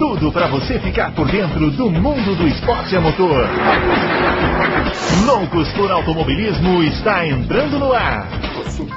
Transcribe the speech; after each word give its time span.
tudo 0.00 0.32
para 0.32 0.48
você 0.48 0.80
ficar 0.80 1.14
por 1.14 1.30
dentro 1.30 1.70
do 1.72 1.90
mundo 1.90 2.34
do 2.34 2.48
esporte 2.48 2.96
a 2.96 3.02
motor. 3.02 3.46
Loucos 5.26 5.70
por 5.74 5.90
Automobilismo 5.90 6.82
está 6.84 7.26
entrando 7.26 7.78
no 7.78 7.92
ar. 7.92 8.26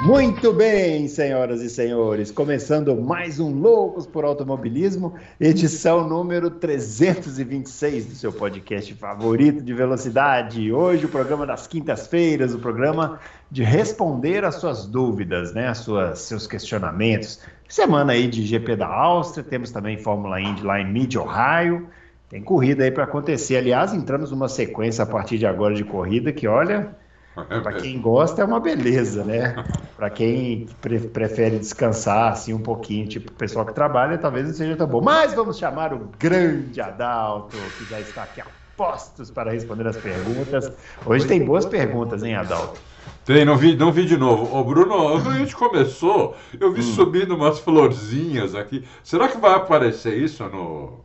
Muito 0.02 0.50
bem, 0.54 1.06
senhoras 1.06 1.60
e 1.60 1.68
senhores, 1.68 2.30
começando 2.30 2.96
mais 2.96 3.38
um 3.38 3.50
Loucos 3.50 4.06
por 4.06 4.24
Automobilismo, 4.24 5.14
edição 5.38 6.08
número 6.08 6.48
326 6.48 8.06
do 8.06 8.14
seu 8.14 8.32
podcast 8.32 8.94
favorito 8.94 9.62
de 9.62 9.74
velocidade. 9.74 10.72
Hoje 10.72 11.04
o 11.04 11.10
programa 11.10 11.44
das 11.44 11.66
quintas-feiras, 11.66 12.54
o 12.54 12.58
programa 12.58 13.20
de 13.50 13.62
responder 13.62 14.42
às 14.42 14.54
suas 14.54 14.86
dúvidas, 14.86 15.52
né, 15.52 15.68
às 15.68 15.78
suas 15.78 16.20
seus 16.20 16.46
questionamentos. 16.46 17.40
Semana 17.68 18.12
aí 18.12 18.26
de 18.28 18.44
GP 18.44 18.76
da 18.76 18.86
Áustria, 18.86 19.42
temos 19.42 19.70
também 19.70 19.98
Fórmula 19.98 20.40
Indy 20.40 20.62
lá 20.62 20.80
em 20.80 20.90
Mid 20.90 21.16
Ohio. 21.16 21.88
Tem 22.28 22.42
corrida 22.42 22.84
aí 22.84 22.90
para 22.90 23.04
acontecer. 23.04 23.56
Aliás, 23.56 23.92
entramos 23.92 24.30
numa 24.30 24.48
sequência 24.48 25.04
a 25.04 25.06
partir 25.06 25.38
de 25.38 25.46
agora 25.46 25.74
de 25.74 25.84
corrida 25.84 26.32
que, 26.32 26.46
olha, 26.48 26.94
para 27.34 27.72
quem 27.74 28.00
gosta 28.00 28.42
é 28.42 28.44
uma 28.44 28.60
beleza, 28.60 29.24
né? 29.24 29.54
Para 29.96 30.08
quem 30.10 30.66
pre 30.80 31.00
prefere 31.00 31.58
descansar 31.58 32.32
assim 32.32 32.52
um 32.52 32.60
pouquinho, 32.60 33.06
tipo 33.08 33.30
o 33.30 33.34
pessoal 33.34 33.66
que 33.66 33.72
trabalha, 33.72 34.18
talvez 34.18 34.46
não 34.46 34.54
seja 34.54 34.76
tão 34.76 34.86
bom. 34.86 35.00
Mas 35.00 35.34
vamos 35.34 35.58
chamar 35.58 35.92
o 35.92 36.10
grande 36.18 36.80
Adalto, 36.80 37.56
que 37.76 37.84
já 37.84 38.00
está 38.00 38.22
aqui 38.22 38.40
a 38.40 38.46
postos 38.76 39.30
para 39.30 39.50
responder 39.52 39.86
as 39.86 39.96
perguntas. 39.96 40.70
Hoje 41.04 41.26
tem 41.26 41.44
boas 41.44 41.64
perguntas, 41.64 42.22
hein, 42.22 42.34
Adalto? 42.34 42.80
Tem, 43.24 43.44
não 43.44 43.56
vi, 43.56 43.74
não 43.74 43.90
vi 43.90 44.04
de 44.04 44.16
novo. 44.16 44.54
Ô, 44.54 44.62
Bruno, 44.62 45.16
a 45.16 45.38
gente 45.38 45.56
começou, 45.56 46.36
eu 46.58 46.72
vi 46.72 46.80
hum. 46.80 46.94
subindo 46.94 47.34
umas 47.34 47.58
florzinhas 47.58 48.54
aqui. 48.54 48.84
Será 49.02 49.28
que 49.28 49.38
vai 49.38 49.54
aparecer 49.54 50.16
isso 50.16 50.44
no, 50.44 51.03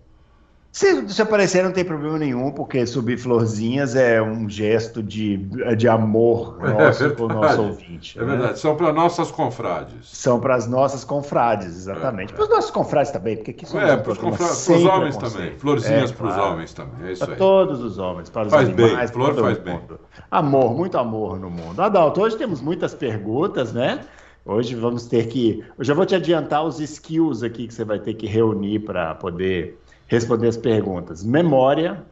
se, 0.80 1.22
aparecer, 1.22 1.62
não 1.62 1.74
tem 1.74 1.84
problema 1.84 2.18
nenhum, 2.18 2.52
porque 2.52 2.88
subir 2.88 3.18
florzinhas 3.18 3.96
é 3.96 4.22
um 4.22 4.50
gesto 4.50 5.04
de, 5.04 5.36
de 5.76 5.88
amor 5.90 6.58
é 6.62 6.70
nosso 6.72 7.04
é 7.04 7.10
para 7.10 7.26
o 7.26 7.28
nosso 7.28 7.62
ouvinte. 7.62 8.18
É 8.18 8.22
né? 8.24 8.28
verdade, 8.30 8.60
são 8.60 8.78
para 8.78 8.94
nossas 8.94 9.30
confrades. 9.30 10.08
São 10.08 10.40
para 10.40 10.56
as 10.56 10.68
nossas 10.68 11.04
confrades, 11.04 11.68
exatamente. 11.76 12.32
É, 12.32 12.36
para 12.36 12.44
os 12.44 12.50
nossos 12.50 12.72
confrades 12.72 13.12
também, 13.12 13.36
porque 13.36 13.52
aqui 13.52 13.66
somos 13.66 13.90
é, 13.90 13.98
para 13.98 14.14
os 14.14 14.70
homens 14.70 15.18
também. 15.18 15.58
Florzinhas 15.58 16.12
é, 16.12 16.14
para 16.14 16.28
os 16.28 16.34
claro. 16.34 16.54
homens 16.54 16.74
também, 16.74 17.10
é 17.10 17.12
isso 17.12 17.26
para 17.26 17.34
aí. 17.34 17.38
todos 17.38 17.84
os 17.84 17.98
homens, 17.98 18.30
para 18.30 18.48
os 18.48 18.54
faz 18.54 18.70
animais, 18.70 18.96
bem, 18.96 19.08
flor 19.08 19.36
faz 19.36 19.58
mundo. 19.58 19.64
bem. 19.66 20.00
Amor, 20.32 20.74
muito 20.74 20.98
amor 20.98 21.38
no 21.38 21.50
mundo. 21.50 21.82
Adalto, 21.82 22.22
hoje 22.22 22.38
temos 22.38 22.62
muitas 22.62 22.94
perguntas, 22.94 23.74
né? 23.74 24.00
Hoje 24.46 24.76
vamos 24.76 25.08
ter 25.08 25.28
que. 25.28 25.62
Eu 25.78 25.84
já 25.84 25.94
vou 25.94 26.06
te 26.06 26.16
adiantar 26.16 26.64
os 26.64 26.80
skills 26.80 27.44
aqui 27.44 27.68
que 27.68 27.74
você 27.74 27.84
vai 27.84 28.00
ter 28.00 28.14
que 28.14 28.26
reunir 28.26 28.80
para 28.80 29.14
poder 29.16 29.78
responder 30.10 30.48
as 30.48 30.58
perguntas. 30.58 31.24
Memória, 31.24 32.04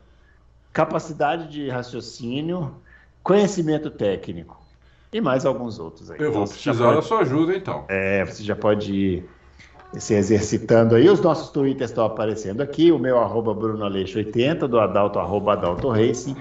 capacidade 0.71 1.51
de 1.51 1.67
raciocínio, 1.69 2.73
conhecimento 3.21 3.89
técnico 3.89 4.57
e 5.11 5.19
mais 5.19 5.45
alguns 5.45 5.79
outros 5.79 6.09
aí. 6.09 6.17
Eu 6.19 6.31
vou 6.31 6.43
então, 6.43 6.53
precisar 6.53 6.85
pode, 6.85 6.95
da 6.95 7.01
sua 7.01 7.19
ajuda 7.19 7.55
então. 7.55 7.83
É, 7.89 8.23
você 8.23 8.43
já 8.43 8.55
pode 8.55 8.93
ir 8.93 9.29
se 9.97 10.13
exercitando 10.13 10.95
aí. 10.95 11.09
Os 11.09 11.19
nossos 11.19 11.49
twitters 11.49 11.89
estão 11.89 12.05
aparecendo 12.05 12.61
aqui, 12.61 12.91
o 12.91 12.99
meu 12.99 13.17
arroba 13.19 13.53
BrunoAleixo80, 13.53 14.67
do 14.67 14.79
Adalto 14.79 15.17
arroba 15.17 15.53
Adalto 15.53 15.89
Racing 15.89 16.37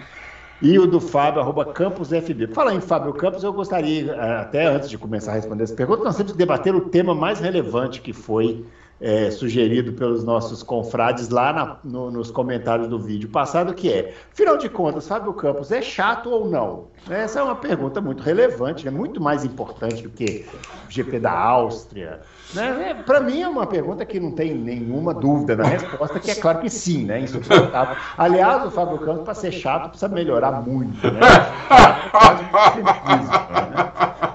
e 0.61 0.79
o 0.79 0.87
do 0.87 1.01
Fábio, 1.01 1.41
arroba 1.41 1.65
CampusFB. 1.67 2.49
Fala 2.49 2.75
em 2.75 2.81
Fábio 2.81 3.13
Campos, 3.13 3.43
eu 3.43 3.53
gostaria, 3.53 4.13
eh, 4.13 4.41
até 4.41 4.67
antes 4.67 4.89
de 4.89 4.97
começar 4.97 5.33
a 5.33 5.35
responder 5.35 5.65
essa 5.65 5.75
pergunta, 5.75 6.03
nós 6.03 6.17
temos 6.17 6.33
que 6.33 6.39
debater 6.39 6.75
o 6.75 6.81
tema 6.89 7.15
mais 7.15 7.41
relevante 7.41 8.01
que 8.01 8.13
foi 8.13 8.65
é, 9.01 9.31
sugerido 9.31 9.93
pelos 9.93 10.25
nossos 10.25 10.63
confrades 10.63 11.29
lá 11.29 11.53
na, 11.53 11.77
no, 11.85 12.11
nos 12.11 12.31
comentários 12.31 12.89
do 12.89 12.99
vídeo 12.99 13.29
passado, 13.29 13.75
que 13.75 13.93
é, 13.93 14.15
afinal 14.33 14.57
de 14.57 14.69
contas, 14.69 15.07
Fábio 15.07 15.33
Campos 15.35 15.71
é 15.71 15.83
chato 15.83 16.31
ou 16.31 16.49
não? 16.49 16.87
Essa 17.09 17.41
é 17.41 17.43
uma 17.43 17.55
pergunta 17.55 18.01
muito 18.01 18.23
relevante, 18.23 18.85
né? 18.85 18.91
muito 18.91 19.21
mais 19.21 19.45
importante 19.45 20.03
do 20.03 20.09
que 20.09 20.47
o 20.89 20.91
GP 20.91 21.21
da 21.21 21.33
Áustria. 21.33 22.21
Né? 22.55 22.91
É, 22.91 22.95
Para 22.95 23.21
mim 23.21 23.43
é 23.43 23.49
uma 23.49 23.67
pergunta 23.67 24.05
que 24.05 24.19
não 24.19 24.33
tem 24.33 24.55
nenhuma 24.55 25.13
dúvida 25.13 25.57
na 25.57 25.65
resposta, 25.65 26.19
que 26.19 26.31
é 26.31 26.35
claro 26.35 26.61
que 26.61 26.71
sim, 26.71 27.05
né? 27.05 27.21
Insuportável. 27.21 27.97
Aliás, 28.17 28.65
o 28.65 28.71
Fábio 28.71 28.99
Campos, 28.99 29.25
para 29.25 29.35
ser 29.35 29.53
chato, 29.53 29.91
precisa 29.91 30.09
melhorar 30.09 30.63
muito, 30.63 31.11
né? 31.11 31.21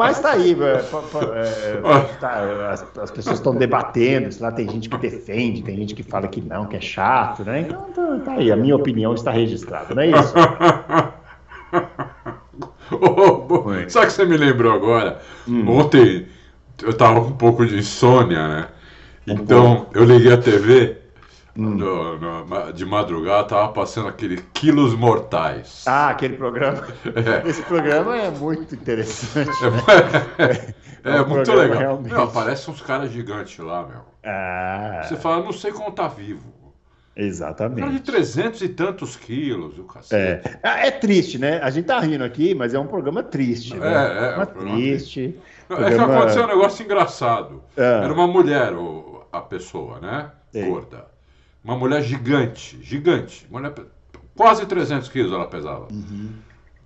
Mas 0.00 0.18
tá 0.18 0.30
aí, 0.30 0.56
é, 0.58 0.78
tá, 2.18 2.70
as, 2.70 2.86
as, 2.96 3.10
pessoas 3.10 3.36
estão 3.36 3.54
debatendo, 3.54 4.34
lá 4.40 4.50
tem 4.50 4.66
gente 4.66 4.88
que 4.88 4.96
defende, 4.96 5.62
tem 5.62 5.76
gente 5.76 5.94
que 5.94 6.02
fala 6.02 6.26
que 6.26 6.40
não, 6.40 6.64
que 6.64 6.74
é 6.74 6.80
chato, 6.80 7.44
né? 7.44 7.60
Então 7.60 7.82
tá, 7.90 8.18
tá 8.24 8.32
aí, 8.32 8.50
a 8.50 8.56
minha 8.56 8.74
opinião 8.74 9.12
está 9.12 9.30
registrada, 9.30 9.94
não 9.94 10.02
é 10.02 10.06
isso? 10.06 10.32
oh, 12.92 13.44
sabe 13.88 14.06
que 14.06 14.12
você 14.14 14.24
me 14.24 14.38
lembrou 14.38 14.72
agora? 14.72 15.20
Hum. 15.46 15.68
Ontem 15.68 16.26
eu 16.82 16.94
tava 16.94 17.20
com 17.20 17.28
um 17.28 17.36
pouco 17.36 17.66
de 17.66 17.76
insônia, 17.76 18.48
né? 18.48 18.68
Então 19.26 19.86
eu 19.92 20.04
liguei 20.04 20.32
a 20.32 20.38
TV 20.38 20.96
Hum. 21.56 21.74
No, 21.74 22.18
no, 22.18 22.72
de 22.72 22.86
madrugada 22.86 23.48
tava 23.48 23.72
passando 23.72 24.08
aquele 24.08 24.36
Quilos 24.52 24.94
Mortais. 24.94 25.84
Ah, 25.86 26.10
aquele 26.10 26.36
programa. 26.36 26.80
É. 27.04 27.48
Esse 27.48 27.62
programa 27.62 28.16
é 28.16 28.30
muito 28.30 28.74
interessante. 28.74 29.50
É, 30.38 30.42
é, 31.10 31.12
é, 31.14 31.16
é 31.18 31.22
um 31.22 31.28
muito 31.28 31.52
legal. 31.52 31.78
Realmente. 31.78 32.12
Meu, 32.12 32.22
aparece 32.22 32.70
uns 32.70 32.80
caras 32.80 33.10
gigantes 33.10 33.58
lá, 33.58 33.86
meu. 33.86 34.02
Ah. 34.24 35.02
Você 35.04 35.16
fala, 35.16 35.42
não 35.42 35.52
sei 35.52 35.72
como 35.72 35.90
tá 35.90 36.06
vivo. 36.06 36.60
Exatamente. 37.16 37.80
Cara 37.80 37.92
de 37.92 38.00
300 38.00 38.62
e 38.62 38.68
tantos 38.68 39.16
quilos, 39.16 39.78
o 39.78 39.84
cacete. 39.84 40.48
É. 40.48 40.60
Ah, 40.62 40.86
é 40.86 40.90
triste, 40.90 41.38
né? 41.38 41.60
A 41.60 41.70
gente 41.70 41.86
tá 41.86 41.98
rindo 41.98 42.24
aqui, 42.24 42.54
mas 42.54 42.72
é 42.72 42.78
um 42.78 42.86
programa 42.86 43.22
triste. 43.22 43.76
Né? 43.76 43.86
É, 43.86 43.96
é. 43.96 44.30
Um 44.30 44.46
programa 44.46 44.76
triste. 44.76 45.36
Programa... 45.66 45.90
É 45.90 45.96
que 45.96 46.12
aconteceu 46.12 46.44
um 46.44 46.46
negócio 46.46 46.84
engraçado. 46.84 47.62
Ah. 47.76 48.04
Era 48.04 48.12
uma 48.12 48.26
mulher, 48.26 48.72
a 49.32 49.40
pessoa, 49.40 50.00
né? 50.00 50.30
Gorda. 50.54 51.09
Uma 51.62 51.76
mulher 51.76 52.02
gigante, 52.02 52.78
gigante. 52.82 53.46
Mulher, 53.50 53.74
quase 54.34 54.64
300 54.66 55.08
quilos 55.08 55.32
ela 55.32 55.46
pesava. 55.46 55.88
Uhum. 55.90 56.30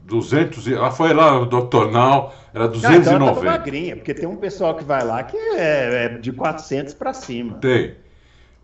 200, 0.00 0.68
ela 0.68 0.90
foi 0.90 1.14
lá 1.14 1.38
no 1.38 1.46
Doutornal, 1.46 2.34
era 2.52 2.68
290. 2.68 3.10
Ah, 3.10 3.14
então 3.14 3.28
ela 3.28 3.42
magrinha, 3.42 3.96
porque 3.96 4.12
tem 4.12 4.28
um 4.28 4.36
pessoal 4.36 4.74
que 4.74 4.84
vai 4.84 5.02
lá 5.02 5.22
que 5.22 5.36
é, 5.36 6.04
é 6.04 6.08
de 6.18 6.30
400 6.32 6.92
para 6.94 7.14
cima. 7.14 7.54
Tem. 7.54 7.94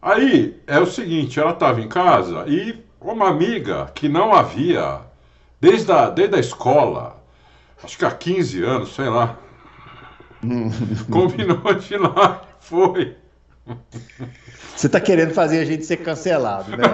Aí 0.02 0.60
é 0.66 0.78
o 0.78 0.86
seguinte, 0.86 1.38
ela 1.40 1.52
estava 1.52 1.80
em 1.80 1.88
casa 1.88 2.44
e 2.46 2.82
uma 3.00 3.28
amiga 3.28 3.90
que 3.94 4.08
não 4.08 4.32
havia 4.32 5.00
desde 5.60 5.90
a, 5.92 6.10
desde 6.10 6.36
a 6.36 6.40
escola, 6.40 7.22
acho 7.82 7.98
que 7.98 8.04
há 8.04 8.10
15 8.10 8.62
anos, 8.62 8.94
sei 8.94 9.08
lá, 9.08 9.38
combinou 11.10 11.74
de 11.74 11.94
ir 11.94 11.98
lá, 11.98 12.42
foi. 12.60 13.16
Você 14.76 14.86
está 14.86 15.00
querendo 15.00 15.34
fazer 15.34 15.60
a 15.60 15.64
gente 15.64 15.84
ser 15.84 15.98
cancelado, 15.98 16.70
né? 16.70 16.84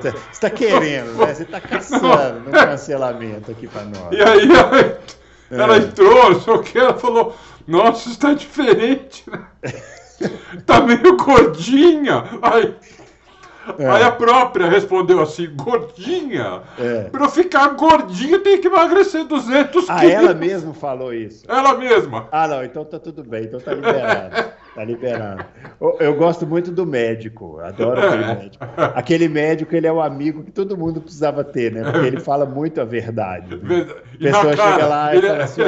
Você 0.00 0.14
está 0.32 0.50
querendo, 0.50 1.16
né? 1.16 1.34
Você 1.34 1.44
está 1.44 1.60
caçando 1.60 2.48
um 2.48 2.50
cancelamento 2.50 3.50
aqui 3.50 3.66
para 3.66 3.84
nós. 3.84 4.12
E 4.12 4.20
aí 4.20 4.50
ela, 4.50 4.98
ela 5.50 5.76
é. 5.76 5.78
entrou, 5.78 6.32
não 6.32 6.40
sei 6.40 6.52
o 6.52 6.62
que, 6.62 6.78
ela 6.78 6.94
falou, 6.94 7.36
nossa, 7.66 8.08
está 8.08 8.34
diferente, 8.34 9.24
né? 9.30 9.46
Tá 10.66 10.80
meio 10.80 11.16
gordinha. 11.16 12.24
Aí, 12.42 12.74
é. 13.78 13.86
aí 13.86 14.02
a 14.02 14.10
própria 14.10 14.68
respondeu 14.68 15.20
assim, 15.20 15.48
gordinha? 15.54 16.62
É. 16.76 17.04
Para 17.04 17.26
eu 17.26 17.28
ficar 17.28 17.68
gordinha 17.74 18.40
tem 18.40 18.60
que 18.60 18.66
emagrecer 18.66 19.24
200 19.24 19.88
ah, 19.88 20.00
quilos. 20.00 20.14
Ah, 20.14 20.22
ela 20.22 20.34
mesma 20.34 20.74
falou 20.74 21.14
isso? 21.14 21.44
Ela 21.46 21.74
mesma. 21.74 22.28
Ah, 22.32 22.48
não, 22.48 22.64
então 22.64 22.84
tá 22.84 22.98
tudo 22.98 23.22
bem, 23.22 23.44
então 23.44 23.60
tá 23.60 23.72
liberado. 23.74 24.50
Tá 24.78 24.84
liberado. 24.84 25.44
Eu 25.98 26.14
gosto 26.14 26.46
muito 26.46 26.70
do 26.70 26.86
médico, 26.86 27.58
adoro 27.58 28.00
aquele 28.00 28.26
médico. 28.38 28.64
Aquele 28.94 29.28
médico, 29.28 29.74
ele 29.74 29.88
é 29.88 29.92
o 29.92 30.00
amigo 30.00 30.44
que 30.44 30.52
todo 30.52 30.78
mundo 30.78 31.00
precisava 31.00 31.42
ter, 31.42 31.72
né? 31.72 31.82
Porque 31.82 32.06
ele 32.06 32.20
fala 32.20 32.46
muito 32.46 32.80
a 32.80 32.84
verdade. 32.84 33.56
Né? 33.56 33.88
A 34.14 34.18
pessoa 34.18 34.56
cara, 34.56 34.72
chega 34.72 34.86
lá 34.86 35.16
e 35.16 35.20
fala 35.20 35.42
assim. 35.42 35.62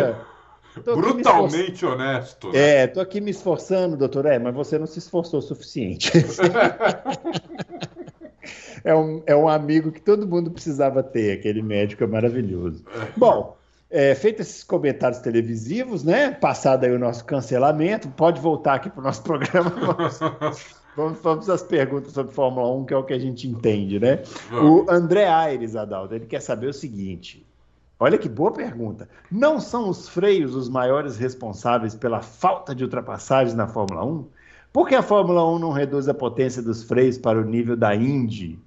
Brutalmente 0.84 1.84
honesto. 1.84 2.52
Né? 2.52 2.82
É, 2.82 2.86
tô 2.86 3.00
aqui 3.00 3.20
me 3.20 3.32
esforçando, 3.32 3.96
doutor. 3.96 4.26
É, 4.26 4.38
mas 4.38 4.54
você 4.54 4.78
não 4.78 4.86
se 4.86 5.00
esforçou 5.00 5.40
o 5.40 5.42
suficiente. 5.42 6.12
é, 8.84 8.94
um, 8.94 9.24
é 9.26 9.34
um 9.34 9.48
amigo 9.48 9.90
que 9.90 10.00
todo 10.00 10.24
mundo 10.24 10.52
precisava 10.52 11.02
ter, 11.02 11.32
aquele 11.32 11.62
médico 11.62 12.04
é 12.04 12.06
maravilhoso. 12.06 12.84
Bom, 13.16 13.56
é, 13.90 14.14
feito 14.14 14.40
esses 14.40 14.62
comentários 14.62 15.20
televisivos, 15.20 16.04
né? 16.04 16.30
Passado 16.30 16.84
aí 16.84 16.92
o 16.92 16.98
nosso 16.98 17.24
cancelamento, 17.24 18.08
pode 18.10 18.40
voltar 18.40 18.74
aqui 18.74 18.88
para 18.88 19.00
o 19.00 19.04
nosso 19.04 19.22
programa. 19.24 19.70
Vamos, 20.96 21.20
Vamos, 21.20 21.48
às 21.48 21.62
perguntas 21.62 22.12
sobre 22.12 22.32
Fórmula 22.32 22.68
1, 22.76 22.84
que 22.84 22.94
é 22.94 22.96
o 22.96 23.04
que 23.04 23.12
a 23.12 23.18
gente 23.18 23.48
entende, 23.48 23.98
né? 23.98 24.22
O 24.52 24.90
André 24.90 25.26
Aires, 25.26 25.76
Adalto, 25.76 26.14
ele 26.14 26.26
quer 26.26 26.40
saber 26.40 26.68
o 26.68 26.72
seguinte: 26.72 27.46
Olha 27.98 28.16
que 28.16 28.28
boa 28.28 28.52
pergunta. 28.52 29.08
Não 29.30 29.60
são 29.60 29.88
os 29.88 30.08
freios 30.08 30.54
os 30.54 30.68
maiores 30.68 31.16
responsáveis 31.16 31.94
pela 31.94 32.22
falta 32.22 32.74
de 32.74 32.82
ultrapassagens 32.82 33.54
na 33.54 33.68
Fórmula 33.68 34.04
1? 34.04 34.26
Por 34.72 34.88
que 34.88 34.94
a 34.94 35.02
Fórmula 35.02 35.46
1 35.50 35.58
não 35.58 35.70
reduz 35.70 36.08
a 36.08 36.14
potência 36.14 36.62
dos 36.62 36.82
freios 36.82 37.18
para 37.18 37.40
o 37.40 37.44
nível 37.44 37.76
da 37.76 37.94
Indy, 37.94 38.58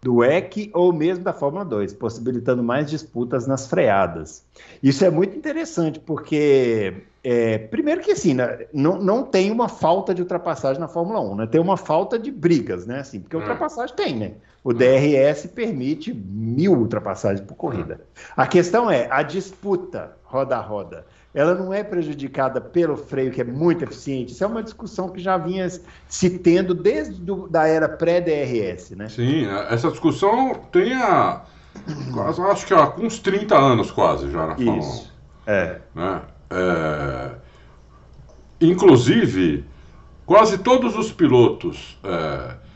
do 0.00 0.22
EC 0.24 0.70
ou 0.72 0.92
mesmo 0.92 1.24
da 1.24 1.32
Fórmula 1.32 1.64
2, 1.64 1.92
possibilitando 1.94 2.62
mais 2.62 2.88
disputas 2.88 3.46
nas 3.46 3.66
freadas? 3.66 4.44
Isso 4.82 5.04
é 5.04 5.10
muito 5.10 5.36
interessante, 5.36 5.98
porque, 5.98 7.02
é, 7.30 7.58
primeiro 7.58 8.00
que 8.00 8.12
assim, 8.12 8.32
né, 8.32 8.66
não, 8.72 8.98
não 8.98 9.22
tem 9.22 9.50
uma 9.50 9.68
falta 9.68 10.14
de 10.14 10.22
ultrapassagem 10.22 10.80
na 10.80 10.88
Fórmula 10.88 11.20
1, 11.20 11.34
né? 11.36 11.46
tem 11.46 11.60
uma 11.60 11.76
falta 11.76 12.18
de 12.18 12.30
brigas, 12.30 12.86
né? 12.86 13.00
Assim, 13.00 13.20
porque 13.20 13.36
hum. 13.36 13.40
ultrapassagem 13.40 13.94
tem, 13.94 14.16
né? 14.16 14.32
O 14.64 14.72
DRS 14.72 15.46
permite 15.54 16.14
mil 16.14 16.72
ultrapassagens 16.72 17.46
por 17.46 17.54
corrida. 17.54 18.00
A 18.34 18.46
questão 18.46 18.90
é 18.90 19.08
a 19.10 19.22
disputa 19.22 20.16
roda 20.24 20.56
a 20.56 20.60
roda. 20.60 21.06
Ela 21.34 21.54
não 21.54 21.70
é 21.70 21.84
prejudicada 21.84 22.62
pelo 22.62 22.96
freio, 22.96 23.30
que 23.30 23.42
é 23.42 23.44
muito 23.44 23.84
eficiente. 23.84 24.32
Isso 24.32 24.42
é 24.42 24.46
uma 24.46 24.62
discussão 24.62 25.10
que 25.10 25.20
já 25.20 25.36
vinha 25.36 25.68
se 26.08 26.30
tendo 26.38 26.72
desde 26.72 27.20
do, 27.20 27.46
da 27.46 27.66
era 27.66 27.90
pré-DRS, 27.90 28.92
né? 28.92 29.10
Sim, 29.10 29.46
essa 29.68 29.90
discussão 29.90 30.54
tem 30.72 30.94
a, 30.94 31.42
quase, 32.10 32.40
acho 32.40 32.66
que 32.66 32.72
há 32.72 32.94
uns 32.96 33.18
30 33.18 33.54
anos 33.54 33.90
quase 33.90 34.30
já 34.30 34.46
na 34.46 34.54
Fórmula 34.56 34.76
1. 34.76 34.80
Isso, 34.80 35.14
é. 35.46 35.80
Né? 35.94 36.22
É. 36.50 37.30
Inclusive, 38.60 39.64
quase 40.26 40.58
todos 40.58 40.96
os 40.96 41.12
pilotos... 41.12 41.98
É, 42.04 42.68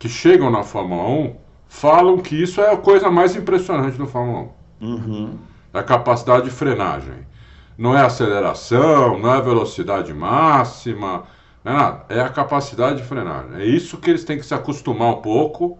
que 0.00 0.08
chegam 0.08 0.50
na 0.50 0.62
Fórmula 0.64 1.06
1 1.06 1.36
falam 1.68 2.18
que 2.18 2.34
isso 2.34 2.60
é 2.60 2.72
a 2.72 2.76
coisa 2.76 3.10
mais 3.10 3.36
impressionante 3.36 3.98
do 3.98 4.06
Fórmula 4.06 4.48
1. 4.80 4.86
Uhum. 4.86 5.38
É 5.72 5.78
a 5.78 5.82
capacidade 5.82 6.46
de 6.46 6.50
frenagem. 6.50 7.28
Não 7.76 7.96
é 7.96 8.00
aceleração, 8.00 9.18
não 9.18 9.32
é 9.32 9.40
velocidade 9.42 10.12
máxima, 10.14 11.24
não 11.62 11.72
é 11.72 11.76
nada. 11.76 12.04
É 12.08 12.20
a 12.20 12.30
capacidade 12.30 13.02
de 13.02 13.04
frenagem. 13.04 13.60
É 13.60 13.64
isso 13.64 13.98
que 13.98 14.08
eles 14.08 14.24
têm 14.24 14.38
que 14.38 14.46
se 14.46 14.54
acostumar 14.54 15.10
um 15.10 15.20
pouco, 15.20 15.78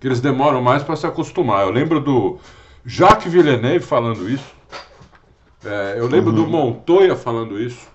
que 0.00 0.08
eles 0.08 0.20
demoram 0.20 0.60
mais 0.60 0.82
para 0.82 0.96
se 0.96 1.06
acostumar. 1.06 1.62
Eu 1.62 1.70
lembro 1.70 2.00
do 2.00 2.38
Jacques 2.84 3.32
Villeneuve 3.32 3.86
falando 3.86 4.28
isso. 4.28 4.55
É, 5.66 5.98
eu 5.98 6.06
lembro 6.06 6.30
uhum. 6.30 6.44
do 6.44 6.46
Montoya 6.46 7.16
falando 7.16 7.60
isso, 7.60 7.88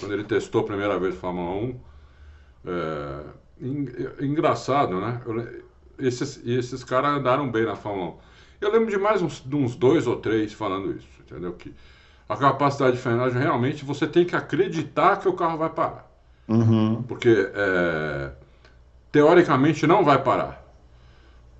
quando 0.00 0.12
ele 0.12 0.24
testou 0.24 0.62
a 0.62 0.64
primeira 0.64 0.98
vez 0.98 1.14
Fórmula 1.14 1.50
1. 1.50 1.80
É, 2.66 3.20
engraçado, 4.20 5.00
né? 5.00 5.20
Eu, 5.26 5.62
esses, 5.98 6.40
esses 6.46 6.82
caras 6.84 7.18
andaram 7.18 7.50
bem 7.50 7.64
na 7.64 7.76
Fórmula 7.76 8.10
1. 8.10 8.14
Eu 8.60 8.72
lembro 8.72 8.90
de 8.90 8.98
mais 8.98 9.22
uns, 9.22 9.42
de 9.44 9.56
uns 9.56 9.74
dois 9.74 10.06
ou 10.06 10.16
três 10.16 10.52
falando 10.52 10.92
isso, 10.92 11.08
entendeu? 11.20 11.52
Que 11.52 11.74
a 12.28 12.36
capacidade 12.36 12.96
de 12.96 13.02
frenagem 13.02 13.40
realmente 13.40 13.84
você 13.84 14.06
tem 14.06 14.24
que 14.24 14.36
acreditar 14.36 15.18
que 15.18 15.28
o 15.28 15.32
carro 15.32 15.58
vai 15.58 15.70
parar. 15.70 16.10
Uhum. 16.48 17.02
Porque 17.02 17.50
é, 17.54 18.30
teoricamente 19.10 19.86
não 19.86 20.04
vai 20.04 20.22
parar. 20.22 20.62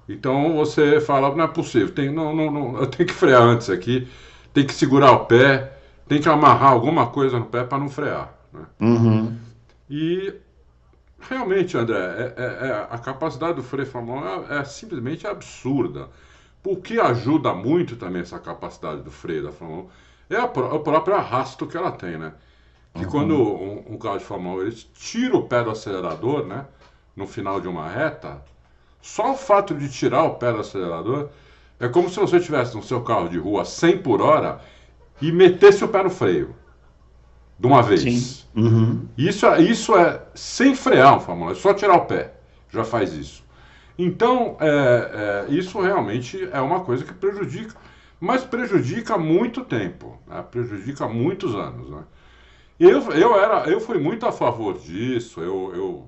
Então 0.08 0.54
você 0.54 1.00
fala, 1.00 1.34
não 1.34 1.44
é 1.44 1.48
possível, 1.48 1.92
tem, 1.94 2.10
não, 2.10 2.34
não, 2.34 2.50
não, 2.50 2.78
eu 2.78 2.86
tenho 2.86 3.06
que 3.08 3.14
frear 3.14 3.42
antes 3.42 3.70
aqui, 3.70 4.08
tem 4.52 4.66
que 4.66 4.74
segurar 4.74 5.12
o 5.12 5.26
pé, 5.26 5.72
tem 6.08 6.20
que 6.20 6.28
amarrar 6.28 6.72
alguma 6.72 7.06
coisa 7.08 7.38
no 7.38 7.46
pé 7.46 7.64
para 7.64 7.78
não 7.78 7.88
frear. 7.88 8.32
Né? 8.52 8.66
Uhum. 8.80 9.38
E 9.88 10.34
Realmente, 11.28 11.76
André, 11.76 11.96
é, 11.96 12.34
é, 12.36 12.68
é, 12.68 12.86
a 12.90 12.98
capacidade 12.98 13.54
do 13.54 13.62
freio 13.62 13.86
Fórmula 13.86 14.44
é, 14.50 14.58
é, 14.58 14.64
simplesmente 14.64 15.26
absurda. 15.26 16.08
O 16.64 16.76
que 16.76 17.00
ajuda 17.00 17.54
muito 17.54 17.96
também 17.96 18.22
essa 18.22 18.38
capacidade 18.38 19.02
do 19.02 19.10
freio 19.10 19.44
da 19.44 19.52
Fórmula 19.52 19.84
1 20.30 20.34
é 20.34 20.36
a, 20.36 20.44
o 20.44 20.80
próprio 20.80 21.14
arrasto 21.14 21.66
que 21.66 21.76
ela 21.76 21.92
tem, 21.92 22.18
né? 22.18 22.32
Que 22.94 23.04
uhum. 23.04 23.10
quando 23.10 23.34
um, 23.34 23.94
um, 23.94 23.98
carro 23.98 24.18
de 24.18 24.24
Fórmula 24.24 24.62
1 24.62 24.66
ele 24.66 24.72
tira 24.94 25.36
o 25.36 25.46
pé 25.46 25.62
do 25.62 25.70
acelerador, 25.70 26.44
né? 26.44 26.66
No 27.14 27.26
final 27.26 27.60
de 27.60 27.68
uma 27.68 27.88
reta, 27.88 28.42
só 29.00 29.32
o 29.32 29.36
fato 29.36 29.74
de 29.74 29.88
tirar 29.88 30.24
o 30.24 30.34
pé 30.34 30.52
do 30.52 30.60
acelerador 30.60 31.28
é 31.82 31.88
como 31.88 32.08
se 32.08 32.20
você 32.20 32.38
tivesse 32.38 32.76
no 32.76 32.82
seu 32.82 33.00
carro 33.00 33.28
de 33.28 33.36
rua 33.36 33.64
100 33.64 33.98
por 33.98 34.22
hora 34.22 34.60
e 35.20 35.32
metesse 35.32 35.82
o 35.82 35.88
pé 35.88 36.04
no 36.04 36.10
freio 36.10 36.54
de 37.58 37.66
uma 37.66 37.82
vez. 37.82 38.46
Uhum. 38.54 39.08
Isso, 39.18 39.44
é, 39.46 39.60
isso 39.60 39.96
é 39.96 40.22
sem 40.32 40.76
frear 40.76 41.16
um 41.16 41.20
Fórmula, 41.20 41.50
é 41.50 41.54
só 41.56 41.74
tirar 41.74 41.96
o 41.96 42.04
pé, 42.06 42.34
já 42.70 42.84
faz 42.84 43.12
isso. 43.12 43.44
Então, 43.98 44.56
é, 44.60 45.46
é, 45.48 45.52
isso 45.52 45.80
realmente 45.80 46.48
é 46.52 46.60
uma 46.60 46.80
coisa 46.80 47.04
que 47.04 47.12
prejudica, 47.12 47.74
mas 48.20 48.44
prejudica 48.44 49.18
muito 49.18 49.64
tempo, 49.64 50.20
né? 50.28 50.40
prejudica 50.48 51.08
muitos 51.08 51.52
anos. 51.52 51.90
Né? 51.90 52.04
Eu, 52.78 53.10
eu, 53.10 53.40
era, 53.40 53.68
eu 53.68 53.80
fui 53.80 53.98
muito 53.98 54.24
a 54.24 54.30
favor 54.30 54.78
disso, 54.78 55.40
eu, 55.40 56.06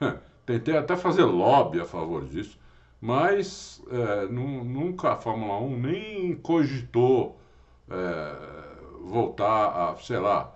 eu 0.00 0.10
tentei 0.46 0.76
até 0.76 0.96
fazer 0.96 1.24
lobby 1.24 1.80
a 1.80 1.84
favor 1.84 2.24
disso, 2.24 2.56
mas 3.02 3.82
é, 3.90 4.26
nunca 4.28 5.14
a 5.14 5.16
Fórmula 5.16 5.58
1 5.58 5.76
nem 5.76 6.36
cogitou 6.36 7.36
é, 7.90 8.32
voltar 9.04 9.90
a, 9.90 9.96
sei 9.96 10.20
lá, 10.20 10.52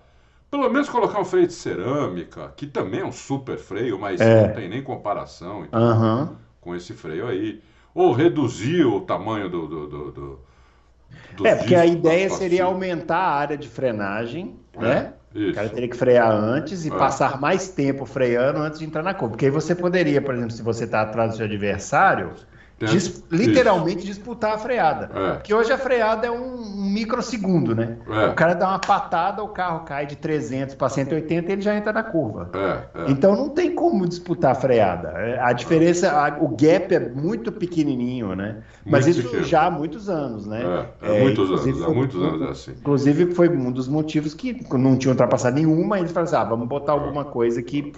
pelo 0.49 0.71
menos 0.71 0.89
colocar 0.89 1.21
um 1.21 1.25
freio 1.25 1.49
de 1.49 1.53
cerâmica, 1.55 2.53
que 2.57 2.69
também 2.69 3.01
é 3.01 3.05
um 3.05 3.11
super 3.11 3.59
freio, 3.59 3.99
mas 3.99 4.21
é. 4.21 4.47
não 4.47 4.55
tem 4.55 4.69
nem 4.69 4.81
comparação 4.81 5.65
então, 5.65 5.81
uhum. 5.81 6.37
com 6.61 6.73
esse 6.73 6.95
freio 6.95 7.27
aí. 7.27 7.61
Ou 7.93 8.13
reduzir 8.13 8.85
o 8.85 9.01
tamanho 9.01 9.49
do. 9.49 9.67
do, 9.67 9.87
do, 9.89 10.11
do 10.13 11.47
é, 11.47 11.57
porque 11.57 11.75
a 11.75 11.85
ideia 11.85 12.31
seria 12.31 12.65
aumentar 12.65 13.19
a 13.19 13.35
área 13.35 13.57
de 13.57 13.69
frenagem, 13.69 14.55
é, 14.75 14.81
né? 14.81 15.13
Isso. 15.37 15.51
O 15.51 15.55
cara 15.55 15.69
teria 15.69 15.89
que 15.89 15.97
frear 15.97 16.33
antes 16.33 16.85
e 16.85 16.89
é. 16.89 16.91
passar 16.97 17.39
mais 17.41 17.69
tempo 17.69 18.07
freando 18.07 18.61
antes 18.61 18.79
de 18.79 18.87
entrar 18.87 19.03
na 19.03 19.13
curva. 19.13 19.33
Porque 19.33 19.45
aí 19.45 19.51
você 19.51 19.75
poderia, 19.75 20.23
por 20.23 20.35
exemplo, 20.35 20.53
se 20.53 20.63
você 20.63 20.85
está 20.85 21.03
atrás 21.03 21.33
do 21.33 21.37
seu 21.37 21.47
adversário, 21.47 22.33
Dis, 22.79 23.25
literalmente 23.31 23.99
isso. 23.99 24.07
disputar 24.09 24.55
a 24.55 24.59
freada. 24.59 25.11
É. 25.15 25.33
Porque 25.35 25.55
hoje 25.55 25.73
a 25.73 25.79
freada 25.79 26.27
é 26.27 26.31
um, 26.31 26.57
microsegundo, 26.93 27.75
né? 27.75 27.97
É. 28.09 28.27
O 28.29 28.35
cara 28.35 28.55
dá 28.55 28.69
uma 28.69 28.79
patada, 28.79 29.43
o 29.43 29.49
carro 29.49 29.81
cai 29.81 30.05
de 30.05 30.17
300 30.17 30.75
para 30.75 30.89
180 30.91 31.49
e 31.49 31.53
ele 31.53 31.63
já 31.63 31.75
entra 31.75 31.93
na 31.93 32.03
curva. 32.03 32.51
É, 32.55 33.03
é. 33.03 33.11
Então 33.11 33.35
não 33.35 33.49
tem 33.49 33.75
como 33.75 34.07
disputar 34.07 34.53
a 34.53 34.55
freada. 34.55 35.09
É, 35.17 35.41
a 35.41 35.53
diferença, 35.55 36.11
a, 36.13 36.37
o 36.43 36.49
gap 36.49 36.95
é 36.95 37.01
muito 37.09 37.51
pequenininho, 37.51 38.35
né? 38.35 38.59
Mas 38.85 39.07
muito 39.07 39.19
isso 39.19 39.29
pequeno. 39.29 39.45
já 39.45 39.67
há 39.67 39.71
muitos 39.71 40.11
anos, 40.11 40.47
né? 40.47 40.87
É, 41.01 41.21
muitos 41.23 41.51
anos, 41.51 41.83
há 41.83 41.89
muitos 41.89 42.23
anos 42.23 42.43
é 42.43 42.51
assim. 42.51 42.71
Inclusive 42.73 43.35
foi 43.35 43.49
um 43.49 43.73
dos 43.73 43.89
motivos 43.89 44.35
que 44.35 44.67
não 44.75 44.99
tinha 44.99 45.13
ultrapassado 45.13 45.57
nenhuma, 45.57 45.99
eles 45.99 46.13
falaram 46.13 46.29
assim, 46.29 46.47
ah, 46.47 46.49
vamos 46.49 46.69
botar 46.69 46.93
alguma 46.93 47.25
coisa 47.25 47.63
que 47.63 47.93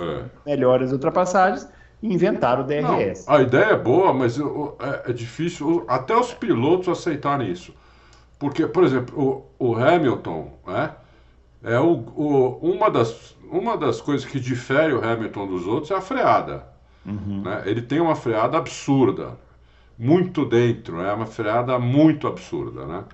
melhore 0.47 0.85
as 0.85 0.92
ultrapassagens 0.92 1.66
inventaram 2.02 2.62
o 2.62 2.67
DRS. 2.67 3.26
Não, 3.26 3.35
a 3.35 3.43
ideia 3.43 3.73
é 3.73 3.76
boa, 3.76 4.12
mas 4.12 4.38
é, 4.38 4.43
é, 5.07 5.12
difícil 5.12 5.85
até 5.88 6.17
os 6.17 6.33
pilotos 6.33 6.88
aceitarem 6.88 7.50
isso. 7.50 7.75
Porque, 8.38 8.67
por 8.67 8.85
exemplo, 8.85 9.45
o, 9.59 9.71
o 9.71 9.76
Hamilton, 9.76 10.52
né, 10.67 10.93
é 11.62 11.78
o, 11.78 12.05
o, 12.14 12.59
uma, 12.62 12.90
das, 12.90 13.37
uma 13.50 13.76
das 13.76 14.00
coisas 14.00 14.25
que 14.25 14.38
difere 14.38 14.93
o 14.93 15.05
Hamilton 15.05 15.47
dos 15.47 15.67
outros 15.67 15.90
é 15.90 15.95
a 15.97 16.00
freada. 16.00 16.64
Uhum. 17.05 17.43
Né? 17.43 17.62
Ele 17.67 17.83
tem 17.83 18.00
uma 18.00 18.14
freada 18.14 18.57
absurda, 18.57 19.37
muito 19.99 20.45
dentro, 20.45 21.00
é 21.00 21.12
uma 21.12 21.26
freada 21.26 21.78
muito 21.78 22.28
absurda. 22.28 22.87
Né? 22.87 23.05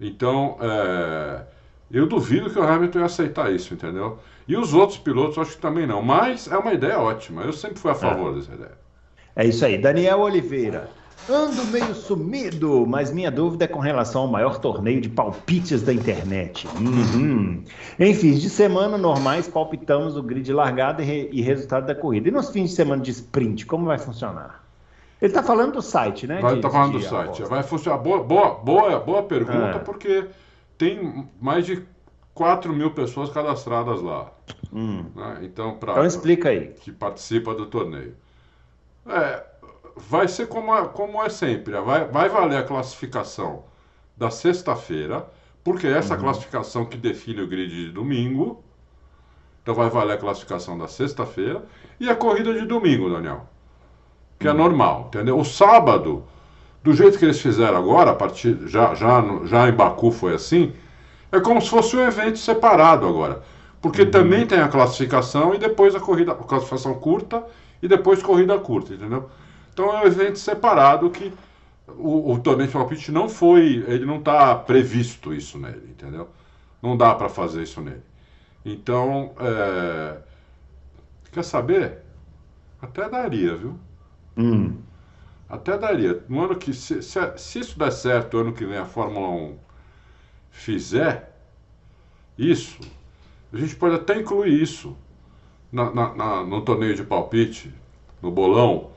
Então, 0.00 0.56
é, 0.60 1.42
eu 1.90 2.06
duvido 2.06 2.50
que 2.50 2.58
o 2.58 2.62
Hamilton 2.62 2.98
ia 2.98 3.04
aceitar 3.04 3.52
isso, 3.52 3.74
entendeu? 3.74 4.18
E 4.48 4.56
os 4.56 4.74
outros 4.74 4.98
pilotos 4.98 5.38
acho 5.38 5.52
que 5.52 5.60
também 5.60 5.86
não. 5.86 6.02
Mas 6.02 6.50
é 6.50 6.56
uma 6.56 6.72
ideia 6.72 6.98
ótima. 6.98 7.42
Eu 7.42 7.52
sempre 7.52 7.78
fui 7.78 7.90
a 7.90 7.94
favor 7.94 8.32
é. 8.32 8.36
dessa 8.36 8.54
ideia. 8.54 8.78
É 9.34 9.46
isso 9.46 9.64
aí. 9.64 9.78
Daniel 9.78 10.20
Oliveira. 10.20 10.88
Ando 11.28 11.64
meio 11.66 11.92
sumido, 11.92 12.86
mas 12.86 13.12
minha 13.12 13.32
dúvida 13.32 13.64
é 13.64 13.68
com 13.68 13.80
relação 13.80 14.22
ao 14.22 14.28
maior 14.28 14.60
torneio 14.60 15.00
de 15.00 15.08
palpites 15.08 15.82
da 15.82 15.92
internet. 15.92 16.68
Uhum. 16.78 17.64
Em 17.98 18.14
fins 18.14 18.40
de 18.40 18.48
semana 18.48 18.96
normais, 18.96 19.48
palpitamos 19.48 20.16
o 20.16 20.22
grid 20.22 20.52
largada 20.52 21.02
e, 21.02 21.04
re 21.04 21.28
e, 21.32 21.42
resultado 21.42 21.86
da 21.86 21.96
corrida. 21.96 22.28
E 22.28 22.30
nos 22.30 22.50
fins 22.50 22.70
de 22.70 22.76
semana 22.76 23.02
de 23.02 23.10
sprint, 23.10 23.66
como 23.66 23.86
vai 23.86 23.98
funcionar? 23.98 24.64
Ele 25.20 25.30
está 25.30 25.42
falando 25.42 25.72
do 25.72 25.82
site, 25.82 26.28
né? 26.28 26.40
Vai 26.40 26.56
estar 26.56 26.68
tá 26.68 26.74
falando 26.74 26.92
do 26.92 27.02
site. 27.02 27.42
Vai 27.42 27.62
funcionar. 27.64 27.98
Boa, 27.98 28.22
boa, 28.22 28.54
boa, 28.54 29.00
boa 29.00 29.22
pergunta, 29.24 29.76
é. 29.76 29.78
porque 29.80 30.26
tem 30.76 31.28
mais 31.40 31.64
de 31.66 31.86
4 32.34 32.72
mil 32.72 32.90
pessoas 32.90 33.30
cadastradas 33.30 34.02
lá. 34.02 34.30
Hum. 34.72 35.06
Né? 35.14 35.40
Então, 35.42 35.76
pra, 35.78 35.92
então 35.92 36.06
explica 36.06 36.50
aí. 36.50 36.68
Que 36.68 36.92
participa 36.92 37.54
do 37.54 37.66
torneio. 37.66 38.14
É, 39.06 39.42
vai 39.96 40.28
ser 40.28 40.46
como, 40.46 40.74
é, 40.74 40.86
como 40.88 41.22
é 41.22 41.28
sempre. 41.28 41.80
Vai, 41.80 42.04
vai 42.04 42.28
valer 42.28 42.58
a 42.58 42.62
classificação 42.62 43.64
da 44.16 44.30
sexta-feira, 44.30 45.26
porque 45.64 45.86
é 45.86 45.92
essa 45.92 46.14
uhum. 46.14 46.20
classificação 46.20 46.84
que 46.84 46.96
define 46.96 47.40
o 47.40 47.48
grid 47.48 47.70
de 47.70 47.92
domingo. 47.92 48.62
Então 49.62 49.74
vai 49.74 49.88
valer 49.88 50.14
a 50.14 50.18
classificação 50.18 50.78
da 50.78 50.86
sexta-feira 50.86 51.64
e 51.98 52.08
a 52.08 52.14
corrida 52.14 52.52
de 52.54 52.66
domingo, 52.66 53.10
Daniel. 53.10 53.48
Que 54.38 54.46
é 54.46 54.52
normal, 54.52 55.06
entendeu? 55.08 55.38
O 55.38 55.44
sábado, 55.44 56.24
do 56.86 56.94
jeito 56.94 57.18
que 57.18 57.24
eles 57.24 57.40
fizeram 57.40 57.76
agora, 57.76 58.12
a 58.12 58.14
partir 58.14 58.56
já, 58.68 58.94
já, 58.94 59.20
já 59.44 59.68
em 59.68 59.72
Baku 59.72 60.12
foi 60.12 60.34
assim, 60.34 60.72
é 61.32 61.40
como 61.40 61.60
se 61.60 61.68
fosse 61.68 61.96
um 61.96 62.00
evento 62.00 62.38
separado 62.38 63.08
agora. 63.08 63.42
Porque 63.82 64.02
uhum. 64.02 64.10
também 64.12 64.46
tem 64.46 64.60
a 64.60 64.68
classificação 64.68 65.52
e 65.52 65.58
depois 65.58 65.96
a 65.96 66.00
corrida, 66.00 66.30
a 66.30 66.36
classificação 66.36 66.94
curta 66.94 67.42
e 67.82 67.88
depois 67.88 68.22
corrida 68.22 68.56
curta, 68.60 68.94
entendeu? 68.94 69.28
Então 69.72 69.92
é 69.96 70.02
um 70.02 70.06
evento 70.06 70.38
separado 70.38 71.10
que 71.10 71.32
o, 71.88 72.32
o 72.32 72.38
torneio 72.38 72.68
de 72.68 72.72
palpite 72.72 73.10
não 73.10 73.28
foi, 73.28 73.84
ele 73.88 74.06
não 74.06 74.18
está 74.18 74.54
previsto 74.54 75.34
isso 75.34 75.58
nele, 75.58 75.88
entendeu? 75.90 76.28
Não 76.80 76.96
dá 76.96 77.16
para 77.16 77.28
fazer 77.28 77.64
isso 77.64 77.80
nele. 77.80 78.02
Então, 78.64 79.32
é, 79.40 80.18
quer 81.32 81.42
saber? 81.42 81.98
Até 82.80 83.08
daria, 83.08 83.56
viu? 83.56 83.76
Hum. 84.36 84.76
Até 85.48 85.78
daria. 85.78 86.22
No 86.28 86.44
ano 86.44 86.56
que, 86.56 86.72
se, 86.72 87.02
se, 87.02 87.18
se 87.36 87.58
isso 87.60 87.78
der 87.78 87.92
certo, 87.92 88.38
ano 88.38 88.52
que 88.52 88.64
vem 88.64 88.78
a 88.78 88.84
Fórmula 88.84 89.28
1 89.28 89.56
fizer 90.50 91.32
isso, 92.36 92.80
a 93.52 93.56
gente 93.56 93.76
pode 93.76 93.94
até 93.94 94.18
incluir 94.18 94.60
isso 94.60 94.96
na, 95.72 95.90
na, 95.90 96.14
na 96.14 96.44
no 96.44 96.62
torneio 96.62 96.94
de 96.94 97.02
palpite, 97.02 97.72
no 98.20 98.30
bolão, 98.30 98.88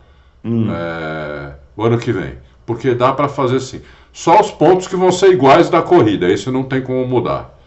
hum. 0.44 0.68
é, 0.72 1.56
o 1.76 1.84
ano 1.84 1.98
que 1.98 2.12
vem. 2.12 2.38
Porque 2.66 2.94
dá 2.96 3.14
para 3.14 3.30
fazer 3.30 3.58
assim. 3.58 3.82
Só 4.12 4.40
os 4.40 4.52
pontos 4.52 4.88
que 4.88 4.96
vão 4.96 5.12
ser 5.12 5.32
iguais 5.32 5.70
da 5.70 5.82
corrida, 5.82 6.28
isso 6.28 6.52
não 6.52 6.64
tem 6.64 6.82
como 6.82 7.06
mudar. 7.08 7.58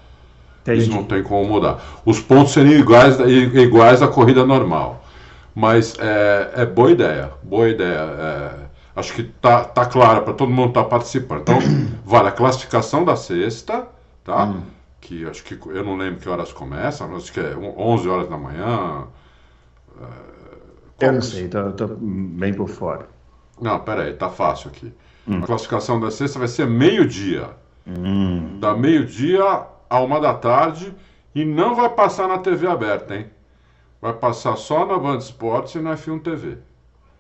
Entendi. 0.63 0.83
Isso 0.83 0.91
não 0.91 1.05
tem 1.05 1.23
como 1.23 1.45
mudar. 1.49 2.03
Os 2.05 2.21
pontos 2.21 2.53
seriam 2.53 2.79
iguais, 2.79 3.19
iguais 3.21 4.03
à 4.03 4.09
corrida 4.09 4.45
normal. 4.45 5.05
Mas 5.55 5.95
é, 5.99 6.63
é 6.63 6.67
boa 6.67 6.91
ideia, 6.91 7.31
boa 7.43 7.69
ideia. 7.69 7.99
É, 7.99 8.72
acho 8.95 9.15
que 9.15 9.25
tá, 9.25 9.65
tá 9.65 9.87
claro 9.87 10.23
para 10.23 10.35
todo 10.35 10.51
mundo 10.51 10.69
estar 10.69 10.85
tá 10.85 10.89
participando. 10.89 11.41
Então, 11.43 11.59
vale 12.05 12.29
a 12.29 12.33
classificação 12.33 13.05
da 13.05 13.17
sexta, 13.17 13.89
tá? 14.25 14.45
Hum. 14.45 14.63
Que 15.01 15.27
acho 15.27 15.43
que 15.43 15.59
eu 15.67 15.85
não 15.85 15.97
lembro 15.97 16.21
que 16.21 16.29
horas 16.29 16.53
começa, 16.53 17.05
acho 17.05 17.33
que 17.33 17.41
é 17.41 17.57
11 17.57 18.09
horas 18.09 18.29
da 18.29 18.37
manhã. 18.37 19.07
É, 20.01 21.07
eu 21.07 21.13
não 21.13 21.21
sei, 21.21 21.49
tô, 21.49 21.89
bem 21.99 22.55
por 22.55 22.69
fora. 22.69 23.09
Não, 23.61 23.79
pera 23.81 24.05
aí, 24.05 24.15
tá 24.15 24.29
fácil 24.29 24.71
aqui. 24.71 24.93
Hum. 25.27 25.39
A 25.43 25.47
classificação 25.47 26.01
da 26.01 26.11
sexta 26.11 26.39
vai 26.39 26.49
ser 26.49 26.67
meio-dia. 26.67 27.51
Hum. 27.87 28.59
Da 28.61 28.75
meio-dia 28.75 29.43
a 29.91 30.01
uma 30.01 30.21
da 30.21 30.35
tarde 30.35 30.95
e 31.35 31.45
não 31.45 31.75
vai 31.75 31.89
passar 31.89 32.29
na 32.29 32.39
TV 32.39 32.67
aberta, 32.67 33.17
hein? 33.17 33.27
Vai 34.01 34.13
passar 34.13 34.57
só 34.57 34.87
na 34.87 34.99
Band 34.99 35.19
Esportes 35.19 35.75
e 35.75 35.81
na 35.81 35.97
F1 35.97 36.23
TV. 36.23 36.59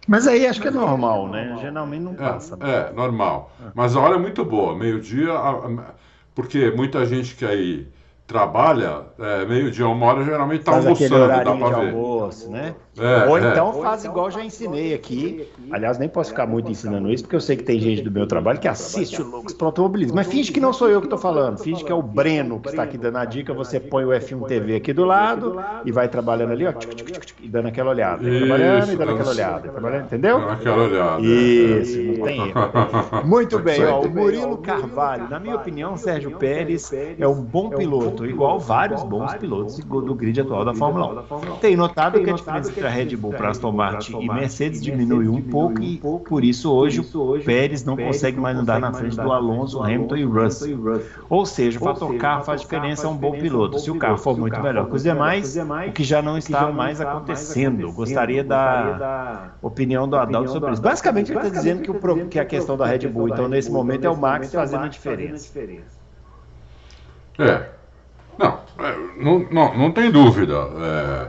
Mas 0.06 0.26
aí 0.26 0.46
acho 0.46 0.60
que 0.60 0.68
é 0.68 0.70
normal, 0.70 1.28
né? 1.28 1.56
Geralmente 1.60 2.02
não 2.02 2.14
passa. 2.14 2.58
É, 2.60 2.90
é 2.90 2.92
normal. 2.92 3.52
Mas 3.74 3.96
a 3.96 4.00
hora 4.00 4.16
é 4.16 4.18
muito 4.18 4.44
boa, 4.44 4.76
meio-dia, 4.76 5.32
porque 6.34 6.70
muita 6.70 7.06
gente 7.06 7.34
que 7.36 7.44
aí 7.44 7.88
trabalha, 8.26 9.02
é, 9.18 9.44
meio-dia, 9.44 9.86
uma 9.86 10.06
hora, 10.06 10.24
geralmente 10.24 10.60
está 10.60 10.72
almoçando, 10.72 11.28
dá 11.28 11.42
para 11.42 11.54
ver. 11.54 11.88
almoço, 11.88 12.11
né? 12.48 12.74
É, 12.98 13.28
Ou 13.28 13.38
então 13.38 13.70
é. 13.70 13.82
faz 13.82 14.04
igual 14.04 14.30
já 14.30 14.44
ensinei 14.44 14.94
aqui. 14.94 15.48
Aliás, 15.70 15.98
nem 15.98 16.08
posso 16.08 16.30
ficar 16.30 16.46
muito 16.46 16.70
ensinando 16.70 17.10
isso, 17.10 17.24
porque 17.24 17.36
eu 17.36 17.40
sei 17.40 17.56
que 17.56 17.62
tem 17.62 17.80
gente 17.80 18.02
do 18.02 18.10
meu 18.10 18.26
trabalho 18.26 18.58
que 18.58 18.68
assiste 18.68 19.20
o 19.20 19.26
Loucos 19.26 19.52
para 19.52 19.66
Automobilismo. 19.66 20.16
Mas 20.16 20.26
finge 20.26 20.52
que 20.52 20.60
não 20.60 20.72
sou 20.72 20.88
eu 20.88 21.00
que 21.00 21.06
estou 21.06 21.18
falando. 21.18 21.58
Finge 21.58 21.84
que 21.84 21.90
é 21.90 21.94
o 21.94 22.02
Breno 22.02 22.60
que 22.60 22.68
está 22.68 22.82
aqui 22.82 22.98
dando 22.98 23.18
a 23.18 23.24
dica. 23.24 23.52
Você 23.54 23.80
põe 23.80 24.04
o 24.04 24.08
F1 24.08 24.46
TV 24.46 24.76
aqui 24.76 24.92
do 24.92 25.04
lado 25.04 25.56
e 25.84 25.92
vai 25.92 26.08
trabalhando 26.08 26.52
ali, 26.52 26.66
ó, 26.66 26.72
e 27.40 27.48
dando 27.48 27.68
aquela 27.68 27.90
olhada. 27.90 28.28
Isso, 28.28 28.46
trabalhando 28.46 28.92
e 28.92 28.96
dando 28.96 29.12
aquela 29.12 29.30
olhada. 29.30 29.68
Trabalhando, 29.68 30.04
entendeu? 30.04 30.38
Dando 30.40 30.50
aquela 30.50 30.82
olhada. 30.84 31.22
Isso, 31.22 32.02
não 32.02 32.24
tem 32.24 32.48
erro. 32.48 33.24
Muito 33.24 33.58
bem, 33.58 33.84
ó, 33.84 34.00
o 34.00 34.10
Murilo 34.10 34.58
Carvalho. 34.58 35.28
Na 35.28 35.38
minha 35.40 35.56
opinião, 35.56 35.96
Sérgio 35.96 36.36
Pérez 36.38 36.92
é 36.92 37.26
um 37.26 37.42
bom 37.42 37.70
piloto, 37.70 38.26
igual 38.26 38.58
vários 38.58 39.02
bons 39.02 39.34
pilotos 39.34 39.78
do 39.78 40.14
grid 40.14 40.40
atual 40.40 40.64
da 40.64 40.74
Fórmula 40.74 41.24
1. 41.30 41.56
Tem 41.56 41.76
notado 41.76 42.11
que 42.20 42.30
a 42.30 42.34
diferença 42.34 42.70
entre 42.70 42.86
a 42.86 42.90
Red 42.90 43.16
Bull 43.16 43.32
para 43.32 43.50
Aston 43.50 43.72
Martin 43.72 44.20
e 44.20 44.28
Mercedes 44.28 44.82
diminuiu 44.82 45.32
um 45.32 45.42
pouco 45.42 45.82
e 45.82 45.98
por 45.98 46.44
isso 46.44 46.72
hoje 46.72 47.00
o 47.00 47.38
Pérez 47.44 47.84
não 47.84 47.96
consegue 47.96 48.38
mais 48.38 48.56
andar 48.56 48.80
na 48.80 48.92
frente 48.92 49.16
do 49.16 49.32
Alonso, 49.32 49.82
Hamilton 49.82 50.16
e 50.16 50.24
Russell. 50.24 51.02
Ou 51.28 51.46
seja, 51.46 51.78
o 51.78 51.82
fator 51.82 52.14
carro 52.16 52.44
faz 52.44 52.60
diferença, 52.60 53.06
é 53.06 53.10
um 53.10 53.16
bom 53.16 53.32
piloto. 53.32 53.78
Se 53.78 53.90
o 53.90 53.98
carro 53.98 54.18
for 54.18 54.36
muito 54.36 54.60
melhor 54.60 54.88
que 54.88 54.96
os 54.96 55.02
demais, 55.02 55.56
o 55.56 55.92
que 55.92 56.04
já 56.04 56.22
não 56.22 56.36
está 56.38 56.70
mais 56.70 57.00
acontecendo. 57.00 57.92
Gostaria 57.92 58.44
da 58.44 59.52
opinião 59.60 60.08
do 60.08 60.16
Adalto 60.16 60.50
sobre 60.50 60.72
isso. 60.72 60.82
Basicamente 60.82 61.30
ele 61.30 61.38
está 61.38 61.48
dizendo 61.48 61.82
que, 61.82 61.90
o, 61.90 62.28
que 62.28 62.38
a 62.38 62.44
questão 62.44 62.76
da 62.76 62.86
Red 62.86 63.08
Bull, 63.08 63.28
então 63.28 63.48
nesse 63.48 63.70
momento 63.70 64.06
é 64.06 64.10
o 64.10 64.16
Max 64.16 64.52
fazendo 64.52 64.84
a 64.84 64.88
diferença. 64.88 65.58
É. 67.38 67.66
Não, 68.38 68.58
é, 68.78 68.96
não, 69.18 69.38
não, 69.50 69.78
não 69.78 69.92
tem 69.92 70.10
dúvida. 70.10 70.54
É, 70.54 71.28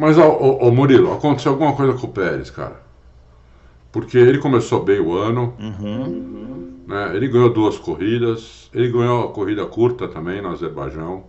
mas, 0.00 0.16
ô, 0.16 0.30
ô, 0.30 0.70
Murilo, 0.70 1.12
aconteceu 1.12 1.52
alguma 1.52 1.76
coisa 1.76 1.92
com 1.92 2.06
o 2.06 2.10
Pérez, 2.10 2.48
cara. 2.48 2.80
Porque 3.92 4.16
ele 4.16 4.38
começou 4.38 4.82
bem 4.82 4.98
o 4.98 5.14
ano. 5.14 5.54
Uhum. 5.60 6.78
Né, 6.86 7.14
ele 7.14 7.28
ganhou 7.28 7.52
duas 7.52 7.76
corridas. 7.76 8.70
Ele 8.72 8.90
ganhou 8.90 9.26
a 9.28 9.30
corrida 9.30 9.66
curta 9.66 10.08
também 10.08 10.40
no 10.40 10.48
Azerbaijão. 10.48 11.24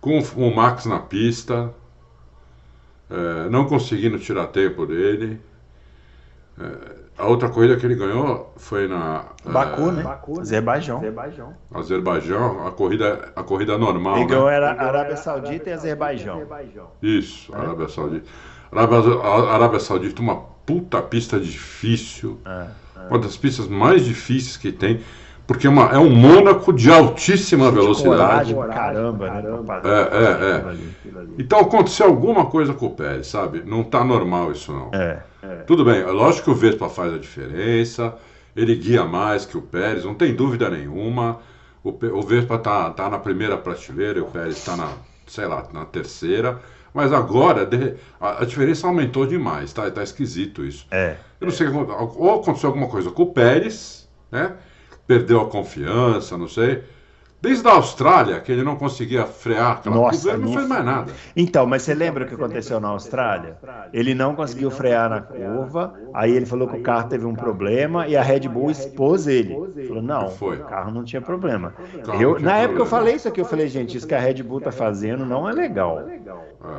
Com 0.00 0.18
o 0.18 0.56
Max 0.56 0.86
na 0.86 0.98
pista. 0.98 1.74
É, 3.10 3.50
não 3.50 3.66
conseguindo 3.66 4.18
tirar 4.18 4.46
tempo 4.46 4.86
dele. 4.86 5.38
É, 6.58 7.03
a 7.16 7.26
outra 7.26 7.48
corrida 7.48 7.76
que 7.76 7.86
ele 7.86 7.94
ganhou 7.94 8.52
foi 8.56 8.88
na. 8.88 9.26
Baku, 9.44 9.88
é... 9.88 9.92
né? 9.92 10.02
Baku, 10.02 10.40
Azerbaijão. 10.40 10.98
Azerbaijão. 10.98 11.54
Azerbaijão, 11.72 12.66
a 12.66 12.72
corrida, 12.72 13.32
a 13.36 13.42
corrida 13.42 13.78
normal. 13.78 14.16
Ele 14.16 14.26
ganhou 14.26 14.46
né? 14.46 14.56
era 14.56 14.72
Arábia 14.72 15.16
Saudita 15.16 15.70
e 15.70 15.72
Azerbaijão. 15.72 16.42
Isso, 17.00 17.54
é? 17.54 17.58
Arábia 17.58 17.88
Saudita. 17.88 18.26
Arábia 18.72 19.78
Saudita, 19.78 20.20
uma 20.20 20.36
puta 20.66 21.00
pista 21.00 21.38
difícil. 21.38 22.40
É, 22.44 22.66
é. 22.96 23.08
Uma 23.08 23.18
das 23.18 23.36
pistas 23.36 23.68
mais 23.68 24.04
difíceis 24.04 24.56
que 24.56 24.72
tem. 24.72 25.00
Porque 25.46 25.66
é, 25.66 25.70
uma, 25.70 25.90
é 25.90 25.98
um 25.98 26.10
Mônaco 26.10 26.72
de 26.72 26.90
altíssima 26.90 27.68
de 27.68 27.74
velocidade. 27.74 28.54
Coragem, 28.54 28.74
caramba, 28.74 29.26
caramba. 29.28 29.80
Né? 29.82 29.90
É, 29.90 30.24
é, 30.24 30.72
é. 30.72 31.24
Então 31.38 31.60
aconteceu 31.60 32.06
alguma 32.06 32.46
coisa 32.46 32.72
com 32.72 32.86
o 32.86 32.90
Pérez, 32.90 33.26
sabe? 33.26 33.62
Não 33.64 33.84
tá 33.84 34.02
normal 34.02 34.52
isso 34.52 34.72
não. 34.72 34.90
É. 34.98 35.22
É. 35.42 35.56
Tudo 35.66 35.84
bem, 35.84 36.00
é 36.00 36.06
lógico 36.06 36.44
que 36.44 36.50
o 36.50 36.54
Vespa 36.54 36.88
faz 36.88 37.12
a 37.12 37.18
diferença, 37.18 38.14
ele 38.56 38.74
guia 38.74 39.04
mais 39.04 39.44
que 39.44 39.58
o 39.58 39.62
Pérez, 39.62 40.04
não 40.04 40.14
tem 40.14 40.34
dúvida 40.34 40.70
nenhuma. 40.70 41.40
O, 41.82 41.90
o 41.90 42.22
Vespa 42.22 42.56
tá, 42.56 42.88
tá 42.90 43.10
na 43.10 43.18
primeira 43.18 43.58
prateleira 43.58 44.18
e 44.18 44.22
o 44.22 44.26
Pérez 44.26 44.56
está 44.56 44.74
na, 44.74 44.88
sei 45.26 45.46
lá, 45.46 45.68
na 45.74 45.84
terceira. 45.84 46.58
Mas 46.94 47.12
agora 47.12 47.68
a, 48.20 48.42
a 48.42 48.44
diferença 48.46 48.86
aumentou 48.86 49.26
demais, 49.26 49.72
tá, 49.72 49.90
tá 49.90 50.02
esquisito 50.02 50.64
isso. 50.64 50.86
É. 50.90 51.16
Eu 51.38 51.48
não 51.48 51.52
sei, 51.52 51.66
ou 51.68 52.40
aconteceu 52.40 52.68
alguma 52.68 52.88
coisa 52.88 53.10
com 53.10 53.24
o 53.24 53.32
Pérez, 53.32 54.08
né? 54.30 54.54
Perdeu 55.06 55.40
a 55.40 55.48
confiança, 55.48 56.36
não 56.36 56.48
sei. 56.48 56.82
Desde 57.44 57.68
a 57.68 57.72
Austrália, 57.72 58.40
que 58.40 58.50
ele 58.50 58.62
não 58.62 58.74
conseguia 58.74 59.26
frear 59.26 59.72
aquela 59.72 59.94
Nossa, 59.96 60.30
ele 60.30 60.46
não 60.46 60.52
fez 60.54 60.66
mais 60.66 60.82
nada. 60.82 61.12
Então, 61.36 61.66
mas 61.66 61.82
você 61.82 61.92
lembra 61.92 62.24
o 62.24 62.26
que 62.26 62.34
aconteceu 62.34 62.80
na 62.80 62.88
Austrália? 62.88 63.58
Ele 63.92 64.14
não 64.14 64.34
conseguiu 64.34 64.70
frear 64.70 65.10
na 65.10 65.20
curva, 65.20 65.92
aí 66.14 66.32
ele 66.32 66.46
falou 66.46 66.66
que 66.66 66.78
o 66.78 66.82
carro 66.82 67.06
teve 67.06 67.26
um 67.26 67.34
problema 67.34 68.08
e 68.08 68.16
a 68.16 68.22
Red 68.22 68.48
Bull 68.48 68.70
expôs 68.70 69.26
ele. 69.26 69.54
Falou, 69.86 70.02
não, 70.02 70.28
o 70.28 70.64
carro 70.66 70.90
não 70.90 71.04
tinha 71.04 71.20
problema. 71.20 71.74
Eu, 72.18 72.40
na 72.40 72.56
época 72.56 72.80
eu 72.80 72.86
falei 72.86 73.16
isso 73.16 73.28
aqui, 73.28 73.42
eu 73.42 73.44
falei, 73.44 73.68
gente, 73.68 73.94
isso 73.94 74.06
que 74.06 74.14
a 74.14 74.18
Red 74.18 74.42
Bull 74.42 74.62
tá 74.62 74.72
fazendo 74.72 75.26
não 75.26 75.46
é 75.46 75.52
legal. 75.52 76.00
É, 76.00 76.20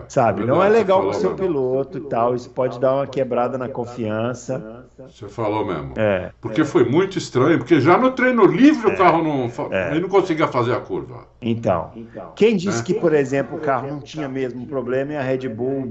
Sabe, 0.08 0.46
não 0.46 0.64
é 0.64 0.68
legal 0.68 1.06
o 1.06 1.14
seu 1.14 1.36
piloto 1.36 2.00
e 2.00 2.02
tal, 2.02 2.34
isso 2.34 2.50
pode 2.50 2.80
dar 2.80 2.96
uma 2.96 3.06
quebrada 3.06 3.56
na 3.56 3.70
confiança. 3.70 4.85
Você 4.98 5.28
falou 5.28 5.66
mesmo. 5.66 5.94
É. 5.98 6.32
Porque 6.40 6.64
foi 6.64 6.86
muito 6.86 7.18
estranho, 7.18 7.58
porque 7.58 7.82
já 7.82 7.98
no 7.98 8.12
treino 8.12 8.46
livre 8.46 8.94
o 8.94 8.98
carro 8.98 9.22
não, 9.22 9.52
ele 9.92 10.00
não 10.00 10.10
conseguia 10.10 10.48
fazer 10.48 10.74
a 10.74 10.80
curva. 10.80 11.28
Então, 11.42 11.92
quem 12.36 12.56
disse 12.56 12.82
que, 12.82 12.94
por 12.94 13.14
exemplo, 13.14 13.58
o 13.58 13.62
carro 13.62 13.88
não 13.88 14.00
tinha 14.00 14.28
mesmo 14.30 14.66
problema 14.66 15.14
e 15.14 15.18
a 15.18 15.22
Red 15.22 15.50
Bull 15.50 15.86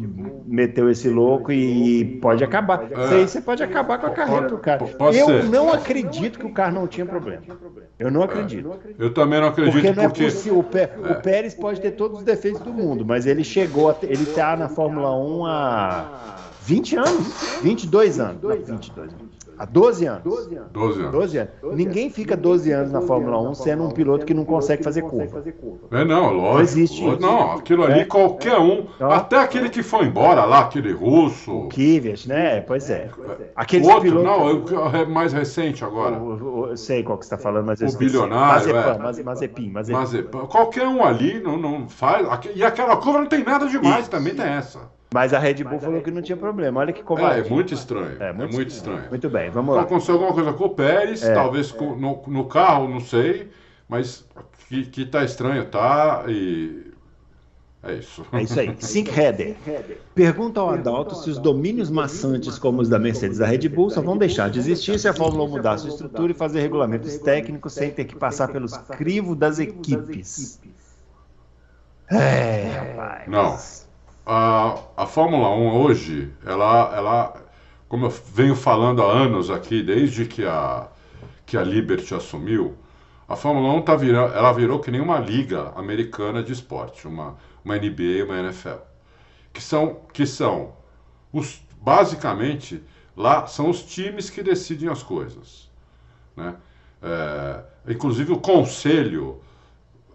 meteu 0.46 0.90
esse 0.90 1.08
louco 1.08 1.52
e 1.52 2.18
pode 2.20 2.42
acabar. 2.42 2.90
É. 2.90 3.04
Isso 3.04 3.14
aí 3.14 3.28
você 3.28 3.40
pode 3.40 3.62
acabar 3.62 3.98
com 3.98 4.06
a 4.06 4.10
carreira 4.10 4.48
do 4.48 4.58
cara. 4.58 4.84
Pode 4.84 5.18
eu 5.18 5.26
ser. 5.26 5.44
não 5.44 5.72
acredito 5.72 6.38
que 6.38 6.46
o 6.46 6.52
carro 6.52 6.74
não 6.74 6.86
tinha 6.86 7.04
problema. 7.04 7.42
Eu 7.98 8.10
não 8.10 8.22
acredito. 8.22 8.74
Eu 8.98 9.12
também 9.12 9.40
não 9.40 9.48
acredito 9.48 9.74
porque 9.74 9.92
não 9.92 10.02
é 10.02 10.08
porque... 10.08 10.24
possível. 10.24 10.58
O, 10.58 10.64
Pé, 10.64 10.90
é. 10.96 11.12
o 11.12 11.20
Pérez 11.20 11.54
pode 11.54 11.80
ter 11.80 11.92
todos 11.92 12.18
os 12.18 12.24
defeitos 12.24 12.60
do 12.62 12.72
mundo, 12.72 13.04
mas 13.04 13.26
ele 13.26 13.44
chegou, 13.44 13.90
a, 13.90 13.96
ele 14.02 14.22
está 14.22 14.56
na 14.56 14.68
Fórmula 14.68 15.16
1 15.16 15.46
há 15.46 16.43
20 16.64 16.96
anos, 16.96 17.60
22 17.62 18.18
anos. 18.20 18.42
Não, 18.42 18.50
22 18.50 19.12
anos. 19.12 19.34
Há 19.56 19.64
12 19.66 20.04
anos. 20.06 20.22
12 20.24 20.56
anos. 20.56 21.12
12 21.12 21.38
anos. 21.38 21.50
Ninguém 21.74 22.10
fica 22.10 22.36
12 22.36 22.72
anos 22.72 22.90
na 22.90 23.00
Fórmula 23.02 23.38
1 23.50 23.54
sendo 23.54 23.84
um 23.84 23.90
piloto 23.90 24.26
que 24.26 24.34
não 24.34 24.44
consegue 24.44 24.82
fazer 24.82 25.02
curva. 25.02 25.44
É, 25.92 26.04
não, 26.04 26.32
lógico. 26.32 26.54
Não 26.54 26.60
existe 26.60 27.06
isso. 27.06 27.20
Não, 27.20 27.52
aquilo 27.52 27.84
ali, 27.84 28.00
É. 28.00 28.04
qualquer 28.04 28.58
um, 28.58 28.86
Então- 28.96 29.12
até 29.12 29.38
aquele 29.38 29.68
que 29.70 29.80
foi 29.84 30.06
embora 30.06 30.44
lá, 30.44 30.60
aquele 30.62 30.90
russo. 30.92 31.52
O 31.52 31.68
Kvyat, 31.68 32.28
né? 32.28 32.62
Pois 32.62 32.90
é. 32.90 33.08
O 33.16 33.22
Aqueles 33.54 33.86
outro, 33.86 34.02
pilotos... 34.02 34.72
não, 34.72 34.88
é 34.96 35.02
o 35.04 35.10
mais 35.10 35.32
recente 35.32 35.84
agora. 35.84 36.18
O- 36.18 36.66
Eu 36.70 36.76
sei 36.76 37.04
qual 37.04 37.16
que 37.16 37.24
você 37.24 37.34
está 37.34 37.38
falando, 37.38 37.66
mas 37.66 37.80
eu 37.80 37.86
O 37.86 37.90
esqueci. 37.90 38.10
bilionário, 38.10 38.74
Mazepin, 38.74 38.78
é. 38.90 38.98
Maze- 38.98 39.22
Mazepin, 39.22 39.70
Mazepin. 39.70 39.98
Mazepin. 39.98 40.38
Qualquer 40.48 40.88
um 40.88 41.04
ali 41.04 41.38
não, 41.40 41.56
não 41.56 41.88
faz. 41.88 42.26
E 42.56 42.64
aquela 42.64 42.96
curva 42.96 43.20
não 43.20 43.26
tem 43.26 43.44
nada 43.44 43.68
demais, 43.68 44.00
Isso. 44.00 44.10
também 44.10 44.34
tem 44.34 44.46
essa. 44.46 44.80
Mas 45.14 45.32
a 45.32 45.38
Red 45.38 45.62
Bull 45.62 45.78
falou 45.78 46.02
que 46.02 46.10
não 46.10 46.20
tinha 46.20 46.36
problema. 46.36 46.80
Olha 46.80 46.92
que 46.92 47.00
É, 47.00 47.04
covarde. 47.04 47.46
é 47.46 47.48
muito 47.48 47.72
estranho. 47.72 48.20
É 48.20 48.30
É 48.30 48.32
muito 48.32 48.52
muito, 48.52 48.70
estranho. 48.70 49.08
Muito 49.08 49.30
bem, 49.30 49.48
vamos 49.48 49.76
lá. 49.76 49.82
aconteceu 49.82 50.14
alguma 50.16 50.32
coisa 50.34 50.52
com 50.52 50.64
o 50.64 50.70
Pérez, 50.70 51.22
É. 51.22 51.32
talvez 51.32 51.70
com- 51.70 51.94
no, 51.94 52.20
no 52.26 52.46
carro, 52.46 52.88
não 52.88 52.98
sei, 52.98 53.48
mas 53.88 54.24
que, 54.68 54.84
que 54.86 55.06
tá 55.06 55.22
estranho, 55.22 55.66
tá? 55.66 56.24
E. 56.26 56.92
É 57.84 57.92
isso. 57.94 58.26
É 58.32 58.42
isso 58.42 58.58
aí. 58.58 58.74
Sync 58.82 59.08
Header. 59.16 59.54
Pergunta 60.16 60.58
ao 60.58 60.70
Adalto 60.70 61.14
se 61.14 61.30
os 61.30 61.38
domínios 61.38 61.90
maçantes 61.90 62.58
como 62.58 62.82
os 62.82 62.88
da 62.88 62.98
Mercedes 62.98 63.36
e 63.36 63.40
da 63.40 63.46
Red 63.46 63.68
Bull 63.68 63.90
só 63.90 64.00
vão 64.02 64.16
deixar 64.18 64.50
de 64.50 64.58
existir 64.58 64.98
se 64.98 65.06
a 65.06 65.14
Fórmula 65.14 65.44
1 65.44 65.48
mudar 65.48 65.78
sua 65.78 65.90
estrutura 65.90 66.32
e 66.32 66.34
fazer 66.34 66.60
regulamentos 66.60 67.16
técnicos 67.18 67.72
sem 67.72 67.92
ter 67.92 68.04
que 68.06 68.16
passar 68.16 68.48
pelos 68.48 68.76
crivos 68.76 69.36
das 69.36 69.60
equipes. 69.60 70.58
É, 72.10 72.72
rapaz. 72.96 73.28
Não. 73.28 73.83
A, 74.26 74.78
a 74.96 75.06
Fórmula 75.06 75.50
1 75.50 75.76
hoje, 75.76 76.32
ela, 76.46 76.94
ela, 76.96 77.42
como 77.88 78.06
eu 78.06 78.10
venho 78.10 78.56
falando 78.56 79.02
há 79.02 79.12
anos 79.12 79.50
aqui, 79.50 79.82
desde 79.82 80.24
que 80.24 80.44
a, 80.44 80.88
que 81.44 81.56
a 81.56 81.62
Liberty 81.62 82.14
assumiu, 82.14 82.74
a 83.28 83.36
Fórmula 83.36 83.72
1 83.74 83.82
tá 83.82 83.94
virando, 83.94 84.34
ela 84.34 84.52
virou 84.52 84.80
que 84.80 84.90
nem 84.90 85.00
uma 85.00 85.18
liga 85.18 85.72
americana 85.76 86.42
de 86.42 86.52
esporte, 86.52 87.06
uma, 87.06 87.36
uma 87.64 87.76
NBA 87.76 88.24
uma 88.24 88.38
NFL. 88.38 88.78
Que 89.52 89.62
são, 89.62 90.00
que 90.12 90.26
são 90.26 90.74
os, 91.32 91.60
basicamente, 91.80 92.82
lá 93.16 93.46
são 93.46 93.68
os 93.68 93.82
times 93.82 94.30
que 94.30 94.42
decidem 94.42 94.88
as 94.88 95.02
coisas. 95.02 95.70
Né? 96.36 96.54
É, 97.02 97.62
inclusive 97.92 98.32
o 98.32 98.40
conselho 98.40 99.40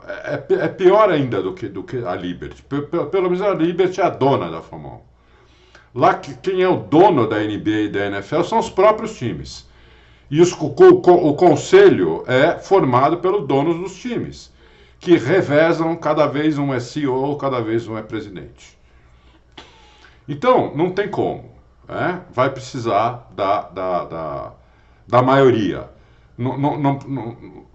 é, 0.08 0.44
é- 0.50 0.65
é 0.65 0.68
pior 0.68 1.10
ainda 1.10 1.41
do 1.41 1.53
que, 1.53 1.68
do 1.68 1.84
que 1.84 1.98
a 2.06 2.15
Liberty. 2.15 2.62
Pe- 2.63 2.82
pe- 2.82 3.06
Pelo 3.06 3.24
menos 3.29 3.41
a 3.41 3.53
Liberty 3.53 4.01
é 4.01 4.06
a 4.06 4.10
dona 4.10 4.50
da 4.50 4.62
Fórmula 4.62 4.96
1. 5.96 6.00
Lá 6.00 6.13
que- 6.15 6.36
quem 6.36 6.62
é 6.62 6.70
o 6.70 6.77
dono 6.77 7.27
da 7.27 7.39
NBA 7.39 7.82
e 7.86 7.89
da 7.89 8.06
NFL 8.08 8.44
são 8.44 8.60
os 8.60 8.70
próprios 8.70 9.18
times. 9.18 9.68
E 10.32 10.39
os, 10.41 10.51
o, 10.53 10.68
o- 10.68 11.34
conselho 11.36 12.24
é 12.27 12.60
formado 12.60 13.18
pelos 13.18 13.48
donos 13.48 13.77
dos 13.77 13.96
times, 14.00 14.53
que 15.00 15.18
revezam, 15.18 15.96
cada 15.96 16.27
vez 16.27 16.58
um 16.60 16.74
é 16.74 16.79
CEO, 16.79 17.36
cada 17.38 17.60
vez 17.62 17.88
um 17.88 17.98
é 17.98 18.01
presidente. 18.03 18.77
Então, 20.27 20.75
não 20.75 20.91
tem 20.91 21.08
como. 21.10 21.51
né? 21.88 22.22
Vai 22.32 22.50
precisar 22.51 23.27
da, 23.36 23.62
da, 23.63 24.06
da, 24.06 24.53
da 25.08 25.22
maioria. 25.24 25.89
No, 26.38 26.58
no, 26.58 26.77
no, 26.77 27.68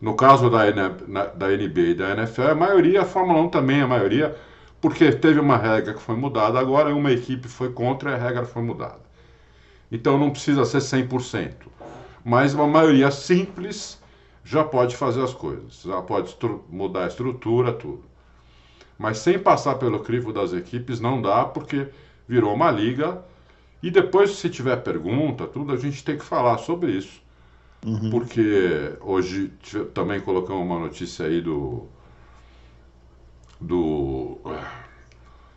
no- 0.00 0.14
caso 0.16 0.50
da, 0.50 0.70
da 0.70 1.48
NBA 1.52 1.80
e 1.90 1.94
da 1.94 2.10
NFL, 2.12 2.50
a 2.52 2.54
maioria, 2.54 3.02
a 3.02 3.04
Fórmula 3.04 3.40
1 3.42 3.48
também 3.48 3.80
a 3.82 3.86
maioria, 3.86 4.36
porque 4.80 5.12
teve 5.12 5.40
uma 5.40 5.56
regra 5.56 5.94
que 5.94 6.00
foi 6.02 6.16
mudada 6.16 6.58
agora, 6.58 6.90
e 6.90 6.92
uma 6.92 7.12
equipe 7.12 7.48
foi 7.48 7.72
contra 7.72 8.10
e 8.12 8.14
a 8.14 8.18
regra 8.18 8.44
foi 8.44 8.62
mudada. 8.62 9.00
Então 9.90 10.18
não 10.18 10.30
precisa 10.30 10.64
ser 10.64 10.80
100%. 10.80 11.70
Mas 12.24 12.54
uma 12.54 12.66
maioria 12.66 13.10
simples 13.10 14.00
já 14.44 14.64
pode 14.64 14.96
fazer 14.96 15.22
as 15.22 15.34
coisas, 15.34 15.82
já 15.82 16.00
pode 16.02 16.36
mudar 16.70 17.04
a 17.04 17.08
estrutura, 17.08 17.72
tudo. 17.72 18.04
Mas 18.98 19.18
sem 19.18 19.38
passar 19.38 19.76
pelo 19.76 20.00
crivo 20.00 20.32
das 20.32 20.52
equipes 20.52 21.00
não 21.00 21.22
dá, 21.22 21.44
porque 21.44 21.88
virou 22.28 22.54
uma 22.54 22.70
liga. 22.70 23.22
E 23.82 23.90
depois, 23.90 24.32
se 24.32 24.50
tiver 24.50 24.76
pergunta, 24.78 25.46
tudo, 25.46 25.72
a 25.72 25.76
gente 25.76 26.04
tem 26.04 26.18
que 26.18 26.24
falar 26.24 26.58
sobre 26.58 26.92
isso. 26.92 27.22
Porque 28.10 28.92
hoje 29.00 29.52
também 29.94 30.20
colocamos 30.20 30.62
uma 30.62 30.78
notícia 30.78 31.26
aí 31.26 31.40
do. 31.40 31.86
Do. 33.60 34.38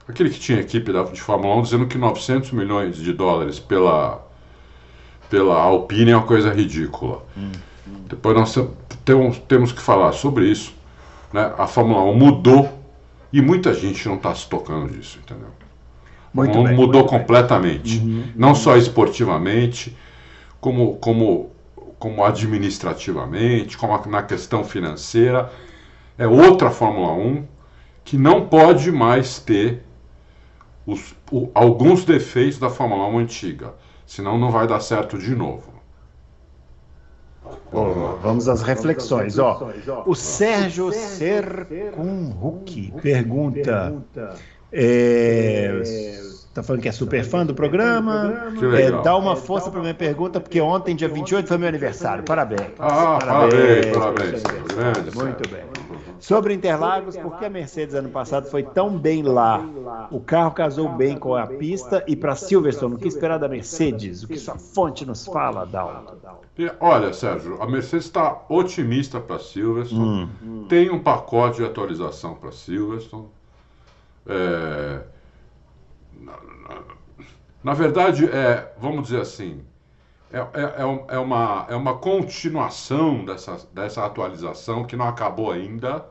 Aquele 0.08 0.30
que 0.30 0.40
tinha 0.40 0.60
equipe 0.60 0.92
da, 0.92 1.04
de 1.04 1.22
Fórmula 1.22 1.56
1 1.58 1.62
dizendo 1.62 1.88
que 1.88 1.98
900 1.98 2.52
milhões 2.52 2.98
de 2.98 3.14
dólares 3.14 3.60
pela, 3.60 4.28
pela 5.30 5.56
Alpine 5.62 6.12
é 6.12 6.18
uma 6.18 6.26
coisa 6.26 6.52
ridícula. 6.52 7.24
Depois 8.10 8.36
nós 8.36 8.56
temos, 9.06 9.40
temos 9.40 9.72
que 9.72 9.82
falar 9.82 10.12
sobre 10.14 10.46
isso. 10.50 10.74
Né? 11.32 11.54
A 11.58 11.68
Fórmula 11.68 12.04
1 12.04 12.16
mudou 12.16 12.80
e 13.32 13.42
muita 13.42 13.74
gente 13.74 14.08
não 14.08 14.16
está 14.16 14.34
se 14.36 14.48
tocando 14.50 14.92
disso, 14.92 15.20
entendeu? 15.24 15.50
Muito 16.34 16.58
Mu- 16.58 16.64
bem, 16.64 16.76
mudou 16.76 17.02
muito 17.02 17.10
bem. 17.12 17.20
completamente. 17.20 18.00
Não 18.36 18.54
só 18.56 18.76
esportivamente, 18.76 19.96
como, 20.60 20.96
como, 20.98 21.52
como 22.02 22.26
administrativamente, 22.26 23.78
como 23.78 23.96
na 24.10 24.24
questão 24.24 24.64
financeira. 24.64 25.52
É 26.18 26.28
outra 26.28 26.72
Fórmula 26.72 27.12
1 27.14 27.46
que 28.04 28.18
não 28.18 28.48
pode 28.48 28.92
mais 28.92 29.38
ter 29.40 29.84
os- 30.86 31.14
o- 31.32 31.50
alguns 31.54 32.04
defeitos 32.04 32.58
da 32.58 32.72
Fórmula 32.72 33.06
1 33.08 33.20
antiga. 33.20 33.76
Senão 34.06 34.40
não 34.40 34.50
vai 34.50 34.66
dar 34.68 34.80
certo 34.80 35.16
de 35.16 35.36
novo. 35.36 35.72
Vamos 38.24 38.50
às 38.50 38.64
reflexões. 38.64 39.38
Ó, 39.38 39.70
o 40.08 40.16
Sérgio 40.16 40.92
Sercunhuc 40.92 42.92
pergunta. 43.02 43.94
É, 44.72 45.68
tá 46.54 46.62
falando 46.62 46.82
que 46.82 46.90
é 46.90 46.92
super 46.92 47.24
fã 47.24 47.46
do 47.46 47.54
programa. 47.54 48.52
É, 48.78 48.92
dá 49.04 49.16
uma 49.16 49.36
força 49.36 49.72
para 49.72 49.82
minha 49.82 49.94
pergunta, 49.94 50.40
porque 50.40 50.60
ontem, 50.60 50.96
dia 50.96 51.08
28, 51.08 51.48
foi 51.48 51.58
meu 51.58 51.68
aniversário. 51.68 52.24
Parabéns. 52.24 52.72
Ah, 52.80 53.20
parabéns, 53.20 53.86
parabéns. 53.88 54.44
Grande, 54.44 55.16
Muito 55.16 55.50
Sérgio. 55.50 55.68
bem. 55.68 55.82
Sobre 56.20 56.54
Interlagos, 56.54 57.18
por 57.18 57.40
que 57.40 57.46
a 57.46 57.50
Mercedes 57.50 57.96
ano 57.96 58.10
passado 58.10 58.48
foi 58.48 58.62
tão 58.62 58.96
bem 58.96 59.24
lá? 59.24 59.68
O 60.12 60.20
carro 60.20 60.52
casou 60.52 60.88
bem 60.88 61.18
com 61.18 61.36
a 61.36 61.48
pista 61.48 62.04
e 62.08 62.16
para 62.16 62.36
Silverstone, 62.36 62.94
o 62.94 62.98
que 62.98 63.08
esperar 63.08 63.40
da 63.40 63.48
Mercedes? 63.50 64.22
O 64.24 64.28
que 64.28 64.38
sua 64.38 64.56
fonte 64.56 65.04
nos 65.04 65.26
fala, 65.26 65.66
Dalton? 65.66 66.16
Olha, 66.80 67.12
Sérgio, 67.12 67.60
a 67.60 67.66
Mercedes 67.66 68.06
está 68.06 68.40
otimista 68.50 69.20
para 69.20 69.40
Silverstone. 69.40 70.30
Tem 70.70 70.92
um 70.92 71.00
pacote 71.00 71.58
de 71.58 71.66
atualização 71.66 72.36
para 72.36 72.52
Silverstone. 72.52 73.26
É, 74.28 75.02
na, 76.20 76.34
na- 76.34 76.82
na 77.64 77.74
verdade, 77.74 78.26
é, 78.26 78.74
vamos 78.78 79.04
dizer 79.04 79.22
assim, 79.22 79.64
é, 80.32 80.40
é- 80.40 80.84
é 80.84 81.16
é 81.16 81.20
uma, 81.20 81.66
é 81.70 81.76
uma 81.76 81.96
continuação 81.98 83.26
dessa, 83.26 83.58
dessa 83.74 84.06
atualização 84.06 84.84
que 84.86 84.96
não 84.96 85.08
acabou 85.08 85.52
ainda, 85.52 86.06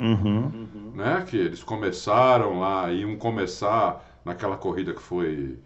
né? 0.94 1.24
Que 1.26 1.36
eles 1.36 1.62
começaram 1.62 2.60
lá, 2.60 2.90
iam 2.92 3.16
começar 3.16 4.04
naquela 4.24 4.56
corrida 4.56 4.92
que 4.94 5.00
foi 5.02 5.58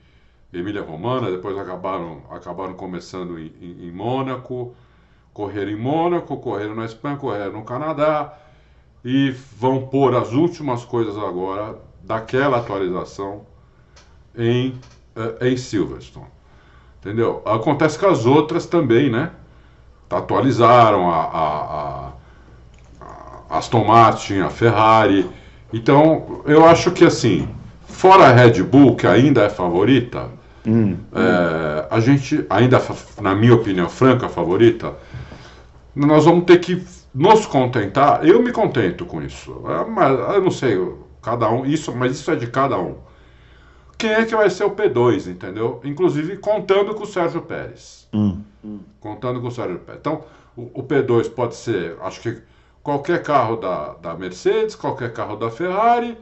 Emília 0.52 0.82
Romana, 0.82 1.30
depois 1.30 1.56
acabaram, 1.58 2.22
acabaram 2.30 2.74
começando 2.74 3.38
em, 3.38 3.52
em, 3.60 3.88
em 3.88 3.92
Mônaco, 3.92 4.74
correram 5.32 5.70
em 5.72 5.76
Mônaco, 5.76 6.36
correram 6.38 6.74
na 6.74 6.84
Espanha, 6.84 7.16
correram 7.16 7.52
no 7.52 7.64
Canadá 7.64 8.34
e 9.04 9.30
vão 9.30 9.86
pôr 9.88 10.14
as 10.14 10.32
últimas 10.32 10.84
coisas 10.84 11.16
agora 11.18 11.78
daquela 12.02 12.58
atualização 12.58 13.46
em, 14.36 14.74
eh, 15.16 15.48
em 15.50 15.56
Silverstone. 15.56 16.26
Entendeu? 17.00 17.42
Acontece 17.44 17.98
com 17.98 18.06
as 18.06 18.24
outras 18.26 18.66
também, 18.66 19.10
né? 19.10 19.30
Atualizaram 20.10 21.10
a, 21.10 21.16
a, 21.16 21.48
a- 21.48 22.12
a 23.50 23.58
Aston 23.58 23.84
Martin, 23.84 24.40
a 24.40 24.50
Ferrari. 24.50 25.28
Então, 25.72 26.42
eu 26.46 26.64
acho 26.64 26.90
que 26.92 27.04
assim, 27.04 27.48
fora 27.86 28.24
a 28.28 28.32
Red 28.32 28.62
Bull, 28.62 28.96
que 28.96 29.06
ainda 29.06 29.42
é 29.42 29.48
favorita, 29.50 30.28
é, 31.12 31.86
a 31.90 32.00
gente, 32.00 32.44
ainda, 32.48 32.78
fa- 32.80 33.22
na 33.22 33.34
minha 33.34 33.54
opinião, 33.54 33.88
franca 33.88 34.28
favorita, 34.28 34.94
nós 35.94 36.24
vamos 36.24 36.44
ter 36.44 36.58
que 36.58 36.84
nos 37.14 37.46
contentar. 37.46 38.26
Eu 38.26 38.42
me 38.42 38.52
contento 38.52 39.04
com 39.04 39.22
isso. 39.22 39.62
É, 39.68 39.84
mas 39.90 40.10
eu 40.34 40.42
não 40.42 40.50
sei, 40.50 40.78
cada 41.22 41.50
um, 41.50 41.64
isso, 41.66 41.94
mas 41.94 42.12
isso 42.12 42.30
é 42.30 42.36
de 42.36 42.46
cada 42.46 42.78
um. 42.78 42.96
Quem 43.96 44.10
é 44.10 44.24
que 44.24 44.34
vai 44.34 44.50
ser 44.50 44.64
o 44.64 44.70
P2, 44.70 45.30
entendeu? 45.30 45.80
Inclusive 45.84 46.36
contando 46.38 46.94
com 46.94 47.04
o 47.04 47.06
Sérgio 47.06 47.42
Pérez. 47.42 48.08
Contando 49.00 49.40
com 49.40 49.48
o 49.48 49.50
Sérgio 49.50 49.78
Pérez. 49.78 50.00
Então, 50.00 50.24
o, 50.56 50.80
o 50.80 50.82
P2 50.82 51.30
pode 51.30 51.54
ser, 51.54 51.96
acho 52.00 52.20
que 52.20 52.42
qualquer 52.82 53.22
carro 53.22 53.56
da, 53.56 53.94
da 53.94 54.14
Mercedes, 54.14 54.74
qualquer 54.76 55.12
carro 55.12 55.36
da 55.36 55.50
Ferrari, 55.50 56.16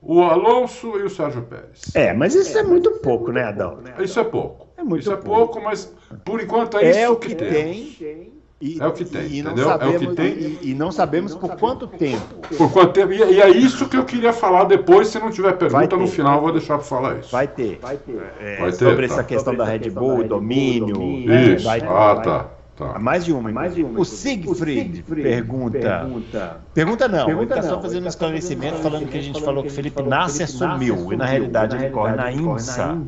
o 0.00 0.22
Alonso 0.22 0.98
e 0.98 1.04
o 1.04 1.10
Sérgio 1.10 1.42
Pérez. 1.42 1.94
É, 1.94 2.12
mas 2.12 2.34
isso 2.34 2.58
é 2.58 2.62
muito 2.62 2.90
pouco, 2.98 3.30
né, 3.30 3.44
Adão? 3.44 3.78
Isso 4.00 4.18
é 4.18 4.24
pouco. 4.24 4.66
É 4.76 4.82
muito 4.82 5.02
isso 5.02 5.16
pouco. 5.16 5.26
é 5.26 5.36
pouco, 5.36 5.60
mas 5.60 5.94
por 6.24 6.40
enquanto 6.40 6.76
é, 6.78 6.86
é 6.86 7.02
isso 7.02 7.12
o 7.12 7.16
que, 7.16 7.28
que 7.28 7.34
tem. 7.36 7.92
tem. 7.92 8.41
E, 8.62 8.80
é 8.80 8.86
o 8.86 8.92
que 8.92 9.04
tem, 9.04 9.40
entendeu? 9.40 9.64
Sabemos, 9.64 9.94
é 9.94 9.96
o 9.96 9.98
que 9.98 10.14
tem. 10.14 10.32
E, 10.34 10.58
e, 10.70 10.74
não 10.74 10.92
sabemos 10.92 11.34
por 11.34 11.56
quanto 11.56 11.88
tempo. 11.88 12.46
Por 12.56 12.70
quanto 12.72 12.92
tempo. 12.92 13.12
E, 13.12 13.16
e, 13.16 13.40
é 13.40 13.50
isso 13.50 13.88
que 13.88 13.96
eu 13.96 14.04
queria 14.04 14.32
falar 14.32 14.62
depois. 14.64 15.08
Se 15.08 15.18
não 15.18 15.32
tiver 15.32 15.54
pergunta 15.54 15.96
no 15.96 16.06
final, 16.06 16.36
eu 16.36 16.42
vou 16.42 16.52
deixar 16.52 16.78
para 16.78 16.86
falar 16.86 17.18
isso. 17.18 17.32
Vai 17.32 17.48
ter. 17.48 17.80
Vai 17.82 17.96
ter. 17.96 18.22
É, 18.38 18.60
vai 18.60 18.70
ter 18.70 18.76
sobre 18.78 19.08
tá. 19.08 19.14
essa 19.14 19.24
questão 19.24 19.56
da 19.56 19.64
Red 19.64 19.90
Bull, 19.90 20.22
domínio. 20.22 21.02
Isso. 21.56 21.64
Vai, 21.64 21.80
ah, 21.80 22.20
tá. 22.22 22.50
Tá. 22.74 22.98
Mais 22.98 23.22
de 23.22 23.32
uma, 23.34 23.52
mais 23.52 23.74
de 23.74 23.84
uma. 23.84 24.00
O 24.00 24.04
Siegfried, 24.04 24.50
o 24.50 24.54
Siegfried 24.54 25.22
pergunta, 25.22 25.78
pergunta. 25.78 26.56
Pergunta 26.72 27.08
não, 27.08 27.26
pergunta 27.26 27.54
ele 27.54 27.60
está 27.60 27.74
só 27.74 27.82
fazendo 27.82 28.04
um 28.04 28.08
esclarecimento 28.08 28.78
falando 28.78 29.08
que 29.08 29.18
a 29.18 29.22
gente 29.22 29.42
falou 29.42 29.62
que 29.62 29.68
o 29.68 29.72
Felipe 29.72 30.02
Nasser 30.02 30.48
sumiu. 30.48 31.12
E 31.12 31.16
na 31.16 31.26
realidade 31.26 31.76
ele 31.76 31.90
corre 31.90 32.16
na 32.16 32.32
INSA. 32.32 32.98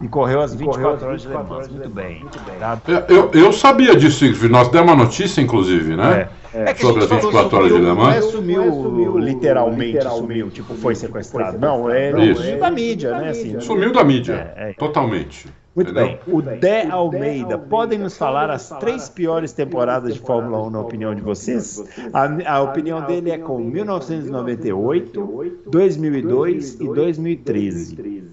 E 0.00 0.08
correu 0.08 0.40
às 0.40 0.54
24 0.54 1.06
horas 1.06 1.22
de 1.22 1.28
Le 1.28 1.34
Mans. 1.34 1.68
Muito 1.68 1.90
bem. 1.90 2.24
Tá? 2.58 2.80
Eu, 3.08 3.30
eu 3.32 3.52
sabia 3.52 3.94
disso, 3.94 4.18
Siegfried. 4.18 4.52
Nós 4.52 4.68
demos 4.68 4.92
uma 4.92 5.04
notícia, 5.04 5.40
inclusive, 5.40 5.94
né? 5.94 6.28
É. 6.52 6.70
É 6.70 6.74
sobre 6.74 7.04
as 7.04 7.10
24 7.10 7.56
horas 7.56 7.72
de 7.72 7.78
Le 7.78 7.92
Mans. 7.92 7.96
Não 7.96 8.10
é 8.10 8.20
sumiu, 8.20 9.18
literalmente, 9.18 10.08
sumiu, 10.08 10.50
tipo, 10.50 10.74
foi 10.74 10.96
sequestrado. 10.96 11.56
Não, 11.58 11.88
é, 11.88 12.10
sumiu 12.34 12.58
da 12.58 12.70
mídia, 12.70 13.18
né? 13.18 13.30
Assim, 13.30 13.60
sumiu 13.60 13.92
da 13.92 14.02
mídia, 14.02 14.52
é, 14.56 14.70
é. 14.70 14.72
totalmente. 14.72 15.46
Muito 15.74 15.90
Entendeu? 15.90 16.18
bem. 16.24 16.34
O 16.34 16.40
Dé 16.40 16.88
Almeida, 16.88 17.58
podem 17.58 17.98
nos 17.98 18.16
falar 18.16 18.48
as 18.48 18.68
três 18.78 19.08
piores 19.08 19.52
temporadas 19.52 20.14
de 20.14 20.20
Fórmula 20.20 20.62
1 20.68 20.70
na 20.70 20.80
opinião 20.80 21.14
de 21.14 21.20
vocês? 21.20 21.82
A, 22.12 22.56
a 22.56 22.62
opinião 22.62 23.04
dele 23.04 23.32
é 23.32 23.38
com 23.38 23.58
1998, 23.58 25.62
2002 25.66 26.80
e 26.80 26.86
2013. 26.86 28.24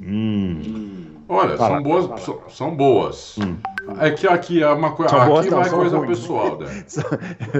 Hum. 0.00 1.06
Olha, 1.28 1.56
são 1.56 1.82
boas. 1.82 2.20
São, 2.20 2.40
são 2.48 2.76
boas. 2.76 3.36
Hum. 3.38 3.56
É 3.98 4.10
que 4.10 4.28
aqui 4.28 4.62
é 4.62 4.68
uma 4.68 4.92
coisa. 4.92 5.16
Aqui 5.16 5.28
boas, 5.28 5.46
vai 5.46 5.70
coisa 5.70 5.98
ruins. 5.98 6.20
pessoal, 6.20 6.58
né? 6.58 6.66
são, 6.86 7.04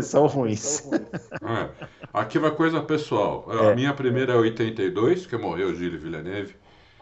são 0.02 0.26
ruins. 0.26 0.88
É. 0.92 1.68
Aqui 2.14 2.38
vai 2.38 2.52
coisa 2.52 2.80
pessoal. 2.80 3.48
É. 3.50 3.72
A 3.72 3.74
minha 3.74 3.92
primeira 3.92 4.34
é 4.34 4.36
82, 4.36 5.26
que 5.26 5.36
morreu 5.36 5.74
Gilles 5.74 6.00
Villeneuve. 6.00 6.54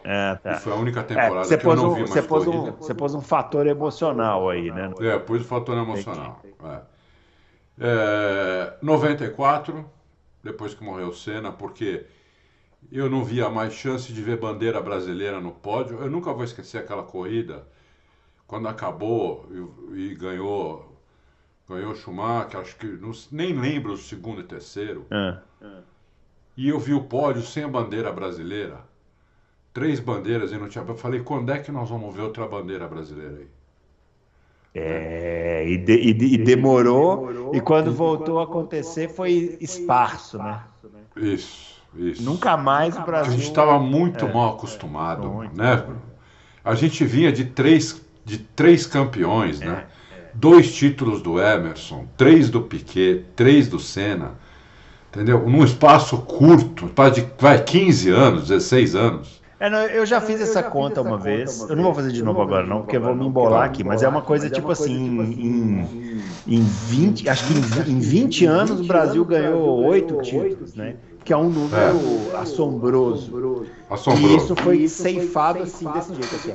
É, 0.05 0.35
tá. 0.35 0.53
Foi 0.59 0.71
a 0.71 0.75
única 0.75 1.03
temporada 1.03 1.51
é, 1.51 1.57
que 1.57 1.65
eu 1.65 1.75
não 1.75 1.95
vi 1.95 2.01
mais 2.01 2.11
você 2.11 2.21
pôs, 2.21 2.45
um, 2.45 2.71
você 2.73 2.93
pôs 2.93 3.15
um 3.15 3.21
fator 3.21 3.65
emocional 3.65 4.47
aí, 4.47 4.71
né? 4.71 4.93
É, 4.99 5.17
pôs 5.17 5.41
um 5.41 5.45
fator 5.45 5.75
emocional. 5.75 6.41
É. 6.63 6.81
É, 7.79 8.77
94, 8.83 9.83
depois 10.43 10.75
que 10.75 10.83
morreu 10.83 11.07
o 11.07 11.13
Senna, 11.13 11.51
porque 11.51 12.05
eu 12.91 13.09
não 13.09 13.23
via 13.23 13.49
mais 13.49 13.73
chance 13.73 14.13
de 14.13 14.21
ver 14.21 14.39
bandeira 14.39 14.79
brasileira 14.79 15.41
no 15.41 15.51
pódio. 15.51 15.99
Eu 15.99 16.09
nunca 16.09 16.31
vou 16.31 16.43
esquecer 16.43 16.77
aquela 16.77 17.01
corrida, 17.01 17.67
quando 18.45 18.67
acabou 18.67 19.49
e, 19.91 20.11
e 20.11 20.15
ganhou 20.15 20.93
ganhou 21.67 21.95
Schumacher, 21.95 22.59
acho 22.59 22.75
que 22.75 22.85
não, 22.85 23.11
nem 23.31 23.59
lembro 23.59 23.93
o 23.93 23.97
segundo 23.97 24.39
e 24.39 24.43
terceiro. 24.43 25.07
É. 25.09 25.39
E 26.55 26.69
eu 26.69 26.79
vi 26.79 26.93
o 26.93 27.05
pódio 27.05 27.41
sem 27.41 27.63
a 27.63 27.67
bandeira 27.67 28.11
brasileira 28.11 28.81
três 29.75 29.99
bandeiras 29.99 30.53
e 30.53 30.57
não 30.57 30.69
tinha. 30.69 30.85
Eu 30.87 30.95
falei, 30.95 31.19
quando 31.19 31.51
é 31.51 31.59
que 31.59 31.69
nós 31.69 31.89
vamos 31.89 32.15
ver 32.15 32.21
outra 32.21 32.47
bandeira 32.47 32.87
brasileira 32.87 33.39
aí? 33.39 33.47
É, 34.73 35.65
e, 35.67 35.77
de, 35.77 35.93
e, 35.93 36.09
e 36.09 36.37
demorou, 36.37 37.27
demorou, 37.27 37.55
e 37.55 37.61
quando 37.61 37.93
voltou 37.93 38.39
a 38.39 38.43
acontecer 38.43 39.09
foi 39.09 39.57
esparso, 39.59 40.37
né? 40.37 40.61
Isso, 41.15 41.81
isso. 41.93 42.23
Nunca 42.23 42.57
mais 42.57 42.97
o 42.97 43.01
Brasil. 43.01 43.33
A 43.33 43.35
gente 43.35 43.47
estava 43.47 43.77
muito 43.77 44.25
é, 44.25 44.33
mal 44.33 44.55
acostumado, 44.55 45.29
muito, 45.29 45.57
né? 45.57 45.85
A 46.63 46.73
gente 46.73 47.03
vinha 47.05 47.31
de 47.31 47.45
três, 47.45 48.01
de 48.23 48.37
três 48.37 48.85
campeões, 48.85 49.59
né? 49.59 49.87
É, 50.11 50.15
é. 50.15 50.31
Dois 50.33 50.73
títulos 50.73 51.21
do 51.21 51.39
Emerson, 51.39 52.05
três 52.17 52.49
do 52.49 52.61
Piquet, 52.61 53.25
três 53.35 53.67
do 53.67 53.79
Senna, 53.79 54.35
entendeu? 55.09 55.49
Num 55.49 55.63
espaço 55.63 56.17
curto, 56.19 56.89
de 57.13 57.27
vai, 57.37 57.61
15 57.61 58.09
anos, 58.09 58.47
16 58.47 58.95
anos. 58.95 59.44
É, 59.59 59.69
não, 59.69 59.79
eu 59.83 60.05
já 60.05 60.19
fiz 60.19 60.41
essa 60.41 60.61
conta 60.61 61.01
uma 61.01 61.17
vez. 61.17 61.61
Eu 61.69 61.75
não 61.75 61.83
vou 61.83 61.93
fazer 61.93 62.11
de 62.11 62.21
novo 62.21 62.41
agora, 62.41 62.65
não, 62.65 62.81
porque 62.81 62.97
eu 62.97 63.01
vou 63.01 63.15
me 63.15 63.25
embolar 63.25 63.63
aqui. 63.63 63.83
Mas 63.83 64.03
é 64.03 64.07
uma 64.07 64.21
coisa 64.21 64.49
tipo 64.49 64.71
assim: 64.71 64.93
em, 64.93 66.33
em 66.45 66.63
20, 66.65 67.29
acho 67.29 67.45
que 67.45 67.53
em, 67.53 67.91
em 67.91 67.99
20 67.99 68.45
anos 68.45 68.81
o 68.81 68.83
Brasil 68.83 69.23
ganhou 69.25 69.83
oito 69.85 70.17
títulos, 70.21 70.75
né? 70.75 70.97
Que 71.25 71.33
é 71.33 71.37
um 71.37 71.49
número 71.49 71.75
é. 71.75 72.37
assombroso. 72.37 73.65
assombroso. 73.89 74.27
E 74.27 74.37
isso 74.37 74.55
foi 74.55 74.87
ceifado 74.87 75.63
assim 75.63 75.91
desse 75.91 76.13
jeito, 76.13 76.35
assim, 76.35 76.53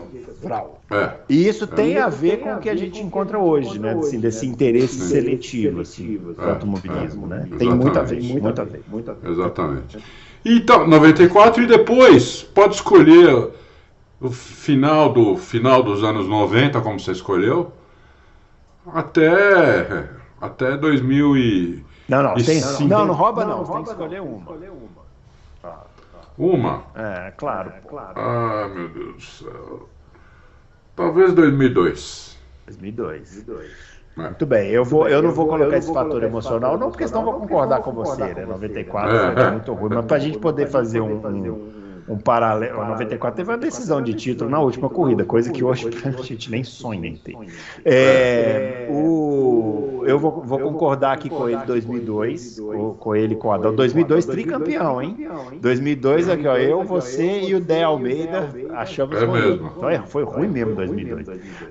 ó. 0.48 0.94
É. 0.94 1.16
E 1.28 1.48
isso 1.48 1.66
tem 1.66 1.98
a 1.98 2.08
ver 2.08 2.38
com 2.38 2.54
o 2.54 2.58
que 2.60 2.70
a 2.70 2.76
gente 2.76 3.00
encontra 3.00 3.36
hoje, 3.38 3.80
né? 3.80 3.94
Assim, 3.94 4.20
desse 4.20 4.46
interesse 4.46 5.00
seletivo, 5.00 5.80
assim, 5.80 6.18
do 6.18 6.40
automobilismo, 6.40 7.26
né? 7.26 7.48
Tem 7.58 7.68
muito 7.68 7.98
a 7.98 8.02
ver, 8.02 8.22
muito 8.22 8.60
a 8.60 8.64
ver. 8.64 8.82
Exatamente. 9.28 9.98
Então, 10.44 10.86
94 10.86 11.64
e 11.64 11.66
depois 11.66 12.42
pode 12.42 12.76
escolher 12.76 13.50
o 14.20 14.30
final 14.30 15.12
do 15.12 15.36
final 15.36 15.82
dos 15.82 16.04
anos 16.04 16.28
90, 16.28 16.80
como 16.80 17.00
você 17.00 17.10
escolheu, 17.10 17.72
até 18.86 20.08
até 20.40 20.76
2000 20.76 21.36
e 21.36 21.89
Não, 22.10 22.24
não, 22.24 22.34
tem, 22.34 22.60
não, 22.60 22.80
não, 22.80 23.06
não 23.06 23.14
rouba 23.14 23.44
não, 23.44 23.58
não 23.58 23.64
tem 23.64 23.84
que 23.84 23.90
escolher 23.90 24.20
uma. 24.20 24.58
Uma? 26.36 26.82
É, 26.96 27.30
claro. 27.36 27.72
Ah, 28.16 28.68
meu 28.74 28.88
Deus 28.88 29.14
do 29.14 29.22
céu. 29.22 29.88
Talvez 30.96 31.32
2002. 31.34 32.36
2002. 32.66 33.44
2002. 33.44 33.70
É. 34.16 34.22
Muito 34.22 34.44
bem, 34.44 34.70
eu, 34.70 34.84
vou, 34.84 35.08
eu 35.08 35.22
não 35.22 35.30
vou 35.30 35.46
colocar 35.46 35.76
esse 35.76 35.92
fator 35.92 36.22
emocional, 36.24 36.76
não, 36.76 36.90
porque 36.90 37.06
senão 37.06 37.24
vou 37.24 37.34
concordar 37.34 37.80
com 37.80 37.92
você, 37.92 38.34
né? 38.34 38.44
94 38.44 39.16
é 39.16 39.50
muito 39.52 39.72
ruim, 39.72 39.94
mas 39.94 40.04
para 40.04 40.16
a 40.16 40.20
gente 40.20 40.38
poder 40.38 40.66
fazer 40.66 41.00
um, 41.00 41.79
um 42.10 42.14
um 42.14 42.18
paralelo. 42.18 42.80
A 42.80 42.88
94 42.88 43.36
teve 43.36 43.50
uma 43.50 43.58
decisão 43.58 44.02
de 44.02 44.12
título 44.14 44.50
na 44.50 44.58
última 44.58 44.88
corrida, 44.88 45.24
coisa 45.24 45.50
que 45.50 45.62
hoje 45.62 45.88
a 46.04 46.22
gente 46.22 46.50
nem 46.50 46.64
sonha 46.64 47.08
em 47.08 47.16
ter. 47.16 47.36
É, 47.84 48.88
o, 48.90 50.02
eu 50.04 50.18
vou, 50.18 50.42
vou 50.42 50.58
concordar 50.58 51.12
aqui 51.12 51.30
com 51.30 51.48
ele 51.48 51.64
2002, 51.64 52.60
com 52.98 53.14
ele 53.14 53.36
com 53.36 53.52
a 53.52 53.58
2002 53.58 54.26
tricampeão, 54.26 55.00
hein? 55.00 55.28
2002 55.60 56.28
aqui, 56.28 56.46
ó, 56.46 56.56
eu, 56.56 56.82
você 56.82 57.42
e 57.42 57.54
o 57.54 57.60
Dé 57.60 57.84
Almeida 57.84 58.50
achamos 58.74 59.22
é 59.22 59.24
ruim. 59.24 59.60
Então, 59.76 59.88
é, 59.88 60.00
foi 60.00 60.24
ruim 60.24 60.48
mesmo 60.48 60.74
2002. 60.74 61.26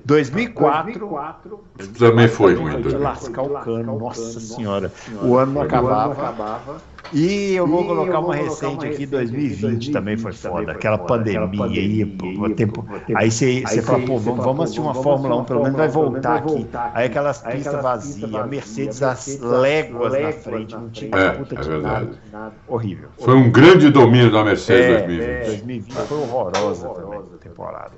2004 0.06 1.60
também 1.98 2.28
foi 2.28 2.56
ruim. 2.56 2.82
De 2.82 2.96
lascar 2.96 3.42
o 3.44 3.60
cano, 3.60 4.00
nossa 4.00 4.40
senhora. 4.40 4.92
O 5.22 5.36
ano 5.36 5.54
não 5.54 5.62
acabava. 5.62 6.80
E 7.12 7.56
eu 7.56 7.68
vou 7.68 7.86
colocar 7.86 8.18
eu 8.18 8.22
vou 8.22 8.32
uma 8.32 8.36
recente 8.36 8.86
aqui, 8.86 9.06
2020, 9.06 9.62
2020 9.62 9.92
também 9.92 10.18
foi 10.18 10.32
foda. 10.32 10.72
Aquela 10.72 10.98
pandemia, 10.98 11.46
aquela 11.46 11.68
pandemia 11.68 11.82
aí, 11.82 12.06
pô, 12.06 12.50
tempo. 12.52 12.86
Aí 13.16 13.32
você 13.32 13.82
fala, 13.82 14.06
pô, 14.06 14.18
vamos, 14.18 14.46
vamos 14.46 14.64
assistir 14.64 14.82
uma 14.82 14.94
Fórmula 14.94 15.38
1, 15.38 15.44
pelo 15.46 15.64
menos 15.64 15.78
vai 15.78 15.88
voltar 15.88 16.36
aqui. 16.36 16.68
Aí 16.94 17.06
aquelas 17.06 17.42
pistas 17.42 17.82
vazias, 17.82 18.34
a 18.34 18.46
Mercedes 18.46 19.02
as 19.02 19.40
léguas 19.40 20.14
na 20.14 20.32
frente, 20.32 20.76
não 20.76 20.90
tinha 20.90 21.16
é, 21.16 21.30
puta 21.32 21.56
é 21.56 21.64
verdade. 21.64 22.10
nada. 22.32 22.54
Horrível. 22.68 23.10
Foi 23.18 23.36
um 23.36 23.50
grande 23.50 23.90
domínio 23.90 24.32
da 24.32 24.44
Mercedes 24.44 24.86
é, 24.86 24.98
2020. 25.00 25.30
É, 25.30 25.46
2020 25.46 25.94
foi 25.94 26.18
horrorosa 26.18 26.90
também, 26.90 27.22
temporada. 27.42 27.92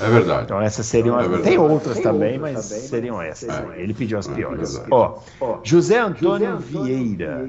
É 0.00 0.08
verdade. 0.10 0.44
Então 0.44 0.60
essas 0.60 0.86
seriam 0.86 1.16
as. 1.16 1.32
É 1.32 1.38
tem 1.38 1.58
outras 1.58 1.94
tem 1.94 2.02
também, 2.02 2.34
outras 2.34 2.54
mas 2.54 2.68
também, 2.68 2.84
seriam 2.84 3.22
essas. 3.22 3.48
É. 3.48 3.80
Ele 3.80 3.94
pediu 3.94 4.18
as 4.18 4.28
é 4.28 4.32
piores. 4.32 4.82
Ó, 4.90 5.18
José 5.62 5.98
Antônio 5.98 6.58
Vieira. 6.58 7.46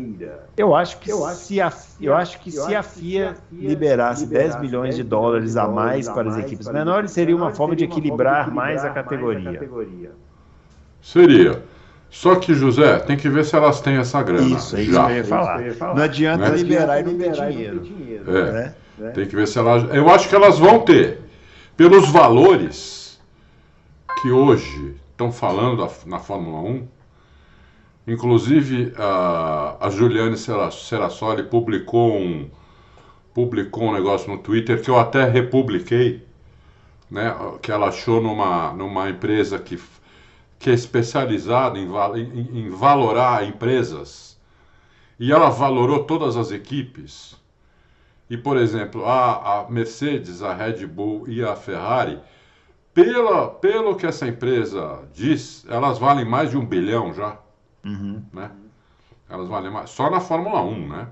Eu 0.56 0.76
acho 0.76 1.00
que 1.00 1.12
se 1.12 1.60
a, 1.60 1.74
eu 2.00 2.16
acho 2.16 2.40
que 2.40 2.52
se 2.52 2.76
a 2.76 2.84
FIA 2.84 3.36
liberasse 3.52 4.28
10 4.28 4.62
milhões 4.62 4.96
de 4.96 5.04
dólares 5.04 5.58
a 5.58 5.68
mais 5.68 6.08
para 6.08 6.30
as 6.30 6.38
equipes 6.38 6.68
menores, 6.68 7.12
seria 7.12 7.36
uma 7.36 7.52
forma 7.52 7.76
de 7.76 7.84
equilibrar 7.84 8.52
mais 8.52 8.86
a 8.86 8.90
categoria. 8.90 9.62
Seria. 11.02 11.64
Só 12.10 12.36
que, 12.36 12.54
José, 12.54 13.00
tem 13.00 13.18
que 13.18 13.28
ver 13.28 13.44
se 13.44 13.56
elas 13.56 13.82
têm 13.82 13.98
essa 13.98 14.24
grana. 14.24 14.56
Isso, 14.56 14.78
é 14.78 14.84
isso 14.84 14.92
que 14.92 15.12
eu 15.12 15.16
ia 15.18 15.24
falar. 15.24 15.62
Não 15.96 16.04
adianta 16.04 16.50
né? 16.50 16.58
liberar 16.58 17.00
e 17.02 17.04
não 17.04 17.18
ter 17.18 17.32
dinheiro. 17.32 17.84
É. 18.28 18.52
Né? 18.98 19.10
Tem 19.14 19.26
que 19.26 19.36
ver 19.36 19.48
se 19.48 19.60
elas. 19.60 19.84
Eu 19.94 20.10
acho 20.10 20.30
que 20.30 20.36
elas 20.36 20.58
vão 20.58 20.80
ter 20.80 21.25
pelos 21.78 22.10
valores 22.10 23.20
que 24.22 24.30
hoje 24.30 24.96
estão 25.12 25.32
falando 25.32 25.86
na 26.06 26.20
Fórmula 26.20 26.60
1, 26.60 26.88
inclusive 28.08 28.94
a, 28.98 29.78
a 29.82 29.90
Juliane 29.90 30.38
Serassoli 30.38 31.44
publicou 31.44 32.16
um, 32.16 32.50
publicou 33.34 33.90
um 33.90 33.94
negócio 33.94 34.32
no 34.32 34.38
Twitter 34.38 34.82
que 34.82 34.90
eu 34.90 34.98
até 34.98 35.26
republiquei, 35.26 36.26
né, 37.12 37.36
que 37.62 37.72
ela 37.72 37.90
achou 37.90 38.22
numa, 38.22 38.72
numa 38.72 39.10
empresa 39.10 39.60
que, 39.60 39.78
que 40.58 40.70
é 40.70 40.74
especializada 40.74 41.78
em, 41.78 41.90
em, 42.16 42.60
em 42.60 42.70
valorar 42.70 43.46
empresas, 43.46 44.40
e 45.20 45.32
ela 45.32 45.50
valorou 45.50 46.06
todas 46.06 46.38
as 46.38 46.52
equipes 46.52 47.36
e, 48.30 48.38
por 48.38 48.58
exemplo, 48.58 49.06
a, 49.06 49.62
a 49.62 49.70
Mercedes, 49.70 50.42
a 50.42 50.54
Red 50.54 50.86
Bull 50.88 51.28
e 51.28 51.44
a 51.44 51.56
Ferrari 51.56 52.20
pela, 52.96 53.50
pelo 53.50 53.98
que 53.98 54.08
essa 54.08 54.26
empresa 54.26 55.00
diz, 55.14 55.66
elas 55.68 56.00
valem 56.00 56.24
mais 56.24 56.50
de 56.50 56.58
um 56.58 56.66
bilhão 56.66 57.14
já. 57.14 57.38
Uhum. 57.84 58.24
Né? 58.32 58.50
Elas 59.30 59.50
valem 59.50 59.70
mais. 59.70 59.90
Só 59.90 60.10
na 60.10 60.22
Fórmula 60.22 60.62
1, 60.62 60.88
né? 60.88 61.08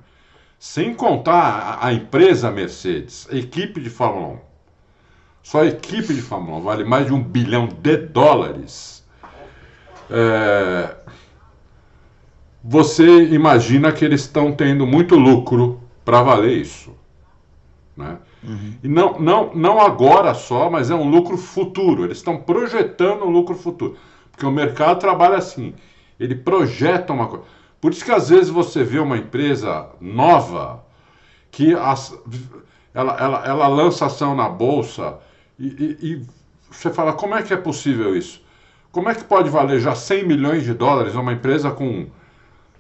Sem 0.58 0.94
contar 0.94 1.42
a, 1.82 1.88
a, 1.88 1.94
empresa 1.94 2.50
Mercedes, 2.50 3.28
a 3.30 3.36
equipe 3.36 3.82
de 3.82 3.90
Fórmula 3.90 4.28
1. 4.28 4.40
Só 5.44 5.62
a 5.62 5.66
equipe 5.66 6.14
de 6.14 6.22
Fórmula 6.22 6.58
1 6.60 6.62
vale 6.62 6.84
mais 6.86 7.06
de 7.06 7.14
um 7.14 7.22
bilhão 7.22 7.68
de 7.68 7.98
dólares. 7.98 9.06
É... 10.10 10.96
Você 12.64 13.26
imagina 13.26 13.92
que 13.92 14.06
eles 14.06 14.22
estão 14.22 14.54
tendo 14.54 14.88
muito 14.88 15.16
lucro 15.16 15.82
para 16.06 16.22
valer 16.22 16.60
isso. 16.60 16.96
Né? 17.96 18.18
Uhum. 18.44 18.74
E 18.84 18.88
não, 18.88 19.20
não, 19.20 19.54
não 19.54 19.80
agora 19.80 20.34
só, 20.34 20.70
mas 20.70 20.90
é 20.90 20.96
um 20.96 21.10
lucro 21.10 21.38
futuro. 21.38 22.06
Eles 22.06 22.18
estão 22.18 22.38
projetando 22.38 23.26
um 23.26 23.30
lucro 23.30 23.56
futuro. 23.56 23.98
Porque 24.32 24.46
o 24.46 24.52
mercado 24.52 25.00
trabalha 25.00 25.38
assim. 25.38 25.74
Ele 26.20 26.36
projeta 26.36 27.14
uma 27.14 27.28
coisa. 27.28 27.46
Por 27.80 27.92
isso 27.92 28.04
que 28.04 28.12
às 28.12 28.30
vezes 28.30 28.50
você 28.50 28.84
vê 28.84 29.00
uma 29.00 29.18
empresa 29.18 29.90
nova 30.00 30.84
que 31.52 31.74
as, 31.74 32.18
ela, 32.94 33.18
ela, 33.18 33.46
ela 33.46 33.68
lança 33.68 34.06
ação 34.06 34.36
na 34.36 34.48
bolsa 34.48 35.20
e, 35.60 35.68
e, 35.68 36.12
e, 36.12 36.26
você 36.72 36.90
fala, 36.90 37.14
como 37.14 37.36
é 37.36 37.44
que 37.44 37.54
é 37.54 37.58
possível 37.58 38.16
isso? 38.16 38.42
Como 38.92 39.10
é 39.10 39.16
que 39.16 39.24
pode 39.24 39.50
valer 39.50 39.80
já 39.80 39.94
100 39.94 40.26
milhões 40.26 40.64
de 40.64 40.74
dólares 40.74 41.14
uma 41.14 41.34
empresa 41.34 41.72
com 41.72 42.08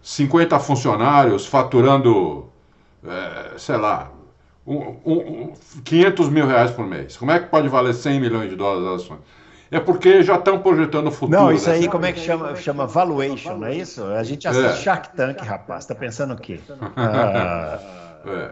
50 0.01 0.59
funcionários 0.59 1.45
faturando, 1.45 2.49
é, 3.05 3.57
sei 3.57 3.77
lá, 3.77 4.11
um, 4.65 4.95
um, 5.05 5.53
500 5.83 6.29
mil 6.29 6.47
reais 6.47 6.71
por 6.71 6.85
mês. 6.85 7.17
Como 7.17 7.31
é 7.31 7.39
que 7.39 7.47
pode 7.47 7.67
valer 7.67 7.93
100 7.93 8.19
milhões 8.19 8.49
de 8.49 8.55
dólares 8.55 8.87
as 8.87 9.01
ações? 9.03 9.19
É 9.69 9.79
porque 9.79 10.21
já 10.21 10.35
estão 10.35 10.59
projetando 10.59 11.07
o 11.07 11.11
futuro. 11.11 11.41
Não, 11.41 11.51
isso 11.51 11.69
aí 11.69 11.87
como 11.87 12.05
é 12.05 12.13
que 12.13 12.19
chama? 12.19 12.55
Chama 12.55 12.85
valuation, 12.85 13.57
não 13.57 13.67
é 13.67 13.75
isso? 13.75 14.03
A 14.05 14.23
gente 14.23 14.47
assiste 14.47 14.65
é. 14.65 14.75
Shark 14.75 15.15
Tank, 15.15 15.41
rapaz. 15.41 15.85
Tá 15.85 15.95
pensando 15.95 16.33
o 16.33 16.37
quê? 16.37 16.59
Ah. 16.95 17.79
É. 18.25 18.51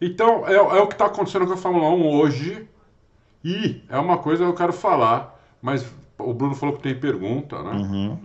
Então, 0.00 0.46
é, 0.46 0.54
é 0.54 0.60
o 0.60 0.86
que 0.88 0.94
está 0.94 1.06
acontecendo 1.06 1.46
com 1.46 1.52
a 1.52 1.56
Fórmula 1.56 1.88
1 1.88 2.06
hoje. 2.18 2.68
E 3.44 3.80
é 3.88 3.96
uma 3.96 4.18
coisa 4.18 4.42
que 4.42 4.50
eu 4.50 4.54
quero 4.54 4.72
falar, 4.72 5.40
mas 5.62 5.86
o 6.18 6.34
Bruno 6.34 6.54
falou 6.54 6.76
que 6.76 6.82
tem 6.82 6.94
pergunta, 6.94 7.62
né? 7.62 7.70
Uhum. 7.70 8.18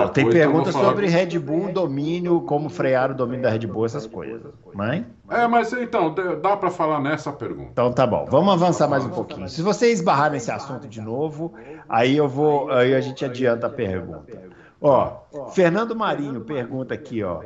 Não, 0.00 0.08
tem 0.08 0.28
pergunta 0.28 0.72
sobre 0.72 1.06
Red 1.06 1.38
Bull, 1.38 1.72
domínio, 1.72 2.40
como 2.42 2.68
frear 2.68 3.10
o 3.10 3.14
domínio 3.14 3.42
da 3.42 3.50
Red 3.50 3.66
Bull, 3.66 3.86
essas 3.86 4.06
coisas. 4.06 4.40
Mas... 4.74 5.04
É, 5.28 5.46
mas 5.46 5.72
então, 5.72 6.14
dá 6.40 6.56
para 6.56 6.70
falar 6.70 7.00
nessa 7.00 7.32
pergunta. 7.32 7.70
Então 7.72 7.92
tá 7.92 8.06
bom, 8.06 8.26
vamos 8.30 8.52
avançar 8.52 8.88
mais 8.88 9.04
um 9.04 9.10
pouquinho. 9.10 9.48
Se 9.48 9.62
você 9.62 9.90
esbarrar 9.90 10.30
nesse 10.30 10.50
assunto 10.50 10.86
de 10.86 11.00
novo, 11.00 11.52
aí 11.88 12.16
eu 12.16 12.28
vou, 12.28 12.70
aí 12.70 12.94
a 12.94 13.00
gente 13.00 13.24
adianta 13.24 13.66
a 13.66 13.70
pergunta. 13.70 14.40
Ó, 14.80 15.48
Fernando 15.52 15.96
Marinho 15.96 16.42
pergunta 16.42 16.94
aqui, 16.94 17.22
ó. 17.22 17.42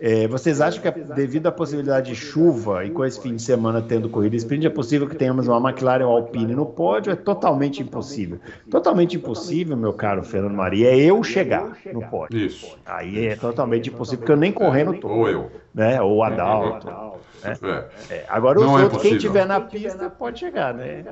É, 0.00 0.28
vocês 0.28 0.60
acham 0.60 0.80
que, 0.80 0.90
devido 0.90 1.48
à 1.48 1.52
possibilidade 1.52 2.10
de 2.10 2.14
chuva 2.14 2.84
e 2.84 2.90
com 2.90 3.04
esse 3.04 3.20
fim 3.20 3.34
de 3.34 3.42
semana 3.42 3.82
tendo 3.82 4.08
corrida 4.08 4.36
sprint, 4.36 4.64
é 4.64 4.70
possível 4.70 5.08
que 5.08 5.16
tenhamos 5.16 5.48
uma 5.48 5.70
McLaren 5.70 6.06
ou 6.06 6.16
Alpine 6.16 6.54
no 6.54 6.66
pódio? 6.66 7.12
É 7.12 7.16
totalmente 7.16 7.82
impossível. 7.82 8.38
Totalmente 8.70 9.16
impossível, 9.16 9.76
meu 9.76 9.92
caro 9.92 10.22
Fernando 10.22 10.54
Maria, 10.54 10.90
é 10.90 10.96
eu 10.96 11.20
chegar 11.24 11.76
no 11.92 12.00
pódio. 12.02 12.38
Isso. 12.38 12.78
Aí 12.86 13.26
é 13.26 13.36
totalmente 13.36 13.90
impossível, 13.90 14.20
porque 14.20 14.32
eu 14.32 14.36
nem 14.36 14.52
correndo 14.52 14.94
tô. 14.94 15.08
Ou 15.08 15.28
eu. 15.28 15.50
Né? 15.74 16.00
Ou 16.00 16.18
o 16.18 16.22
Adalto. 16.22 16.86
Né? 16.86 17.56
É. 17.62 18.14
É. 18.14 18.24
Agora, 18.28 18.60
os 18.60 18.66
não 18.66 18.78
é 18.78 18.84
outros, 18.84 19.04
é 19.04 19.08
quem 19.08 19.18
tiver 19.18 19.46
na 19.46 19.60
pista 19.60 20.08
pode 20.08 20.38
chegar, 20.38 20.74
né? 20.74 21.04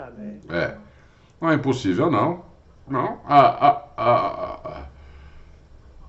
É. 0.48 0.74
Não 1.40 1.50
é 1.50 1.54
impossível, 1.54 2.08
não. 2.08 2.44
Não. 2.88 3.18
A, 3.24 3.68
a, 3.68 3.82
a, 3.96 4.82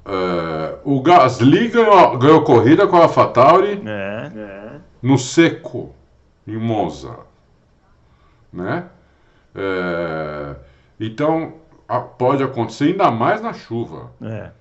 é, 0.10 0.78
o 0.86 1.02
Gasly 1.02 1.68
ganhou, 1.68 2.18
ganhou 2.18 2.44
corrida 2.44 2.88
com 2.88 2.96
a 2.96 3.02
AlphaTauri 3.02 3.84
é. 3.86 4.80
no 5.02 5.18
seco, 5.18 5.94
em 6.48 6.56
Monza. 6.56 7.20
Né? 8.54 8.86
É, 9.54 10.56
então, 10.98 11.56
a, 11.86 12.00
pode 12.00 12.42
acontecer 12.42 12.86
ainda 12.86 13.12
mais 13.12 13.42
na 13.42 13.52
chuva. 13.52 14.14
É. 14.22 14.52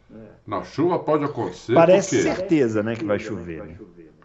Na 0.45 0.65
chuva 0.65 0.99
pode 0.99 1.25
acontecer. 1.25 1.75
Parece 1.75 2.23
certeza, 2.23 2.83
né, 2.83 2.97
que 2.97 3.05
vai 3.05 3.21
chover. 3.21 3.63
Né? 3.63 3.77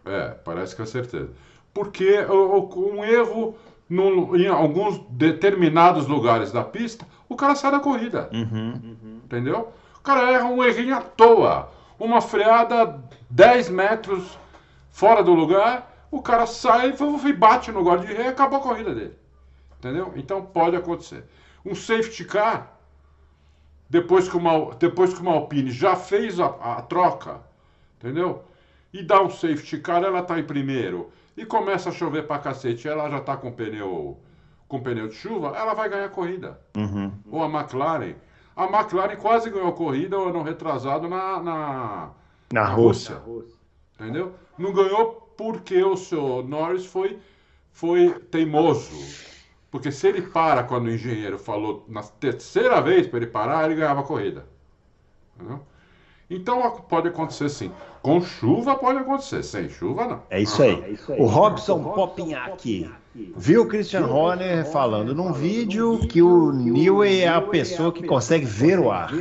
É, 0.05 0.29
parece 0.43 0.75
que 0.75 0.81
é 0.81 0.85
certeza. 0.85 1.29
Porque 1.71 2.25
um 2.25 3.05
erro 3.05 3.55
no, 3.87 4.35
em 4.35 4.47
alguns 4.47 4.99
determinados 5.09 6.07
lugares 6.07 6.51
da 6.51 6.63
pista, 6.63 7.05
o 7.29 7.35
cara 7.35 7.53
sai 7.53 7.71
da 7.71 7.79
corrida. 7.79 8.27
Uhum. 8.33 9.19
Entendeu? 9.23 9.71
O 10.01 10.03
cara 10.03 10.31
erra 10.31 10.45
um 10.45 10.63
errinho 10.63 10.97
à 10.97 11.01
toa. 11.01 11.69
Uma 11.99 12.21
freada 12.21 12.99
10 13.29 13.69
metros 13.69 14.35
fora 14.89 15.23
do 15.23 15.33
lugar, 15.33 16.07
o 16.09 16.21
cara 16.21 16.47
sai 16.47 16.93
e 16.93 17.33
bate 17.33 17.71
no 17.71 17.83
guarda 17.83 18.07
de 18.07 18.13
ré 18.13 18.23
e 18.23 18.27
acabou 18.27 18.59
a 18.59 18.63
corrida 18.63 18.95
dele. 18.95 19.15
Entendeu? 19.77 20.11
Então 20.15 20.43
pode 20.43 20.75
acontecer. 20.75 21.23
Um 21.63 21.75
safety 21.75 22.25
car, 22.25 22.75
depois 23.87 24.27
que 24.27 24.35
uma, 24.35 24.73
depois 24.73 25.13
que 25.13 25.21
uma 25.21 25.33
Alpine 25.33 25.69
já 25.69 25.95
fez 25.95 26.39
a, 26.39 26.47
a 26.47 26.81
troca, 26.81 27.39
entendeu? 27.99 28.43
E 28.91 29.03
dá 29.03 29.21
um 29.21 29.29
safety 29.29 29.77
car, 29.77 30.03
ela 30.03 30.21
está 30.21 30.39
em 30.39 30.43
primeiro 30.43 31.11
e 31.37 31.45
começa 31.45 31.89
a 31.89 31.93
chover 31.93 32.25
pra 32.25 32.39
cacete, 32.39 32.87
ela 32.87 33.07
já 33.07 33.19
está 33.19 33.37
com 33.37 33.51
pneu 33.51 34.19
com 34.67 34.81
pneu 34.81 35.09
de 35.09 35.15
chuva, 35.15 35.49
ela 35.55 35.73
vai 35.73 35.89
ganhar 35.89 36.05
a 36.05 36.09
corrida. 36.09 36.59
Uhum. 36.75 37.11
Ou 37.29 37.43
a 37.43 37.47
McLaren 37.47 38.15
a 38.55 38.65
McLaren 38.65 39.15
quase 39.15 39.49
ganhou 39.49 39.69
a 39.69 39.73
corrida 39.73 40.17
ano 40.17 40.43
retrasado 40.43 41.07
na, 41.07 41.41
na, 41.41 42.09
na, 42.51 42.65
Rússia. 42.65 43.15
Rússia. 43.15 43.57
Entendeu? 43.99 44.33
Não 44.57 44.73
ganhou 44.73 45.33
porque 45.37 45.81
o 45.83 45.95
seu 45.95 46.43
Norris 46.43 46.85
foi, 46.85 47.19
foi 47.71 48.09
teimoso. 48.31 48.91
Porque 49.69 49.91
se 49.91 50.07
ele 50.07 50.21
para 50.21 50.63
quando 50.63 50.87
o 50.87 50.91
engenheiro 50.91 51.39
falou 51.39 51.85
na 51.87 52.03
terceira 52.03 52.81
vez 52.81 53.07
para 53.07 53.17
ele 53.17 53.27
parar, 53.27 53.65
ele 53.65 53.75
ganhava 53.79 54.01
a 54.01 54.03
corrida. 54.03 54.45
Entendeu? 55.35 55.61
Então 56.31 56.71
pode 56.87 57.09
acontecer 57.09 57.49
sim. 57.49 57.69
Com 58.01 58.21
chuva 58.21 58.75
pode 58.75 58.99
acontecer, 58.99 59.43
sem 59.43 59.69
chuva 59.69 60.07
não. 60.07 60.23
É 60.29 60.41
isso 60.41 60.63
aí. 60.63 60.81
É 60.87 60.89
isso 60.91 61.11
aí. 61.11 61.19
O 61.19 61.25
Robson 61.25 61.83
Popinhac 61.83 62.89
viu 63.35 63.63
o 63.63 63.67
Christian 63.67 64.07
Horner 64.07 64.65
falando 64.65 65.13
num 65.13 65.33
vídeo 65.33 65.99
que 66.07 66.21
o 66.21 66.53
Newey 66.53 67.21
é 67.21 67.27
a 67.27 67.41
pessoa 67.41 67.91
que 67.91 68.07
consegue 68.07 68.45
ver 68.45 68.79
o 68.79 68.89
ar. 68.89 69.11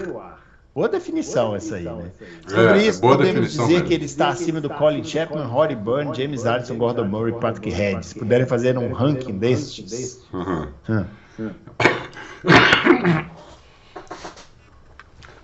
Boa 0.73 0.89
definição 0.89 1.57
essa 1.57 1.75
aí, 1.75 1.85
né? 1.85 2.13
Sobre 2.47 2.79
é, 2.79 2.87
isso, 2.87 3.01
podemos 3.01 3.51
dizer 3.51 3.67
mesmo. 3.67 3.89
que 3.89 3.95
ele 3.95 4.05
está 4.05 4.29
acima 4.29 4.61
do 4.61 4.71
Colin 4.71 5.03
Chapman, 5.03 5.45
Rory 5.45 5.75
Byrne, 5.75 6.15
James 6.15 6.47
Addison, 6.47 6.79
Gordon 6.79 7.07
Murray 7.07 7.33
e 7.33 7.41
Patrick 7.41 7.71
Head. 7.71 8.07
Se 8.07 8.17
puderem 8.17 8.47
fazer 8.47 8.79
um 8.79 8.93
ranking 8.93 9.37
destes. 9.37 10.23
Uhum. 10.33 10.69
Hum. 11.41 11.51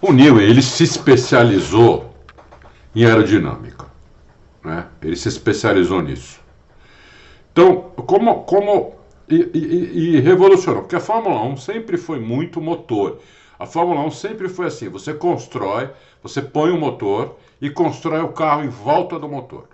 O 0.07 0.13
Newey, 0.13 0.49
ele 0.49 0.63
se 0.63 0.85
especializou 0.85 2.15
em 2.95 3.05
aerodinâmica. 3.05 3.87
Né? 4.63 4.87
Ele 5.03 5.17
se 5.17 5.27
especializou 5.27 6.01
nisso. 6.01 6.41
Então, 7.51 7.91
como. 8.07 8.45
como 8.45 8.95
e, 9.29 9.51
e, 9.53 10.17
e, 10.17 10.21
revolucionou, 10.21 10.83
porque 10.83 10.95
a 10.95 11.01
Fórmula 11.01 11.43
1 11.43 11.57
sempre 11.57 11.97
foi 11.97 12.21
muito 12.21 12.61
motor. 12.61 13.21
A 13.59 13.67
Fórmula 13.67 14.01
1 14.03 14.13
sempre 14.13 14.49
foi 14.49 14.67
assim: 14.67 14.89
você 14.89 15.13
constrói, 15.13 15.91
você 16.23 16.41
põe 16.41 16.71
o 16.71 16.79
motor 16.79 17.37
e 17.61 17.69
constrói 17.69 18.21
o 18.21 18.29
carro 18.29 18.63
em 18.63 18.69
volta 18.69 19.19
do 19.19 19.29
motor. 19.29 19.67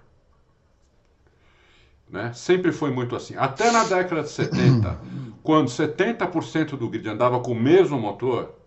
Né? 2.08 2.32
Sempre 2.32 2.72
foi 2.72 2.90
muito 2.90 3.14
assim. 3.14 3.34
Até 3.36 3.70
na 3.70 3.84
década 3.84 4.22
de 4.22 4.30
70, 4.30 4.98
quando 5.42 5.68
70% 5.68 6.70
do 6.78 6.88
grid 6.88 7.06
andava 7.06 7.38
com 7.40 7.52
o 7.52 7.60
mesmo 7.60 7.98
motor, 7.98 8.61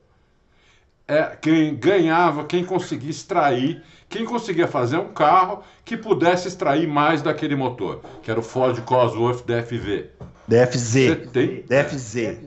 é, 1.07 1.35
quem 1.39 1.75
ganhava, 1.75 2.45
quem 2.45 2.65
conseguia 2.65 3.09
extrair, 3.09 3.83
quem 4.09 4.25
conseguia 4.25 4.67
fazer 4.67 4.97
um 4.97 5.09
carro 5.09 5.63
que 5.83 5.95
pudesse 5.95 6.47
extrair 6.47 6.87
mais 6.87 7.21
daquele 7.21 7.55
motor, 7.55 8.01
que 8.23 8.31
era 8.31 8.39
o 8.39 8.43
Ford 8.43 8.79
Cosworth 8.81 9.45
DFV. 9.45 10.09
DFZ. 10.47 11.27
Tem... 11.31 11.63
DFZ. 11.63 12.39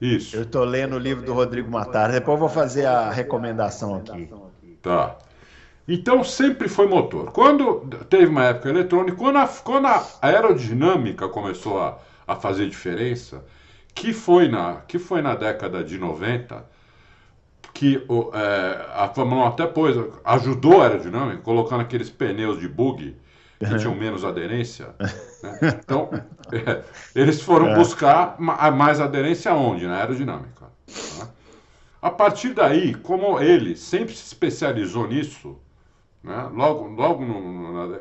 Isso. 0.00 0.36
Eu 0.36 0.42
estou 0.42 0.64
lendo 0.64 0.94
o 0.94 0.98
livro 0.98 1.24
do 1.24 1.32
Rodrigo 1.32 1.70
Matar, 1.70 2.12
depois 2.12 2.34
eu 2.34 2.40
vou 2.40 2.48
fazer 2.48 2.84
a 2.84 3.10
recomendação 3.10 3.96
aqui. 3.96 4.28
Tá. 4.82 5.16
Então 5.88 6.22
sempre 6.22 6.68
foi 6.68 6.86
motor. 6.86 7.30
Quando 7.32 7.86
teve 8.10 8.26
uma 8.26 8.44
época 8.44 8.68
eletrônica, 8.68 9.16
quando 9.16 9.38
a, 9.38 9.46
quando 9.46 9.86
a 9.86 10.06
aerodinâmica 10.20 11.28
começou 11.28 11.80
a, 11.80 11.98
a 12.26 12.36
fazer 12.36 12.68
diferença, 12.68 13.44
que 13.94 14.12
foi, 14.12 14.48
na, 14.48 14.82
que 14.86 14.98
foi 14.98 15.22
na 15.22 15.34
década 15.34 15.82
de 15.82 15.96
90, 15.96 16.75
que 17.76 18.02
o, 18.08 18.30
é, 18.34 18.86
a 18.94 19.08
Fórmula 19.08 19.44
1 19.44 19.48
até 19.48 19.66
pôs, 19.66 19.94
ajudou 20.24 20.80
a 20.80 20.84
aerodinâmica, 20.84 21.42
colocando 21.42 21.82
aqueles 21.82 22.08
pneus 22.08 22.58
de 22.58 22.66
bug, 22.66 23.14
que 23.58 23.78
tinham 23.78 23.94
menos 23.94 24.24
aderência. 24.24 24.94
Né? 25.42 25.78
Então, 25.84 26.08
é, 26.50 26.82
eles 27.14 27.42
foram 27.42 27.74
buscar 27.74 28.36
mais 28.40 29.00
aderência 29.00 29.54
onde? 29.54 29.86
Na 29.86 29.98
aerodinâmica. 29.98 30.64
Né? 31.18 31.28
A 32.00 32.10
partir 32.10 32.54
daí, 32.54 32.94
como 32.94 33.38
ele 33.38 33.76
sempre 33.76 34.14
se 34.14 34.24
especializou 34.24 35.06
nisso, 35.06 35.56
né? 36.24 36.48
logo, 36.52 36.88
logo 36.88 37.24
no, 37.24 37.86
no, 37.86 38.00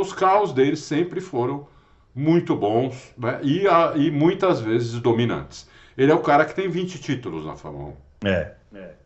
os 0.00 0.14
carros 0.14 0.52
dele 0.54 0.76
sempre 0.76 1.20
foram 1.20 1.68
muito 2.14 2.56
bons 2.56 3.12
né? 3.18 3.38
e, 3.42 3.68
a, 3.68 3.92
e 3.96 4.10
muitas 4.10 4.60
vezes 4.60 4.98
dominantes. 4.98 5.68
Ele 5.96 6.10
é 6.10 6.14
o 6.14 6.20
cara 6.20 6.46
que 6.46 6.54
tem 6.54 6.68
20 6.68 7.00
títulos 7.00 7.44
na 7.44 7.54
Fórmula 7.54 7.94
1. 8.24 8.28
É. 8.28 8.54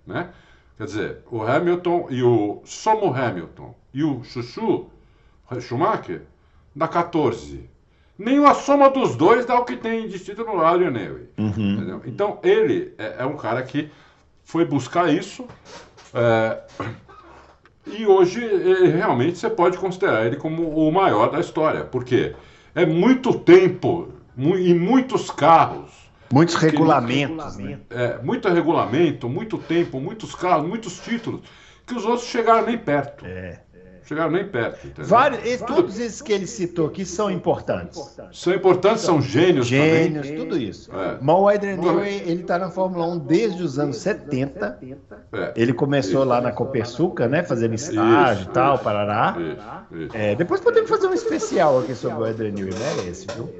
Né? 0.07 0.31
Quer 0.77 0.85
dizer, 0.85 1.19
o 1.31 1.43
Hamilton 1.43 2.07
e 2.11 2.23
o 2.23 2.61
Somo 2.65 3.13
Hamilton 3.15 3.75
e 3.93 4.05
o 4.05 4.23
Chuchu 4.25 4.91
Schumacher 5.61 6.23
dá 6.75 6.87
14. 6.87 7.69
Nem 8.19 8.45
a 8.45 8.55
soma 8.55 8.91
dos 8.91 9.17
dois 9.17 9.45
dá 9.45 9.59
o 9.59 9.65
que 9.65 9.77
tem 9.77 10.09
de 10.09 10.19
título 10.19 10.57
no 10.57 10.65
Adrian 10.65 10.91
Newey. 10.91 11.29
Uhum. 11.39 12.01
Então 12.07 12.39
ele 12.43 12.95
é, 12.99 13.17
é, 13.19 13.27
um 13.27 13.37
cara 13.37 13.63
que 13.63 13.91
foi 14.45 14.65
buscar 14.65 15.13
isso. 15.13 15.47
É, 16.15 16.63
e 17.87 18.07
hoje 18.07 18.43
ele, 18.43 18.89
realmente 18.89 19.39
você 19.39 19.51
pode 19.51 19.77
considerar 19.77 20.27
ele 20.27 20.37
como 20.37 20.69
o 20.71 20.91
maior 20.91 21.31
da 21.31 21.41
história. 21.41 21.85
Porque 21.85 22.35
é 22.75 22.87
muito 22.87 23.39
tempo 23.39 24.09
mu 24.35 24.59
e 24.59 24.75
muitos 24.75 25.31
carros. 25.31 26.06
Muitos 26.33 26.55
regulamentos, 26.57 27.57
né? 27.57 27.79
É, 27.91 28.19
muito 28.19 28.49
regulamento, 28.49 29.29
muito 29.29 29.59
tempo, 29.59 30.01
muitos 30.01 30.35
carros, 30.35 30.67
muitos 30.67 30.99
títulos, 30.99 31.43
que 31.87 31.95
os 31.95 32.05
outros 32.05 32.29
chegaram 32.29 32.67
nem 32.67 32.79
perto. 32.79 33.25
É 33.25 33.61
chegaram 34.07 34.31
nem 34.31 34.47
perto. 34.47 35.03
Vários, 35.03 35.61
todos 35.63 35.99
esses 35.99 36.23
que 36.23 36.33
ele 36.33 36.47
citou 36.47 36.87
aqui 36.87 37.05
são 37.05 37.31
importantes. 37.31 38.17
São 38.33 38.55
importantes, 38.55 39.03
são 39.03 39.21
gênios, 39.21 39.67
gênios 39.67 40.29
também. 40.29 40.43
tudo 40.43 40.57
isso. 40.57 40.91
É. 40.95 41.19
Mas 41.21 41.37
o 41.37 41.49
Adrian 41.49 41.77
Newey, 41.77 42.23
ele 42.25 42.43
está 42.43 42.59
na 42.59 42.71
Fórmula 42.71 43.07
1 43.09 43.19
desde 43.19 43.63
os 43.63 43.79
anos 43.79 43.97
70. 43.99 44.79
É. 45.33 45.53
Ele 45.57 45.73
começou 45.73 46.21
isso. 46.21 46.29
lá 46.29 46.41
na 46.41 46.53
Copersuca, 46.53 47.29
né, 47.29 47.43
fazendo 47.43 47.75
estágio 47.75 48.45
e 48.45 48.53
tal, 48.53 48.79
parará. 48.79 49.37
Isso, 49.39 50.05
isso. 50.05 50.17
É, 50.17 50.35
depois 50.37 50.61
podemos 50.61 50.89
fazer 50.89 51.09
um 51.09 51.15
especial 51.15 51.81
aqui 51.81 51.95
sobre 51.95 52.23
o 52.23 52.25
Adrian 52.25 52.53
Newey, 52.53 52.75
merece, 52.75 53.27
viu? 53.35 53.53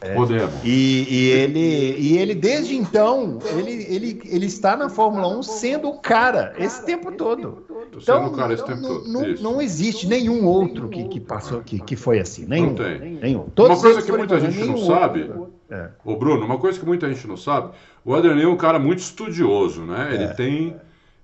É. 0.00 0.14
Podemos. 0.14 0.54
E, 0.62 1.06
e, 1.08 1.30
ele, 1.30 1.96
e 1.98 2.18
ele, 2.18 2.34
desde 2.34 2.76
então, 2.76 3.38
ele, 3.56 3.86
ele, 3.88 4.20
ele 4.24 4.46
está 4.46 4.76
na 4.76 4.88
Fórmula 4.88 5.28
1 5.38 5.42
sendo 5.42 5.88
o 5.88 5.98
cara 5.98 6.54
esse 6.58 6.84
tempo 6.84 7.12
todo. 7.12 7.64
Então, 7.96 8.32
cara 8.32 8.54
esse 8.54 8.64
tempo 8.64 8.82
todo. 8.82 9.08
Não, 9.08 9.34
não, 9.34 9.62
existe 9.62 10.06
nenhum 10.06 10.46
outro 10.46 10.88
que, 10.88 11.04
que 11.04 11.20
passou, 11.20 11.60
que, 11.60 11.78
que 11.78 11.96
foi 11.96 12.18
assim. 12.18 12.44
Nenhum. 12.46 12.66
Não 12.68 12.74
tem. 12.74 12.98
Nenhum. 13.14 13.44
Todos 13.54 13.78
uma 13.78 13.82
coisa 13.82 14.02
que 14.02 14.12
muita 14.12 14.40
gente 14.40 14.64
não 14.64 14.78
sabe, 14.78 15.30
é. 15.70 15.88
ô 16.04 16.16
Bruno, 16.16 16.44
uma 16.44 16.58
coisa 16.58 16.78
que 16.78 16.86
muita 16.86 17.08
gente 17.08 17.26
não 17.26 17.36
sabe, 17.36 17.70
o 18.04 18.14
Adriano 18.14 18.42
é 18.42 18.46
um 18.46 18.56
cara 18.56 18.78
muito 18.78 18.98
estudioso, 18.98 19.82
né? 19.82 20.10
Ele 20.12 20.24
é. 20.24 20.28
tem 20.28 20.76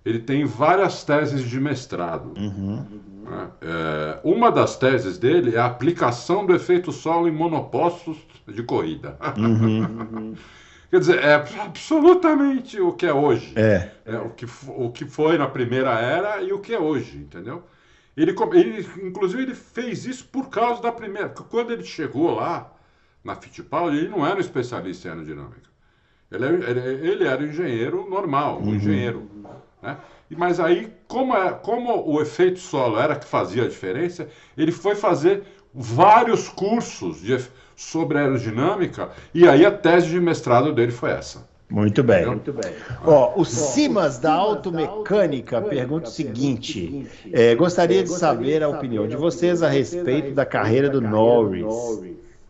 ele 0.05 0.19
tem 0.19 0.45
várias 0.45 1.05
teses 1.05 1.43
de 1.43 1.61
mestrado. 1.61 2.33
Uhum. 2.37 2.85
Né? 3.25 3.49
É, 3.61 4.19
uma 4.25 4.51
das 4.51 4.77
teses 4.77 5.19
dele 5.19 5.57
é 5.57 5.59
a 5.59 5.67
aplicação 5.67 6.47
do 6.47 6.55
efeito 6.55 6.91
solo 6.91 7.29
em 7.29 7.33
monopostos 7.33 8.17
de 8.53 8.63
corrida. 8.63 9.17
Uhum. 9.37 10.35
Quer 10.91 10.99
dizer, 10.99 11.19
é 11.23 11.35
absolutamente 11.35 12.81
o 12.81 12.93
que 12.93 13.07
é 13.07 13.15
hoje. 13.15 13.53
É. 13.55 13.91
é 14.05 14.19
o, 14.19 14.31
que, 14.31 14.45
o 14.67 14.91
que 14.91 15.05
foi 15.05 15.39
na 15.39 15.47
primeira 15.47 15.93
era 15.93 16.43
e 16.43 16.53
o 16.53 16.59
que 16.59 16.75
é 16.75 16.81
hoje, 16.81 17.17
entendeu? 17.17 17.63
Ele, 18.17 18.35
ele, 18.55 18.89
inclusive, 19.05 19.43
ele 19.45 19.55
fez 19.55 20.05
isso 20.05 20.27
por 20.27 20.49
causa 20.49 20.83
da 20.83 20.91
primeira. 20.91 21.29
Quando 21.29 21.71
ele 21.71 21.85
chegou 21.85 22.35
lá, 22.35 22.73
na 23.23 23.37
Fittipaldi, 23.37 23.99
ele 23.99 24.09
não 24.09 24.27
era 24.27 24.37
um 24.37 24.41
especialista 24.41 25.07
em 25.07 25.11
aerodinâmica. 25.13 25.71
Ele, 26.31 26.47
ele, 26.47 27.09
ele 27.09 27.25
era 27.25 27.43
um 27.43 27.47
engenheiro 27.47 28.09
normal, 28.09 28.61
um 28.61 28.67
uhum. 28.67 28.75
engenheiro. 28.75 29.31
Né? 29.83 29.97
Mas 30.31 30.61
aí, 30.61 30.93
como, 31.09 31.37
é, 31.37 31.53
como 31.53 32.09
o 32.09 32.21
efeito 32.21 32.59
solo 32.61 32.99
era 32.99 33.17
que 33.17 33.27
fazia 33.27 33.65
a 33.65 33.69
diferença, 33.69 34.29
ele 34.57 34.73
foi 34.73 34.95
fazer 34.95 35.43
vários 35.75 36.49
cursos 36.49 37.21
de, 37.21 37.37
sobre 37.81 38.19
aerodinâmica, 38.19 39.09
e 39.33 39.49
aí 39.49 39.65
a 39.65 39.71
tese 39.71 40.09
de 40.09 40.21
mestrado 40.21 40.71
dele 40.71 40.93
foi 40.93 41.13
essa. 41.13 41.49
Muito 41.69 42.03
bem. 42.03 42.27
Muito 42.27 42.53
bem. 42.53 42.73
Ó, 43.05 43.41
o 43.41 43.45
Simas 43.45 44.19
da 44.19 44.35
Automecânica 44.35 45.63
pergunta 45.63 46.09
o 46.09 46.11
seguinte: 46.11 47.07
é, 47.33 47.55
gostaria 47.55 48.03
de 48.03 48.11
saber 48.11 48.63
a 48.63 48.69
opinião 48.69 49.09
de 49.09 49.17
vocês 49.17 49.63
a 49.63 49.69
respeito 49.69 50.35
da 50.35 50.45
carreira 50.45 50.91
do 50.91 51.01
Norris. 51.01 51.65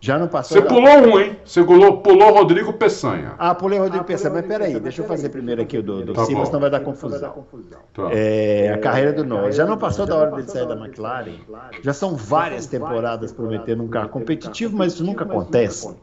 Já 0.01 0.19
não 0.19 0.29
passou. 0.29 0.57
Você 0.57 0.63
da... 0.63 0.69
pulou 0.69 0.99
um, 0.99 1.21
hein? 1.21 1.37
Você 1.45 1.63
pulou, 1.63 1.99
pulou 1.99 2.33
Rodrigo 2.33 2.73
Peçanha. 2.73 3.35
Ah, 3.39 3.55
pulei 3.55 3.79
Rodrigo 3.79 4.03
ah, 4.03 4.05
Peçanha. 4.05 4.33
Mas 4.33 4.47
peraí, 4.47 4.81
deixa 4.81 5.03
eu 5.03 5.07
fazer 5.07 5.29
primeiro 5.29 5.61
aqui 5.61 5.77
o 5.77 5.83
do, 5.83 6.03
do 6.03 6.15
tá 6.15 6.25
Simas, 6.25 6.49
senão 6.49 6.61
vai 6.61 6.71
dar 6.71 6.81
confusão. 6.81 7.45
Tá. 7.93 8.09
É, 8.11 8.73
a 8.73 8.79
carreira 8.79 9.13
do 9.13 9.25
Norris. 9.25 9.57
Já 9.57 9.67
não 9.67 9.77
passou 9.77 10.07
da 10.07 10.17
hora 10.17 10.31
dele 10.31 10.49
sair 10.49 10.67
da 10.67 10.75
McLaren? 10.75 11.35
Já 11.83 11.93
são 11.93 12.17
várias 12.17 12.67
temporadas 12.67 13.31
prometendo 13.31 13.83
um 13.83 13.89
carro 13.89 14.09
competitivo, 14.09 14.75
mas 14.75 14.95
isso 14.95 15.05
nunca 15.05 15.25
acontece. 15.25 15.95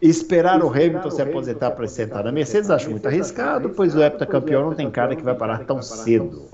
Esperar 0.00 0.62
o 0.62 0.68
Hamilton 0.68 1.10
se 1.10 1.20
aposentar 1.20 1.72
para 1.72 1.86
sentar 1.86 2.24
na 2.24 2.32
Mercedes 2.32 2.70
acho 2.70 2.88
muito 2.90 3.06
arriscado, 3.06 3.68
pois 3.70 3.94
o 3.94 4.02
heptacampeão 4.02 4.64
não 4.64 4.74
tem 4.74 4.90
cara 4.90 5.14
que 5.14 5.22
vai 5.22 5.34
parar 5.34 5.64
tão 5.64 5.82
cedo. 5.82 6.48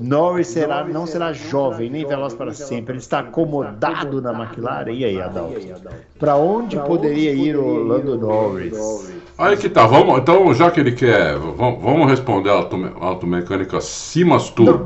Norris 0.00 0.48
será, 0.48 0.84
não 0.84 1.06
será 1.06 1.32
jovem 1.32 1.90
nem 1.90 2.06
veloz 2.06 2.34
para 2.34 2.52
sempre. 2.52 2.92
Ele 2.92 2.98
está 3.00 3.20
acomodado 3.20 4.20
na 4.20 4.32
McLaren. 4.32 4.92
E 4.92 5.04
aí, 5.04 5.20
Adalto? 5.20 5.60
Para 6.18 6.36
onde 6.36 6.78
poderia 6.78 7.32
ir 7.32 7.56
o 7.56 7.84
Lando 7.84 8.18
Norris? 8.18 9.20
Aí 9.38 9.56
que 9.56 9.68
tá, 9.68 9.86
vamos, 9.86 10.18
então 10.18 10.52
já 10.52 10.70
que 10.70 10.80
ele 10.80 10.92
quer, 10.92 11.36
vamos, 11.36 11.82
vamos 11.82 12.10
responder 12.10 12.50
a 12.50 13.06
automecânica 13.06 13.80
Simas 13.80 14.50
Turbo. 14.50 14.84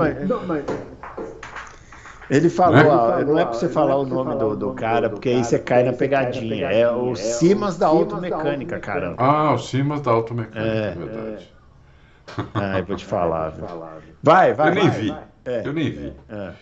Ele 2.31 2.49
falou, 2.49 3.19
né? 3.19 3.25
não 3.25 3.39
é 3.39 3.45
para 3.45 3.55
você 3.55 3.69
falar 3.69 3.97
o 3.97 4.07
nome 4.07 4.35
do, 4.37 4.57
do 4.57 4.73
cara, 4.73 5.11
porque 5.11 5.29
aí 5.29 5.45
você 5.45 5.59
cai 5.59 5.83
na 5.83 5.93
pegadinha. 5.93 6.71
É 6.71 6.91
o 6.91 7.15
Simas 7.15 7.77
da 7.77 7.87
automecânica, 7.87 8.79
cara. 8.79 9.15
Ah, 9.19 9.53
o 9.53 9.59
Simas 9.59 10.01
da 10.01 10.11
automecânica, 10.11 10.61
é 10.61 10.95
verdade. 10.95 11.54
Ah, 12.55 12.79
eu 12.79 12.85
vou 12.85 12.97
te 12.97 13.05
falar. 13.07 13.51
Viu? 13.51 13.67
Vai, 14.23 14.55
vai. 14.55 14.71
Eu 14.71 14.75
nem 14.75 14.89
vai, 14.89 15.01
vi. 15.01 15.09
Vai. 15.11 15.25
É. 15.45 15.67
Eu 15.67 15.73
nem 15.73 15.91
vi. 15.91 16.13
É. 16.29 16.53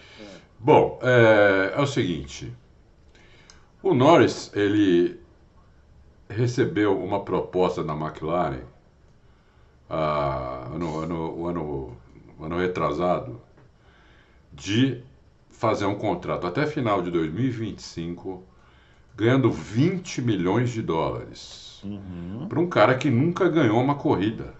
Bom, 0.59 0.99
é, 1.03 1.73
é, 1.77 1.81
o 1.81 1.87
seguinte. 1.87 2.53
O 3.83 3.95
Norris, 3.95 4.51
ele 4.55 5.21
recebeu 6.29 6.99
uma 6.99 7.25
proposta 7.25 7.83
da 7.83 7.95
McLaren 7.95 8.63
ah, 9.91 10.69
ano, 10.73 11.01
ano, 11.01 11.35
o 11.37 11.47
ano, 11.47 11.97
ano 12.41 12.59
retrasado 12.59 13.41
de 14.53 15.03
fazer 15.51 15.87
um 15.87 15.95
contrato 15.95 16.47
até 16.47 16.67
final 16.67 17.03
de 17.03 17.11
2025 17.11 18.43
ganhando 19.15 19.51
20 19.51 20.23
milhões 20.23 20.71
de 20.71 20.83
dólares 20.83 21.81
uhum. 21.85 22.47
para 22.49 22.59
um 22.59 22.69
cara 22.69 22.97
que 22.97 23.11
nunca 23.11 23.49
ganhou 23.49 23.81
uma 23.81 23.95
corrida. 23.95 24.55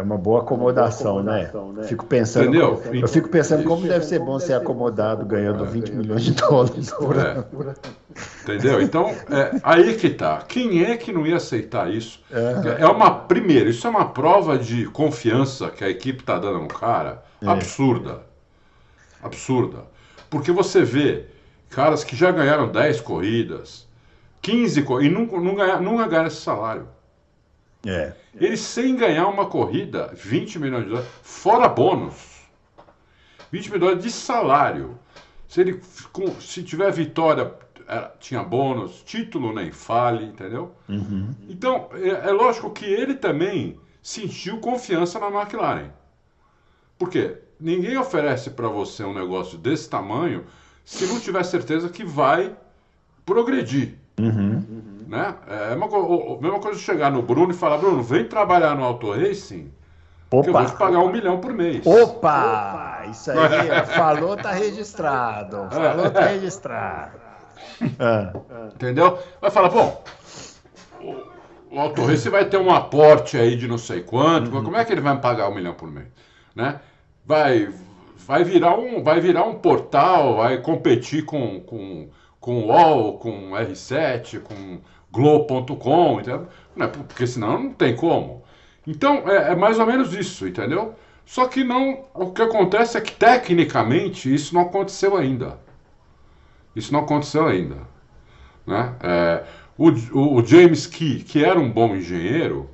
É 0.00 0.02
uma 0.02 0.16
boa 0.16 0.40
acomodação, 0.40 1.16
uma 1.16 1.22
boa 1.22 1.42
acomodação 1.42 1.72
né? 1.74 1.82
né? 1.82 1.88
Fico 1.88 2.06
pensando, 2.06 2.44
Entendeu? 2.48 2.76
Como, 2.78 2.96
eu 2.96 3.08
fico 3.08 3.28
pensando 3.28 3.64
como 3.64 3.86
deve 3.86 4.02
ser 4.06 4.18
bom 4.18 4.38
ser 4.38 4.54
acomodado 4.54 5.26
ganhando 5.26 5.66
20 5.66 5.90
milhões 5.90 6.24
de 6.24 6.32
dólares 6.32 6.90
por 6.90 7.18
é. 7.18 7.32
ano. 7.32 7.46
Entendeu? 8.42 8.80
Então, 8.80 9.10
é, 9.30 9.60
aí 9.62 9.94
que 9.96 10.08
tá. 10.08 10.38
Quem 10.48 10.82
é 10.84 10.96
que 10.96 11.12
não 11.12 11.26
ia 11.26 11.36
aceitar 11.36 11.92
isso? 11.92 12.22
É, 12.32 12.82
é 12.82 12.86
uma, 12.86 13.10
primeiro, 13.10 13.68
isso 13.68 13.86
é 13.86 13.90
uma 13.90 14.06
prova 14.06 14.58
de 14.58 14.86
confiança 14.86 15.68
que 15.68 15.84
a 15.84 15.90
equipe 15.90 16.20
está 16.20 16.38
dando 16.38 16.60
no 16.60 16.68
cara 16.68 17.22
é. 17.42 17.46
absurda. 17.46 18.22
Absurda. 19.22 19.84
Porque 20.30 20.50
você 20.50 20.82
vê 20.82 21.26
caras 21.68 22.02
que 22.02 22.16
já 22.16 22.30
ganharam 22.30 22.68
10 22.68 23.02
corridas, 23.02 23.86
15 24.40 24.82
corridas, 24.82 25.12
e 25.12 25.14
nunca, 25.14 25.38
nunca, 25.38 25.78
nunca 25.78 26.06
ganharam 26.06 26.28
esse 26.28 26.40
salário. 26.40 26.88
É. 27.86 28.12
Ele 28.34 28.56
sem 28.56 28.94
ganhar 28.96 29.26
uma 29.28 29.46
corrida, 29.46 30.12
20 30.14 30.58
milhões 30.58 30.84
de 30.84 30.90
dólares, 30.90 31.10
fora 31.22 31.68
bônus. 31.68 32.40
20 33.50 33.72
milhões 33.72 33.72
de 33.72 33.78
dólares 33.78 34.04
de 34.04 34.10
salário. 34.10 34.98
Se 35.48 35.60
ele 35.60 35.80
se 36.40 36.62
tiver 36.62 36.92
vitória, 36.92 37.52
tinha 38.18 38.42
bônus, 38.42 39.02
título 39.04 39.52
nem 39.52 39.72
fale, 39.72 40.24
entendeu? 40.24 40.74
Uhum. 40.88 41.34
Então, 41.48 41.88
é, 41.94 42.28
é, 42.28 42.32
lógico 42.32 42.70
que 42.70 42.84
ele 42.84 43.14
também 43.14 43.78
sentiu 44.02 44.58
confiança 44.58 45.18
na 45.18 45.28
McLaren. 45.28 45.90
Por 46.98 47.10
quê? 47.10 47.38
Ninguém 47.58 47.96
oferece 47.96 48.50
para 48.50 48.68
você 48.68 49.02
um 49.04 49.12
negócio 49.12 49.58
desse 49.58 49.88
tamanho 49.88 50.44
se 50.84 51.06
não 51.06 51.20
tiver 51.20 51.42
certeza 51.44 51.88
que 51.88 52.04
vai 52.04 52.54
progredir. 53.24 53.94
Uhum. 54.18 54.64
Né? 55.10 55.34
É 55.48 55.72
a 55.72 55.76
mesma, 55.76 55.86
a 55.86 56.40
mesma 56.40 56.60
coisa 56.60 56.78
de 56.78 56.84
chegar 56.84 57.10
no 57.10 57.20
Bruno 57.20 57.50
e 57.50 57.56
falar, 57.56 57.78
Bruno, 57.78 58.00
vem 58.00 58.28
trabalhar 58.28 58.76
no 58.76 58.84
Auto 58.84 59.10
Racing 59.10 59.72
Opa. 60.30 60.44
Que 60.44 60.48
eu 60.48 60.52
vou 60.52 60.64
te 60.64 60.76
pagar 60.76 60.98
um 61.00 61.10
milhão 61.10 61.40
por 61.40 61.52
mês. 61.52 61.84
Opa! 61.84 63.02
Isso 63.10 63.32
aí, 63.32 63.84
falou, 63.96 64.36
tá 64.36 64.52
registrado. 64.52 65.68
Falou, 65.68 66.10
tá 66.10 66.26
registrado. 66.26 67.18
Ah. 67.98 68.32
Entendeu? 68.72 69.18
Vai 69.40 69.50
falar, 69.50 69.70
bom, 69.70 70.04
o, 71.00 71.74
o 71.74 71.80
Alto 71.80 72.02
você 72.02 72.30
vai 72.30 72.44
ter 72.44 72.58
um 72.58 72.70
aporte 72.70 73.36
aí 73.36 73.56
de 73.56 73.66
não 73.66 73.78
sei 73.78 74.02
quanto, 74.02 74.54
uhum. 74.54 74.62
como 74.62 74.76
é 74.76 74.84
que 74.84 74.92
ele 74.92 75.00
vai 75.00 75.14
me 75.14 75.20
pagar 75.20 75.48
um 75.48 75.54
milhão 75.54 75.74
por 75.74 75.90
mês? 75.90 76.06
Né? 76.54 76.78
Vai, 77.26 77.68
vai, 78.16 78.44
virar 78.44 78.78
um, 78.78 79.02
vai 79.02 79.20
virar 79.20 79.44
um 79.44 79.54
portal, 79.54 80.36
vai 80.36 80.58
competir 80.58 81.24
com, 81.24 81.58
com, 81.60 82.08
com 82.38 82.60
o 82.60 82.66
UOL, 82.68 83.18
com 83.18 83.50
R7, 83.50 84.40
com 84.40 84.78
Globo.com, 85.12 86.20
né? 86.76 86.86
porque 86.86 87.26
senão 87.26 87.64
não 87.64 87.72
tem 87.72 87.96
como. 87.96 88.42
Então 88.86 89.28
é, 89.28 89.52
é 89.52 89.56
mais 89.56 89.78
ou 89.78 89.86
menos 89.86 90.14
isso, 90.14 90.46
entendeu? 90.46 90.94
Só 91.24 91.46
que 91.46 91.62
não. 91.62 92.06
O 92.14 92.32
que 92.32 92.42
acontece 92.42 92.98
é 92.98 93.00
que 93.00 93.12
tecnicamente 93.12 94.32
isso 94.32 94.54
não 94.54 94.62
aconteceu 94.62 95.16
ainda. 95.16 95.60
Isso 96.74 96.92
não 96.92 97.00
aconteceu 97.00 97.46
ainda. 97.46 97.76
Né? 98.66 98.94
É, 99.02 99.44
o, 99.76 99.90
o, 100.38 100.44
James 100.44 100.86
Key, 100.86 101.22
que 101.22 101.44
era 101.44 101.58
um 101.58 101.70
bom 101.70 101.94
engenheiro, 101.94 102.68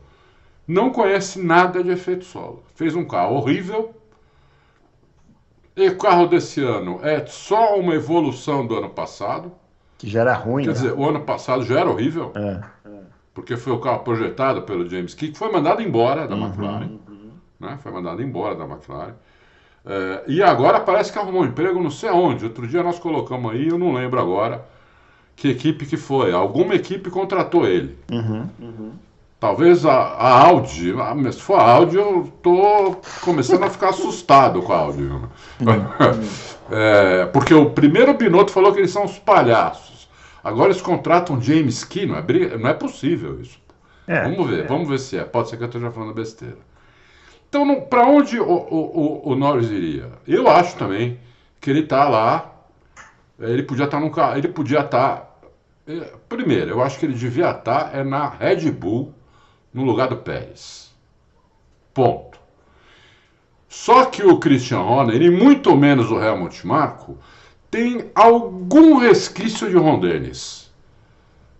não 0.66 0.90
conhece 0.90 1.40
nada 1.40 1.82
de 1.82 1.90
efeito 1.90 2.24
solo. 2.24 2.62
Fez 2.74 2.94
um 2.94 3.04
carro 3.04 3.36
horrível. 3.36 3.94
E 5.76 5.88
o 5.88 5.98
carro 5.98 6.26
desse 6.26 6.62
ano 6.62 7.00
é 7.02 7.26
só 7.26 7.78
uma 7.78 7.94
evolução 7.94 8.66
do 8.66 8.76
ano 8.76 8.88
passado. 8.88 9.52
Que 9.98 10.08
já 10.08 10.20
era 10.20 10.34
ruim. 10.34 10.64
Quer 10.64 10.70
né? 10.70 10.74
dizer, 10.74 10.92
o 10.92 11.08
ano 11.08 11.20
passado 11.20 11.64
já 11.64 11.80
era 11.80 11.90
horrível. 11.90 12.32
É. 12.34 12.60
Porque 13.32 13.56
foi 13.56 13.72
o 13.72 13.78
carro 13.78 13.98
projetado 14.00 14.62
pelo 14.62 14.88
James 14.88 15.14
Key, 15.14 15.32
que 15.32 15.38
foi 15.38 15.52
mandado 15.52 15.82
embora 15.82 16.26
da 16.26 16.34
uhum. 16.34 16.46
McLaren. 16.46 16.90
Né? 17.60 17.78
Foi 17.82 17.92
mandado 17.92 18.22
embora 18.22 18.54
da 18.54 18.64
McLaren. 18.64 19.14
É, 19.84 20.24
e 20.26 20.42
agora 20.42 20.80
parece 20.80 21.12
que 21.12 21.18
arrumou 21.18 21.42
um 21.42 21.46
emprego 21.46 21.82
não 21.82 21.90
sei 21.90 22.08
aonde. 22.08 22.44
Outro 22.44 22.66
dia 22.66 22.82
nós 22.82 22.98
colocamos 22.98 23.52
aí, 23.52 23.68
eu 23.68 23.78
não 23.78 23.92
lembro 23.92 24.20
agora 24.20 24.64
que 25.36 25.48
equipe 25.48 25.86
que 25.86 25.96
foi. 25.96 26.32
Alguma 26.32 26.74
equipe 26.74 27.10
contratou 27.10 27.66
ele. 27.66 27.96
Uhum, 28.10 28.48
uhum. 28.58 28.92
Talvez 29.38 29.84
a, 29.84 29.92
a, 29.92 30.46
Audi. 30.46 30.94
Ah, 30.98 31.14
se 31.30 31.40
for 31.40 31.60
a 31.60 31.70
Audi, 31.70 31.96
eu 31.96 32.32
tô 32.42 32.96
começando 33.20 33.64
a 33.64 33.70
ficar 33.70 33.90
assustado 33.90 34.62
com 34.62 34.72
a 34.72 34.78
Audi. 34.78 35.02
Uhum. 35.02 35.28
é, 36.70 37.26
porque 37.26 37.54
o 37.54 37.70
primeiro 37.70 38.14
Binotto 38.14 38.52
falou 38.52 38.72
que 38.72 38.80
eles 38.80 38.90
são 38.90 39.04
os 39.04 39.18
palhaços. 39.18 40.08
Agora 40.42 40.70
eles 40.70 40.82
contratam 40.82 41.40
James 41.40 41.84
Key, 41.84 42.06
não 42.06 42.16
é, 42.16 42.56
não 42.56 42.68
é 42.68 42.74
possível 42.74 43.40
isso. 43.40 43.58
É, 44.06 44.22
vamos 44.22 44.48
ver, 44.48 44.64
é. 44.64 44.66
vamos 44.66 44.88
ver 44.88 44.98
se 44.98 45.18
é. 45.18 45.24
Pode 45.24 45.48
ser 45.48 45.56
que 45.56 45.64
eu 45.64 45.66
esteja 45.66 45.90
falando 45.90 46.14
besteira. 46.14 46.58
Então, 47.48 47.80
para 47.82 48.06
onde 48.06 48.38
o, 48.38 48.48
o, 48.48 49.30
o, 49.30 49.34
Norris 49.34 49.70
iria? 49.70 50.10
Eu 50.26 50.48
acho 50.48 50.76
também 50.76 51.18
que 51.60 51.70
ele 51.70 51.80
está 51.80 52.08
lá. 52.08 52.52
Ele 53.38 53.62
podia 53.62 53.84
estar 53.84 53.98
tá 53.98 54.04
no 54.04 54.10
carro. 54.10 54.38
Ele 54.38 54.48
podia 54.48 54.80
estar. 54.80 55.16
Tá, 55.16 55.28
é, 55.86 56.12
primeiro, 56.28 56.70
eu 56.70 56.82
acho 56.82 56.98
que 56.98 57.06
ele 57.06 57.14
devia 57.14 57.50
estar 57.50 57.90
tá, 57.90 57.98
é 57.98 58.04
na 58.04 58.28
Red 58.28 58.70
Bull 58.70 59.12
no 59.72 59.84
lugar 59.84 60.08
do 60.08 60.16
Pérez. 60.16 60.94
Ponto. 61.92 62.25
Só 63.78 64.06
que 64.06 64.24
o 64.24 64.38
Christian 64.38 64.80
Horner, 64.80 65.20
e 65.20 65.30
muito 65.30 65.76
menos 65.76 66.10
o 66.10 66.18
Helmut 66.18 66.66
Marko, 66.66 67.18
tem 67.70 68.10
algum 68.14 68.96
resquício 68.96 69.68
de 69.68 69.76
Ron 69.76 70.00
Dennis. 70.00 70.72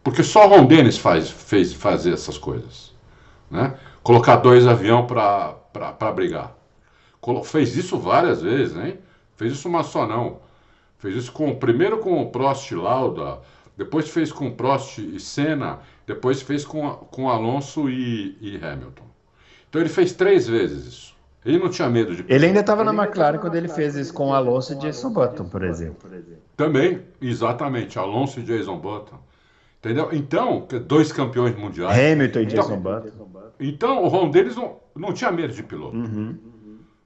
Porque 0.03 0.23
só 0.23 0.49
Ron 0.49 0.65
Dennis 0.65 0.97
faz, 0.97 1.31
fez 1.31 1.75
fazer 1.75 2.15
essas 2.15 2.39
coisas. 2.39 2.95
Né? 3.51 3.79
Colocar 4.03 4.37
dois 4.37 4.67
aviões 4.67 5.07
para 5.07 6.13
brigar. 6.13 6.57
Fez 7.45 7.77
isso 7.77 7.99
várias 7.99 8.41
vezes, 8.41 8.75
hein? 8.77 8.99
Fez 9.37 9.53
isso 9.53 9.69
uma 9.69 9.85
só 9.85 10.07
não. 10.07 10.41
Fez 10.99 11.17
isso 11.17 11.33
com 11.33 11.55
primeiro 11.55 11.99
com 11.99 12.23
o 12.23 12.31
Prost 12.31 12.71
e 12.71 12.75
Lauda, 12.75 13.41
depois 13.77 14.09
fez 14.09 14.33
com 14.33 14.51
Prost 14.51 14.99
e 14.99 15.21
Senna, 15.21 15.81
depois 16.07 16.41
fez 16.41 16.65
com, 16.65 16.91
com 16.91 17.29
Alonso 17.29 17.91
e, 17.91 18.39
e 18.41 18.57
Hamilton. 18.57 19.05
Então 19.69 19.83
ele 19.83 19.91
fez 19.91 20.15
três 20.15 20.49
vezes 20.49 20.87
isso. 20.87 21.16
Ele 21.47 21.61
não 21.61 21.71
tinha 21.71 21.89
medo 21.89 22.15
de. 22.15 22.25
Ele 22.29 22.47
ainda 22.47 22.61
estava 22.61 22.83
na 22.83 22.93
McLaren 22.93 23.39
quando 23.39 23.55
ele 23.55 23.69
fez 23.69 23.95
isso 23.95 24.13
com 24.13 24.35
Alonso 24.35 24.73
e 24.73 24.77
Jason 24.77 25.13
Button, 25.13 25.45
por 25.45 25.63
exemplo. 25.63 26.11
Também, 26.57 27.03
exatamente, 27.23 27.99
Alonso 27.99 28.41
e 28.41 28.43
Jason 28.43 28.77
Button. 28.77 29.17
Entendeu? 29.79 30.09
Então, 30.13 30.67
dois 30.85 31.13
campeões 31.13 31.57
mundiais. 31.57 31.97
Hamilton 31.97 32.41
e 32.41 32.47
Jason 32.47 32.75
então, 32.75 32.81
Button. 32.81 33.29
Então, 33.61 34.03
o 34.03 34.09
Ron 34.09 34.31
deles 34.31 34.57
não, 34.57 34.79
não 34.97 35.13
tinha 35.13 35.31
medo 35.31 35.55
de 35.55 35.63
piloto. 35.63 35.97
Uhum. 35.97 36.37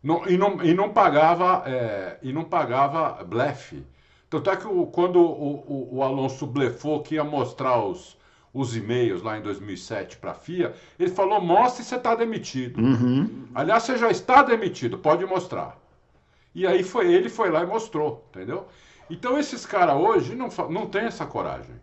Não, 0.03 0.27
e, 0.27 0.39
não, 0.39 0.65
e 0.65 0.73
não 0.73 0.89
pagava 0.89 1.63
é, 1.67 2.17
e 2.23 2.33
não 2.33 2.45
pagava 2.45 3.23
blefe. 3.23 3.85
Tanto 4.31 4.49
é 4.49 4.57
que 4.57 4.67
o, 4.67 4.87
quando 4.87 5.21
o, 5.21 5.57
o, 5.67 5.97
o, 5.97 6.03
Alonso 6.03 6.47
blefou 6.47 7.03
que 7.03 7.17
ia 7.17 7.25
mostrar 7.25 7.85
os, 7.85 8.17
os 8.53 8.77
e-mails 8.77 9.23
lá 9.23 9.39
em 9.39 9.43
2007 9.43 10.17
para 10.17 10.33
a 10.33 10.35
FIA, 10.35 10.75
ele 10.99 11.11
falou: 11.11 11.41
mostre 11.41 11.85
você 11.85 11.97
está 11.97 12.15
demitido. 12.15 12.81
Uhum. 12.81 13.47
Aliás, 13.55 13.85
você 13.85 13.97
já 13.97 14.11
está 14.11 14.43
demitido, 14.43 14.99
pode 14.99 15.25
mostrar. 15.25 15.79
E 16.55 16.67
aí 16.67 16.83
foi 16.83 17.13
ele 17.13 17.29
foi 17.29 17.51
lá 17.51 17.63
e 17.63 17.67
mostrou, 17.67 18.25
entendeu? 18.31 18.67
Então 19.09 19.39
esses 19.39 19.65
caras 19.65 19.97
hoje 19.97 20.35
não, 20.35 20.49
não 20.69 20.87
têm 20.87 21.03
essa 21.03 21.27
coragem. 21.27 21.75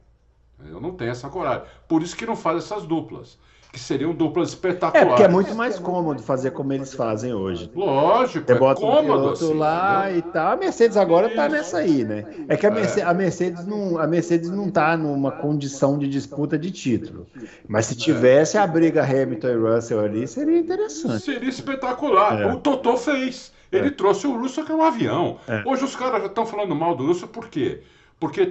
Eu 0.66 0.82
não 0.82 0.92
tenho 0.92 1.12
essa 1.12 1.30
coragem. 1.30 1.66
Por 1.88 2.02
isso 2.02 2.16
que 2.16 2.26
não 2.26 2.36
faz 2.36 2.64
essas 2.64 2.86
duplas 2.86 3.38
que 3.78 3.84
seriam 3.84 4.14
duplas 4.14 4.50
espetaculares. 4.50 5.02
É, 5.02 5.06
porque 5.06 5.24
é 5.24 5.28
muito 5.28 5.54
mais 5.56 5.78
cômodo 5.78 6.22
fazer 6.22 6.52
como 6.52 6.74
eles 6.74 6.94
fazem 6.94 7.34
hoje. 7.34 7.72
Lógico, 7.76 8.46
Você 8.46 8.52
é 8.52 8.58
bota 8.58 8.82
cômodo, 8.82 9.28
um 9.28 9.32
assim, 9.32 9.54
lá 9.54 10.10
entendeu? 10.10 10.30
e 10.30 10.34
tal. 10.34 10.52
A 10.52 10.56
Mercedes 10.56 10.98
agora 10.98 11.28
está 11.28 11.48
nessa 11.48 11.78
aí, 11.78 12.04
né? 12.04 12.26
É 12.48 12.58
que 12.58 12.66
a 12.66 12.72
Mercedes, 12.72 13.04
é. 13.04 13.10
a 13.10 13.14
Mercedes, 13.14 13.66
não, 13.66 14.00
a 14.00 14.08
Mercedes 14.08 14.50
não 14.50 14.70
tá 14.72 14.98
numa 14.98 15.32
condição 15.32 15.98
de 15.98 16.08
disputa 16.08 16.58
de 16.58 16.72
título. 16.72 17.28
Mas 17.68 17.86
se 17.86 17.96
tivesse 17.96 18.58
a 18.58 18.66
briga 18.66 19.04
Hamilton 19.04 19.48
e 19.48 19.56
Russell 19.56 20.00
ali, 20.00 20.28
seria 20.28 20.58
interessante. 20.58 21.24
Seria 21.24 21.50
espetacular. 21.50 22.42
É. 22.42 22.52
O 22.52 22.58
Totó 22.58 22.98
fez. 22.98 23.52
Ele 23.72 23.88
é. 23.88 23.92
trouxe 23.92 24.26
o 24.26 24.36
Russell 24.36 24.66
que 24.66 24.72
é 24.72 24.76
um 24.76 24.84
avião. 24.84 25.38
É. 25.48 25.62
Hoje 25.66 25.84
os 25.84 25.96
caras 25.96 26.22
já 26.22 26.28
estão 26.28 26.46
falando 26.46 26.74
mal 26.74 26.96
do 26.96 27.06
Russell 27.06 27.28
por 27.28 27.48
quê? 27.48 27.82
porque 27.82 27.97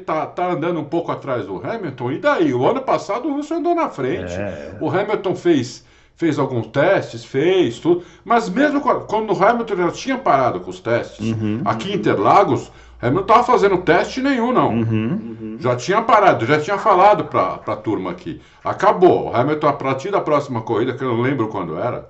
tá, 0.05 0.27
tá 0.27 0.53
andando 0.53 0.81
um 0.81 0.85
pouco 0.85 1.11
atrás 1.11 1.47
do 1.47 1.57
Hamilton. 1.57 2.12
E 2.12 2.19
daí? 2.19 2.55
O 2.55 2.67
ano 2.67 2.81
passado 2.81 3.29
o 3.29 3.35
Russo 3.35 3.55
andou 3.55 3.75
na 3.75 3.89
frente. 3.89 4.33
É. 4.33 4.77
O 4.81 4.89
Hamilton 4.89 5.35
fez, 5.35 5.85
fez 6.14 6.39
alguns 6.39 6.69
testes, 6.69 7.25
fez 7.25 7.79
tudo. 7.79 8.05
Mas 8.25 8.49
mesmo 8.49 8.81
quando 8.81 9.33
o 9.33 9.45
Hamilton 9.45 9.77
já 9.77 9.91
tinha 9.91 10.19
parado 10.19 10.61
com 10.61 10.71
os 10.71 10.81
testes, 10.81 11.33
uhum. 11.33 11.62
aqui 11.64 11.93
em 11.93 11.97
Interlagos, 11.97 12.69
o 12.69 12.73
Hamilton 13.07 13.14
não 13.14 13.23
estava 13.23 13.45
fazendo 13.45 13.79
teste 13.79 14.23
nenhum, 14.23 14.53
não. 14.53 14.71
Uhum. 14.71 15.57
Já 15.59 15.75
tinha 15.75 16.01
parado, 16.01 16.47
já 16.47 16.61
tinha 16.61 16.79
falado 16.79 17.25
para 17.25 17.61
a 17.67 17.77
turma 17.77 18.11
aqui. 18.11 18.41
Acabou. 18.64 19.31
O 19.31 19.37
Hamilton, 19.37 19.67
a 19.67 19.73
partir 19.73 20.11
da 20.11 20.21
próxima 20.21 20.62
corrida, 20.62 20.95
que 20.95 21.03
eu 21.03 21.09
não 21.09 21.21
lembro 21.21 21.49
quando 21.49 21.77
era, 21.77 22.09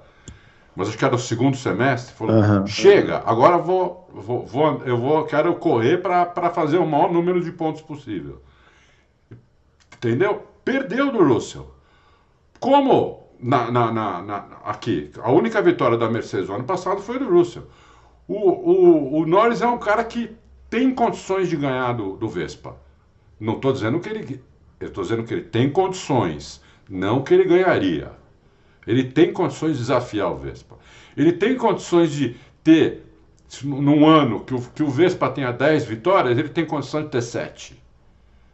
mas 0.76 0.88
acho 0.88 0.98
que 0.98 1.04
era 1.04 1.14
o 1.14 1.18
segundo 1.18 1.56
semestre, 1.56 2.14
falou: 2.14 2.36
uhum. 2.36 2.66
chega, 2.66 3.22
agora 3.24 3.56
vou, 3.56 4.08
vou, 4.12 4.44
vou, 4.44 4.82
eu 4.84 4.98
vou, 4.98 5.24
quero 5.24 5.54
correr 5.56 6.02
para 6.02 6.50
fazer 6.50 6.76
o 6.76 6.86
maior 6.86 7.10
número 7.10 7.42
de 7.42 7.50
pontos 7.50 7.80
possível. 7.80 8.42
Entendeu? 9.96 10.46
Perdeu 10.62 11.10
do 11.10 11.24
Russell. 11.24 11.74
Como 12.60 13.26
na, 13.40 13.70
na, 13.70 13.90
na, 13.90 14.22
na, 14.22 14.46
aqui, 14.64 15.10
a 15.22 15.32
única 15.32 15.62
vitória 15.62 15.96
da 15.96 16.10
Mercedes 16.10 16.48
no 16.48 16.56
ano 16.56 16.64
passado 16.64 17.00
foi 17.00 17.18
do 17.18 17.28
Russell. 17.28 17.64
O, 18.28 18.34
o, 18.34 19.20
o 19.20 19.26
Norris 19.26 19.62
é 19.62 19.66
um 19.66 19.78
cara 19.78 20.04
que 20.04 20.36
tem 20.68 20.94
condições 20.94 21.48
de 21.48 21.56
ganhar 21.56 21.92
do, 21.92 22.16
do 22.16 22.28
Vespa. 22.28 22.76
Não 23.38 23.54
estou 23.54 23.72
dizendo 23.72 24.00
que 24.00 24.08
ele. 24.08 24.44
Eu 24.78 24.88
estou 24.88 25.02
dizendo 25.02 25.24
que 25.24 25.32
ele 25.32 25.44
tem 25.44 25.70
condições, 25.70 26.60
não 26.88 27.22
que 27.22 27.32
ele 27.32 27.44
ganharia. 27.44 28.12
Ele 28.86 29.04
tem 29.04 29.32
condições 29.32 29.72
de 29.72 29.78
desafiar 29.78 30.30
o 30.32 30.36
Vespa. 30.36 30.76
Ele 31.16 31.32
tem 31.32 31.56
condições 31.56 32.10
de 32.12 32.36
ter, 32.62 33.04
num 33.64 34.06
ano 34.06 34.44
que 34.44 34.54
o, 34.54 34.60
que 34.60 34.82
o 34.82 34.88
Vespa 34.90 35.28
tenha 35.30 35.52
10 35.52 35.84
vitórias, 35.84 36.38
ele 36.38 36.48
tem 36.48 36.64
condição 36.64 37.02
de 37.02 37.08
ter 37.08 37.22
7. 37.22 37.82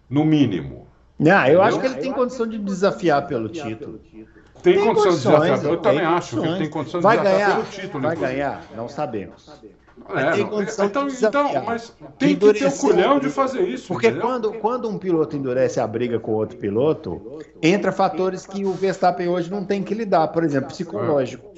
No 0.08 0.24
mínimo. 0.24 0.86
Não, 1.18 1.30
eu 1.32 1.40
Entendeu? 1.40 1.62
acho 1.62 1.80
que 1.80 1.86
ele 1.86 1.94
tem 1.96 2.12
condição 2.12 2.46
de 2.46 2.58
desafiar 2.58 3.26
pelo 3.26 3.48
título. 3.48 4.00
Tem, 4.62 4.74
tem 4.74 4.84
condição 4.84 5.10
de 5.10 5.16
desafiar. 5.18 5.64
Eu 5.64 5.76
também 5.78 6.04
acho 6.04 6.40
que 6.40 6.46
ele 6.46 6.58
tem 6.58 6.70
condição 6.70 7.00
de 7.00 7.04
vai 7.04 7.16
desafiar 7.18 7.38
ganhar, 7.38 7.54
pelo 7.56 7.66
título. 7.66 8.02
Vai 8.02 8.14
inclusive. 8.14 8.36
ganhar, 8.38 8.64
não 8.74 8.88
sabemos. 8.88 9.62
É, 10.14 10.30
tem 10.32 10.46
condição 10.46 10.86
então, 10.86 11.06
de 11.06 11.24
então, 11.24 11.64
mas 11.64 11.92
tem 12.18 12.36
que 12.36 12.52
ter 12.54 12.66
o 12.66 12.72
culhão 12.72 13.18
de 13.18 13.28
fazer 13.28 13.62
isso. 13.62 13.88
Porque 13.88 14.10
quando, 14.12 14.52
quando 14.54 14.88
um 14.88 14.98
piloto 14.98 15.36
endurece 15.36 15.78
a 15.80 15.86
briga 15.86 16.18
com 16.18 16.32
outro 16.32 16.56
piloto, 16.56 17.40
entra 17.62 17.92
fatores 17.92 18.46
que 18.46 18.64
o 18.64 18.72
Verstappen 18.72 19.28
hoje 19.28 19.50
não 19.50 19.64
tem 19.64 19.82
que 19.82 19.94
lidar, 19.94 20.28
por 20.28 20.44
exemplo, 20.44 20.68
psicológico. 20.68 21.52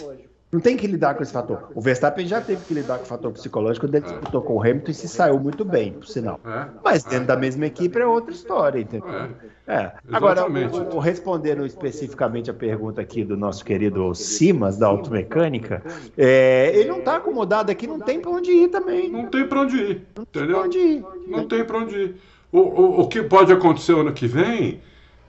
Não 0.55 0.61
tem 0.61 0.77
que 0.77 0.87
lidar 0.87 1.17
com 1.17 1.23
esse 1.25 1.33
fator. 1.33 1.73
O 1.75 1.81
Verstappen 1.81 2.25
já 2.29 2.41
teve 2.41 2.65
que 2.65 2.73
lidar 2.73 2.99
com 2.99 3.03
o 3.05 3.07
fator 3.09 3.33
psicológico 3.33 3.87
quando 3.89 3.97
ele 3.97 4.05
disputou 4.05 4.41
com 4.41 4.55
o 4.55 4.61
Hamilton 4.63 4.93
e 4.93 4.95
se 4.95 5.09
saiu 5.09 5.37
muito 5.41 5.65
bem, 5.65 5.95
por 5.95 6.07
sinal. 6.07 6.39
É, 6.47 6.67
Mas 6.85 7.03
dentro 7.03 7.27
da 7.27 7.37
mesma 7.37 7.67
equipe 7.67 7.99
é 7.99 8.07
outra 8.07 8.33
história, 8.33 8.79
entendeu? 8.79 9.09
É. 9.67 9.93
Agora, 10.13 10.41
Exatamente. 10.43 10.77
o- 10.77 10.95
o- 10.95 10.99
respondendo 11.01 11.67
especificamente 11.67 12.53
a 12.53 12.55
pergunta 12.55 13.01
aqui 13.01 13.25
do 13.25 13.37
nosso 13.37 13.65
querido 13.65 14.15
Simas, 14.15 14.79
da 14.79 14.87
Automecânica, 14.87 15.83
é, 16.17 16.71
ele 16.73 16.89
não 16.89 16.99
está 17.01 17.17
acomodado 17.17 17.73
aqui, 17.73 17.89
não 17.89 17.99
tem 17.99 18.21
para 18.21 18.31
onde 18.31 18.53
ir 18.53 18.69
também. 18.69 19.11
Não 19.11 19.27
tem 19.27 19.49
pra 19.49 19.61
onde 19.63 19.77
ir, 19.77 20.07
entendeu? 20.21 20.61
onde 20.61 20.79
ir. 20.79 21.05
Não 21.27 21.49
tem 21.49 21.65
pra 21.65 21.79
onde 21.79 21.97
ir. 21.97 22.17
O, 22.53 22.59
o, 22.61 23.01
o 23.01 23.09
que 23.09 23.25
pode 23.25 23.53
acontecer 23.53 23.93
ano 23.97 24.13
que 24.13 24.29
vem 24.29 24.81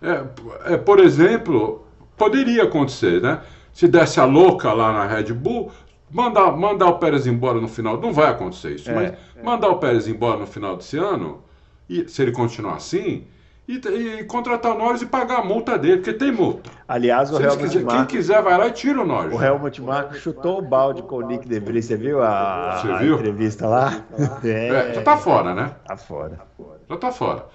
é, 0.04 0.74
é, 0.74 0.78
por 0.78 1.00
exemplo, 1.00 1.84
poderia 2.16 2.62
acontecer, 2.66 3.20
né? 3.20 3.42
Se 3.76 3.90
desse 3.90 4.22
a 4.22 4.26
louca 4.26 4.72
lá 4.72 4.94
na 4.94 5.06
Red 5.06 5.34
Bull, 5.34 5.70
mandar, 6.10 6.50
mandar 6.56 6.88
o 6.88 6.98
Pérez 6.98 7.28
embora 7.28 7.60
no 7.60 7.68
final. 7.68 8.00
Não 8.00 8.14
vai 8.14 8.30
acontecer 8.32 8.76
isso, 8.76 8.90
É, 8.90 8.94
mas 8.94 9.14
mandar 9.44 9.68
o 9.68 9.80
Pérez 9.80 10.08
embora 10.08 10.40
no 10.40 10.48
final 10.48 10.78
desse 10.78 10.98
ano, 10.98 11.44
e, 11.90 12.08
se 12.08 12.22
ele 12.22 12.32
continuar 12.32 12.76
assim, 12.76 13.28
e, 13.68 13.74
e 13.76 14.24
contratar 14.24 14.74
o 14.74 14.78
Norris 14.78 15.02
e 15.02 15.06
pagar 15.08 15.40
a 15.40 15.44
multa 15.44 15.78
dele, 15.78 15.98
porque 15.98 16.14
tem 16.14 16.32
multa. 16.32 16.70
Aliás, 16.88 17.32
o 17.34 17.36
Helmut 17.42 17.58
quiser- 17.64 17.80
quem 17.80 17.86
Marko, 17.86 18.06
quiser 18.08 18.42
vai 18.42 18.58
lá 18.58 18.68
e 18.68 18.72
tira 18.72 19.02
o 19.02 19.06
Norris. 19.06 19.34
o 19.38 19.44
Helmut 19.44 19.82
Marko 19.82 20.16
chutou 20.16 20.60
o 20.60 20.62
balde 20.62 21.02
com 21.04 21.18
o 21.18 21.28
Nick 21.28 21.46
DeVries. 21.46 21.84
Você 21.86 21.98
viu 21.98 22.24
a, 22.24 22.78
Você 22.82 22.92
a 22.92 22.98
viu? 23.00 23.16
entrevista 23.16 23.68
lá? 23.68 24.02
É, 24.46 24.94
já 24.94 25.02
tá 25.02 25.18
fora, 25.18 25.54
né? 25.54 25.72
Tá 25.86 25.98
fora. 25.98 26.40
Já 26.90 26.96
tá 26.98 27.12
fora. 27.12 27.46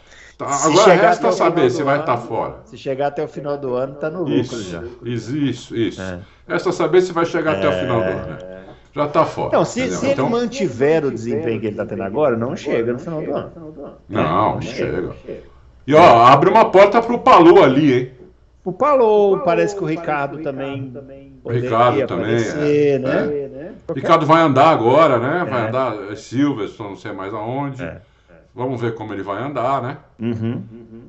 Tá, 0.45 0.49
Se 0.53 0.69
agora 0.69 0.93
resta 0.95 1.29
o 1.29 1.33
saber 1.33 1.71
se 1.71 1.83
vai 1.83 1.95
ano- 1.97 2.03
estar 2.05 2.17
fora. 2.17 2.55
Se 2.65 2.79
chegar 2.79 3.09
até 3.09 3.23
o 3.23 3.29
final 3.29 3.59
do 3.59 3.75
ano, 3.75 3.95
tá 3.97 4.09
no 4.09 4.21
lucro 4.21 4.35
Isso, 4.41 4.71
já. 4.71 4.83
isso, 5.05 5.37
isso, 5.37 5.77
isso. 5.77 6.01
É. 6.01 6.19
Resta 6.49 6.73
saber 6.73 7.03
se 7.03 7.13
vai 7.13 7.27
chegar 7.27 7.57
até 7.57 7.69
o 7.69 7.73
final 7.73 8.01
do 8.01 8.07
ano. 8.07 8.27
né? 8.27 8.39
Já 8.95 9.07
tá 9.07 9.25
fora. 9.25 9.49
Então, 9.49 9.65
se, 9.65 9.89
se 9.91 10.05
ele 10.07 10.13
Então, 10.15 10.29
mantiver 10.31 11.05
o 11.05 11.11
desempenho 11.11 11.61
que 11.61 11.67
ele 11.67 11.77
tá 11.77 11.85
tendo 11.87 12.03
agora, 12.03 12.37
não 12.37 12.57
chega 12.57 12.93
no 12.93 12.99
final 12.99 13.23
do 13.23 13.35
ano. 13.35 13.53
Não, 14.09 14.55
não 14.55 14.63
chega. 14.63 15.13
E 15.87 15.95
ó, 15.95 16.25
abre 16.27 16.49
uma 16.51 16.71
porta 16.71 17.01
pro 17.03 17.19
Palu 17.19 17.63
ali, 17.63 17.93
hein? 17.93 18.11
O 18.65 18.73
Palou, 18.73 19.39
parece 19.41 19.75
que 19.75 19.83
o 19.83 19.87
Ricardo 19.87 20.39
também 20.43 20.93
poderia 21.43 21.63
Ricardo 21.71 22.07
também, 22.07 22.25
aparecer, 22.25 22.95
é. 22.95 22.99
né? 22.99 23.73
O 23.89 23.93
Ricardo 23.95 24.27
vai 24.27 24.43
andar 24.43 24.69
agora, 24.69 25.19
né? 25.19 25.47
Vai 25.49 25.65
É. 25.65 25.69
andar 25.69 25.95
é 26.13 26.15
Silverstone, 26.17 26.91
não 26.91 26.97
sei 26.97 27.13
mais 27.13 27.33
aonde. 27.33 27.83
É. 27.83 28.01
Vamos 28.55 28.81
ver 28.81 28.95
como 28.95 29.13
ele 29.13 29.23
vai 29.23 29.43
andar, 29.43 29.81
né? 29.83 29.99
Uhum. 30.21 30.63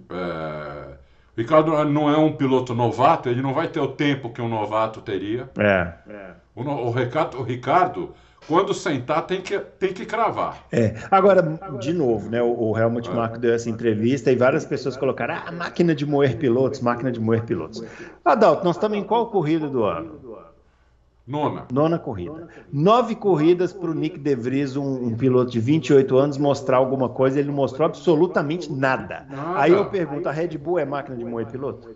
É, 0.09 0.91
O 1.35 1.39
Ricardo 1.41 1.83
não 1.85 2.09
é 2.09 2.17
um 2.17 2.33
piloto 2.33 2.73
novato, 2.75 3.29
ele 3.29 3.41
não 3.41 3.53
vai 3.53 3.67
ter 3.67 3.79
o 3.79 3.87
tempo 3.87 4.29
que 4.29 4.41
um 4.41 4.49
novato 4.49 5.01
teria. 5.01 5.49
É. 5.57 5.93
O, 6.55 6.63
no- 6.63 6.85
o 6.85 6.91
Ricardo, 6.91 7.39
o 7.39 7.43
Ricardo, 7.43 8.09
quando 8.47 8.73
sentar, 8.73 9.25
tem 9.25 9.39
que, 9.41 9.57
tem 9.57 9.93
que 9.93 10.05
cravar. 10.05 10.65
É. 10.71 10.95
Agora, 11.09 11.41
de 11.79 11.93
novo, 11.93 12.29
né? 12.29 12.41
O, 12.43 12.71
o 12.71 12.77
Helmut 12.77 13.09
Marko 13.09 13.37
deu 13.39 13.53
essa 13.53 13.69
entrevista 13.69 14.31
e 14.31 14.35
várias 14.35 14.65
pessoas 14.65 14.97
colocaram: 14.97 15.35
ah, 15.47 15.51
máquina 15.51 15.95
de 15.95 16.05
moer 16.05 16.37
pilotos, 16.37 16.79
máquina 16.81 17.11
de 17.11 17.19
moer 17.19 17.43
pilotos. 17.43 17.83
Adalto, 18.25 18.63
nós 18.65 18.75
estamos 18.75 18.97
em 18.97 19.03
qual 19.03 19.27
corrida 19.31 19.67
do 19.69 19.83
ano? 19.83 20.19
Nona. 21.25 21.67
Nona 21.71 21.99
corrida. 21.99 22.47
Nove 22.71 23.15
corridas 23.15 23.71
para 23.71 23.91
o 23.91 23.93
Nick 23.93 24.17
DeVries, 24.17 24.75
um, 24.75 25.05
um 25.05 25.15
piloto 25.15 25.51
de 25.51 25.59
28 25.59 26.17
anos, 26.17 26.37
mostrar 26.37 26.77
alguma 26.77 27.07
coisa. 27.07 27.39
Ele 27.39 27.47
não 27.49 27.55
mostrou 27.55 27.85
absolutamente 27.85 28.71
nada. 28.71 29.25
Nada. 29.29 29.59
Aí 29.59 29.71
eu 29.71 29.85
pergunto: 29.85 30.27
a 30.27 30.31
Red 30.31 30.57
Bull 30.57 30.79
é 30.79 30.85
máquina 30.85 31.15
de 31.15 31.23
moer 31.23 31.47
piloto? 31.47 31.87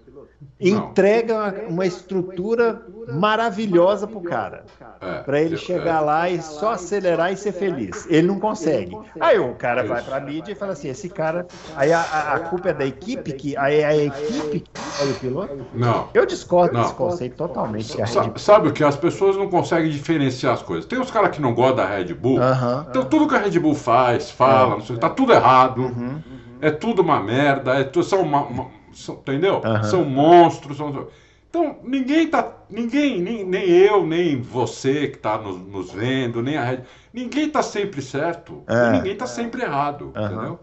Entrega 0.59 1.33
uma, 1.35 1.51
uma 1.69 1.85
estrutura 1.85 2.81
maravilhosa 3.13 4.07
pro 4.07 4.21
cara. 4.21 4.63
É, 5.01 5.15
Para 5.23 5.41
ele 5.41 5.55
eu- 5.55 5.59
chegar 5.59 5.97
é. 5.97 6.05
lá 6.05 6.29
e 6.29 6.41
só 6.41 6.71
acelerar 6.73 7.31
e 7.31 7.37
ser 7.37 7.51
feliz. 7.51 8.07
Ele 8.09 8.27
não 8.27 8.39
consegue. 8.39 8.97
Aí 9.19 9.37
o 9.37 9.53
cara 9.55 9.83
vai 9.83 10.01
pra 10.01 10.19
mídia 10.19 10.51
e 10.53 10.55
fala 10.55 10.71
assim: 10.73 10.87
esse 10.87 11.09
cara. 11.09 11.45
Aí 11.75 11.91
a, 11.91 11.99
a- 11.99 12.33
a 12.35 12.39
culpa 12.41 12.69
é 12.69 12.73
da 12.73 12.85
equipe, 12.85 13.33
que 13.33 13.55
aí 13.57 13.79
é 13.81 13.85
a 13.85 13.95
equipe 13.97 14.59
que 14.61 15.01
é 15.01 15.05
o 15.05 15.13
piloto. 15.15 15.65
Não. 15.73 16.07
Eu 16.13 16.25
discordo 16.25 16.73
Não. 16.73 16.81
desse 16.83 16.93
conceito 16.93 17.35
totalmente. 17.35 17.93
que 17.95 18.01
a 18.01 18.05
Red 18.05 18.11
Sa- 18.13 18.23
Bull- 18.23 18.37
Sabe 18.37 18.67
o 18.69 18.73
que? 18.73 18.83
As 18.83 18.95
pessoas 18.95 19.35
não 19.35 19.49
conseguem 19.49 19.91
diferenciar 19.91 20.53
as 20.53 20.61
coisas. 20.61 20.85
Tem 20.85 20.99
os 20.99 21.11
caras 21.11 21.31
que 21.35 21.41
não 21.41 21.53
gostam 21.53 21.75
da 21.77 21.85
Red 21.85 22.13
Bull. 22.13 22.41
Aham. 22.41 22.85
Então 22.89 23.03
tudo 23.05 23.27
que 23.27 23.35
a 23.35 23.39
Red 23.39 23.59
Bull 23.59 23.75
faz, 23.75 24.31
fala, 24.31 24.75
não 24.75 24.81
sei, 24.81 24.97
tá 24.97 25.09
tudo 25.09 25.33
errado. 25.33 25.81
Uhum. 25.81 26.19
É 26.61 26.71
tudo 26.71 27.01
uma 27.01 27.19
merda. 27.21 27.75
É 27.75 27.83
tu- 27.83 28.01
são, 28.03 28.21
uma- 28.21 28.43
uma- 28.45 28.67
são- 28.95 29.15
entendeu? 29.15 29.61
Aham. 29.63 29.83
São 29.83 30.03
monstros. 30.05 30.77
São, 30.77 31.07
então 31.49 31.77
ninguém 31.83 32.27
tá. 32.27 32.51
Ninguém, 32.69 33.21
nem, 33.21 33.45
nem 33.45 33.69
eu, 33.69 34.05
nem 34.05 34.41
você 34.41 35.07
que 35.07 35.17
tá 35.19 35.37
nos, 35.37 35.57
nos 35.57 35.91
vendo, 35.91 36.41
nem 36.41 36.57
a 36.57 36.63
Red 36.63 36.79
Ninguém 37.13 37.49
tá 37.49 37.61
sempre 37.63 38.01
certo. 38.01 38.61
É. 38.67 38.87
E 38.87 38.91
ninguém 38.97 39.15
tá 39.15 39.25
sempre 39.25 39.61
errado. 39.61 40.11
Aham. 40.13 40.25
Entendeu? 40.25 40.59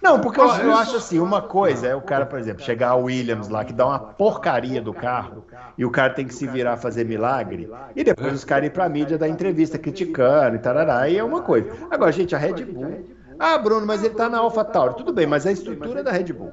Não, 0.00 0.18
porque 0.18 0.40
eu, 0.40 0.44
Às 0.44 0.58
eu 0.60 0.64
vezes- 0.64 0.80
acho 0.80 0.96
assim, 0.96 1.18
uma 1.18 1.42
coisa 1.42 1.86
é 1.88 1.94
o 1.94 2.00
cara, 2.00 2.24
por 2.24 2.38
exemplo, 2.38 2.62
chegar 2.64 2.88
a 2.90 2.94
Williams 2.94 3.48
lá, 3.50 3.66
que 3.66 3.72
dá 3.74 3.84
uma 3.86 3.98
porcaria 3.98 4.80
do 4.80 4.94
carro, 4.94 5.44
e 5.76 5.84
o 5.84 5.90
cara 5.90 6.14
tem 6.14 6.26
que 6.26 6.34
se 6.34 6.46
virar 6.46 6.78
fazer 6.78 7.04
milagre, 7.04 7.68
e 7.94 8.02
depois 8.02 8.32
os 8.32 8.44
caras 8.44 8.68
ir 8.68 8.70
pra 8.70 8.88
mídia 8.88 9.18
dar 9.18 9.28
entrevista 9.28 9.76
criticando 9.76 10.56
e 10.56 10.58
tarará, 10.58 11.06
e 11.06 11.18
é 11.18 11.22
uma 11.22 11.42
coisa. 11.42 11.70
Agora, 11.90 12.10
gente, 12.12 12.34
a 12.34 12.38
Red 12.38 12.64
Bull. 12.64 13.04
Ah, 13.38 13.58
Bruno, 13.58 13.84
mas 13.86 14.02
ele 14.02 14.14
tá 14.14 14.26
na 14.28 14.38
AlphaTauri. 14.38 14.94
Tudo 14.96 15.12
bem, 15.12 15.26
mas 15.26 15.46
a 15.46 15.52
estrutura 15.52 16.00
é 16.00 16.02
da 16.02 16.12
Red 16.12 16.32
Bull. 16.32 16.50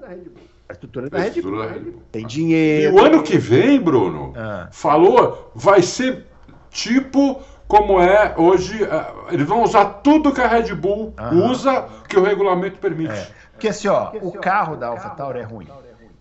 A 0.70 0.74
estrutura 0.74 1.08
é 1.08 1.10
da 1.10 1.18
Red 1.20 1.42
Bull. 1.42 1.58
da 1.60 1.66
Red 1.68 1.80
Bull. 1.80 2.02
Tem 2.12 2.24
E 2.24 2.26
dinheiro. 2.26 2.96
o 2.96 3.00
ano 3.04 3.24
que 3.24 3.38
vem, 3.38 3.80
Bruno, 3.80 4.34
Ah. 4.36 4.68
falou, 4.72 5.52
vai 5.56 5.82
ser 5.82 6.26
tipo 6.70 7.42
como 7.68 8.00
é 8.02 8.34
hoje. 8.38 8.84
eh, 8.84 9.06
Eles 9.32 9.48
vão 9.48 9.64
usar 9.64 9.86
tudo 10.04 10.34
que 10.34 10.42
a 10.42 10.48
Red 10.48 10.74
Bull 10.76 11.14
Aham. 11.18 11.52
usa, 11.52 11.86
que 12.08 12.18
o 12.18 12.24
regulamento 12.24 12.80
permite. 12.80 13.12
É. 13.14 13.28
Porque 13.54 13.70
assim, 13.70 13.88
ó, 13.88 14.12
o 14.22 14.32
carro 14.34 14.76
da 14.76 14.88
AlphaTauri 14.88 15.40
é 15.40 15.44
ruim. 15.44 15.68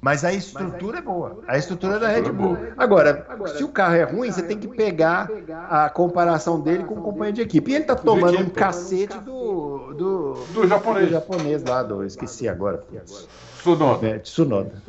Mas 0.01 0.25
a 0.25 0.33
estrutura 0.33 0.99
é 0.99 1.03
boa. 1.03 1.39
A 1.49 1.59
estrutura 1.59 1.97
é 1.97 1.99
da 1.99 2.09
Red 2.09 2.19
é 2.29 2.33
Bull. 2.33 2.55
boa. 2.55 2.69
Agora, 2.77 3.27
se 3.57 3.65
o 3.65 3.69
carro 3.69 3.95
é 3.97 4.05
ruim, 4.05 4.31
você 4.31 4.43
tem 4.43 4.57
que 4.57 4.69
pegar 4.69 5.29
a 5.69 5.89
comparação 5.91 6.61
dele 6.61 6.85
com 6.85 6.95
o 6.95 7.03
companheiro 7.03 7.35
de 7.37 7.43
equipe. 7.43 7.73
E 7.73 7.75
ele 7.75 7.85
tá 7.85 7.97
tomando 7.97 8.39
um 8.39 8.49
cacete 8.49 9.19
do, 9.19 9.93
do, 9.95 10.35
Do 10.53 10.69
japonês. 10.69 11.07
do 11.07 11.13
japonês 11.13 11.65
lá, 11.65 11.83
do, 11.83 12.05
esqueci 12.05 12.49
agora. 12.49 12.79
putz. 12.79 13.27
Tsunoda. 13.67 14.07
É, 14.07 14.19
Tsunoda. 14.21 14.83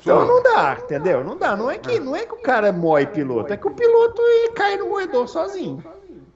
Então 0.00 0.26
não 0.26 0.42
dá, 0.42 0.78
entendeu? 0.82 1.22
Não 1.22 1.36
dá. 1.36 1.56
Não 1.56 1.70
é 1.70 1.78
que, 1.78 2.00
não 2.00 2.16
é 2.16 2.26
que 2.26 2.34
o 2.34 2.42
cara 2.42 2.72
moe 2.72 3.06
piloto, 3.06 3.52
é 3.52 3.56
que 3.56 3.66
o 3.66 3.70
piloto 3.70 4.20
cai 4.54 4.76
no 4.76 4.88
moedor 4.88 5.28
sozinho. 5.28 5.82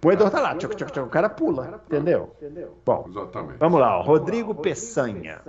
O 0.02 0.06
moedor 0.06 0.30
tá 0.30 0.40
lá, 0.40 0.54
tchoc, 0.54 0.76
tchoc, 0.76 0.92
tchoc, 0.92 1.06
o 1.06 1.10
cara 1.10 1.28
pula, 1.28 1.82
entendeu? 1.86 2.32
Bom, 2.86 3.06
Exatamente. 3.08 3.58
Vamos 3.58 3.80
lá, 3.80 3.98
ó. 3.98 4.02
Rodrigo 4.02 4.54
Peçanha. 4.54 5.40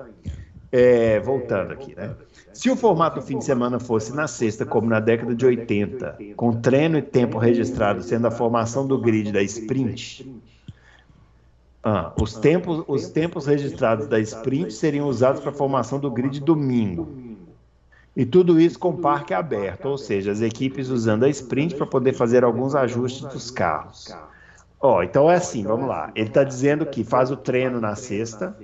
É, 0.71 1.19
voltando 1.19 1.73
aqui, 1.73 1.95
né? 1.95 2.15
Se 2.53 2.69
o 2.69 2.75
formato 2.75 3.19
do 3.19 3.25
fim 3.25 3.39
de 3.39 3.45
semana 3.45 3.79
fosse 3.79 4.13
na 4.15 4.27
sexta, 4.27 4.65
como 4.65 4.87
na 4.87 4.99
década 4.99 5.33
de 5.33 5.45
80, 5.45 6.17
com 6.35 6.51
treino 6.53 6.97
e 6.97 7.01
tempo 7.01 7.37
registrado 7.37 8.03
sendo 8.03 8.27
a 8.27 8.31
formação 8.31 8.85
do 8.85 8.99
grid 8.99 9.31
da 9.31 9.41
sprint, 9.41 10.27
ah, 11.83 12.13
os, 12.19 12.33
tempos, 12.35 12.83
os 12.87 13.09
tempos 13.09 13.45
registrados 13.45 14.07
da 14.07 14.19
sprint 14.19 14.73
seriam 14.73 15.07
usados 15.07 15.41
para 15.41 15.51
a 15.51 15.53
formação 15.53 15.99
do 15.99 16.11
grid 16.11 16.39
domingo. 16.39 17.07
E 18.15 18.25
tudo 18.25 18.59
isso 18.59 18.77
com 18.77 18.97
parque 18.97 19.33
aberto, 19.33 19.85
ou 19.85 19.97
seja, 19.97 20.31
as 20.31 20.41
equipes 20.41 20.89
usando 20.89 21.23
a 21.23 21.29
sprint 21.29 21.75
para 21.75 21.85
poder 21.85 22.13
fazer 22.13 22.43
alguns 22.43 22.75
ajustes 22.75 23.25
dos 23.25 23.49
carros. 23.49 24.13
Ó, 24.81 25.03
então 25.03 25.29
é 25.29 25.35
assim, 25.35 25.63
vamos 25.63 25.87
lá. 25.87 26.11
Ele 26.15 26.27
está 26.27 26.43
dizendo 26.43 26.85
que 26.85 27.03
faz 27.03 27.31
o 27.31 27.37
treino 27.37 27.79
na 27.79 27.95
sexta, 27.95 28.57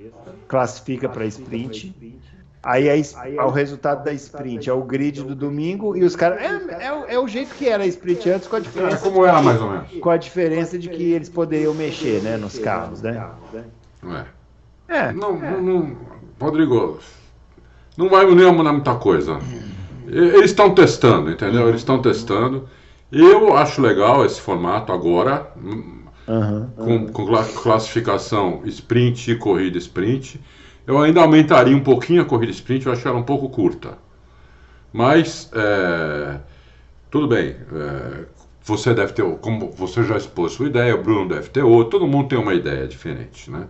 classifica 0.48 1.08
para 1.08 1.26
sprint. 1.26 2.22
Aí 2.68 2.88
é, 2.88 2.98
es- 2.98 3.16
é 3.16 3.44
o 3.44 3.52
resultado 3.52 4.04
da 4.04 4.12
sprint, 4.12 4.68
é 4.68 4.74
o 4.74 4.82
grid 4.82 5.22
do 5.24 5.36
domingo 5.36 5.96
e 5.96 6.04
os 6.04 6.16
caras. 6.16 6.40
É, 6.42 6.86
é 6.88 6.92
o- 6.92 7.06
é 7.06 7.20
o 7.20 7.28
jeito 7.28 7.54
que 7.54 7.70
era 7.70 7.84
a 7.84 7.86
sprint 7.88 8.28
antes, 8.28 8.48
com 8.48 8.56
a 8.56 8.60
É 8.60 8.62
diferença, 8.64 8.98
como 8.98 9.24
era 9.24 9.40
mais 9.40 9.62
ou 9.62 9.70
menos. 9.70 9.88
com 10.02 10.10
a 10.10 10.18
diferença 10.18 10.78
de 10.80 10.90
que 10.90 11.12
eles 11.14 11.30
poderiam 11.30 11.76
mexer 11.76 12.24
né, 12.24 12.38
nos 12.38 12.58
carros, 12.58 13.04
né? 13.04 13.24
É. 14.04 14.26
É. 14.88 15.12
Não, 15.14 15.38
não, 15.38 15.62
não- 15.62 15.98
Rodrigo, 16.42 16.98
não 17.96 18.10
vai 18.10 18.26
nem 18.34 18.52
mudar 18.52 18.74
muita 18.74 18.96
coisa. 18.96 19.40
Eles 20.08 20.46
estão 20.52 20.74
testando, 20.74 21.30
entendeu? 21.32 21.68
Eles 21.70 21.82
estão 21.82 22.02
testando. 22.02 22.68
Eu 23.12 23.56
acho 23.56 23.80
legal 23.82 24.26
esse 24.26 24.42
formato 24.42 24.92
agora, 24.92 25.52
hum, 25.56 26.00
Aham. 26.28 26.70
com, 26.76 27.08
com 27.08 27.26
cla- 27.28 27.46
classificação 27.46 28.62
sprint 28.66 29.32
e 29.32 29.36
corrida 29.36 29.78
sprint. 29.78 30.42
Eu 30.88 31.00
ainda 31.02 31.22
aumentaria 31.22 31.76
um 31.76 31.84
pouquinho 31.84 32.22
a 32.22 32.26
corrida 32.26 32.52
sprint, 32.52 32.86
eu 32.86 32.94
acho 32.94 33.08
ela 33.08 33.18
um 33.18 33.24
pouco 33.24 33.50
curta. 33.50 33.98
Mas, 34.94 35.50
é, 35.54 36.40
tudo 37.10 37.28
bem. 37.28 37.56
é, 37.74 38.26
você 38.66 38.96
deve 38.96 39.14
ter, 39.14 39.24
como 39.38 39.72
você 39.72 40.04
já 40.04 40.18
expôs 40.18 40.54
sua 40.54 40.68
ideia, 40.68 40.96
o 40.96 41.04
Bruno 41.04 41.30
deve 41.30 41.50
ter 41.50 41.62
outra, 41.64 41.92
todo 41.92 42.08
mundo 42.08 42.30
tem 42.30 42.38
uma 42.40 42.54
ideia 42.54 42.88
diferente, 42.88 43.52
né? 43.52 43.68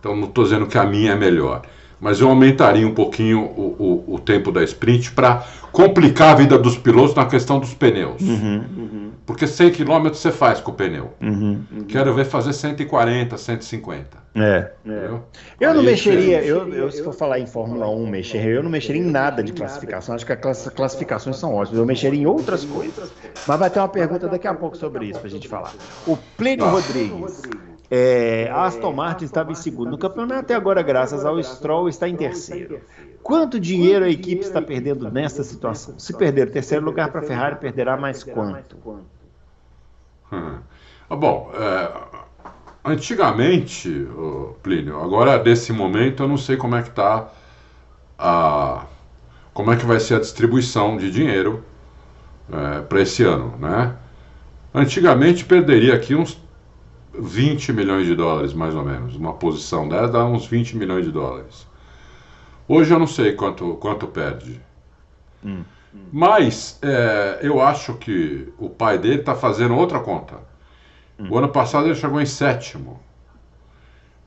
Então 0.00 0.16
não 0.16 0.28
estou 0.28 0.44
dizendo 0.44 0.66
que 0.66 0.76
a 0.76 0.84
minha 0.84 1.12
é 1.12 1.16
melhor. 1.16 1.62
Mas 2.00 2.20
eu 2.20 2.28
aumentaria 2.28 2.86
um 2.86 2.94
pouquinho 2.94 3.40
o, 3.40 4.04
o, 4.08 4.14
o 4.14 4.18
tempo 4.18 4.52
da 4.52 4.62
sprint 4.62 5.12
para 5.12 5.44
complicar 5.72 6.32
a 6.32 6.34
vida 6.34 6.58
dos 6.58 6.76
pilotos 6.76 7.14
na 7.14 7.26
questão 7.26 7.58
dos 7.58 7.74
pneus. 7.74 8.20
Uhum, 8.22 8.64
uhum. 8.76 9.10
Porque 9.26 9.46
100 9.46 9.72
km 9.72 10.08
você 10.08 10.30
faz 10.30 10.60
com 10.60 10.70
o 10.70 10.74
pneu. 10.74 11.12
Uhum, 11.20 11.64
Quero 11.88 12.14
ver 12.14 12.24
fazer 12.24 12.52
140, 12.52 13.36
150. 13.36 14.26
É. 14.36 14.70
é. 14.86 15.10
Eu 15.60 15.74
não 15.74 15.82
mexeria, 15.82 16.42
eu, 16.42 16.72
eu, 16.72 16.90
se 16.90 17.02
for 17.02 17.12
falar 17.12 17.40
em 17.40 17.46
Fórmula 17.46 17.88
1, 17.88 18.06
mexer, 18.06 18.46
eu 18.46 18.62
não 18.62 18.70
mexeria 18.70 19.02
em 19.02 19.04
nada 19.04 19.42
de 19.42 19.52
classificação. 19.52 20.14
Acho 20.14 20.24
que 20.24 20.32
as 20.32 20.68
classificações 20.68 21.36
são 21.36 21.54
ótimas. 21.54 21.78
Eu 21.78 21.86
mexeria 21.86 22.20
em 22.20 22.26
outras 22.26 22.64
coisas. 22.64 23.12
Mas 23.46 23.58
vai 23.58 23.70
ter 23.70 23.78
uma 23.78 23.88
pergunta 23.88 24.28
daqui 24.28 24.46
a 24.46 24.54
pouco 24.54 24.76
sobre 24.76 25.06
isso 25.06 25.18
para 25.18 25.28
a 25.28 25.30
gente 25.30 25.48
falar. 25.48 25.74
O 26.06 26.16
Plínio 26.36 26.66
Rodrigues. 26.68 27.42
É, 27.90 28.48
a 28.50 28.64
Aston 28.64 28.92
Martin 28.92 29.24
estava 29.24 29.52
em 29.52 29.54
segundo 29.54 29.92
no 29.92 29.98
campeonato 29.98 30.52
e 30.52 30.54
agora, 30.54 30.82
graças 30.82 31.24
ao 31.24 31.40
Stroll, 31.42 31.88
está 31.88 32.08
em 32.08 32.16
terceiro. 32.16 32.80
Quanto 33.22 33.60
dinheiro 33.60 34.04
a 34.04 34.08
equipe 34.08 34.42
está 34.42 34.60
perdendo 34.60 35.10
nesta 35.10 35.42
situação? 35.42 35.98
Se 35.98 36.16
perder 36.16 36.48
o 36.48 36.50
terceiro 36.50 36.84
lugar 36.84 37.10
para 37.10 37.20
a 37.20 37.24
Ferrari, 37.24 37.56
perderá 37.56 37.96
mais 37.96 38.24
quanto? 38.24 38.76
Hum. 40.32 40.58
Bom, 41.08 41.52
é, 41.54 41.92
antigamente, 42.84 44.08
Plínio, 44.62 45.00
agora 45.00 45.38
desse 45.38 45.72
momento 45.72 46.24
eu 46.24 46.28
não 46.28 46.36
sei 46.36 46.56
como 46.56 46.74
é 46.74 46.82
que 46.82 46.88
está 46.88 47.28
a 48.18 48.86
como 49.52 49.72
é 49.72 49.76
que 49.76 49.86
vai 49.86 49.98
ser 49.98 50.16
a 50.16 50.20
distribuição 50.20 50.98
de 50.98 51.10
dinheiro 51.10 51.64
é, 52.52 52.82
para 52.82 53.00
esse 53.00 53.22
ano, 53.22 53.56
né? 53.58 53.96
Antigamente 54.74 55.46
perderia 55.46 55.94
aqui 55.94 56.14
uns 56.14 56.38
20 57.18 57.72
milhões 57.72 58.06
de 58.06 58.14
dólares, 58.14 58.52
mais 58.52 58.74
ou 58.74 58.84
menos. 58.84 59.16
Uma 59.16 59.34
posição 59.34 59.88
dessa 59.88 60.08
dá 60.08 60.24
uns 60.24 60.46
20 60.46 60.76
milhões 60.76 61.04
de 61.04 61.12
dólares. 61.12 61.66
Hoje 62.68 62.92
eu 62.92 62.98
não 62.98 63.06
sei 63.06 63.32
quanto, 63.32 63.74
quanto 63.74 64.06
perde. 64.06 64.60
Hum. 65.44 65.62
Mas 66.12 66.78
é, 66.82 67.38
eu 67.42 67.60
acho 67.60 67.94
que 67.94 68.52
o 68.58 68.68
pai 68.68 68.98
dele 68.98 69.20
está 69.20 69.34
fazendo 69.34 69.76
outra 69.76 70.00
conta. 70.00 70.36
Hum. 71.18 71.28
O 71.30 71.38
ano 71.38 71.48
passado 71.48 71.86
ele 71.86 71.94
chegou 71.94 72.20
em 72.20 72.26
sétimo. 72.26 73.00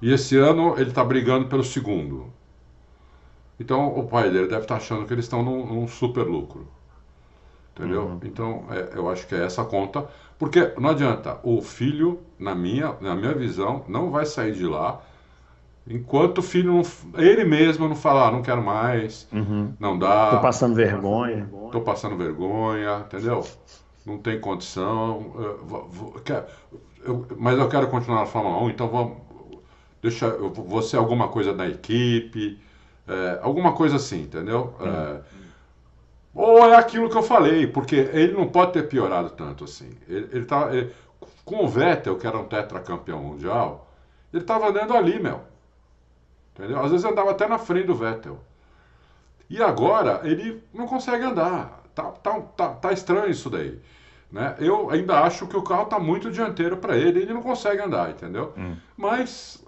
E 0.02 0.14
esse 0.14 0.38
ano 0.38 0.76
ele 0.78 0.90
está 0.90 1.04
brigando 1.04 1.48
pelo 1.48 1.64
segundo. 1.64 2.32
Então 3.60 3.88
o 3.98 4.08
pai 4.08 4.30
dele 4.30 4.48
deve 4.48 4.62
estar 4.62 4.76
tá 4.76 4.78
achando 4.78 5.06
que 5.06 5.14
eles 5.14 5.26
estão 5.26 5.44
num, 5.44 5.66
num 5.66 5.88
super 5.88 6.26
lucro. 6.26 6.68
Entendeu? 7.76 8.04
Uhum. 8.04 8.20
Então 8.24 8.66
é, 8.70 8.98
eu 8.98 9.10
acho 9.10 9.28
que 9.28 9.36
é 9.36 9.46
essa 9.46 9.64
conta. 9.66 10.08
Porque 10.40 10.74
não 10.80 10.90
adianta, 10.90 11.38
o 11.44 11.62
filho, 11.62 12.22
na 12.40 12.56
minha, 12.56 12.96
na 13.02 13.14
minha 13.14 13.34
visão, 13.34 13.84
não 13.88 14.10
vai 14.10 14.26
sair 14.26 14.54
de 14.54 14.66
lá 14.66 15.02
enquanto 15.90 16.38
o 16.38 16.42
filho, 16.42 16.72
não, 16.74 16.84
ele 17.22 17.44
mesmo 17.44 17.88
não 17.88 17.96
falar, 17.96 18.28
ah, 18.28 18.32
não 18.32 18.44
quero 18.44 18.62
mais, 18.64 19.28
uhum. 19.34 19.74
não 19.80 19.98
dá. 19.98 20.32
Tô 20.32 20.42
passando 20.42 20.76
vergonha. 20.76 21.50
Tô 21.72 21.82
passando 21.82 22.16
vergonha, 22.16 23.04
entendeu? 23.08 23.46
Não 24.06 24.20
tem 24.20 24.40
condição. 24.40 25.34
Eu, 25.36 25.58
vou, 25.66 26.12
quero, 26.24 26.46
eu, 27.04 27.26
mas 27.38 27.58
eu 27.58 27.68
quero 27.68 27.88
continuar 27.88 28.20
na 28.20 28.26
Fórmula 28.28 28.62
1, 28.64 28.70
então 28.70 28.88
vamos, 28.88 29.18
deixa, 30.02 30.28
eu 30.28 30.52
vou 30.52 30.82
ser 30.82 30.98
alguma 30.98 31.28
coisa 31.28 31.54
da 31.54 31.68
equipe, 31.68 32.60
é, 33.08 33.40
alguma 33.42 33.74
coisa 33.74 33.96
assim, 33.96 34.22
entendeu? 34.22 34.76
Uhum. 34.80 34.88
É, 34.88 35.22
ou 36.34 36.66
é 36.66 36.76
aquilo 36.76 37.10
que 37.10 37.18
eu 37.18 37.24
falei, 37.24 37.68
porque 37.68 37.96
ele 37.96 38.34
não 38.34 38.48
pode 38.48 38.74
ter 38.74 38.88
piorado 38.88 39.32
tanto 39.32 39.64
assim. 39.64 39.90
Ele, 40.08 40.30
ele 40.32 40.46
tá, 40.46 40.74
ele, 40.74 40.94
com 41.44 41.66
o 41.66 41.68
Vettel, 41.68 42.18
que 42.18 42.28
era 42.28 42.38
um 42.38 42.46
tetracampeão 42.46 43.24
mundial, 43.24 43.90
ele 44.32 44.44
estava 44.44 44.70
andando 44.70 44.96
ali, 44.96 45.20
meu. 45.20 45.42
Entendeu? 46.54 46.80
Às 46.80 46.92
vezes 46.92 47.06
andava 47.06 47.32
até 47.32 47.48
na 47.48 47.58
frente 47.58 47.88
do 47.88 47.96
Vettel. 47.96 48.40
E 49.50 49.62
agora 49.64 50.22
ele 50.24 50.64
não 50.74 50.88
consegue 50.88 51.24
andar. 51.24 51.82
Tá, 51.96 52.04
tá, 52.04 52.40
tá, 52.56 52.70
tá 52.70 52.92
estranho 52.92 53.30
isso 53.30 53.50
daí. 53.50 53.80
Né? 54.32 54.56
Eu 54.60 54.92
ainda 54.92 55.22
acho 55.22 55.48
que 55.48 55.58
o 55.58 55.64
carro 55.64 55.84
está 55.84 56.00
muito 56.00 56.30
dianteiro 56.30 56.78
para 56.78 56.96
ele, 56.96 57.22
ele 57.22 57.34
não 57.34 57.42
consegue 57.42 57.82
andar, 57.82 58.12
entendeu? 58.12 58.54
Hum. 58.56 58.76
Mas 58.96 59.66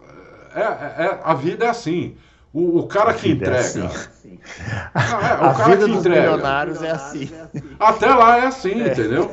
é, 0.54 0.62
é, 0.62 1.06
é, 1.06 1.20
a 1.24 1.34
vida 1.34 1.66
é 1.66 1.70
assim. 1.70 2.16
O, 2.54 2.80
o 2.80 2.88
cara 2.88 3.14
que 3.14 3.30
é 3.30 3.32
entrega. 3.32 3.58
É 3.58 3.60
assim. 3.60 3.80
Não, 3.80 5.20
é, 5.22 5.42
o 5.42 5.46
a 5.48 5.54
cara 5.54 5.70
vida 5.70 5.86
que 5.86 5.92
dos 5.92 6.00
entrega. 6.00 6.22
milionários 6.22 6.84
é 6.84 6.92
assim. 6.92 7.30
Até 7.80 8.08
lá 8.08 8.38
é 8.40 8.48
assim, 8.48 8.82
é. 8.82 8.88
entendeu? 8.88 9.32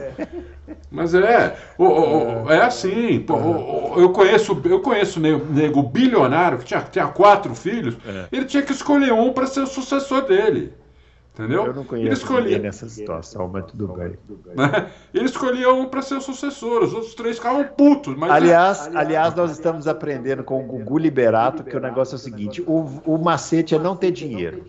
Mas 0.91 1.15
é, 1.15 1.57
o, 1.77 1.85
o, 1.85 2.51
é 2.51 2.63
assim. 2.63 3.25
O, 3.29 4.01
eu 4.01 4.11
conheço, 4.11 4.61
eu 4.65 4.81
conheço 4.81 5.19
nego, 5.19 5.53
nego 5.53 5.83
bilionário 5.83 6.59
que 6.59 6.65
tinha, 6.65 6.81
tinha 6.81 7.09
quatro 7.09 7.55
filhos. 7.55 7.97
É. 8.07 8.27
Ele 8.31 8.45
tinha 8.45 8.63
que 8.63 8.73
escolher 8.73 9.13
um 9.13 9.33
para 9.33 9.47
ser 9.47 9.61
o 9.61 9.67
sucessor 9.67 10.23
dele. 10.23 10.73
Entendeu? 11.39 11.67
Eu 11.67 11.75
não 11.75 11.85
conheço 11.85 12.09
ele 12.09 12.15
escolhia... 12.15 12.59
nessa 12.59 12.89
situação, 12.89 13.49
mas 13.49 13.67
tudo 13.67 13.89
bem. 13.89 14.19
Né? 14.57 14.91
Ele 15.15 15.25
escolhia 15.25 15.73
um 15.73 15.87
para 15.87 16.03
ser 16.03 16.17
o 16.17 16.21
sucessor, 16.21 16.83
os 16.83 16.93
outros 16.93 17.15
três 17.15 17.37
ficavam 17.37 17.65
putos. 17.65 18.17
Mas 18.17 18.29
aliás, 18.29 18.89
é... 18.89 18.99
aliás, 18.99 19.35
nós 19.37 19.53
estamos 19.53 19.87
aprendendo 19.87 20.43
com 20.43 20.59
o 20.59 20.67
Gugu 20.67 20.99
Liberato 20.99 21.63
que 21.63 21.77
o 21.77 21.81
negócio 21.81 22.15
é 22.15 22.17
o 22.17 22.19
seguinte: 22.19 22.61
o, 22.67 22.87
o 23.05 23.19
macete 23.19 23.77
é 23.77 23.79
não 23.79 23.95
ter 23.95 24.11
dinheiro. 24.11 24.65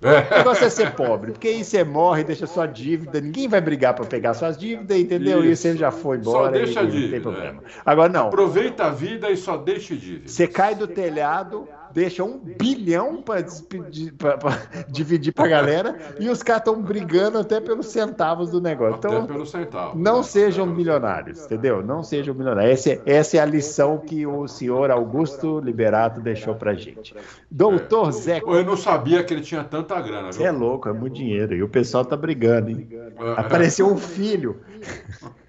É. 0.00 0.34
O 0.34 0.38
negócio 0.38 0.64
é 0.64 0.70
ser 0.70 0.92
pobre, 0.92 1.32
porque 1.32 1.48
aí 1.48 1.64
você 1.64 1.82
morre, 1.82 2.22
deixa 2.22 2.46
sua 2.46 2.66
dívida, 2.66 3.20
ninguém 3.20 3.48
vai 3.48 3.60
brigar 3.60 3.94
para 3.94 4.04
pegar 4.04 4.32
suas 4.32 4.56
dívidas, 4.56 4.96
entendeu? 4.96 5.40
Isso. 5.40 5.66
E 5.66 5.72
você 5.72 5.76
já 5.76 5.90
foi 5.90 6.18
embora. 6.18 6.46
Só 6.46 6.50
deixa 6.52 6.80
e, 6.80 6.86
a 6.86 6.88
dívida. 6.88 7.02
Não 7.02 7.10
tem 7.10 7.20
problema. 7.20 7.62
É. 7.64 7.80
Agora 7.84 8.08
não. 8.08 8.28
Aproveita 8.28 8.84
a 8.84 8.90
vida 8.90 9.28
e 9.28 9.36
só 9.36 9.56
deixa 9.56 9.96
dívida. 9.96 10.28
Você 10.28 10.46
cai 10.46 10.76
do 10.76 10.86
telhado, 10.86 11.68
deixa 11.98 12.22
um 12.22 12.38
bilhão 12.38 13.20
para 13.20 13.42
dividir 14.88 15.32
para 15.32 15.44
a 15.44 15.48
galera 15.48 15.98
e 16.20 16.28
os 16.28 16.44
caras 16.44 16.60
estão 16.60 16.80
brigando 16.80 17.38
até 17.38 17.60
pelos 17.60 17.86
centavos 17.86 18.50
do 18.50 18.60
negócio. 18.60 18.94
Até 18.94 19.08
então, 19.08 19.26
pelos 19.26 19.50
centavos. 19.50 20.00
Não 20.00 20.22
sejam 20.22 20.64
milionários, 20.64 21.44
entendeu? 21.44 21.82
Não 21.82 22.04
sejam 22.04 22.34
milionários. 22.34 22.86
Essa, 22.86 22.90
é, 22.90 23.02
essa 23.04 23.36
é 23.36 23.40
a 23.40 23.44
lição 23.44 23.98
que 23.98 24.24
o 24.24 24.46
senhor 24.46 24.92
Augusto 24.92 25.58
Liberato 25.58 26.20
deixou 26.20 26.54
para 26.54 26.72
gente. 26.74 27.16
Doutor 27.50 28.10
é. 28.10 28.12
Zé. 28.12 28.42
Eu 28.46 28.64
não 28.64 28.76
sabia 28.76 29.24
que 29.24 29.34
ele 29.34 29.42
tinha 29.42 29.64
tanta 29.64 30.00
grana. 30.00 30.30
Você 30.30 30.44
é 30.44 30.52
louco, 30.52 30.88
é 30.88 30.92
muito 30.92 31.14
dinheiro. 31.14 31.52
E 31.52 31.64
o 31.64 31.68
pessoal 31.68 32.04
tá 32.04 32.16
brigando, 32.16 32.70
hein? 32.70 32.88
É. 32.92 33.40
Apareceu 33.40 33.88
um 33.88 33.96
filho. 33.96 34.60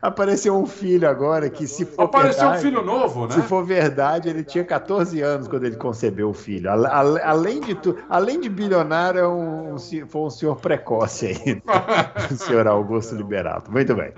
Apareceu 0.00 0.56
um 0.56 0.66
filho 0.66 1.08
agora 1.08 1.50
que, 1.50 1.66
se 1.66 1.84
for. 1.84 2.02
Apareceu 2.02 2.42
verdade, 2.42 2.58
um 2.58 2.70
filho 2.70 2.84
novo, 2.84 3.26
né? 3.26 3.34
Se 3.34 3.42
for 3.42 3.64
verdade, 3.64 4.28
ele 4.28 4.44
tinha 4.44 4.64
14 4.64 5.20
anos 5.20 5.48
quando 5.48 5.64
ele 5.64 5.76
concebeu 5.76 6.30
o 6.30 6.34
filho. 6.34 6.70
Além 6.70 7.60
de 7.60 7.74
tudo, 7.74 8.02
além 8.08 8.40
de 8.40 8.48
bilionário, 8.48 9.20
é 9.20 9.28
um, 9.28 9.76
foi 10.06 10.20
um 10.20 10.30
senhor 10.30 10.56
precoce 10.56 11.26
aí. 11.26 11.62
o 12.30 12.36
senhor 12.36 12.66
Augusto 12.66 13.14
Liberato. 13.14 13.70
Muito 13.70 13.94
bem. 13.94 14.12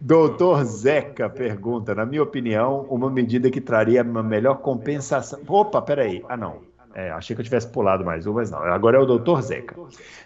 Doutor 0.00 0.64
Zeca 0.64 1.28
pergunta: 1.28 1.94
na 1.94 2.06
minha 2.06 2.22
opinião, 2.22 2.86
uma 2.88 3.10
medida 3.10 3.50
que 3.50 3.60
traria 3.60 4.02
uma 4.02 4.22
melhor 4.22 4.56
compensação. 4.58 5.40
Opa, 5.46 5.82
peraí. 5.82 6.24
Ah, 6.28 6.36
não. 6.36 6.75
É, 6.98 7.10
achei 7.10 7.36
que 7.36 7.42
eu 7.42 7.44
tivesse 7.44 7.68
pulado 7.68 8.02
mais 8.06 8.26
um, 8.26 8.32
mas 8.32 8.50
não. 8.50 8.58
Agora 8.60 8.96
é 8.96 9.00
o 9.00 9.04
doutor 9.04 9.42
Zeca. 9.42 9.76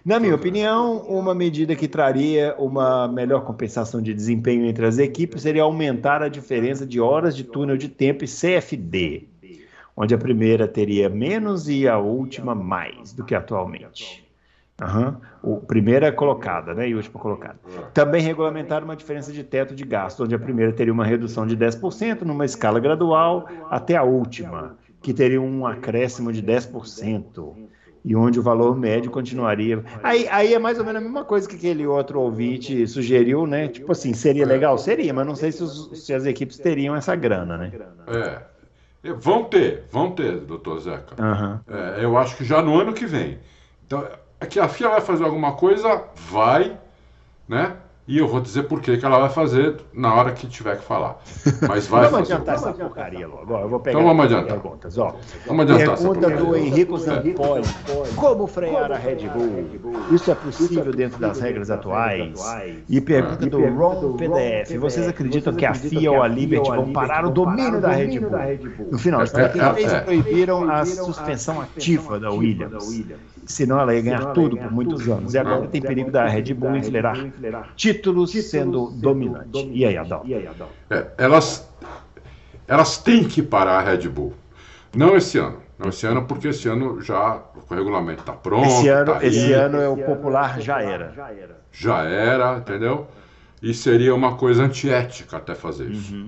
Na 0.05 0.21
minha 0.21 0.37
opinião, 0.37 0.99
uma 0.99 1.35
medida 1.35 1.75
que 1.75 1.89
traria 1.89 2.55
uma 2.61 3.09
melhor 3.09 3.45
compensação 3.45 4.01
de 4.01 4.15
desempenho 4.15 4.65
entre 4.65 4.87
as 4.87 4.97
equipes 4.97 5.43
seria 5.43 5.65
aumentar 5.65 6.23
a 6.23 6.29
diferença 6.29 6.87
de 6.87 7.01
horas 7.01 7.37
de 7.37 7.43
túnel 7.43 7.77
de 7.77 7.89
tempo 7.89 8.23
e 8.23 8.29
CFD, 8.29 9.27
onde 9.97 10.15
a 10.15 10.19
primeira 10.19 10.69
teria 10.69 11.09
menos 11.09 11.69
e 11.69 11.89
a 11.89 11.99
última 11.99 12.55
mais 12.55 13.13
do 13.13 13.25
que 13.25 13.35
atualmente. 13.35 14.25
Uhum. 14.81 15.17
O 15.43 15.57
primeira 15.57 16.13
colocada, 16.13 16.73
né? 16.73 16.89
E 16.89 16.95
última 16.95 17.19
colocada. 17.19 17.59
Também 17.93 18.23
regulamentar 18.23 18.85
uma 18.85 18.95
diferença 18.95 19.33
de 19.33 19.43
teto 19.43 19.75
de 19.75 19.85
gasto, 19.85 20.23
onde 20.23 20.37
a 20.37 20.39
primeira 20.39 20.73
teria 20.73 20.93
uma 20.93 21.05
redução 21.05 21.49
de 21.49 21.57
10% 21.57 22.23
numa 22.23 22.45
escala 22.45 22.79
gradual 22.79 23.49
até 23.69 23.97
a 23.97 24.05
última 24.05 24.79
que 25.03 25.15
teria 25.15 25.41
um 25.41 25.67
acréscimo 25.67 26.33
de 26.33 26.43
10%, 26.43 27.55
e 28.05 28.17
onde 28.17 28.39
o 28.39 28.43
valor 28.43 28.77
médio 28.77 29.11
continuaria. 29.11 29.85
Aí, 30.03 30.27
aí 30.29 30.55
é 30.55 30.59
mais 30.59 30.79
ou 30.79 30.85
menos 30.85 31.01
a 31.01 31.05
mesma 31.05 31.25
coisa 31.25 31.49
que 31.49 31.57
aquele 31.57 31.87
outro 31.87 32.21
ouvinte 32.21 32.87
sugeriu, 32.87 33.47
né? 33.47 33.69
Tipo 33.69 33.93
assim, 33.93 34.15
seria 34.15 34.47
legal? 34.47 34.79
Seria, 34.79 35.13
mas 35.13 35.27
não 35.27 35.35
sei 35.35 35.53
se, 35.53 35.63
os, 35.63 36.05
se 36.05 36.15
as 36.15 36.25
equipes 36.25 36.59
teriam 36.59 36.97
essa 36.97 37.15
grana, 37.15 37.57
né? 37.57 37.73
É. 38.07 38.43
Vão 39.15 39.45
ter, 39.45 39.85
vão 39.91 40.13
ter, 40.13 40.41
doutor 40.41 40.79
Zeca. 40.81 41.15
Uhum. 41.23 41.59
É, 41.75 42.05
eu 42.05 42.19
acho 42.19 42.37
que 42.37 42.45
já 42.45 42.61
no 42.61 42.79
ano 42.79 42.93
que 42.93 43.07
vem. 43.07 43.39
Então, 43.87 44.07
é 44.39 44.47
que 44.47 44.61
a 44.61 44.69
FIA 44.69 44.91
vai 44.91 45.01
fazer 45.01 45.25
alguma 45.25 45.53
coisa, 45.53 46.05
vai, 46.15 46.79
né? 47.49 47.77
E 48.09 48.19
eu 48.19 48.27
vou 48.27 48.41
dizer 48.41 48.65
por 48.65 48.81
que 48.81 48.97
que 48.97 49.05
ela 49.07 49.21
vai 49.21 49.29
fazer 49.29 49.77
na 49.95 50.13
hora 50.13 50.33
que 50.33 50.49
tiver 50.49 50.77
que 50.79 50.83
falar. 50.85 51.19
Mas 51.69 51.87
vai 51.87 52.09
Vamos 52.09 52.29
fazer. 52.29 52.33
adiantar 52.33 52.55
essa 52.57 52.73
porcaria 52.73 53.29
logo. 53.29 53.57
Eu 53.57 53.69
vou 53.69 53.79
pegar 53.79 53.99
Então 54.01 54.09
vamos 54.09 54.25
adiantar. 54.25 54.59
perguntas. 54.59 54.99
Ó. 54.99 55.15
Vamos 55.47 55.63
adiantar 55.63 55.95
essa 55.95 56.03
Pergunta 56.09 56.31
do 56.31 56.37
porcaria. 56.45 56.67
Henrico 56.67 56.99
Zampoli. 56.99 57.63
Como 58.17 58.47
frear 58.49 58.91
a 58.91 58.97
Red 58.97 59.29
Bull? 59.29 59.67
Isso 60.11 60.29
é 60.29 60.35
possível 60.35 60.93
dentro 60.93 61.21
das 61.21 61.39
regras 61.39 61.71
atuais? 61.71 62.33
E 62.89 63.01
pergunta 63.01 63.47
do 63.47 63.65
Ron 63.69 64.17
PDF. 64.17 64.77
Vocês 64.81 65.07
acreditam 65.07 65.55
que 65.55 65.65
a 65.65 65.73
FIA 65.75 66.11
ou 66.11 66.23
a 66.23 66.27
Liberty 66.27 66.69
vão 66.69 66.93
parar 66.93 67.25
o 67.25 67.31
domínio 67.31 67.81
da 67.81 67.93
Red 67.93 68.19
Bull? 68.19 68.89
No 68.91 68.99
final, 68.99 69.23
os 69.23 69.33
É, 69.35 69.43
é, 69.45 69.49
33 69.49 69.93
é. 69.93 70.01
proibiram 70.01 70.69
a 70.69 70.85
suspensão 70.85 71.61
ativa 71.61 72.19
da 72.19 72.31
Williams. 72.33 73.05
Senão 73.47 73.81
ela 73.81 73.95
ia 73.95 74.01
ganhar 74.01 74.27
tudo 74.33 74.57
por 74.57 74.71
muitos 74.73 75.09
anos. 75.09 75.33
E 75.35 75.39
agora 75.39 75.67
tem 75.69 75.81
perigo 75.81 76.11
da 76.11 76.27
Red 76.27 76.55
Bull 76.55 76.77
enfileirar 76.77 77.17
títulos 77.95 78.33
sendo 78.33 78.91
dominante. 78.91 79.71
E 79.73 79.85
aí, 79.85 79.97
Adão? 79.97 80.23
É, 80.89 81.07
elas, 81.19 81.69
elas 82.67 82.99
têm 82.99 83.25
que 83.25 83.43
parar 83.43 83.79
a 83.79 83.83
Red 83.83 84.09
Bull. 84.09 84.35
Não 84.95 85.17
esse 85.17 85.39
ano. 85.39 85.59
Não 85.79 85.89
esse 85.89 86.07
ano, 86.07 86.27
porque 86.27 86.49
esse 86.49 86.69
ano 86.69 87.01
já 87.01 87.43
o 87.55 87.75
regulamento 87.75 88.21
está 88.21 88.33
pronto. 88.33 88.67
Esse 88.67 88.89
ano, 88.89 89.13
tá 89.13 89.19
aí, 89.19 89.29
esse 89.29 89.53
ano 89.53 89.79
é 89.79 89.89
o 89.89 89.97
popular 89.97 90.61
já 90.61 90.83
era. 90.83 91.15
já 91.73 92.03
era, 92.03 92.59
entendeu? 92.59 93.09
E 93.63 93.73
seria 93.73 94.15
uma 94.15 94.37
coisa 94.37 94.63
antiética 94.63 95.39
até 95.39 95.55
fazer 95.55 95.91
isso. 95.91 96.27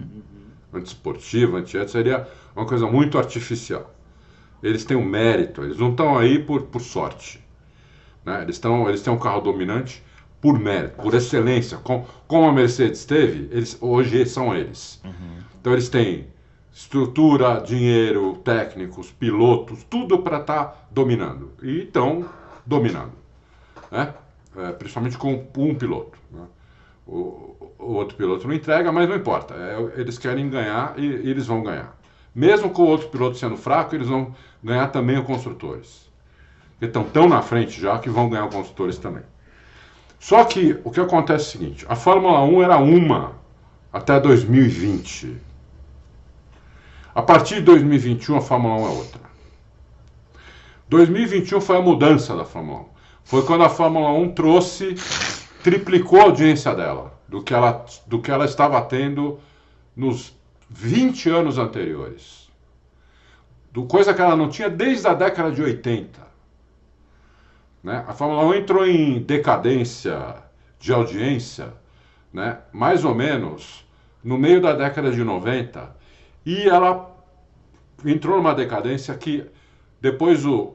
Antiesportiva, 0.73 1.59
antiética, 1.59 1.93
seria 1.93 2.29
uma 2.57 2.65
coisa 2.65 2.87
muito 2.87 3.19
artificial. 3.19 3.93
Eles 4.63 4.85
têm 4.85 4.97
um 4.97 5.05
mérito, 5.05 5.63
eles 5.63 5.77
não 5.77 5.91
estão 5.91 6.17
aí 6.17 6.39
por, 6.39 6.63
por 6.63 6.81
sorte. 6.81 7.43
Né? 8.25 8.43
Eles, 8.43 8.57
estão, 8.57 8.89
eles 8.89 9.03
têm 9.03 9.13
um 9.13 9.19
carro 9.19 9.41
dominante 9.41 10.03
por 10.43 10.59
mérito, 10.59 11.01
por 11.01 11.15
excelência. 11.15 11.79
Com, 11.79 12.05
como 12.27 12.49
a 12.49 12.53
Mercedes 12.53 13.05
teve, 13.07 13.49
eles, 13.53 13.79
hoje 13.81 14.27
são 14.27 14.55
eles. 14.55 15.01
Então 15.61 15.73
eles 15.73 15.89
têm 15.89 16.27
estrutura, 16.73 17.61
dinheiro, 17.61 18.35
técnicos, 18.45 19.13
pilotos, 19.13 19.85
tudo 19.85 20.19
para 20.19 20.41
estar 20.41 20.89
dominando. 20.91 21.53
E 21.63 21.83
estão 21.83 22.29
dominando. 22.67 23.13
Né? 23.91 24.13
É, 24.57 24.73
principalmente 24.73 25.17
com 25.17 25.47
um 25.57 25.75
piloto. 25.77 26.19
né? 26.31 26.45
O, 27.07 27.57
o 27.79 27.93
outro 27.93 28.17
piloto 28.17 28.47
não 28.49 28.55
entrega, 28.55 28.91
mas 28.91 29.09
não 29.09 29.15
importa. 29.15 29.55
É, 29.55 30.01
eles 30.01 30.19
querem 30.19 30.51
ganhar 30.51 30.99
e, 30.99 31.07
e 31.07 31.31
eles 31.31 31.47
vão 31.47 31.63
ganhar. 31.63 31.97
Mesmo 32.35 32.71
com 32.71 32.83
o 32.83 32.87
outro 32.87 33.09
piloto 33.09 33.37
sendo 33.37 33.57
fraco, 33.57 33.95
eles 33.95 34.09
vão 34.09 34.35
ganhar 34.63 34.89
também 34.89 35.19
o 35.19 35.25
construtores. 35.25 36.11
Porque 36.73 36.87
estão 36.87 37.05
tão 37.05 37.29
na 37.29 37.43
frente 37.43 37.81
já 37.81 37.99
que 38.01 38.11
vão 38.11 38.29
ganhar 38.29 38.47
o 38.47 38.51
construtores 38.51 38.99
também. 38.99 39.23
Só 40.23 40.45
que 40.45 40.79
o 40.85 40.91
que 40.93 41.01
acontece 41.01 41.47
é 41.47 41.49
o 41.49 41.51
seguinte: 41.51 41.87
a 41.89 41.97
Fórmula 41.97 42.45
1 42.45 42.63
era 42.63 42.79
uma 42.79 43.33
até 43.93 44.21
2020. 44.21 45.37
A 47.13 47.21
partir 47.21 47.57
de 47.57 47.63
2021, 47.63 48.37
a 48.37 48.41
Fórmula 48.41 48.77
1 48.77 48.87
é 48.87 48.91
outra. 48.91 49.21
2021 50.89 51.61
foi 51.61 51.77
a 51.77 51.83
mudança 51.83 52.37
da 52.37 52.45
Fórmula 52.45 52.83
1. 52.83 52.85
Foi 53.25 53.45
quando 53.45 53.65
a 53.65 53.69
Fórmula 53.69 54.13
1 54.13 54.33
trouxe, 54.33 54.95
triplicou 55.61 56.21
a 56.21 56.25
audiência 56.27 56.73
dela, 56.73 57.19
do 57.27 57.43
que 57.43 57.53
ela, 57.53 57.85
do 58.07 58.21
que 58.21 58.31
ela 58.31 58.45
estava 58.45 58.81
tendo 58.83 59.41
nos 59.97 60.33
20 60.71 61.31
anos 61.31 61.59
anteriores. 61.59 62.49
Do, 63.73 63.87
coisa 63.87 64.15
que 64.15 64.23
ela 64.23 64.37
não 64.37 64.49
tinha 64.49 64.71
desde 64.71 65.09
a 65.09 65.15
década 65.15 65.51
de 65.51 65.61
80. 65.63 66.32
Né? 67.83 68.05
A 68.07 68.13
Fórmula 68.13 68.45
1 68.45 68.55
entrou 68.55 68.87
em 68.87 69.21
decadência 69.23 70.37
de 70.79 70.93
audiência, 70.93 71.73
né? 72.33 72.59
mais 72.73 73.05
ou 73.05 73.15
menos 73.15 73.85
no 74.23 74.39
meio 74.39 74.61
da 74.61 74.73
década 74.75 75.11
de 75.11 75.23
90, 75.25 75.95
e 76.47 76.69
ela 76.69 77.11
entrou 78.05 78.37
numa 78.37 78.55
decadência 78.55 79.15
que 79.17 79.45
depois 80.01 80.45
o, 80.47 80.75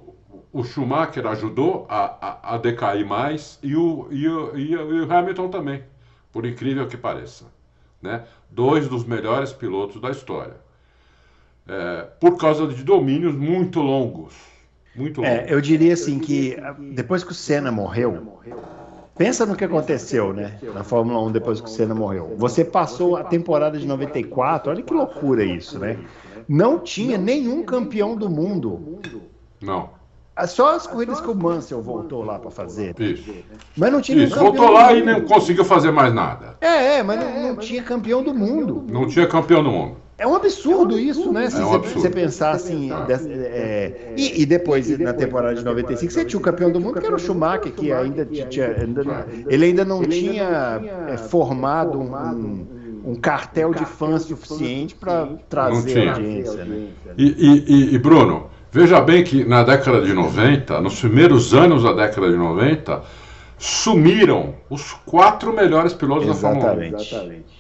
o 0.51 0.63
Schumacher 0.63 1.25
ajudou 1.27 1.85
a, 1.89 2.51
a, 2.51 2.55
a 2.55 2.57
decair 2.57 3.05
mais 3.05 3.59
e 3.63 3.75
o, 3.75 4.07
e, 4.11 4.27
o, 4.27 4.57
e 4.57 4.75
o- 4.75 5.11
Hamilton 5.13 5.49
também, 5.49 5.83
por 6.31 6.45
incrível 6.45 6.87
que 6.87 6.97
pareça. 6.97 7.45
Né? 8.01 8.25
Dois 8.49 8.87
dos 8.87 9.05
melhores 9.05 9.51
pilotos 9.53 9.99
da 10.01 10.11
história. 10.11 10.55
É, 11.67 12.03
por 12.19 12.37
causa 12.37 12.67
de 12.67 12.83
domínios 12.83 13.35
muito 13.35 13.81
longos. 13.81 14.33
Muito. 14.97 15.23
É, 15.23 15.45
eu 15.47 15.61
diria 15.61 15.93
assim 15.93 16.19
que 16.19 16.57
depois 16.93 17.23
que 17.23 17.31
o 17.31 17.35
Senna 17.35 17.71
morreu, 17.71 18.39
pensa 19.15 19.45
no 19.45 19.55
que 19.55 19.63
aconteceu, 19.63 20.33
né? 20.33 20.57
Na 20.73 20.83
Fórmula 20.83 21.21
1 21.23 21.31
depois 21.31 21.61
que 21.61 21.67
o 21.67 21.71
Senna 21.71 21.93
morreu. 21.93 22.33
Você 22.37 22.65
passou 22.65 23.15
a 23.15 23.23
temporada 23.23 23.77
de 23.77 23.85
94, 23.85 24.71
olha 24.71 24.81
que 24.81 24.93
loucura 24.93 25.43
isso, 25.43 25.77
né? 25.77 25.97
Não 26.49 26.79
tinha 26.79 27.17
nenhum 27.17 27.63
campeão 27.63 28.15
do 28.15 28.29
mundo. 28.29 28.99
Não. 29.61 29.97
Ah, 30.35 30.45
Só 30.45 30.75
as 30.75 30.85
corridas 30.85 31.19
que 31.19 31.29
o 31.29 31.35
Mansell 31.35 31.81
voltou 31.81 32.23
lá 32.23 32.37
para 32.37 32.51
fazer. 32.51 32.93
Isso. 32.99 33.33
Mas 33.75 33.91
não 33.91 33.99
tinha 33.99 34.23
Isso. 34.23 34.37
Voltou 34.37 34.69
lá 34.69 34.93
e 34.93 35.03
não 35.03 35.21
conseguiu 35.21 35.65
fazer 35.65 35.91
mais 35.91 36.13
nada. 36.13 36.55
É, 36.61 36.97
é, 36.97 37.03
mas 37.03 37.19
não, 37.19 37.49
não 37.49 37.55
tinha 37.55 37.81
campeão 37.81 38.21
do 38.21 38.35
mundo. 38.35 38.85
Não 38.87 39.07
tinha 39.07 39.25
campeão 39.25 39.63
do 39.63 39.71
mundo. 39.71 39.97
É 40.20 40.26
um 40.26 40.34
absurdo 40.36 40.97
isso, 40.99 41.32
né? 41.32 41.47
Se 41.49 41.57
É 41.61 41.63
um 41.63 41.68
você, 41.70 41.76
absurdo. 41.76 42.01
você 42.01 42.09
pensar 42.09 42.51
assim. 42.51 42.89
dessa- 43.05 43.30
é, 43.30 44.13
e, 44.18 44.41
e 44.41 44.45
depois, 44.47 44.89
na 44.97 45.13
temporada 45.13 45.53
de 45.55 45.63
95, 45.63 46.11
você 46.11 46.26
tinha 46.26 46.39
o 46.39 46.41
campeão 46.41 46.72
do 46.72 46.80
mundo, 46.80 46.99
que 46.99 47.05
era 47.05 47.15
o 47.15 47.20
Schumacher, 47.20 47.72
que 47.72 47.91
ainda 47.91 48.26
tinha. 48.26 48.76
ainda- 48.82 49.03
ele 49.47 49.65
ainda 49.65 49.86
não 49.86 50.01
tinha 50.03 50.82
é, 51.09 51.18
formado 51.18 51.99
um, 51.99 52.11
um- 53.05 53.11
um 53.11 53.15
cartel 53.15 53.74
de 53.76 53.86
fãs 53.86 54.24
suficiente 54.24 54.95
para 54.95 55.28
trazer 55.47 56.09
audiência, 56.09 56.65
né? 56.65 56.88
E, 57.18 57.26
e- 57.26 57.65
e- 57.68 57.93
e, 57.95 57.97
Bruno, 57.99 58.47
veja 58.72 58.99
bem 58.99 59.24
que 59.24 59.45
na 59.45 59.61
década 59.63 60.01
de 60.01 60.13
90, 60.13 60.82
nos 60.82 60.99
primeiros 60.99 61.53
anos 61.53 61.84
da 61.84 61.93
década 61.93 62.28
de 62.30 62.36
90, 62.38 63.03
sumiram 63.59 64.55
os 64.70 64.93
quatro 65.05 65.53
melhores 65.53 65.93
pilotos 65.93 66.28
da 66.28 66.34
Fórmula 66.34 66.74
1. 66.74 66.82
Exatamente. 66.95 67.56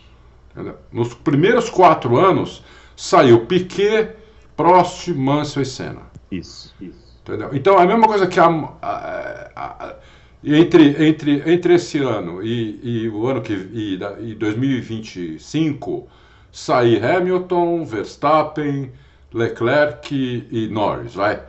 Nos 0.91 1.13
primeiros 1.13 1.69
quatro 1.69 2.17
anos, 2.17 2.63
saiu 2.95 3.45
Piquet, 3.45 4.15
Prost, 4.55 5.09
Mansell 5.09 5.63
e 5.63 5.65
Senna. 5.65 6.01
Isso. 6.31 6.73
Entendeu? 7.21 7.49
Então, 7.53 7.77
é 7.79 7.83
a 7.83 7.85
mesma 7.87 8.07
coisa 8.07 8.25
que 8.27 8.39
a, 8.39 8.47
a- 8.47 9.51
a- 9.55 9.85
a- 9.87 9.95
entre, 10.43 11.07
entre, 11.07 11.43
entre 11.51 11.73
esse 11.75 11.99
ano 11.99 12.41
e, 12.43 12.79
e 12.83 13.09
o 13.09 13.27
ano 13.27 13.41
que 13.41 13.53
e, 13.53 13.99
e 14.21 14.35
2025 14.35 16.07
sair 16.51 17.03
Hamilton, 17.03 17.83
Verstappen, 17.85 18.91
Leclerc 19.33 20.13
e, 20.15 20.47
e 20.65 20.67
Norris, 20.69 21.13
vai. 21.13 21.43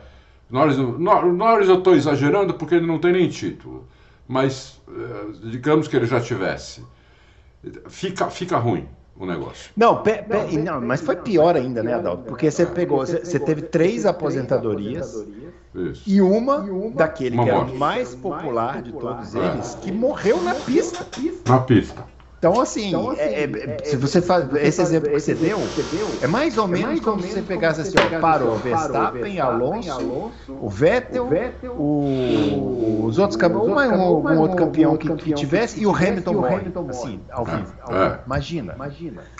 Norris, 0.49 0.77
Nor- 0.77 1.31
Norris 1.31 1.69
eu 1.69 1.77
estou 1.79 1.95
exagerando 1.95 2.53
porque 2.55 2.75
ele 2.75 2.85
não 2.87 2.99
tem 2.99 3.13
nem 3.13 3.29
título, 3.29 3.87
mas 4.27 4.81
eh, 4.89 5.25
digamos 5.49 5.87
que 5.87 5.95
ele 5.95 6.05
já 6.07 6.19
tivesse. 6.19 6.83
Fica, 7.89 8.29
fica 8.29 8.57
ruim 8.57 8.87
o 9.19 9.25
negócio. 9.25 9.69
Não, 9.75 10.01
pe- 10.01 10.23
pe- 10.23 10.57
não, 10.57 10.79
mas 10.81 11.01
foi 11.01 11.17
pior 11.17 11.55
ainda, 11.55 11.83
né, 11.83 11.93
Adalto? 11.93 12.23
Porque 12.23 12.49
você 12.49 12.65
pegou, 12.65 12.99
você, 12.99 13.19
você 13.23 13.37
teve 13.37 13.63
três 13.63 14.05
aposentadorias 14.05 15.25
Isso. 15.75 16.03
e 16.07 16.21
uma 16.21 16.65
daquele 16.95 17.35
Uma 17.35 17.43
que 17.43 17.49
era 17.49 17.59
morte. 17.59 17.73
o 17.75 17.77
mais 17.77 18.15
popular 18.15 18.81
de 18.81 18.91
todos 18.93 19.35
eles, 19.35 19.75
que 19.81 19.91
morreu 19.91 20.41
na 20.41 20.55
pista. 20.55 21.05
Na 21.47 21.59
pista. 21.59 22.05
Então, 22.39 22.61
assim, 22.61 22.93
é- 23.19 23.43
é- 23.43 23.77
se 23.83 23.97
você 23.97 24.21
faz 24.21 24.45
esse 24.55 24.81
exemplo 24.81 25.09
que 25.09 25.19
você 25.19 25.33
deu, 25.33 25.59
é 26.21 26.25
mais 26.27 26.57
ou 26.57 26.69
menos 26.69 27.01
como 27.01 27.21
se 27.21 27.27
você 27.33 27.41
pegasse 27.41 27.81
assim, 27.81 27.95
ó, 28.15 28.19
parou 28.21 28.55
Verstappen, 28.55 29.39
Alonso, 29.41 30.31
o 30.47 30.69
Vettel, 30.69 31.27
o- 31.77 33.05
os 33.07 33.17
outros 33.19 33.35
campeões, 33.35 33.91
um, 33.91 33.93
um, 33.95 34.27
um 34.29 34.39
outro 34.39 34.55
campeão 34.55 34.95
que, 34.95 35.13
que 35.15 35.33
tivesse, 35.33 35.81
e 35.81 35.85
o 35.85 35.93
Hamilton 35.93 36.33
morre, 36.33 36.61
assim, 36.89 37.19
ao 37.29 37.43
vivo. 37.43 37.73
É. 37.89 38.09
vivo. 38.09 38.19
Imagina. 38.25 38.75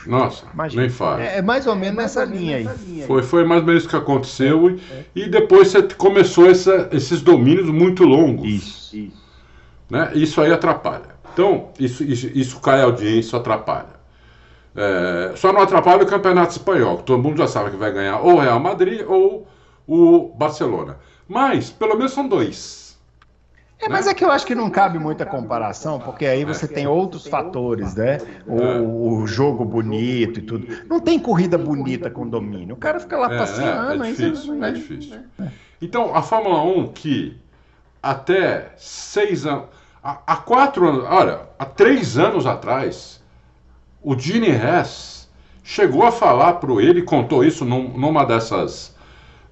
Nossa, 0.05 0.43
Imagina. 0.53 0.81
nem 0.81 0.89
faz. 0.91 1.21
É, 1.21 1.37
é 1.37 1.41
mais 1.41 1.67
ou 1.67 1.75
menos 1.77 1.95
nessa 1.95 2.25
linha 2.25 2.57
aí. 2.57 3.03
Foi, 3.07 3.23
foi 3.23 3.45
mais 3.45 3.61
ou 3.61 3.67
menos 3.67 3.83
isso 3.83 3.89
que 3.89 3.95
aconteceu 3.95 4.71
e, 4.71 4.81
e 5.15 5.29
depois 5.29 5.69
você 5.69 5.81
começou 5.83 6.49
essa- 6.49 6.89
esses 6.91 7.21
domínios 7.21 7.69
muito 7.69 8.03
longos. 8.03 8.45
Isso. 8.45 9.09
Né? 9.89 10.11
Isso 10.13 10.39
aí 10.41 10.51
atrapalha. 10.51 11.17
Então, 11.33 11.69
isso, 11.79 12.03
isso, 12.03 12.27
isso 12.33 12.59
cai 12.59 12.81
a 12.81 12.85
audiência, 12.85 13.19
isso 13.19 13.35
atrapalha. 13.37 13.99
É, 14.75 15.33
só 15.35 15.51
não 15.51 15.61
atrapalha 15.61 16.03
o 16.03 16.07
campeonato 16.07 16.51
espanhol, 16.51 16.97
que 16.97 17.03
todo 17.03 17.21
mundo 17.21 17.37
já 17.37 17.47
sabe 17.47 17.71
que 17.71 17.77
vai 17.77 17.91
ganhar 17.91 18.19
ou 18.19 18.35
o 18.35 18.39
Real 18.39 18.59
Madrid 18.59 19.01
ou 19.07 19.47
o 19.87 20.29
Barcelona. 20.35 20.97
Mas, 21.27 21.69
pelo 21.69 21.95
menos 21.95 22.11
são 22.13 22.27
dois. 22.27 22.97
É, 23.81 23.87
mas 23.87 24.07
é 24.07 24.13
que 24.13 24.25
eu 24.25 24.29
acho 24.31 24.45
que 24.45 24.53
não 24.53 24.69
cabe 24.69 24.99
muita 24.99 25.25
comparação, 25.25 25.99
porque 25.99 26.25
aí 26.25 26.43
você 26.43 26.67
tem 26.67 26.85
outros 26.85 27.25
fatores, 27.27 27.95
né? 27.95 28.17
O, 28.45 29.21
o 29.21 29.27
jogo 29.27 29.63
bonito 29.63 30.39
e 30.39 30.41
tudo. 30.41 30.67
Não 30.87 30.99
tem 30.99 31.17
corrida 31.17 31.57
bonita 31.57 32.09
com 32.09 32.27
domínio. 32.27 32.75
O 32.75 32.77
cara 32.77 32.99
fica 32.99 33.17
lá 33.17 33.33
É, 33.33 33.37
passeando, 33.37 34.03
é, 34.03 34.07
é 34.07 34.09
aí 34.09 34.13
você- 34.15 34.29
difícil, 34.31 34.53
é 34.53 34.57
né? 34.57 34.71
difícil. 34.71 35.19
Então, 35.81 36.13
a 36.13 36.21
Fórmula 36.21 36.61
1 36.61 36.87
que 36.89 37.37
até 38.03 38.73
seis 38.77 39.45
anos... 39.45 39.67
há, 40.25 40.35
quatro 40.37 40.87
anos, 40.87 41.03
olha, 41.05 41.41
há 41.57 41.65
três 41.65 42.17
anos 42.17 42.45
atrás, 42.45 43.21
o 44.01 44.17
Gene 44.17 44.49
Hess 44.49 45.29
chegou 45.63 46.03
a 46.03 46.11
falar 46.11 46.53
para 46.53 46.73
ele, 46.81 47.01
contou 47.01 47.43
isso 47.43 47.65
num, 47.65 47.89
numa 47.97 48.25
dessas, 48.25 48.95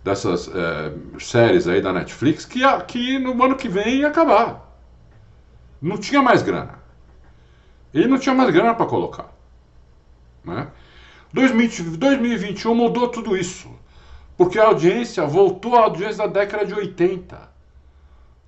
dessas 0.03 0.47
é, 0.47 0.93
séries 1.19 1.67
aí 1.67 1.81
da 1.81 1.93
Netflix, 1.93 2.45
que, 2.45 2.61
que 2.87 3.19
no 3.19 3.43
ano 3.43 3.55
que 3.55 3.67
vem 3.67 3.97
ia 3.97 4.07
acabar. 4.07 4.67
Não 5.81 5.97
tinha 5.97 6.21
mais 6.21 6.41
grana. 6.41 6.79
Ele 7.93 8.07
não 8.07 8.17
tinha 8.17 8.33
mais 8.33 8.49
grana 8.49 8.73
para 8.73 8.85
colocar. 8.85 9.31
Né? 10.43 10.67
2020, 11.33 11.97
2021 11.97 12.73
mudou 12.73 13.07
tudo 13.09 13.37
isso. 13.37 13.69
Porque 14.35 14.59
a 14.59 14.65
audiência 14.65 15.25
voltou 15.25 15.75
à 15.75 15.81
audiência 15.81 16.27
da 16.27 16.27
década 16.27 16.65
de 16.65 16.73
80. 16.73 17.56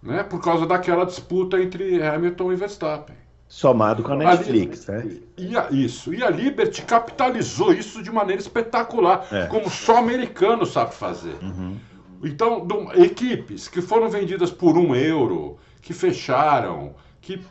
Né? 0.01 0.23
Por 0.23 0.41
causa 0.41 0.65
daquela 0.65 1.05
disputa 1.05 1.61
entre 1.61 2.01
Hamilton 2.01 2.53
e 2.53 2.55
Verstappen. 2.55 3.15
Somado 3.49 4.03
com 4.03 4.13
a 4.13 4.15
Netflix, 4.15 4.87
a, 4.87 4.93
né? 4.93 5.17
E 5.35 5.57
a, 5.57 5.69
isso. 5.71 6.13
E 6.13 6.23
a 6.23 6.29
Liberty 6.29 6.83
capitalizou 6.83 7.73
isso 7.73 8.03
de 8.03 8.11
maneira 8.11 8.39
espetacular, 8.39 9.27
é. 9.31 9.47
como 9.47 9.67
só 9.71 9.97
americano 9.97 10.67
sabe 10.67 10.93
fazer. 10.93 11.35
Uhum. 11.41 11.75
Então, 12.23 12.65
do, 12.65 12.91
equipes 13.01 13.67
que 13.67 13.81
foram 13.81 14.07
vendidas 14.07 14.51
por 14.51 14.77
um 14.77 14.93
euro, 14.93 15.57
que 15.81 15.93
fecharam, 15.93 16.93
que 17.19 17.41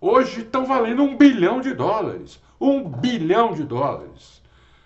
hoje 0.00 0.42
estão 0.42 0.64
valendo 0.64 1.02
um 1.02 1.16
bilhão 1.16 1.60
de 1.60 1.74
dólares. 1.74 2.40
Um 2.60 2.88
bilhão 2.88 3.52
de 3.52 3.64
dólares. 3.64 4.40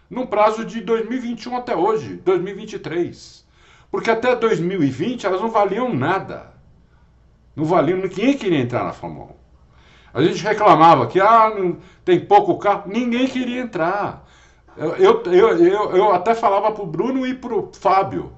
Num 0.08 0.24
prazo 0.24 0.64
de 0.64 0.80
2021 0.80 1.56
até 1.56 1.76
hoje, 1.76 2.14
2023. 2.24 3.44
Porque 3.90 4.10
até 4.10 4.34
2020 4.34 5.26
elas 5.26 5.42
não 5.42 5.50
valiam 5.50 5.92
nada. 5.92 6.53
Não 7.54 7.64
valiam, 7.64 7.98
ninguém 7.98 8.36
queria 8.36 8.60
entrar 8.60 8.84
na 8.84 8.92
Fórmula 8.92 9.26
1. 9.26 9.34
A 10.14 10.22
gente 10.22 10.42
reclamava 10.42 11.06
que 11.06 11.20
ah, 11.20 11.50
tem 12.04 12.24
pouco 12.24 12.58
carro, 12.58 12.84
ninguém 12.86 13.26
queria 13.26 13.60
entrar. 13.60 14.24
Eu, 14.76 14.96
eu, 14.96 15.24
eu, 15.26 15.96
eu 15.96 16.12
até 16.12 16.34
falava 16.34 16.72
para 16.72 16.82
o 16.82 16.86
Bruno 16.86 17.26
e 17.26 17.34
para 17.34 17.54
o 17.54 17.72
Fábio: 17.72 18.32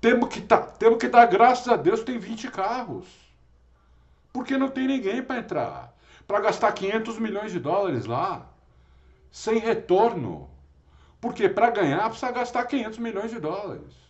temos 0.00 0.28
que, 0.28 0.40
tá, 0.40 0.58
temos 0.58 0.98
que 0.98 1.08
dar 1.08 1.26
graças 1.26 1.68
a 1.68 1.76
Deus 1.76 2.02
tem 2.02 2.18
20 2.18 2.50
carros. 2.50 3.06
Porque 4.32 4.58
não 4.58 4.68
tem 4.68 4.86
ninguém 4.86 5.22
para 5.22 5.38
entrar. 5.38 5.94
Para 6.26 6.40
gastar 6.40 6.72
500 6.72 7.18
milhões 7.18 7.52
de 7.52 7.60
dólares 7.60 8.06
lá, 8.06 8.46
sem 9.30 9.58
retorno. 9.58 10.50
Porque 11.20 11.48
para 11.48 11.70
ganhar 11.70 12.08
precisa 12.08 12.32
gastar 12.32 12.64
500 12.64 12.98
milhões 12.98 13.30
de 13.30 13.40
dólares. 13.40 14.03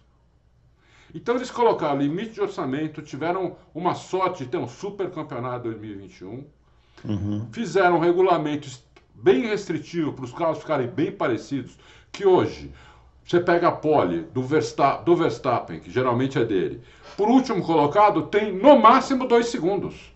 Então 1.14 1.36
eles 1.36 1.50
colocaram 1.50 1.98
limite 1.98 2.32
de 2.32 2.40
orçamento, 2.40 3.00
tiveram 3.00 3.56
uma 3.72 3.94
sorte 3.94 4.44
de 4.44 4.50
ter 4.50 4.56
um 4.56 4.66
super 4.66 5.10
campeonato 5.10 5.64
2021, 5.64 6.44
uhum. 7.04 7.46
fizeram 7.52 7.96
um 7.96 8.00
regulamento 8.00 8.68
bem 9.14 9.46
restritivo 9.46 10.12
para 10.12 10.24
os 10.24 10.32
carros 10.32 10.58
ficarem 10.58 10.88
bem 10.88 11.12
parecidos, 11.12 11.78
que 12.10 12.26
hoje 12.26 12.72
você 13.24 13.40
pega 13.40 13.68
a 13.68 13.72
pole 13.72 14.22
do 14.34 14.42
Verstappen, 14.42 15.04
do 15.04 15.16
Verstappen, 15.16 15.80
que 15.80 15.90
geralmente 15.90 16.38
é 16.38 16.44
dele, 16.44 16.82
por 17.16 17.28
último 17.28 17.62
colocado 17.62 18.22
tem 18.22 18.52
no 18.52 18.78
máximo 18.78 19.26
dois 19.26 19.46
segundos. 19.46 20.12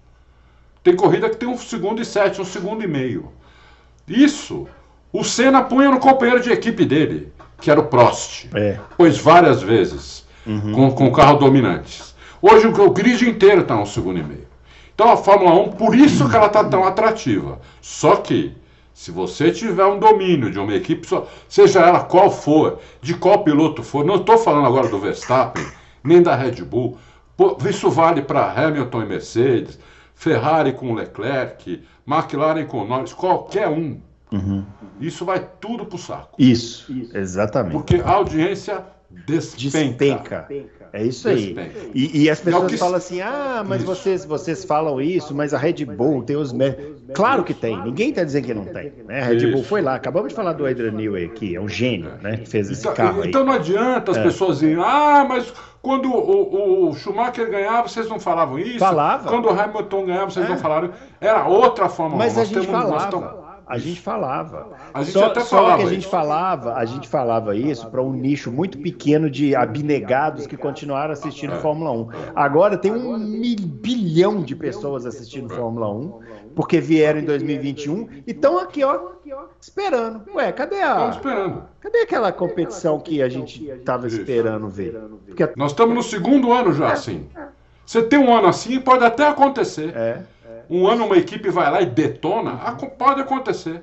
Tem 0.83 0.97
corrida 0.97 1.31
que 1.31 1.37
tem 1.37 1.49
um 1.49 1.57
segundo 1.57 2.03
e 2.03 2.05
sete, 2.05 2.41
um 2.41 2.45
segundo 2.45 2.83
e 2.83 2.87
meio. 2.87 3.33
Isso 4.07 4.69
o 5.13 5.25
Senna 5.25 5.63
punha 5.63 5.91
no 5.91 6.01
companheiro 6.01 6.43
de 6.43 6.51
equipe 6.51 6.85
dele, 6.85 7.33
que 7.61 7.71
era 7.71 7.81
o 7.81 7.87
Prost. 7.87 8.49
É. 8.55 8.79
Pois 8.97 9.19
várias 9.19 9.63
vezes, 9.63 10.27
uhum. 10.49 10.73
com, 10.73 10.91
com 10.93 11.07
o 11.07 11.13
carro 11.13 11.39
dominante. 11.39 12.03
Hoje 12.41 12.67
o, 12.67 12.85
o 12.85 12.91
grid 12.91 13.29
inteiro 13.29 13.61
está 13.61 13.77
um 13.77 13.87
segundo 13.87 14.19
e 14.19 14.23
meio. 14.23 14.49
Então 14.95 15.13
a 15.13 15.17
Fórmula 15.17 15.55
1, 15.55 15.73
por 15.73 15.95
isso 15.95 16.29
que 16.29 16.35
ela 16.35 16.47
está 16.47 16.65
tão 16.65 16.85
atrativa. 16.85 17.61
Só 17.81 18.17
que, 18.17 18.57
se 18.93 19.13
você 19.13 19.53
tiver 19.53 19.85
um 19.85 19.99
domínio 19.99 20.51
de 20.51 20.59
uma 20.59 20.75
equipe, 20.75 21.07
seja 21.49 21.81
ela 21.81 22.01
qual 22.01 22.31
for, 22.31 22.81
de 23.01 23.15
qual 23.15 23.45
piloto 23.45 23.83
for, 23.83 24.05
não 24.05 24.17
estou 24.17 24.39
falando 24.39 24.67
agora 24.67 24.89
do 24.89 24.99
Verstappen, 24.99 25.65
nem 26.03 26.21
da 26.21 26.35
Red 26.35 26.65
Bull, 26.65 26.99
isso 27.69 27.89
vale 27.91 28.23
para 28.23 28.51
Hamilton 28.51 29.03
e 29.03 29.07
Mercedes, 29.07 29.79
Ferrari 30.17 30.73
com 30.73 30.95
Leclerc, 30.95 31.81
McLaren 32.05 32.65
com 32.65 32.85
Norris, 32.85 33.13
qualquer 33.13 33.69
um. 33.69 34.01
Uhum. 34.33 34.65
Isso 35.01 35.25
vai 35.25 35.47
tudo 35.61 35.87
pro 35.87 35.97
saco. 35.97 36.35
Isso, 36.37 36.93
exatamente. 37.15 37.73
Porque 37.73 38.03
a 38.05 38.11
audiência 38.11 38.85
despenca. 39.11 40.47
despenca. 40.49 40.79
É 40.93 41.03
isso 41.03 41.29
aí. 41.29 41.55
E, 41.95 42.25
e, 42.25 42.31
as 42.31 42.41
pessoas 42.41 42.71
que... 42.71 42.79
falam 42.79 42.97
assim: 42.97 43.21
ah, 43.21 43.65
mas 43.67 43.83
vocês, 43.83 44.25
vocês 44.25 44.65
falam 44.65 45.01
isso, 45.01 45.35
mas 45.35 45.53
a 45.53 45.59
Red 45.59 45.85
Bull 45.85 46.23
tem 46.23 46.37
os. 46.37 46.55
Claro 47.15 47.45
que 47.45 47.55
tem, 47.55 47.83
ninguém 47.83 48.11
está 48.11 48.25
dizendo 48.25 48.47
que 48.47 48.55
não 48.55 48.65
tem. 48.65 48.93
Né? 49.07 49.21
A 49.21 49.25
Red 49.25 49.37
isso. 49.37 49.53
Bull 49.53 49.63
foi 49.63 49.83
lá, 49.83 49.95
acabamos 49.95 50.31
de 50.31 50.35
falar 50.35 50.53
do 50.53 50.67
Adrian 50.67 50.93
Newey 50.93 51.27
aqui, 51.27 51.55
é 51.55 51.61
um 51.61 51.69
gênio, 51.69 52.13
né? 52.23 52.39
Que 52.39 52.49
fez 52.49 52.71
esse 52.71 52.81
então, 52.81 52.95
carro. 52.95 53.25
Então 53.25 53.45
não 53.45 53.53
adianta 53.53 54.11
as 54.13 54.17
é. 54.17 54.23
pessoas 54.23 54.59
dizerem, 54.59 54.83
ah, 54.83 55.27
mas 55.29 55.53
quando 55.83 56.11
o, 56.11 56.89
o, 56.89 56.95
Schumacher 56.95 57.51
ganhava, 57.51 57.89
vocês 57.89 58.09
não 58.09 58.19
falavam 58.19 58.59
isso? 58.59 58.79
Falava. 58.79 59.29
Quando 59.29 59.47
o 59.47 59.51
Hamilton 59.51 60.07
ganhava, 60.07 60.31
vocês 60.31 60.45
é. 60.45 60.49
não 60.49 60.59
falaram. 60.59 60.91
Era 61.21 61.47
outra 61.47 61.89
forma. 61.89 62.17
Mas 62.17 62.37
a 62.37 62.45
gente 62.45 62.67
falava. 62.67 63.48
A 63.69 63.77
gente 63.77 64.01
falava. 64.01 64.71
A 64.95 65.03
gente 65.03 65.13
só, 65.13 65.27
até 65.27 65.41
falava 65.41 65.71
só 65.71 65.77
que 65.77 65.83
a 65.83 65.95
gente 65.95 66.07
falava, 66.07 66.75
a 66.75 66.85
gente 66.87 67.07
falava 67.07 67.55
isso 67.55 67.87
para 67.91 68.03
um 68.03 68.13
nicho 68.13 68.51
muito 68.51 68.79
pequeno 68.79 69.29
de 69.29 69.55
abnegados 69.55 70.47
que 70.47 70.57
continuaram 70.57 71.13
assistindo 71.13 71.53
é. 71.53 71.59
Fórmula 71.59 71.93
1. 71.93 72.09
Agora 72.35 72.79
tem 72.79 72.91
um 72.91 73.19
bilhão 73.57 74.43
de 74.43 74.57
pessoas 74.57 75.05
assistindo 75.05 75.51
Fórmula 75.51 75.91
1, 75.93 76.21
porque 76.57 76.81
vieram 76.81 77.21
em 77.21 77.25
2021 77.25 78.09
e 78.27 78.31
estão 78.31 78.59
aqui, 78.59 78.83
ó, 78.83 79.13
esperando. 79.61 80.23
Ué, 80.35 80.51
cadê 80.51 80.81
a. 80.81 81.11
esperando. 81.11 81.63
Cadê 81.81 81.99
aquela 81.99 82.33
competição 82.33 82.99
que 82.99 83.23
a 83.23 83.29
gente 83.29 83.69
estava 83.69 84.07
esperando 84.07 84.67
ver? 84.69 84.99
Porque... 85.27 85.53
Nós 85.57 85.73
estamos 85.73 85.95
no 85.95 86.03
segundo 86.03 86.53
ano 86.53 86.73
já, 86.73 86.93
assim. 86.93 87.29
Você 87.85 88.03
tem 88.03 88.19
um 88.19 88.35
ano 88.35 88.49
assim, 88.49 88.81
pode 88.81 89.05
até 89.05 89.27
acontecer. 89.27 89.95
É 89.95 90.38
um 90.69 90.87
ano 90.87 91.07
uma 91.07 91.17
equipe 91.17 91.51
vai 91.51 91.71
lá 91.71 91.81
e 91.81 91.87
detona, 91.87 92.57
pode 92.99 93.21
acontecer. 93.21 93.83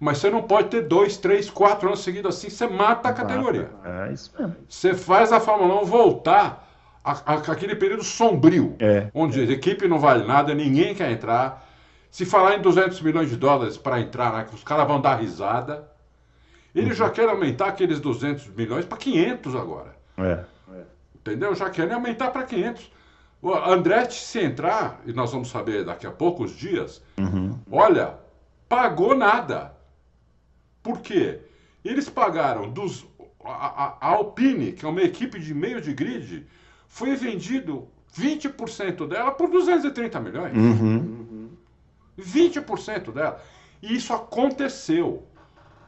Mas 0.00 0.18
você 0.18 0.30
não 0.30 0.42
pode 0.42 0.68
ter 0.68 0.82
dois, 0.82 1.16
três, 1.16 1.48
quatro 1.48 1.86
anos 1.86 2.00
seguidos 2.00 2.36
assim, 2.36 2.50
você 2.50 2.66
mata 2.66 3.08
a 3.08 3.12
categoria. 3.12 3.70
É 3.84 4.12
isso 4.12 4.32
mesmo. 4.36 4.56
Você 4.68 4.94
faz 4.94 5.32
a 5.32 5.38
Fórmula 5.38 5.80
1 5.82 5.84
voltar 5.84 6.68
aquele 7.04 7.76
período 7.76 8.02
sombrio, 8.02 8.76
é. 8.80 9.08
onde 9.14 9.40
a 9.40 9.44
equipe 9.44 9.86
não 9.86 9.98
vale 9.98 10.26
nada, 10.26 10.54
ninguém 10.54 10.94
quer 10.94 11.10
entrar. 11.10 11.68
Se 12.10 12.24
falar 12.24 12.56
em 12.56 12.60
200 12.60 13.00
milhões 13.00 13.30
de 13.30 13.36
dólares 13.36 13.76
para 13.76 14.00
entrar, 14.00 14.32
né, 14.32 14.46
os 14.52 14.62
caras 14.62 14.86
vão 14.86 15.00
dar 15.00 15.16
risada. 15.16 15.88
Ele 16.74 16.90
uhum. 16.90 16.96
já 16.96 17.08
quer 17.08 17.28
aumentar 17.28 17.66
aqueles 17.66 18.00
200 18.00 18.48
milhões 18.48 18.84
para 18.84 18.98
500 18.98 19.54
agora. 19.54 19.94
É. 20.18 20.40
Entendeu? 21.14 21.54
Já 21.54 21.70
querem 21.70 21.94
aumentar 21.94 22.30
para 22.30 22.42
500. 22.42 22.90
O 23.42 23.52
Andretti, 23.52 24.14
se 24.14 24.38
entrar, 24.38 25.02
e 25.04 25.12
nós 25.12 25.32
vamos 25.32 25.50
saber 25.50 25.84
daqui 25.84 26.06
a 26.06 26.12
poucos 26.12 26.56
dias, 26.56 27.02
uhum. 27.18 27.58
olha, 27.72 28.14
pagou 28.68 29.16
nada. 29.16 29.74
Por 30.80 31.00
quê? 31.00 31.40
Eles 31.84 32.08
pagaram 32.08 32.70
dos. 32.70 33.04
A, 33.44 33.96
a, 34.00 34.06
Alpine, 34.10 34.70
que 34.70 34.86
é 34.86 34.88
uma 34.88 35.02
equipe 35.02 35.40
de 35.40 35.52
meio 35.52 35.80
de 35.80 35.92
grid, 35.92 36.46
foi 36.86 37.16
vendido 37.16 37.88
20% 38.16 39.08
dela 39.08 39.32
por 39.32 39.50
230 39.50 40.20
milhões. 40.20 40.56
Uhum. 40.56 41.50
20% 42.16 43.10
dela. 43.12 43.42
E 43.82 43.96
isso 43.96 44.12
aconteceu. 44.12 45.26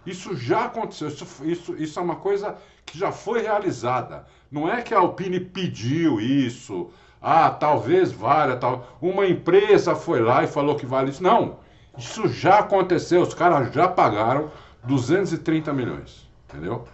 Isso 0.04 0.34
já 0.34 0.64
aconteceu. 0.64 1.06
Isso, 1.06 1.44
isso, 1.44 1.76
isso 1.76 2.00
é 2.00 2.02
uma 2.02 2.16
coisa 2.16 2.58
que 2.84 2.98
já 2.98 3.12
foi 3.12 3.42
realizada. 3.42 4.26
Não 4.50 4.68
é 4.68 4.82
que 4.82 4.92
a 4.92 4.98
Alpine 4.98 5.38
pediu 5.38 6.20
isso 6.20 6.90
ah, 7.24 7.48
talvez 7.48 8.12
valha, 8.12 8.56
tal. 8.56 8.86
Uma 9.00 9.26
empresa 9.26 9.94
foi 9.94 10.20
lá 10.20 10.44
e 10.44 10.46
falou 10.46 10.76
que 10.76 10.84
vale 10.84 11.08
isso. 11.10 11.22
Não, 11.22 11.56
isso 11.96 12.28
já 12.28 12.58
aconteceu, 12.58 13.22
os 13.22 13.32
caras 13.32 13.72
já 13.72 13.88
pagaram 13.88 14.50
230 14.82 15.72
milhões, 15.72 16.28
entendeu? 16.46 16.84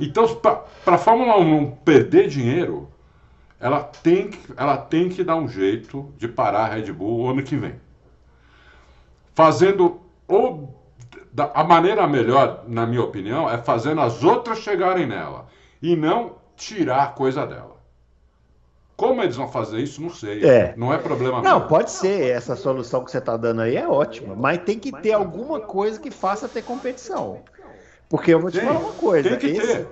Então, 0.00 0.26
para 0.36 0.94
a 0.96 0.98
Fórmula 0.98 1.38
1 1.38 1.44
não 1.44 1.70
perder 1.70 2.28
dinheiro, 2.28 2.88
ela 3.60 3.80
tem, 3.80 4.30
que, 4.30 4.52
ela 4.56 4.78
tem 4.78 5.10
que 5.10 5.22
dar 5.22 5.36
um 5.36 5.46
jeito 5.46 6.12
de 6.16 6.28
parar 6.28 6.64
a 6.64 6.74
Red 6.74 6.90
Bull 6.90 7.30
ano 7.30 7.42
que 7.42 7.54
vem. 7.54 7.74
Fazendo, 9.34 10.00
ou 10.26 10.74
da, 11.30 11.50
a 11.54 11.62
maneira 11.62 12.06
melhor, 12.06 12.64
na 12.66 12.86
minha 12.86 13.02
opinião, 13.02 13.50
é 13.50 13.58
fazendo 13.58 14.00
as 14.00 14.24
outras 14.24 14.60
chegarem 14.60 15.06
nela 15.06 15.46
e 15.82 15.94
não 15.94 16.36
tirar 16.56 17.14
coisa 17.14 17.46
dela. 17.46 17.73
Como 18.96 19.20
eles 19.22 19.36
vão 19.36 19.48
fazer 19.48 19.78
isso, 19.80 20.00
não 20.00 20.10
sei. 20.10 20.44
É. 20.44 20.74
Não 20.76 20.92
é 20.92 20.98
problema 20.98 21.42
Não, 21.42 21.58
meu. 21.60 21.68
pode 21.68 21.90
ser. 21.90 22.30
Essa 22.30 22.54
solução 22.54 23.04
que 23.04 23.10
você 23.10 23.18
está 23.18 23.36
dando 23.36 23.60
aí 23.62 23.76
é 23.76 23.88
ótima. 23.88 24.34
Mas 24.36 24.58
tem 24.58 24.78
que 24.78 24.92
ter 24.92 25.12
alguma 25.12 25.58
coisa 25.60 25.98
que 26.00 26.10
faça 26.10 26.48
ter 26.48 26.62
competição. 26.62 27.40
Porque 28.08 28.32
eu 28.32 28.38
vou 28.38 28.50
te 28.50 28.58
Tem, 28.60 28.66
falar 28.68 28.78
uma 28.78 28.92
coisa. 28.92 29.28
tem 29.30 29.38
que 29.38 29.46
esse- 29.46 29.66
ter. 29.84 29.88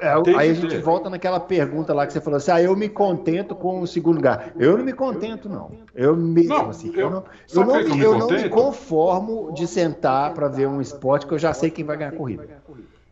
é, 0.00 0.20
Tem 0.22 0.36
aí 0.36 0.50
a 0.50 0.54
que 0.54 0.60
gente 0.60 0.70
ter. 0.70 0.82
volta 0.82 1.08
naquela 1.08 1.38
pergunta 1.38 1.94
lá 1.94 2.04
que 2.06 2.12
você 2.12 2.20
falou 2.20 2.38
assim: 2.38 2.50
ah, 2.50 2.60
eu 2.60 2.74
me 2.74 2.88
contento 2.88 3.54
com 3.54 3.80
o 3.80 3.86
segundo 3.86 4.16
lugar. 4.16 4.52
Eu 4.58 4.76
não 4.76 4.84
me 4.84 4.92
contento, 4.92 5.48
não. 5.48 5.70
Eu 5.94 6.16
mesmo, 6.16 6.48
Não, 6.54 6.70
assim, 6.70 6.88
eu- 6.94 7.00
eu, 7.00 7.10
não, 7.10 7.24
eu, 7.54 7.64
não, 7.64 7.84
me 7.84 8.02
eu 8.02 8.18
não 8.18 8.26
me 8.28 8.48
conformo 8.48 9.52
de 9.52 9.68
sentar 9.68 10.34
para 10.34 10.48
ver 10.48 10.66
um 10.66 10.80
esporte 10.80 11.26
que 11.26 11.34
eu 11.34 11.38
já 11.38 11.52
sei 11.52 11.70
quem 11.70 11.84
vai 11.84 11.96
ganhar 11.96 12.10
a 12.10 12.16
corrida. 12.16 12.48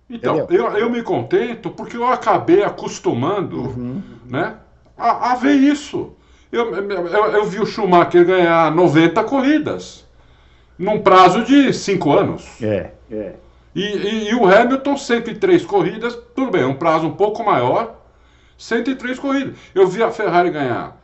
Então, 0.09 0.39
Entendeu? 0.39 0.67
eu, 0.73 0.77
eu 0.79 0.91
me 0.91 1.03
contento 1.03 1.71
porque 1.71 1.97
eu 1.97 2.07
acabei 2.07 2.65
acostumando 2.65 3.61
Uhum. 3.61 4.03
né, 4.25 4.57
a, 5.01 5.33
a 5.33 5.35
ver 5.37 5.55
isso. 5.55 6.13
Eu, 6.53 6.75
eu, 6.75 7.07
eu 7.09 7.45
vi 7.45 7.61
o 7.61 7.67
Schumacher 7.67 8.25
ganhar 8.27 8.75
90 8.75 9.23
corridas 9.25 10.05
num 10.79 11.01
prazo 11.01 11.45
de 11.45 11.73
5 11.73 12.13
anos. 12.13 12.45
É, 12.63 12.91
é. 13.11 13.35
E, 13.75 13.83
e- 13.83 14.29
e 14.31 14.35
o 14.35 14.47
Hamilton, 14.47 14.97
103 14.97 15.65
corridas, 15.65 16.19
tudo 16.35 16.51
bem, 16.51 16.65
um 16.65 16.75
prazo 16.75 17.07
um 17.07 17.13
pouco 17.13 17.45
maior, 17.45 17.95
103 18.59 19.19
corridas. 19.19 19.55
Eu 19.75 19.87
vi 19.87 20.03
a 20.03 20.11
Ferrari 20.11 20.51
ganhar 20.51 20.97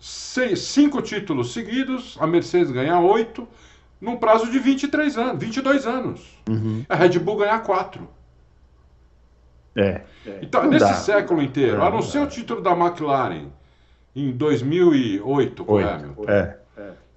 5 0.00 1.02
títulos 1.02 1.52
seguidos, 1.52 2.16
a 2.20 2.26
Mercedes 2.26 2.70
ganhar 2.70 3.00
8, 3.00 3.46
num 4.00 4.16
prazo 4.16 4.50
de 4.50 4.58
23 4.58 5.18
anos, 5.18 5.38
22 5.42 5.86
anos. 5.86 6.20
Uhum. 6.48 6.84
A 6.88 6.94
Red 6.94 7.18
Bull 7.18 7.36
ganhar 7.36 7.58
4. 7.62 8.08
É. 9.80 10.02
Então, 10.42 10.62
Não 10.64 10.70
nesse 10.70 10.84
dá. 10.86 10.94
século 10.94 11.40
inteiro, 11.42 11.78
Não, 11.78 11.86
a 11.86 11.90
não 11.90 11.96
não 11.96 12.02
ser 12.02 12.18
dá. 12.18 12.24
o 12.24 12.28
título 12.28 12.60
da 12.60 12.72
McLaren 12.72 13.46
em 14.16 14.32
2008 14.32 15.64
com 15.64 15.72
o 15.72 15.76
Oito. 15.76 15.88
Hamilton, 15.88 16.24
É. 16.30 16.56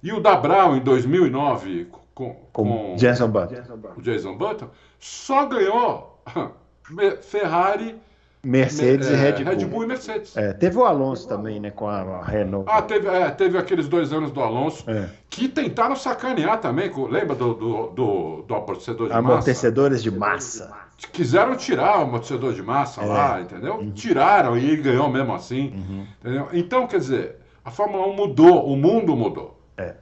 e 0.02 0.12
o 0.12 0.20
da 0.20 0.36
Brown 0.36 0.76
em 0.76 0.80
2009 0.80 1.86
com, 2.14 2.34
Com 2.52 2.64
com 2.64 2.96
Jenson 2.98 3.28
Button. 3.28 3.56
o 3.96 4.02
Jason 4.02 4.36
Button, 4.36 4.68
só 5.00 5.46
ganhou 5.46 6.22
Ferrari, 7.22 7.96
Mercedes 8.44 9.08
e 9.08 9.12
é, 9.12 9.16
Red 9.16 9.64
Bull. 9.66 9.84
e 9.84 9.86
Mercedes. 9.86 10.36
É, 10.36 10.52
teve 10.52 10.76
o 10.76 10.84
Alonso 10.84 11.28
também, 11.28 11.60
né? 11.60 11.70
Com 11.70 11.88
a 11.88 12.22
Renault. 12.24 12.68
Ah, 12.68 12.82
teve, 12.82 13.06
é, 13.06 13.30
teve 13.30 13.56
aqueles 13.56 13.86
dois 13.88 14.12
anos 14.12 14.32
do 14.32 14.40
Alonso 14.40 14.84
É. 14.90 15.08
que 15.30 15.48
tentaram 15.48 15.94
sacanear 15.94 16.60
também. 16.60 16.90
com- 16.90 17.06
Lembra 17.06 17.36
do, 17.36 17.54
do, 17.54 17.86
do, 17.88 18.42
do 18.42 18.54
amortecedor 18.54 19.06
de 19.08 19.14
massa? 19.14 19.18
Amortecedores 19.28 20.02
de 20.02 20.10
massa. 20.10 20.72
Quiseram 21.12 21.56
tirar 21.56 21.98
o 22.00 22.02
amortecedor 22.02 22.52
de 22.52 22.62
massa 22.62 23.02
É. 23.02 23.06
lá, 23.06 23.40
entendeu? 23.40 23.74
Uhum. 23.76 23.92
Tiraram 23.92 24.58
e 24.58 24.64
ele 24.70 24.82
ganhou 24.82 25.08
mesmo 25.08 25.32
assim. 25.34 25.72
entendeu? 26.20 26.48
Então, 26.52 26.86
quer 26.88 26.98
dizer, 26.98 27.36
a 27.64 27.70
Fórmula 27.70 28.06
1 28.08 28.16
mudou, 28.16 28.66
o 28.66 28.76
mundo 28.76 29.14
mudou. 29.14 29.56
É. 29.76 29.94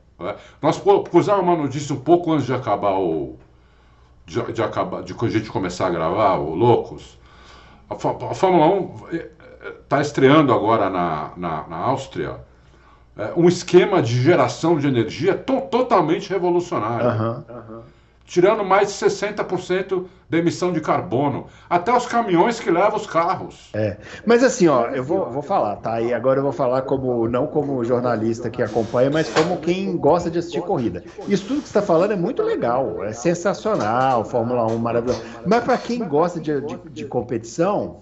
Nós 0.62 0.78
pu- 0.78 1.02
pusemos 1.04 1.40
uma 1.42 1.56
notícia 1.56 1.94
um 1.94 2.00
pouco 2.00 2.32
antes 2.32 2.46
de 2.46 2.54
acabar 2.54 2.98
o. 2.98 3.36
De, 4.26 4.40
de 4.52 4.62
acabar, 4.62 5.02
de 5.02 5.14
a 5.18 5.28
gente 5.28 5.50
começar 5.50 5.86
a 5.88 5.90
gravar 5.90 6.36
o 6.36 6.54
Loucos. 6.54 7.18
A, 7.90 7.94
Fó- 7.96 8.16
a 8.30 8.34
Fórmula 8.34 8.66
1 8.66 8.94
está 9.82 10.00
estreando 10.00 10.52
agora 10.54 10.88
na, 10.88 11.32
na, 11.36 11.66
na 11.68 11.76
Áustria 11.76 12.36
é, 13.18 13.32
um 13.36 13.48
esquema 13.48 14.00
de 14.00 14.22
geração 14.22 14.78
de 14.78 14.86
energia 14.86 15.36
to- 15.36 15.62
totalmente 15.62 16.30
revolucionário 16.30 17.06
Aham. 17.08 17.82
Tirando 18.30 18.64
mais 18.64 18.88
de 18.88 18.94
60% 18.94 20.06
da 20.30 20.38
emissão 20.38 20.72
de 20.72 20.80
carbono. 20.80 21.46
Até 21.68 21.92
os 21.92 22.06
caminhões 22.06 22.60
que 22.60 22.70
levam 22.70 22.96
os 22.96 23.04
carros. 23.04 23.68
É. 23.74 23.96
Mas 24.24 24.44
assim, 24.44 24.68
ó, 24.68 24.86
eu 24.86 25.02
vou, 25.02 25.28
vou 25.28 25.42
falar, 25.42 25.76
tá? 25.76 26.00
E 26.00 26.14
agora 26.14 26.38
eu 26.38 26.44
vou 26.44 26.52
falar 26.52 26.82
como 26.82 27.28
não 27.28 27.48
como 27.48 27.82
jornalista 27.84 28.48
que 28.48 28.62
acompanha, 28.62 29.10
mas 29.10 29.28
como 29.28 29.56
quem 29.56 29.96
gosta 29.96 30.30
de 30.30 30.38
assistir 30.38 30.62
corrida. 30.62 31.02
Isso 31.26 31.44
tudo 31.48 31.62
que 31.62 31.68
você 31.68 31.78
está 31.78 31.82
falando 31.82 32.12
é 32.12 32.16
muito 32.16 32.40
legal, 32.40 33.02
é 33.02 33.12
sensacional, 33.12 34.24
Fórmula 34.24 34.64
1 34.64 34.78
maravilhoso. 34.78 35.22
Mas 35.44 35.64
para 35.64 35.76
quem 35.76 36.06
gosta 36.06 36.38
de, 36.38 36.60
de, 36.60 36.78
de 36.88 37.04
competição, 37.06 37.96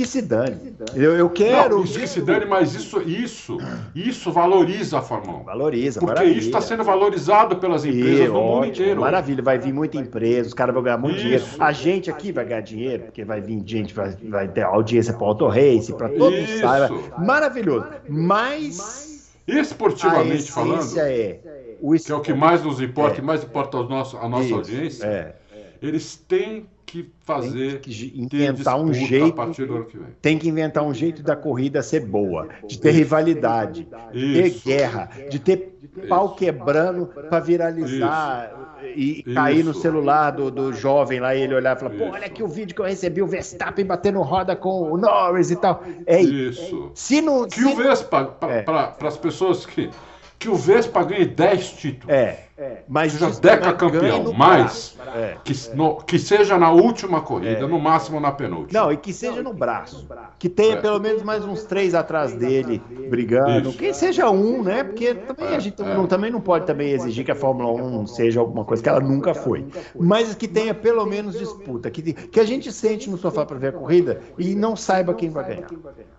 que 0.00 0.06
se 0.06 0.22
dane. 0.22 0.74
Eu, 0.94 1.14
eu 1.16 1.28
quero. 1.30 1.76
Não, 1.76 1.84
isso 1.84 1.98
que 1.98 2.06
se 2.06 2.20
dane, 2.22 2.46
mas 2.46 2.74
isso, 2.74 3.00
isso, 3.02 3.58
isso 3.94 4.32
valoriza 4.32 4.98
a 4.98 5.02
Fórmula 5.02 5.40
1. 5.40 5.44
Valoriza, 5.44 6.00
Porque 6.00 6.14
maravilha. 6.14 6.38
isso 6.38 6.46
está 6.48 6.60
sendo 6.60 6.82
valorizado 6.84 7.56
pelas 7.56 7.84
empresas 7.84 8.20
E, 8.20 8.26
do 8.26 8.32
mundo 8.34 8.66
inteiro. 8.66 9.00
Maravilha, 9.00 9.42
vai 9.42 9.58
vir 9.58 9.72
muita 9.72 9.98
empresa, 9.98 10.48
os 10.48 10.54
caras 10.54 10.74
vão 10.74 10.82
ganhar 10.82 10.98
muito 10.98 11.16
Isso. 11.16 11.22
dinheiro. 11.24 11.44
A 11.58 11.72
gente 11.72 12.10
aqui 12.10 12.32
vai 12.32 12.44
ganhar 12.44 12.60
dinheiro, 12.62 13.02
porque 13.04 13.24
vai 13.24 13.40
vir 13.40 13.62
gente, 13.66 13.92
vai, 13.94 14.16
vai 14.28 14.48
ter 14.48 14.62
audiência 14.62 15.12
para 15.12 15.26
Auto 15.26 15.46
Race, 15.48 15.92
para 15.92 16.08
todo 16.08 16.32
mundo 16.34 16.48
saiba. 16.60 16.90
Maravilhoso. 17.18 17.86
Mas 18.08 19.32
a 19.48 19.52
Esportivamente 19.52 20.50
falando, 20.52 20.98
é 20.98 21.40
o 21.80 21.92
que 21.98 22.12
é 22.12 22.14
o 22.14 22.20
que 22.20 22.32
mais 22.34 22.62
nos 22.62 22.80
importa, 22.80 23.12
É. 23.12 23.14
que 23.16 23.22
mais 23.22 23.42
importa 23.42 23.76
aos 23.78 23.88
nossos, 23.88 24.18
a 24.20 24.28
nossa 24.28 24.44
Isso, 24.44 24.54
audiência, 24.54 25.04
É, 25.06 25.34
eles 25.82 26.16
têm 26.28 26.66
que 26.90 27.10
fazer 27.24 27.80
Tem 27.80 27.92
que 27.92 28.26
ter 28.28 28.36
inventar 28.48 28.80
um 28.80 28.92
jeito- 28.92 29.26
a 29.26 29.32
partir 29.32 29.66
do 29.66 29.76
ano 29.76 29.84
que 29.84 29.96
vem. 29.96 30.06
tem 30.20 30.38
que 30.38 30.48
inventar 30.48 30.82
um 30.84 30.92
jeito 30.92 31.22
da 31.22 31.36
corrida 31.36 31.82
ser 31.82 32.00
boa, 32.00 32.48
de 32.66 32.78
ter 32.78 32.90
rivalidade, 32.90 33.86
de 34.12 34.32
ter 34.34 34.46
Isso. 34.46 34.64
guerra, 34.68 35.10
de 35.30 35.38
ter 35.38 35.78
pau 36.08 36.34
quebrando 36.34 37.06
para 37.06 37.40
viralizar 37.40 38.78
e 38.96 39.20
Isso. 39.20 39.34
cair 39.34 39.64
no 39.64 39.74
celular 39.74 40.30
do, 40.32 40.50
do 40.50 40.72
jovem 40.72 41.20
lá 41.20 41.34
e 41.34 41.42
ele 41.42 41.54
olhar 41.54 41.76
e 41.76 41.78
falar: 41.78 41.90
pô, 41.90 42.04
Isso. 42.04 42.12
olha 42.14 42.26
aqui 42.26 42.42
o 42.42 42.48
vídeo 42.48 42.74
que 42.74 42.80
eu 42.80 42.86
recebi, 42.86 43.22
o 43.22 43.26
Verstappen 43.26 43.84
batendo 43.84 44.20
roda 44.22 44.56
com 44.56 44.90
o 44.90 44.96
Norris 44.96 45.50
e 45.50 45.56
tal. 45.56 45.82
É 46.06 46.20
isso. 46.20 46.62
Isso. 46.62 46.90
Se 46.94 47.20
não. 47.20 47.46
Que 47.46 47.56
se 47.60 47.64
o 47.64 47.68
não- 47.70 47.76
Vespa, 47.76 48.36
É. 48.42 48.62
para 48.62 48.94
as 49.02 49.16
pessoas 49.16 49.64
que. 49.66 49.90
Que 50.38 50.48
o 50.48 50.54
Vespa 50.54 51.04
ganhe 51.04 51.26
10 51.26 51.68
títulos. 51.72 52.08
É, 52.08 52.44
mas 52.88 53.12
Seja 53.12 53.28
isso 53.28 53.40
também 53.40 53.58
ganha 53.60 53.72
decacampeão, 53.72 54.32
mais. 54.32 54.96
É. 55.14 55.36
Que, 55.44 55.54
no- 55.74 55.96
que 55.96 56.18
seja 56.18 56.58
na 56.58 56.70
última 56.70 57.20
corrida, 57.20 57.66
no 57.66 57.78
máximo 57.78 58.20
na 58.20 58.32
penúltima. 58.32 58.80
Não, 58.80 58.92
e 58.92 58.96
que 58.96 59.12
seja 59.12 59.42
no 59.42 59.52
braço. 59.52 60.06
Que 60.38 60.48
tenha 60.48 60.74
É. 60.74 60.80
pelo 60.80 60.98
menos 60.98 61.22
mais 61.22 61.44
uns 61.44 61.64
três 61.64 61.94
atrás 61.94 62.32
dele 62.34 62.82
brigando. 63.08 63.70
Isso. 63.70 63.78
Quem 63.78 63.92
seja 63.92 64.30
um, 64.30 64.62
né? 64.62 64.84
Porque 64.84 65.14
também 65.14 65.54
a 65.54 65.58
gente 65.58 65.80
é. 65.80 65.94
não, 65.94 66.06
também 66.06 66.30
não 66.30 66.40
pode 66.40 66.66
também 66.66 66.90
exigir 66.92 67.24
que 67.24 67.30
a 67.30 67.34
Fórmula 67.34 67.70
1 67.72 68.06
seja 68.06 68.40
alguma 68.40 68.64
coisa 68.64 68.82
que 68.82 68.88
ela 68.88 69.00
nunca 69.00 69.34
foi. 69.34 69.66
Mas 69.98 70.34
que 70.34 70.48
tenha 70.48 70.74
pelo 70.74 71.04
menos 71.06 71.38
disputa. 71.38 71.90
Que, 71.90 72.12
que 72.12 72.40
a 72.40 72.44
gente 72.44 72.72
sente 72.72 73.08
no 73.10 73.18
sofá 73.18 73.44
para 73.44 73.58
ver 73.58 73.68
a 73.68 73.72
corrida 73.72 74.20
e 74.38 74.54
não 74.54 74.76
saiba 74.76 75.14
quem 75.14 75.30
vai 75.30 75.44
ganhar. 75.46 75.68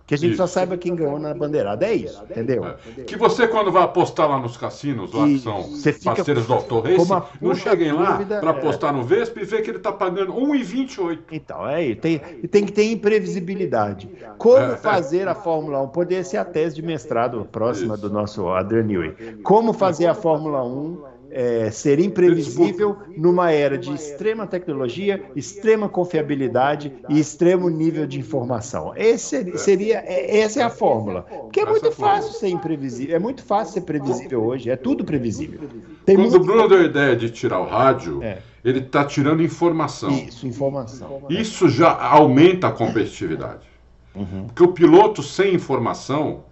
Que 0.06 0.14
a 0.14 0.18
gente 0.18 0.36
só 0.36 0.44
Isso. 0.44 0.54
saiba 0.54 0.76
quem 0.76 0.94
ganhou 0.94 1.18
na 1.18 1.32
bandeirada. 1.32 1.86
É 1.86 1.94
isso, 1.94 2.22
entendeu? 2.28 2.64
É. 2.66 3.02
Que 3.04 3.16
você, 3.16 3.46
quando 3.48 3.70
vai 3.72 3.82
apostar 3.82 4.28
lá 4.28 4.38
nos 4.38 4.56
cassinos, 4.56 5.12
lá 5.12 5.24
que 5.26 5.38
são 5.38 5.62
Você 5.62 5.92
fica 5.92 6.22
parceiros 6.34 6.68
do 6.68 6.80
Race, 6.80 7.36
não 7.40 7.54
cheguem 7.54 7.92
lá 7.92 8.18
para 8.18 8.50
é. 8.50 8.50
apostar 8.50 8.92
no 8.92 9.02
Vespa 9.02 9.40
e 9.40 9.44
ver 9.44 9.62
que 9.62 9.70
ele 9.70 9.78
está 9.78 9.92
pagando 9.92 10.32
1,28. 10.32 11.18
Então, 11.30 11.68
é 11.68 11.84
isso. 11.84 12.00
Tem, 12.00 12.20
e 12.42 12.48
tem 12.48 12.64
que 12.64 12.72
ter 12.72 12.90
imprevisibilidade. 12.90 14.08
Como 14.38 14.58
É, 14.58 14.72
é. 14.72 14.76
fazer 14.76 15.28
a 15.28 15.34
Fórmula 15.34 15.82
1? 15.82 15.88
Poderia 15.88 16.24
ser 16.24 16.38
a 16.38 16.44
tese 16.44 16.76
de 16.76 16.82
mestrado 16.82 17.46
próxima 17.50 17.96
do 17.96 18.10
nosso 18.10 18.48
Adrian 18.48 18.84
Newey. 18.84 19.14
Como 19.42 19.72
fazer 19.72 20.06
a 20.06 20.14
Fórmula 20.14 20.64
1 20.64 21.11
é, 21.32 21.70
ser 21.70 21.98
imprevisível 21.98 22.96
numa 23.16 23.50
era 23.50 23.78
de 23.78 23.92
extrema 23.92 24.46
tecnologia, 24.46 25.24
extrema 25.34 25.88
confiabilidade 25.88 26.92
e 27.08 27.18
extremo 27.18 27.70
nível 27.70 28.06
de 28.06 28.20
informação. 28.20 28.92
Esse 28.94 29.56
seria, 29.58 29.98
é- 30.06 30.40
essa 30.40 30.60
é 30.60 30.62
a 30.62 30.70
fórmula. 30.70 31.22
Porque 31.22 31.60
é 31.60 31.64
muito 31.64 31.86
é 31.86 31.90
fórmula. 31.90 32.20
fácil 32.22 32.38
ser 32.38 32.48
imprevisível. 32.48 33.16
É 33.16 33.18
muito 33.18 33.42
fácil 33.42 33.74
ser 33.74 33.80
previsível 33.80 34.44
hoje. 34.44 34.68
É 34.70 34.76
tudo 34.76 35.04
previsível. 35.04 35.60
Tem 36.04 36.16
Quando 36.16 36.26
o 36.26 36.30
muito... 36.30 36.44
Bruno 36.44 36.68
deu 36.68 36.78
a 36.78 36.84
ideia 36.84 37.16
de 37.16 37.30
tirar 37.30 37.60
o 37.60 37.64
rádio, 37.66 38.22
É. 38.22 38.38
ele 38.62 38.80
está 38.80 39.04
tirando 39.04 39.42
informação. 39.42 40.10
Isso, 40.10 40.46
informação. 40.46 41.22
Isso 41.30 41.68
já 41.68 41.90
aumenta 41.98 42.68
a 42.68 42.72
competitividade. 42.72 43.66
Uhum. 44.14 44.44
Porque 44.48 44.62
o 44.62 44.68
piloto 44.68 45.22
sem 45.22 45.54
informação, 45.54 46.44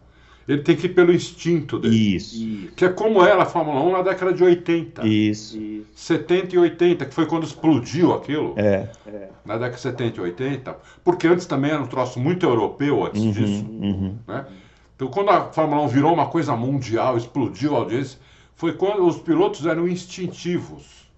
ele 0.52 0.62
tem 0.62 0.74
que 0.74 0.86
ir 0.86 0.94
pelo 0.94 1.12
instinto 1.12 1.78
dele. 1.78 2.16
Isso. 2.16 2.68
Que 2.74 2.84
é 2.84 2.88
como 2.88 3.22
era 3.22 3.44
a 3.44 3.46
Fórmula 3.46 3.80
1 3.82 3.92
na 3.92 4.02
década 4.02 4.32
de 4.32 4.42
80, 4.42 5.06
Isso. 5.06 5.56
70 5.94 6.56
e 6.56 6.58
80, 6.58 7.06
que 7.06 7.14
foi 7.14 7.26
quando 7.26 7.44
explodiu 7.44 8.12
aquilo. 8.12 8.54
É. 8.56 8.88
na 9.44 9.54
década 9.54 9.76
de 9.76 9.80
70 9.80 10.18
e 10.18 10.20
80, 10.20 10.76
porque 11.04 11.28
antes 11.28 11.46
também 11.46 11.70
era 11.70 11.80
um 11.80 11.86
troço 11.86 12.18
muito 12.18 12.44
europeu 12.44 13.04
antes 13.04 13.22
disso. 13.22 13.64
Uhum. 13.64 14.18
Né? 14.26 14.44
Então, 14.96 15.08
quando 15.08 15.30
a 15.30 15.52
Fórmula 15.52 15.82
1 15.82 15.88
virou 15.88 16.12
uma 16.12 16.26
coisa 16.26 16.56
mundial, 16.56 17.16
explodiu 17.16 17.76
a 17.76 17.78
audiência, 17.78 18.18
foi 18.56 18.72
quando 18.72 19.06
os 19.06 19.18
pilotos 19.18 19.66
eram 19.66 19.86
instintivos. 19.86 21.08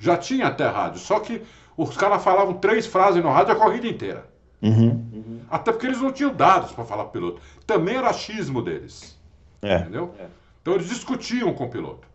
Já 0.00 0.16
tinha 0.16 0.48
até 0.48 0.66
rádio, 0.66 0.98
só 0.98 1.20
que 1.20 1.40
os 1.76 1.96
caras 1.96 2.24
falavam 2.24 2.54
três 2.54 2.86
frases 2.86 3.22
no 3.22 3.30
rádio 3.30 3.52
a 3.52 3.56
corrida 3.56 3.86
inteira. 3.86 4.33
Uhum. 4.64 5.40
Até 5.50 5.70
porque 5.70 5.86
eles 5.86 6.00
não 6.00 6.10
tinham 6.10 6.34
dados 6.34 6.72
para 6.72 6.84
falar 6.84 7.04
piloto. 7.06 7.40
Também 7.66 7.96
era 7.96 8.08
achismo 8.08 8.62
deles. 8.62 9.18
É. 9.60 9.78
Entendeu? 9.78 10.14
Então 10.60 10.74
eles 10.74 10.88
discutiam 10.88 11.52
com 11.52 11.64
o 11.64 11.70
piloto. 11.70 12.06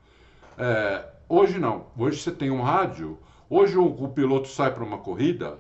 É, 0.57 1.05
hoje 1.27 1.59
não. 1.59 1.85
Hoje 1.97 2.19
você 2.19 2.31
tem 2.31 2.49
um 2.49 2.61
rádio. 2.61 3.17
Hoje 3.49 3.77
o, 3.77 3.85
o 3.85 4.09
piloto 4.09 4.47
sai 4.47 4.73
para 4.73 4.83
uma 4.83 4.97
corrida, 4.97 5.57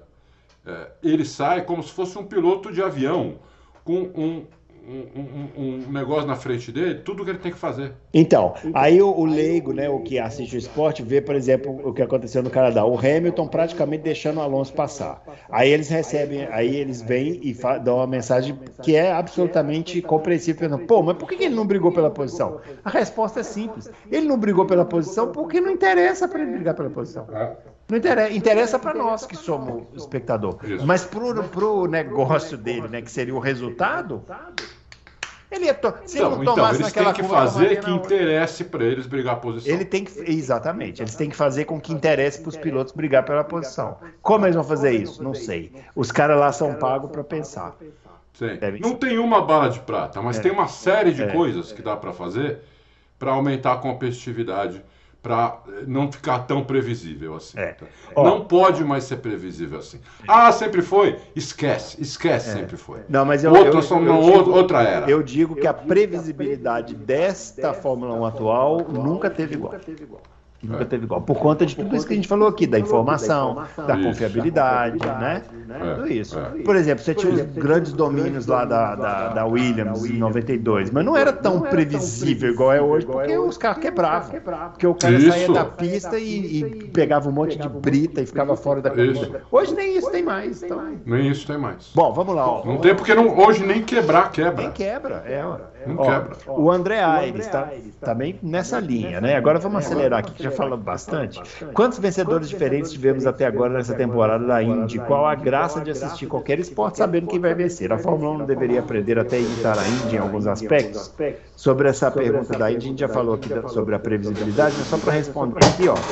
é, 0.65 0.91
ele 1.01 1.25
sai 1.25 1.63
como 1.63 1.81
se 1.81 1.91
fosse 1.91 2.17
um 2.17 2.25
piloto 2.25 2.71
de 2.71 2.81
avião, 2.83 3.39
com 3.83 4.11
um, 4.15 4.45
um, 4.89 5.21
um, 5.21 5.63
um, 5.63 5.91
negócio 5.91 6.27
na 6.27 6.35
frente 6.35 6.71
dele, 6.71 6.95
tudo 6.95 7.23
que 7.23 7.29
ele 7.29 7.37
tem 7.37 7.51
que 7.51 7.57
fazer. 7.57 7.93
Então, 8.13 8.55
aí 8.73 9.01
o, 9.01 9.09
o, 9.09 9.25
leigo, 9.25 9.71
né, 9.71 9.87
o 9.87 9.99
que 9.99 10.17
assiste 10.17 10.55
o 10.55 10.57
esporte, 10.57 11.03
vê, 11.03 11.21
por 11.21 11.35
exemplo, 11.35 11.79
o 11.87 11.93
que 11.93 12.01
aconteceu 12.01 12.41
no 12.41 12.49
Canadá. 12.49 12.83
O 12.85 12.97
Hamilton 12.97 13.47
praticamente 13.47 14.03
deixando 14.03 14.37
o 14.37 14.41
Alonso 14.41 14.73
passar. 14.73 15.23
Aí 15.49 15.69
eles 15.69 15.89
recebem, 15.89 16.47
aí 16.51 16.75
eles 16.75 17.01
vêm 17.01 17.39
e 17.43 17.55
dão 17.83 17.97
uma 17.97 18.07
mensagem 18.07 18.57
que 18.81 18.95
é 18.95 19.11
absolutamente 19.11 20.01
compreensível. 20.01 20.79
Pô, 20.79 21.03
mas 21.03 21.17
por 21.17 21.29
que 21.29 21.43
ele 21.43 21.55
não 21.55 21.67
brigou 21.67 21.91
pela 21.91 22.09
posição? 22.09 22.59
A 22.83 22.89
resposta 22.89 23.41
é 23.41 23.43
simples. 23.43 23.89
Ele 24.11 24.27
não 24.27 24.37
brigou 24.37 24.65
pela 24.65 24.85
posição 24.85 25.31
porque 25.31 25.61
não 25.61 25.71
interessa 25.71 26.27
para 26.27 26.41
ele 26.41 26.51
brigar 26.51 26.73
pela 26.73 26.89
posição. 26.89 27.27
É. 27.31 27.55
Não 27.89 27.97
interessa, 27.97 28.33
interessa 28.33 28.79
para 28.79 28.93
nós 28.93 29.25
que 29.25 29.35
somos 29.35 29.83
espectador. 29.95 30.59
Mas 30.85 31.03
para 31.05 31.65
o 31.65 31.87
negócio 31.87 32.55
dele, 32.55 32.87
né, 32.87 33.01
que 33.01 33.11
seria 33.11 33.33
o 33.33 33.39
resultado, 33.39 34.23
ele 35.51 35.65
ia 35.65 35.73
to... 35.73 35.93
Se 36.05 36.17
então, 36.17 36.33
ele 36.33 36.45
não 36.45 36.55
tomasse 36.55 36.75
então, 36.75 36.87
eles 36.87 36.93
têm 36.93 37.13
que 37.13 37.23
fazer 37.23 37.79
que 37.79 37.89
interesse 37.91 38.63
para 38.63 38.83
eles 38.83 39.07
brigar 39.07 39.33
a 39.33 39.37
posição. 39.37 39.73
Ele 39.73 39.85
tem 39.85 40.03
que 40.03 40.31
exatamente. 40.31 41.01
Eles 41.01 41.15
têm 41.15 41.29
que 41.29 41.35
fazer 41.35 41.65
com 41.65 41.79
que 41.81 41.91
interesse 41.91 42.39
para 42.39 42.49
os 42.49 42.57
pilotos 42.57 42.93
brigar 42.93 43.25
pela 43.25 43.43
posição. 43.43 43.97
Como 44.21 44.45
eles 44.45 44.55
vão 44.55 44.63
fazer 44.63 44.91
isso? 44.91 45.23
Não 45.23 45.33
sei. 45.33 45.71
Os 45.95 46.11
caras 46.11 46.39
lá 46.39 46.51
são 46.51 46.75
pagos 46.75 47.09
para 47.11 47.23
pensar. 47.23 47.75
Não 48.79 48.95
tem 48.95 49.17
uma 49.17 49.41
bala 49.41 49.69
de 49.69 49.79
prata, 49.79 50.21
mas 50.21 50.37
é. 50.37 50.41
tem 50.41 50.51
uma 50.51 50.67
série 50.67 51.13
de 51.13 51.23
é. 51.23 51.27
coisas 51.27 51.71
que 51.71 51.81
dá 51.81 51.97
para 51.97 52.13
fazer 52.13 52.59
para 53.17 53.31
aumentar 53.31 53.73
a 53.73 53.77
competitividade 53.77 54.81
para 55.21 55.61
não 55.85 56.11
ficar 56.11 56.39
tão 56.39 56.63
previsível 56.63 57.35
assim. 57.35 57.59
É. 57.59 57.73
Tá? 57.73 57.85
Não 58.15 58.45
pode 58.45 58.83
mais 58.83 59.03
ser 59.03 59.17
previsível 59.17 59.79
assim. 59.79 59.99
Ah, 60.27 60.51
sempre 60.51 60.81
foi? 60.81 61.17
Esquece, 61.35 62.01
esquece, 62.01 62.49
é. 62.49 62.53
sempre 62.53 62.77
foi. 62.77 63.01
Não, 63.09 63.25
mas 63.25 63.43
eu, 63.43 63.51
Outros 63.51 63.85
são 63.85 64.01
eu, 64.03 64.21
digo, 64.21 64.51
outra 64.51 64.81
era. 64.81 65.09
Eu 65.09 65.21
digo 65.21 65.55
que 65.55 65.67
a 65.67 65.73
previsibilidade 65.73 66.95
desta 66.95 67.73
Fórmula 67.73 68.13
1 68.15 68.25
atual 68.25 68.85
nunca 68.89 69.29
teve 69.29 69.55
igual. 69.55 69.73
Nunca 69.73 69.85
teve 69.85 70.03
igual. 70.03 70.21
Por 71.25 71.39
conta 71.39 71.65
de 71.65 71.75
tudo 71.75 71.95
isso 71.95 72.05
que 72.05 72.13
a 72.13 72.15
gente 72.15 72.27
falou 72.27 72.47
aqui, 72.47 72.67
da 72.67 72.77
informação, 72.77 73.63
da 73.77 73.97
confiabilidade, 73.97 74.99
né? 74.99 75.41
É, 75.69 75.93
tudo 75.95 76.11
isso. 76.11 76.37
É. 76.37 76.63
Por 76.63 76.75
exemplo, 76.75 77.03
você 77.03 77.13
tinha 77.13 77.33
os 77.33 77.41
grandes 77.53 77.93
domínios 77.93 78.45
lá 78.45 78.65
da, 78.65 78.95
da, 78.95 79.27
da 79.29 79.45
Williams 79.45 80.03
em 80.03 80.17
92, 80.17 80.91
mas 80.91 81.05
não 81.05 81.15
era 81.15 81.31
tão 81.31 81.61
previsível 81.61 82.51
igual 82.51 82.73
é 82.73 82.81
hoje, 82.81 83.05
porque 83.05 83.37
os 83.37 83.57
carros 83.57 83.81
quebravam. 83.81 84.31
Porque 84.71 84.87
o 84.87 84.95
cara 84.95 85.15
isso. 85.15 85.31
saía 85.31 85.51
da 85.51 85.65
pista 85.65 86.19
e, 86.19 86.59
e, 86.59 86.63
pegava 86.89 87.29
um 87.29 87.31
monte 87.31 87.57
de 87.57 87.69
brita 87.69 88.21
e 88.21 88.25
ficava 88.25 88.57
fora 88.57 88.81
da 88.81 88.89
corrida. 88.89 89.41
Hoje 89.51 89.73
nem 89.73 89.97
isso 89.97 90.11
tem 90.11 90.23
mais. 90.23 90.61
Então... 90.61 90.97
Nem 91.05 91.29
isso 91.29 91.47
tem 91.47 91.57
mais. 91.57 91.91
Bom, 91.95 92.11
vamos 92.11 92.35
lá. 92.35 92.49
Ó. 92.49 92.65
Não 92.65 92.77
tem 92.77 92.93
porque 92.95 93.15
não, 93.15 93.37
hoje 93.39 93.65
nem 93.65 93.81
quebrar 93.81 94.31
quebra. 94.31 94.63
Nem 94.63 94.71
quebra, 94.71 95.23
é. 95.25 95.43
Não 95.85 95.97
ó, 95.97 96.03
quebra. 96.03 96.37
O 96.47 96.71
André 96.71 97.01
Aires 97.01 97.45
está 97.45 97.71
também 98.01 98.39
nessa 98.41 98.79
linha, 98.79 99.21
né? 99.21 99.35
Agora 99.35 99.59
vamos 99.59 99.85
acelerar 99.85 100.19
aqui 100.19 100.33
que 100.33 100.43
já 100.43 100.51
fala 100.51 100.75
bastante. 100.75 101.41
Quantos 101.73 101.99
vencedores 101.99 102.49
diferentes 102.49 102.91
tivemos 102.91 103.25
até 103.25 103.45
agora 103.45 103.73
nessa 103.73 103.93
temporada 103.93 104.45
da 104.45 104.61
Indy? 104.63 104.99
Qual 104.99 105.25
a 105.25 105.35
graça 105.35 105.81
de 105.81 105.91
assistir 105.91 106.27
qualquer 106.27 106.59
esporte 106.59 106.97
sabendo 106.97 107.27
quem 107.27 107.39
vai 107.39 107.53
vencer? 107.53 107.91
A 107.91 107.97
Fórmula 107.97 108.31
1 108.31 108.37
não 108.39 108.45
deveria 108.45 108.79
aprender 108.79 109.17
até 109.19 109.37
a 109.37 109.39
imitar 109.39 109.77
a 109.79 109.87
Indy 109.87 110.15
em 110.15 110.19
alguns 110.19 110.47
aspectos? 110.47 111.13
Sobre 111.55 111.89
essa 111.89 112.11
pergunta 112.11 112.57
da 112.57 112.71
Indy, 112.71 112.85
a 112.85 112.89
gente 112.89 112.99
já 112.99 113.09
falou 113.09 113.35
aqui 113.35 113.49
sobre 113.69 113.95
a 113.95 113.99
previsibilidade, 113.99 114.75
mas 114.77 114.87
só 114.87 114.97
para 114.97 115.13
responder 115.13 115.65
aqui, 115.65 115.87
ó. 115.87 116.05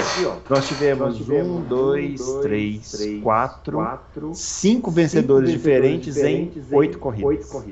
Nós 0.50 0.68
tivemos 0.68 1.28
um, 1.30 1.62
dois, 1.62 2.40
três, 2.42 3.20
quatro, 3.22 4.00
cinco 4.34 4.92
vencedores 4.92 5.52
diferentes 5.52 6.24
em 6.24 6.52
oito 6.72 7.00
corridas. 7.00 7.66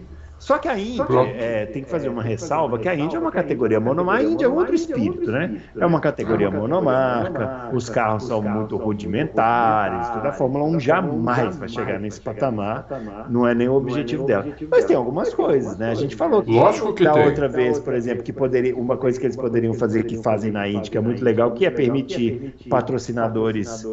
Só 0.45 0.59
que 0.59 0.67
a 0.67 0.77
Índia 0.77 1.03
é, 1.39 1.65
tem 1.65 1.83
que 1.83 1.89
fazer 1.89 2.07
uma 2.07 2.21
ressalva 2.21 2.77
que 2.77 2.87
a 2.87 2.93
Índia 2.93 3.17
é 3.17 3.19
uma 3.19 3.31
categoria 3.31 3.79
monomarca, 3.79 4.21
a 4.21 4.29
Índia 4.29 4.45
é 4.45 4.47
outro 4.47 4.75
espírito, 4.75 5.31
né? 5.31 5.59
É 5.75 5.83
uma 5.83 5.99
categoria 5.99 6.51
monomarca, 6.51 7.71
os 7.73 7.89
carros 7.89 8.27
são 8.27 8.43
muito 8.43 8.77
rudimentares, 8.77 10.07
toda 10.09 10.29
a 10.29 10.31
Fórmula 10.31 10.65
1 10.65 10.79
jamais 10.79 11.57
vai 11.57 11.67
chegar 11.67 11.99
nesse 11.99 12.21
patamar, 12.21 12.85
não 13.27 13.47
é 13.47 13.55
nem 13.55 13.67
o 13.67 13.73
objetivo 13.73 14.23
dela. 14.27 14.45
Mas 14.69 14.85
tem 14.85 14.95
algumas 14.95 15.33
coisas, 15.33 15.79
né? 15.79 15.89
A 15.89 15.95
gente 15.95 16.15
falou 16.15 16.43
que, 16.43 16.51
Lógico 16.51 16.93
que 16.93 17.03
da 17.03 17.13
tem. 17.13 17.25
outra 17.25 17.47
vez, 17.47 17.79
por 17.79 17.95
exemplo, 17.95 18.21
que 18.21 18.31
poderia, 18.31 18.77
uma 18.77 18.97
coisa 18.97 19.19
que 19.19 19.25
eles 19.25 19.35
poderiam 19.35 19.73
fazer 19.73 20.03
que 20.03 20.21
fazem 20.21 20.51
na 20.51 20.67
Índia, 20.67 20.91
que 20.91 20.97
é 20.99 21.01
muito 21.01 21.25
legal, 21.25 21.53
que 21.53 21.65
é 21.65 21.71
permitir 21.71 22.53
patrocinadores 22.69 23.83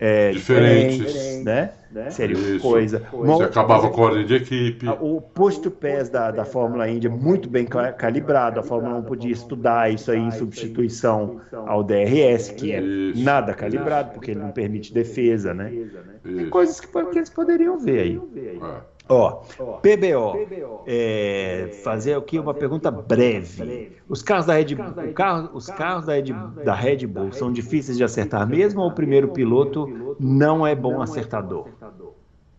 é, 0.00 0.32
diferentes, 0.32 1.44
né? 1.44 1.70
Né? 1.90 2.08
Seria 2.10 2.36
Isso. 2.36 2.60
coisa. 2.60 3.02
Você 3.12 3.42
acabava 3.42 3.90
com 3.90 4.02
a 4.02 4.06
ordem 4.06 4.24
de 4.24 4.34
equipe. 4.36 4.86
O 5.00 5.20
posto 5.20 5.70
pés 5.70 6.08
da, 6.08 6.30
da 6.30 6.44
Fórmula 6.44 6.88
Indy 6.88 7.08
é 7.08 7.10
muito 7.10 7.48
bem 7.48 7.66
calibrado. 7.66 8.60
A 8.60 8.62
Fórmula 8.62 8.96
1 8.98 9.02
podia 9.02 9.32
estudar 9.32 9.92
isso 9.92 10.10
aí 10.10 10.20
em 10.20 10.30
substituição 10.30 11.40
ao 11.52 11.82
DRS, 11.82 12.50
que 12.50 12.72
é 12.72 12.80
isso. 12.80 13.24
nada 13.24 13.52
calibrado, 13.54 14.12
porque 14.12 14.30
ele 14.30 14.40
não 14.40 14.52
permite 14.52 14.94
defesa, 14.94 15.52
né? 15.52 15.72
Tem 16.22 16.48
coisas 16.48 16.80
que, 16.80 16.86
que 16.86 17.18
eles 17.18 17.30
poderiam 17.30 17.78
ver 17.78 18.00
aí. 18.00 18.20
É. 18.36 18.99
Ó, 19.10 19.42
PBO, 19.82 20.84
é, 20.86 21.68
fazer 21.82 22.14
aqui 22.14 22.38
uma 22.38 22.54
pergunta 22.54 22.92
breve. 22.92 23.92
Os 24.08 24.22
carros 24.22 24.46
da 24.46 24.54
Red 24.54 24.76
Bull, 24.76 25.12
carro, 25.12 25.50
os 25.52 25.66
carros 25.66 26.06
da 26.06 26.12
Red, 26.12 26.32
da 26.64 26.74
Red 26.74 27.06
Bull 27.08 27.32
são 27.32 27.52
difíceis 27.52 27.96
de 27.96 28.04
acertar 28.04 28.46
mesmo 28.46 28.80
ou 28.80 28.88
o 28.88 28.94
primeiro 28.94 29.28
piloto 29.28 30.16
não 30.20 30.64
é 30.64 30.76
bom 30.76 31.02
acertador? 31.02 31.66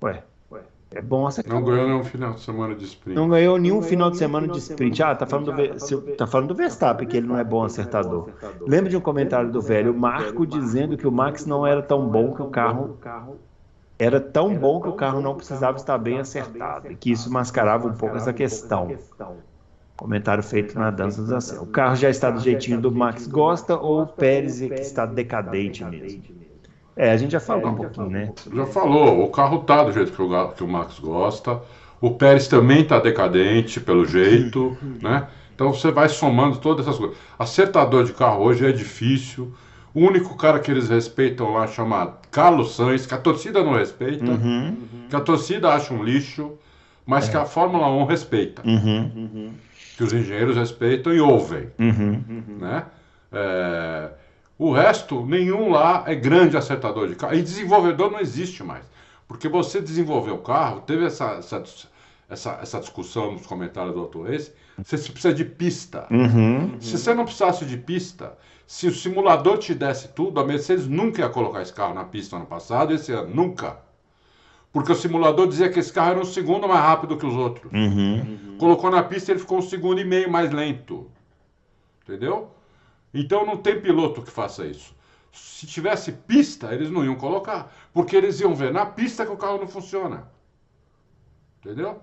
Ué, 0.03 0.23
é 0.93 1.01
bom 1.01 1.25
acertador. 1.25 1.61
Não 1.61 1.65
ganhou 1.65 1.87
nenhum 1.87 2.03
final 2.03 2.33
de 2.33 2.41
semana 2.41 2.75
de 2.75 2.83
sprint. 2.83 3.15
Não 3.15 3.29
ganhou 3.29 3.57
nenhum 3.57 3.81
final 3.81 4.11
de 4.11 4.17
semana 4.17 4.47
de 4.49 4.57
sprint. 4.57 5.01
Ah, 5.01 5.15
tá 5.15 5.25
falando 5.25 5.53
do, 5.53 6.01
tá 6.17 6.27
falando 6.27 6.49
do 6.49 6.55
Verstappen, 6.55 7.07
que 7.07 7.15
ele 7.15 7.27
não 7.27 7.37
é 7.37 7.45
bom 7.45 7.63
acertador. 7.63 8.27
Lembra 8.67 8.89
de 8.89 8.97
um 8.97 9.01
comentário 9.01 9.49
do 9.49 9.61
velho 9.61 9.93
Marco 9.93 10.45
dizendo 10.45 10.97
que 10.97 11.07
o 11.07 11.11
Max 11.11 11.45
não 11.45 11.65
era 11.65 11.81
tão 11.81 12.05
bom 12.09 12.33
que 12.33 12.41
o 12.41 12.49
carro 12.49 12.97
era 14.01 14.19
tão 14.19 14.55
bom 14.55 14.81
que 14.81 14.87
o 14.87 14.93
carro 14.93 15.21
não 15.21 15.35
precisava 15.35 15.77
estar 15.77 15.95
bem 15.99 16.17
acertado, 16.17 16.91
e 16.91 16.95
que 16.95 17.11
isso 17.11 17.31
mascarava 17.31 17.87
um 17.87 17.93
pouco 17.93 18.17
essa 18.17 18.33
questão. 18.33 18.97
Comentário 19.95 20.41
feito 20.41 20.77
na 20.79 20.89
dança 20.89 21.21
dos 21.21 21.31
acéus. 21.31 21.61
O 21.61 21.67
carro 21.67 21.95
já 21.95 22.09
está 22.09 22.31
do 22.31 22.39
jeitinho 22.39 22.81
do 22.81 22.91
Max 22.91 23.27
gosta 23.27 23.77
ou 23.77 24.01
o 24.01 24.07
Pérez 24.07 24.59
é 24.59 24.69
que 24.69 24.81
está 24.81 25.05
decadente 25.05 25.85
mesmo? 25.85 26.23
É, 26.95 27.11
a 27.11 27.17
gente 27.17 27.31
já 27.31 27.39
falou 27.39 27.67
um 27.67 27.75
pouquinho, 27.75 28.09
né? 28.09 28.33
Já 28.51 28.65
falou, 28.65 29.23
o 29.23 29.29
carro 29.29 29.59
tá 29.59 29.83
do 29.83 29.93
jeito 29.93 30.11
que 30.11 30.21
o, 30.21 30.47
que 30.49 30.63
o 30.63 30.67
Max 30.67 30.97
gosta, 30.97 31.61
o 32.01 32.09
Pérez 32.09 32.47
também 32.47 32.81
está 32.81 32.99
decadente, 32.99 33.79
pelo 33.79 34.03
jeito, 34.03 34.75
né? 34.99 35.27
Então 35.53 35.71
você 35.71 35.91
vai 35.91 36.09
somando 36.09 36.57
todas 36.57 36.87
essas 36.87 36.97
coisas. 36.97 37.15
Acertador 37.37 38.03
de 38.03 38.13
carro 38.13 38.43
hoje 38.45 38.65
é 38.65 38.71
difícil. 38.71 39.53
O 39.93 40.01
único 40.01 40.35
cara 40.37 40.59
que 40.59 40.71
eles 40.71 40.89
respeitam 40.89 41.53
lá 41.53 41.67
chama 41.67 42.17
Carlos 42.31 42.75
Sainz, 42.75 43.05
que 43.05 43.13
a 43.13 43.17
torcida 43.17 43.63
não 43.63 43.73
respeita, 43.73 44.31
uhum. 44.31 44.77
que 45.09 45.15
a 45.15 45.19
torcida 45.19 45.69
acha 45.73 45.93
um 45.93 46.03
lixo, 46.03 46.53
mas 47.05 47.27
é. 47.27 47.31
que 47.31 47.37
a 47.37 47.45
Fórmula 47.45 47.89
1 47.89 48.05
respeita. 48.05 48.61
Uhum. 48.65 49.51
Que 49.97 50.03
os 50.03 50.13
engenheiros 50.13 50.55
respeitam 50.55 51.13
e 51.13 51.19
ouvem. 51.19 51.67
Uhum. 51.77 52.43
Né? 52.59 52.85
É... 53.31 54.09
O 54.57 54.71
resto, 54.71 55.25
nenhum 55.25 55.71
lá 55.71 56.03
é 56.05 56.13
grande 56.13 56.55
acertador 56.55 57.07
de 57.07 57.15
carro. 57.15 57.33
E 57.33 57.41
desenvolvedor 57.41 58.11
não 58.11 58.19
existe 58.19 58.63
mais. 58.63 58.85
Porque 59.27 59.49
você 59.49 59.81
desenvolver 59.81 60.31
o 60.31 60.37
carro, 60.37 60.81
teve 60.81 61.03
essa, 61.05 61.31
essa, 61.39 61.63
essa, 62.29 62.59
essa 62.61 62.79
discussão 62.79 63.31
nos 63.31 63.45
comentários 63.47 63.93
do 63.95 64.01
Auto 64.01 64.21
Race, 64.21 64.51
você 64.77 64.97
precisa 64.97 65.33
de 65.33 65.45
pista. 65.45 66.05
Uhum. 66.11 66.79
Se 66.79 66.97
você 66.97 67.13
não 67.13 67.25
precisasse 67.25 67.65
de 67.65 67.75
pista, 67.75 68.33
se 68.71 68.87
o 68.87 68.95
simulador 68.95 69.57
te 69.57 69.75
desse 69.75 70.07
tudo, 70.07 70.39
a 70.39 70.45
Mercedes 70.45 70.87
nunca 70.87 71.21
ia 71.21 71.27
colocar 71.27 71.61
esse 71.61 71.73
carro 71.73 71.93
na 71.93 72.05
pista 72.05 72.37
ano 72.37 72.45
passado, 72.45 72.93
esse 72.93 73.11
ano, 73.11 73.35
nunca. 73.35 73.81
Porque 74.71 74.93
o 74.93 74.95
simulador 74.95 75.45
dizia 75.45 75.69
que 75.69 75.77
esse 75.77 75.91
carro 75.91 76.11
era 76.11 76.19
um 76.21 76.25
segundo 76.25 76.69
mais 76.69 76.79
rápido 76.79 77.17
que 77.17 77.25
os 77.25 77.35
outros. 77.35 77.69
Uhum. 77.73 78.55
Colocou 78.57 78.89
na 78.89 79.03
pista 79.03 79.29
ele 79.33 79.41
ficou 79.41 79.57
um 79.57 79.61
segundo 79.61 79.99
e 79.99 80.05
meio 80.05 80.31
mais 80.31 80.53
lento. 80.53 81.11
Entendeu? 82.01 82.49
Então 83.13 83.45
não 83.45 83.57
tem 83.57 83.81
piloto 83.81 84.21
que 84.21 84.31
faça 84.31 84.65
isso. 84.65 84.95
Se 85.33 85.67
tivesse 85.67 86.13
pista, 86.13 86.73
eles 86.73 86.89
não 86.89 87.03
iam 87.03 87.15
colocar. 87.15 87.75
Porque 87.93 88.15
eles 88.15 88.39
iam 88.39 88.55
ver 88.55 88.71
na 88.71 88.85
pista 88.85 89.25
que 89.25 89.33
o 89.33 89.37
carro 89.37 89.57
não 89.57 89.67
funciona. 89.67 90.31
Entendeu? 91.59 92.01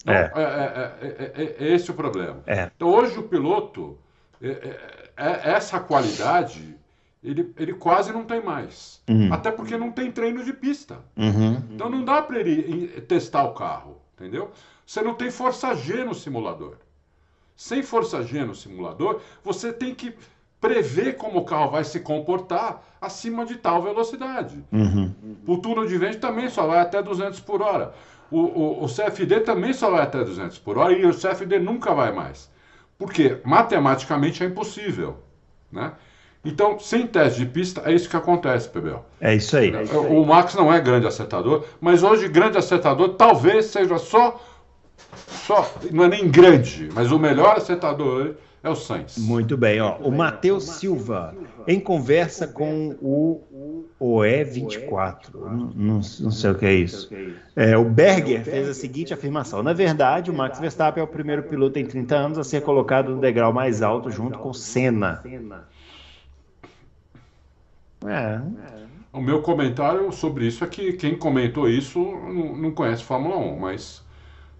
Então, 0.00 0.14
é. 0.14 0.30
É, 0.36 0.94
é, 1.02 1.56
é, 1.58 1.74
esse 1.74 1.90
o 1.90 1.94
problema. 1.94 2.40
Então 2.76 2.88
hoje 2.88 3.18
o 3.18 3.24
piloto 3.24 3.98
é, 4.40 5.03
essa 5.16 5.80
qualidade 5.80 6.74
ele, 7.24 7.52
ele 7.56 7.72
quase 7.72 8.12
não 8.12 8.24
tem 8.24 8.42
mais. 8.42 9.00
Uhum. 9.08 9.32
Até 9.32 9.50
porque 9.50 9.78
não 9.78 9.90
tem 9.90 10.12
treino 10.12 10.44
de 10.44 10.52
pista. 10.52 10.98
Uhum. 11.16 11.54
Então 11.72 11.88
não 11.88 12.04
dá 12.04 12.20
para 12.20 12.38
ele 12.38 13.00
testar 13.02 13.44
o 13.44 13.54
carro, 13.54 13.96
entendeu? 14.14 14.50
Você 14.86 15.00
não 15.00 15.14
tem 15.14 15.30
força 15.30 15.74
G 15.74 16.04
no 16.04 16.14
simulador. 16.14 16.76
Sem 17.56 17.82
força 17.82 18.22
G 18.22 18.44
no 18.44 18.54
simulador, 18.54 19.20
você 19.42 19.72
tem 19.72 19.94
que 19.94 20.14
prever 20.60 21.16
como 21.16 21.38
o 21.38 21.44
carro 21.44 21.70
vai 21.70 21.84
se 21.84 22.00
comportar 22.00 22.82
acima 23.00 23.46
de 23.46 23.56
tal 23.56 23.82
velocidade. 23.82 24.62
Uhum. 24.70 25.12
O 25.46 25.56
túnel 25.58 25.86
de 25.86 25.96
vento 25.96 26.18
também 26.18 26.50
só 26.50 26.66
vai 26.66 26.80
até 26.80 27.02
200 27.02 27.40
por 27.40 27.62
hora. 27.62 27.94
O, 28.30 28.40
o, 28.40 28.84
o, 28.84 28.86
CFD 28.86 29.40
também 29.40 29.72
só 29.72 29.90
vai 29.90 30.02
até 30.02 30.22
200 30.22 30.58
por 30.58 30.76
hora 30.76 30.92
e 30.92 31.06
o 31.06 31.14
CFD 31.14 31.58
nunca 31.58 31.94
vai 31.94 32.12
mais. 32.12 32.50
Porque 32.98 33.38
matematicamente 33.44 34.42
é 34.42 34.46
impossível. 34.46 35.18
Né? 35.70 35.92
Então, 36.44 36.78
sem 36.78 37.06
teste 37.06 37.40
de 37.40 37.46
pista, 37.46 37.82
é 37.86 37.92
isso 37.92 38.08
que 38.08 38.16
acontece, 38.16 38.68
PBL. 38.68 38.98
É 39.20 39.34
isso 39.34 39.56
aí. 39.56 39.74
É 39.74 39.82
isso 39.82 39.98
aí. 39.98 40.06
O 40.06 40.24
Max 40.24 40.54
não 40.54 40.72
é 40.72 40.80
grande 40.80 41.06
acertador, 41.06 41.64
mas 41.80 42.02
hoje 42.02 42.28
grande 42.28 42.58
acertador 42.58 43.10
talvez 43.14 43.66
seja 43.66 43.96
só, 43.98 44.40
só 45.26 45.74
não 45.90 46.04
é 46.04 46.08
nem 46.08 46.28
grande, 46.28 46.90
mas 46.92 47.10
o 47.10 47.18
melhor 47.18 47.56
acertador 47.56 48.34
é 48.64 48.70
o 48.70 48.74
Sainz. 48.74 49.18
Muito 49.18 49.58
bem, 49.58 49.78
ó. 49.80 49.98
O 49.98 50.10
Matheus 50.10 50.64
Silva, 50.64 51.34
em 51.66 51.78
conversa 51.78 52.48
com 52.48 52.96
o 53.00 53.84
OE24. 54.00 55.34
Não, 55.34 56.00
não, 56.00 56.02
sei 56.02 56.50
o 56.50 56.54
que 56.54 56.64
é 56.64 56.72
isso. 56.72 57.10
É, 57.54 57.76
o 57.76 57.84
Berger 57.84 58.42
fez 58.42 58.66
a 58.66 58.72
seguinte 58.72 59.12
afirmação: 59.12 59.62
Na 59.62 59.74
verdade, 59.74 60.30
o 60.30 60.34
Max 60.34 60.58
Verstappen 60.58 61.02
é 61.02 61.04
o 61.04 61.06
primeiro 61.06 61.42
piloto 61.42 61.78
em 61.78 61.84
30 61.84 62.16
anos 62.16 62.38
a 62.38 62.44
ser 62.44 62.62
colocado 62.62 63.14
no 63.14 63.20
degrau 63.20 63.52
mais 63.52 63.82
alto 63.82 64.10
junto 64.10 64.38
com 64.38 64.54
Senna. 64.54 65.22
É. 68.06 68.40
O 69.12 69.20
meu 69.20 69.42
comentário 69.42 70.10
sobre 70.10 70.46
isso 70.46 70.64
é 70.64 70.66
que 70.66 70.94
quem 70.94 71.16
comentou 71.16 71.68
isso 71.68 72.00
não, 72.00 72.56
não 72.56 72.70
conhece 72.70 73.04
Fórmula 73.04 73.36
1, 73.36 73.58
mas 73.58 74.03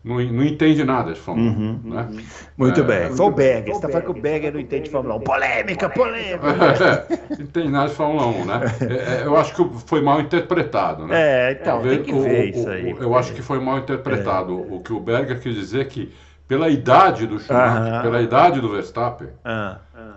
não, 0.04 0.16
não 0.16 0.44
entende 0.44 0.84
nada 0.84 1.14
de 1.14 1.18
Fórmula 1.18 1.50
1. 1.50 1.54
Uhum, 1.54 1.80
né? 1.84 2.08
uhum. 2.10 2.20
Muito 2.58 2.80
é, 2.80 2.84
bem. 2.84 3.16
Foi 3.16 3.26
o 3.26 3.30
Berger. 3.30 3.72
Você 3.72 3.76
está 3.76 3.88
falando 3.88 4.04
que 4.04 4.18
o 4.18 4.22
Berger 4.22 4.52
não 4.52 4.60
entende 4.60 4.82
de 4.84 4.90
Fórmula 4.90 5.14
1. 5.14 5.20
Polêmica, 5.20 5.88
polêmica. 5.88 6.46
É, 6.46 7.18
não 7.34 7.44
entende 7.44 7.70
nada 7.70 7.88
de 7.88 7.94
Fórmula 7.94 8.26
1, 8.26 8.44
né? 8.44 8.60
É, 8.82 9.22
é, 9.22 9.26
eu 9.26 9.34
acho 9.34 9.54
que 9.54 9.86
foi 9.86 10.02
mal 10.02 10.20
interpretado, 10.20 11.06
né? 11.06 11.16
É, 11.48 11.52
então, 11.52 11.80
tem 11.80 12.02
que 12.02 12.12
ver 12.12 12.44
o, 12.44 12.58
isso 12.58 12.68
aí. 12.68 12.90
eu 12.90 13.16
acho 13.16 13.32
que 13.32 13.40
foi 13.40 13.58
mal 13.58 13.78
interpretado. 13.78 14.52
É. 14.52 14.74
O 14.74 14.80
que 14.80 14.92
o 14.92 15.00
Berger 15.00 15.40
quis 15.40 15.54
dizer 15.54 15.80
é 15.80 15.84
que, 15.86 16.12
pela 16.46 16.68
idade 16.68 17.26
do 17.26 17.38
Schumacher, 17.38 18.02
pela 18.02 18.20
idade 18.20 18.60
do 18.60 18.68
Verstappen, 18.68 19.28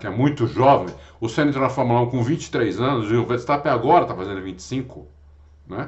que 0.02 0.06
é 0.06 0.10
muito 0.10 0.48
jovem, 0.48 0.94
o 1.22 1.30
Senna 1.30 1.48
entrou 1.48 1.64
na 1.64 1.70
Fórmula 1.70 2.02
1 2.02 2.10
com 2.10 2.24
23 2.24 2.82
anos 2.82 3.10
e 3.10 3.16
o 3.16 3.26
Verstappen 3.26 3.72
agora 3.72 4.04
está 4.04 4.14
fazendo 4.14 4.42
25, 4.42 5.08
né? 5.66 5.88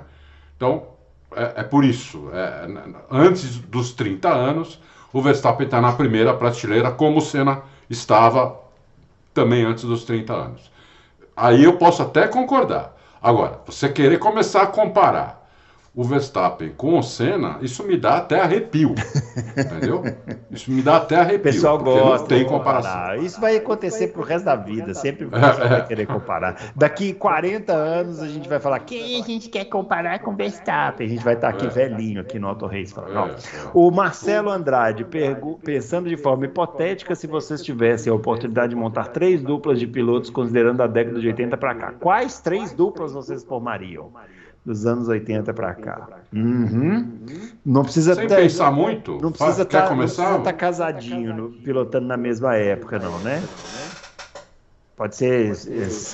Então, 0.55 0.98
é, 1.35 1.61
é 1.61 1.63
por 1.63 1.83
isso. 1.83 2.29
É, 2.33 2.67
antes 3.11 3.57
dos 3.57 3.93
30 3.93 4.29
anos, 4.29 4.79
o 5.11 5.21
Verstappen 5.21 5.65
está 5.65 5.81
na 5.81 5.91
primeira 5.91 6.33
prateleira, 6.33 6.91
como 6.91 7.17
o 7.17 7.21
Senna 7.21 7.61
estava 7.89 8.59
também 9.33 9.63
antes 9.63 9.83
dos 9.83 10.03
30 10.03 10.33
anos. 10.33 10.71
Aí 11.35 11.63
eu 11.63 11.77
posso 11.77 12.01
até 12.01 12.27
concordar. 12.27 12.95
Agora, 13.21 13.59
você 13.65 13.89
querer 13.89 14.19
começar 14.19 14.63
a 14.63 14.67
comparar 14.67 15.38
o 15.93 16.03
Verstappen 16.03 16.71
com 16.77 16.97
o 16.97 17.03
Senna, 17.03 17.57
isso 17.61 17.83
me 17.83 17.97
dá 17.97 18.17
até 18.17 18.39
arrepio. 18.39 18.93
entendeu? 19.57 20.03
Isso 20.51 20.71
me 20.71 20.81
dá 20.81 20.97
até 20.97 21.15
arrepio. 21.17 21.39
O 21.39 21.53
pessoal 21.53 21.77
gosta. 21.77 22.19
Não 22.19 22.25
tem 22.27 22.45
comparação. 22.45 23.23
Isso 23.23 23.39
vai 23.41 23.55
acontecer 23.57 24.09
pro 24.09 24.23
resto 24.23 24.45
da 24.45 24.55
vida. 24.55 24.93
Sempre 24.93 25.25
o 25.25 25.29
pessoal 25.29 25.69
vai 25.69 25.87
querer 25.87 26.05
comparar. 26.05 26.71
Daqui 26.75 27.13
40 27.13 27.73
anos 27.73 28.21
a 28.21 28.27
gente 28.27 28.47
vai 28.47 28.59
falar: 28.59 28.79
quem 28.79 29.21
a 29.21 29.25
gente 29.25 29.49
quer 29.49 29.65
comparar 29.65 30.19
com 30.19 30.31
o 30.31 30.35
Verstappen? 30.35 31.07
A 31.07 31.09
gente 31.09 31.23
vai 31.23 31.33
estar 31.33 31.49
aqui 31.49 31.65
é. 31.65 31.69
velhinho 31.69 32.21
aqui 32.21 32.39
no 32.39 32.47
Auto 32.47 32.65
Race. 32.65 32.93
Falando, 32.93 33.31
é, 33.31 33.33
é. 33.33 33.69
O 33.73 33.89
Marcelo 33.91 34.49
Andrade, 34.49 35.05
pensando 35.63 36.07
de 36.09 36.17
forma 36.17 36.45
hipotética, 36.45 37.15
se 37.15 37.27
vocês 37.27 37.63
tivessem 37.63 38.11
a 38.11 38.15
oportunidade 38.15 38.69
de 38.69 38.75
montar 38.75 39.07
três 39.07 39.41
duplas 39.41 39.79
de 39.79 39.87
pilotos, 39.87 40.29
considerando 40.29 40.81
a 40.81 40.87
década 40.87 41.19
de 41.19 41.27
80 41.27 41.57
para 41.57 41.75
cá, 41.75 41.93
quais 41.99 42.39
três 42.39 42.73
duplas 42.73 43.13
vocês 43.13 43.43
formariam? 43.43 44.11
Dos 44.69 44.85
anos 44.85 45.07
80 45.07 45.51
para 45.53 45.73
cá. 45.73 46.07
Uhum. 46.31 47.17
Não 47.65 47.83
precisa 47.83 48.13
Sem 48.13 48.27
ter, 48.27 48.35
pensar 48.35 48.71
muito. 48.71 49.17
Não 49.19 49.31
precisa 49.31 49.63
estar 49.63 49.89
tá, 49.89 50.39
tá 50.39 50.53
casadinho 50.53 51.35
no, 51.35 51.49
pilotando 51.49 52.05
na 52.05 52.17
mesma 52.17 52.55
época, 52.55 52.99
não, 52.99 53.17
né? 53.19 53.43
Pode 54.95 55.15
ser, 55.15 55.53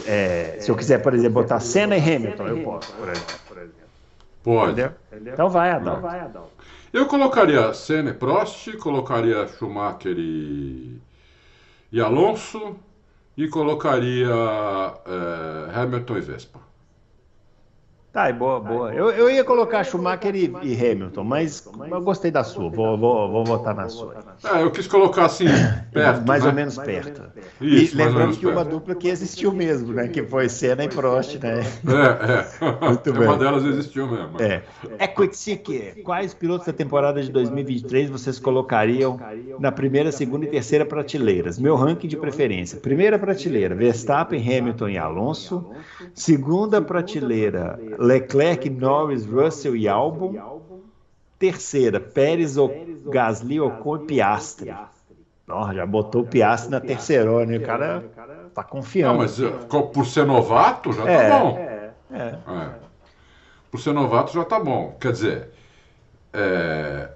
é, 0.07 0.57
se 0.60 0.69
eu 0.69 0.76
quiser, 0.76 0.99
por 1.02 1.14
exemplo, 1.14 1.41
botar 1.41 1.60
Senna 1.60 1.98
e 1.98 1.99
Hamilton, 1.99 2.48
eu 2.48 2.64
posso, 2.64 2.94
por 2.94 3.10
exemplo. 3.10 3.36
Pode. 4.44 4.72
Entendeu? 4.72 5.34
Então 5.34 5.49
vai, 5.49 5.72
Adalto. 5.72 6.52
Eu 6.94 7.07
colocaria 7.07 7.73
Senna 7.73 8.11
e 8.11 8.14
Prost, 8.14 8.72
colocaria 8.77 9.48
Schumacher 9.48 10.15
e, 10.18 11.02
e 11.91 11.99
Alonso 11.99 12.77
e 13.36 13.49
colocaria 13.49 14.30
é, 14.30 15.77
Hamilton 15.77 16.18
e 16.18 16.22
Vespa. 16.22 16.60
Tá, 18.15 18.31
boa, 18.31 18.61
boa. 18.61 18.93
Eu, 18.93 19.11
eu 19.11 19.29
ia 19.29 19.43
colocar 19.43 19.83
Schumacher 19.83 20.33
e, 20.33 20.45
e 20.63 20.73
Hamilton, 20.73 21.21
mas 21.25 21.67
eu 21.91 22.01
gostei 22.01 22.31
da 22.31 22.45
sua. 22.45 22.69
Vou, 22.69 22.97
vou, 22.97 23.29
vou 23.29 23.43
votar 23.43 23.75
na 23.75 23.89
sua. 23.89 24.15
É, 24.41 24.63
eu 24.63 24.71
quis 24.71 24.87
colocar 24.87 25.25
assim, 25.25 25.43
perto. 25.91 26.25
mais 26.25 26.43
né? 26.43 26.49
ou 26.49 26.55
menos 26.55 26.77
perto. 26.77 27.23
Isso, 27.59 27.93
e 27.93 27.97
lembrando 27.97 28.33
que 28.37 28.45
perto. 28.45 28.53
uma 28.53 28.63
dupla 28.63 28.95
que 28.95 29.09
existiu 29.09 29.51
mesmo, 29.51 29.91
né? 29.91 30.07
Que 30.07 30.23
foi 30.23 30.47
Senna 30.47 30.85
e 30.85 30.87
Prost, 30.87 31.35
né? 31.43 31.59
É, 31.59 32.65
é. 32.65 32.87
Muito 32.87 33.11
bem. 33.11 33.27
Uma 33.27 33.35
delas 33.35 33.65
existiu 33.65 34.07
mesmo. 34.07 34.41
É. 34.41 34.63
É 34.97 35.07
Quick 35.07 36.01
quais 36.05 36.33
pilotos 36.33 36.67
da 36.67 36.71
temporada 36.71 37.21
de 37.21 37.29
2023 37.29 38.09
vocês 38.09 38.39
colocariam 38.39 39.19
na 39.59 39.73
primeira, 39.73 40.09
segunda 40.13 40.45
e 40.45 40.49
terceira 40.49 40.85
prateleiras? 40.85 41.59
Meu 41.59 41.75
ranking 41.75 42.07
de 42.07 42.15
preferência. 42.15 42.79
Primeira 42.79 43.19
prateleira, 43.19 43.75
Verstappen, 43.75 44.39
Hamilton 44.39 44.87
e 44.87 44.97
Alonso. 44.97 45.69
Segunda 46.13 46.81
prateleira, 46.81 47.77
Leclerc, 48.06 48.69
Norris, 48.69 49.26
Russell 49.26 49.76
e 49.76 49.88
Albon. 49.88 50.36
Terceira, 51.38 51.99
Pérez, 51.99 52.57
o 52.57 52.69
Gasly, 53.07 53.60
Ocon 53.60 53.98
e 53.98 54.06
Piastri. 54.06 54.73
Oh, 55.48 55.72
já 55.73 55.86
botou 55.86 56.22
o 56.22 56.26
Piastri 56.26 56.72
na 56.72 56.80
terceira, 56.80 57.45
né? 57.45 57.57
O 57.57 57.61
cara 57.61 58.03
tá 58.53 58.64
confiando. 58.64 59.14
Não, 59.14 59.19
mas 59.22 59.40
eh, 59.40 59.52
por 59.94 60.06
ser 60.06 60.26
novato 60.26 60.91
já 60.94 61.03
tá 61.03 61.11
é, 61.11 61.30
tá 61.30 61.40
bom. 61.40 61.57
É, 61.57 61.91
é. 62.14 62.69
Por 63.69 63.80
ser 63.80 63.94
novato 63.94 64.34
já 64.34 64.45
tá 64.45 64.60
bom. 64.60 64.95
Quer 64.99 65.11
dizer, 65.11 65.49
é... 66.34 67.10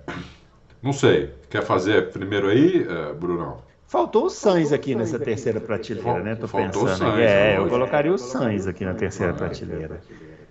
não 0.84 0.94
sei. 0.94 1.34
Quer 1.50 1.64
fazer 1.64 2.12
primeiro 2.12 2.50
aí, 2.50 2.86
Brunão? 3.20 3.70
Faltou 3.88 4.26
o 4.26 4.30
Sainz 4.30 4.72
aqui 4.72 4.94
nessa 4.94 5.18
terceira 5.18 5.60
prateleira, 5.60 6.22
né? 6.22 6.36
Tô 6.36 6.48
pensando. 6.48 7.20
É, 7.20 7.58
eu 7.58 7.68
colocaria 7.68 8.14
o 8.14 8.20
Sainz 8.20 8.68
aqui 8.68 8.86
na 8.86 8.94
terceira 8.94 9.34
prateleira. 9.34 10.00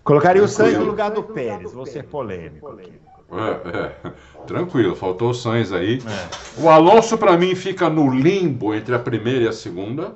Colocaria 0.09 0.43
o 0.43 0.48
Sainz 0.48 0.78
no 0.78 0.86
lugar 0.86 1.10
do 1.10 1.22
Pérez, 1.22 1.70
vou 1.70 1.85
ser 1.85 2.05
polêmico 2.05 2.68
aqui. 2.68 2.94
É, 3.30 4.06
é. 4.09 4.12
Tranquilo, 4.47 4.97
faltou 4.97 5.28
o 5.28 5.35
Sainz 5.35 5.70
aí. 5.70 5.98
É. 5.98 6.62
O 6.62 6.70
Alonso, 6.70 7.18
para 7.18 7.36
mim, 7.36 7.55
fica 7.55 7.90
no 7.90 8.10
limbo 8.10 8.74
entre 8.74 8.94
a 8.94 8.98
primeira 8.98 9.44
e 9.44 9.48
a 9.48 9.52
segunda. 9.52 10.14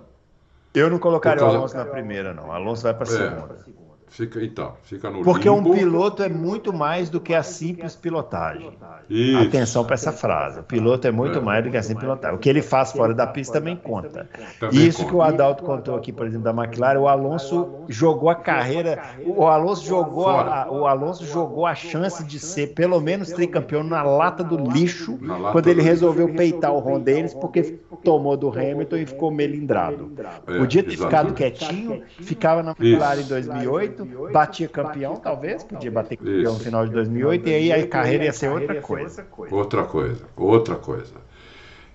Eu 0.72 0.88
não 0.88 0.98
colocaria 0.98 1.40
causa... 1.40 1.56
o 1.56 1.58
Alonso 1.58 1.76
na 1.76 1.84
primeira, 1.84 2.32
não. 2.32 2.48
O 2.48 2.52
Alonso 2.52 2.82
vai 2.82 2.94
para 2.94 3.06
a 3.06 3.12
é. 3.12 3.18
segunda. 3.18 3.66
Fica, 4.12 4.44
então, 4.44 4.74
fica 4.82 5.08
no 5.08 5.22
Porque 5.22 5.48
limbo. 5.48 5.70
um 5.70 5.74
piloto 5.74 6.22
é 6.22 6.28
muito 6.28 6.70
mais 6.70 7.08
do 7.08 7.18
que 7.18 7.32
a 7.32 7.42
simples 7.42 7.96
pilotagem. 7.96 8.70
Isso. 9.08 9.48
Atenção 9.48 9.86
para 9.86 9.94
essa 9.94 10.12
frase. 10.12 10.60
O 10.60 10.62
piloto 10.62 11.06
é 11.06 11.10
muito 11.10 11.38
é. 11.38 11.40
mais 11.40 11.64
do 11.64 11.70
que 11.70 11.78
a 11.78 11.82
simples 11.82 12.04
pilotagem. 12.04 12.36
O 12.36 12.38
que 12.38 12.50
ele 12.50 12.60
faz 12.60 12.92
fora 12.92 13.14
da 13.14 13.26
pista 13.26 13.54
também 13.54 13.74
conta. 13.74 14.28
Também 14.60 14.86
Isso 14.86 14.98
conta. 14.98 15.08
que 15.08 15.16
o 15.16 15.22
Adalto 15.22 15.64
contou 15.64 15.96
aqui, 15.96 16.12
por 16.12 16.26
exemplo, 16.26 16.44
da 16.44 16.50
McLaren, 16.50 16.98
o 16.98 17.08
Alonso 17.08 17.86
jogou 17.88 18.28
a 18.28 18.34
carreira, 18.34 19.02
o 19.24 19.46
Alonso 19.46 19.86
jogou 19.86 20.28
a, 20.28 20.70
o 20.70 20.86
Alonso 20.86 21.24
jogou 21.24 21.64
a 21.64 21.74
chance 21.74 22.22
de 22.22 22.38
ser 22.38 22.74
pelo 22.74 23.00
menos 23.00 23.30
tricampeão 23.30 23.82
na 23.82 24.02
lata 24.02 24.44
do 24.44 24.58
lixo 24.58 25.18
quando 25.52 25.68
ele 25.68 25.80
resolveu 25.80 26.28
peitar 26.34 26.70
o 26.70 26.80
Ron 26.80 27.00
Dennis 27.00 27.32
porque 27.32 27.78
tomou 28.04 28.36
do 28.36 28.50
Hamilton 28.50 28.96
e 28.96 29.06
ficou 29.06 29.30
melindrado. 29.30 30.12
É, 30.46 30.58
Podia 30.58 30.82
ter 30.82 30.98
ficado 30.98 31.32
quietinho, 31.32 32.02
ficava 32.20 32.62
na 32.62 32.74
McLaren 32.78 33.22
em 33.22 33.26
2008 33.26 34.01
2008, 34.04 34.32
batia 34.32 34.68
campeão, 34.68 35.16
talvez, 35.16 35.64
podia 35.64 35.90
bater 35.90 36.16
campeão 36.16 36.42
Isso. 36.42 36.52
no 36.52 36.58
final 36.58 36.86
de 36.86 36.92
2008, 36.92 37.48
e 37.48 37.54
aí 37.54 37.72
a 37.72 37.86
carreira 37.86 38.24
ia 38.24 38.32
ser 38.32 38.50
outra 38.50 38.80
coisa. 38.80 39.26
Outra 39.50 39.84
coisa, 39.84 40.24
outra 40.36 40.76
coisa. 40.76 41.14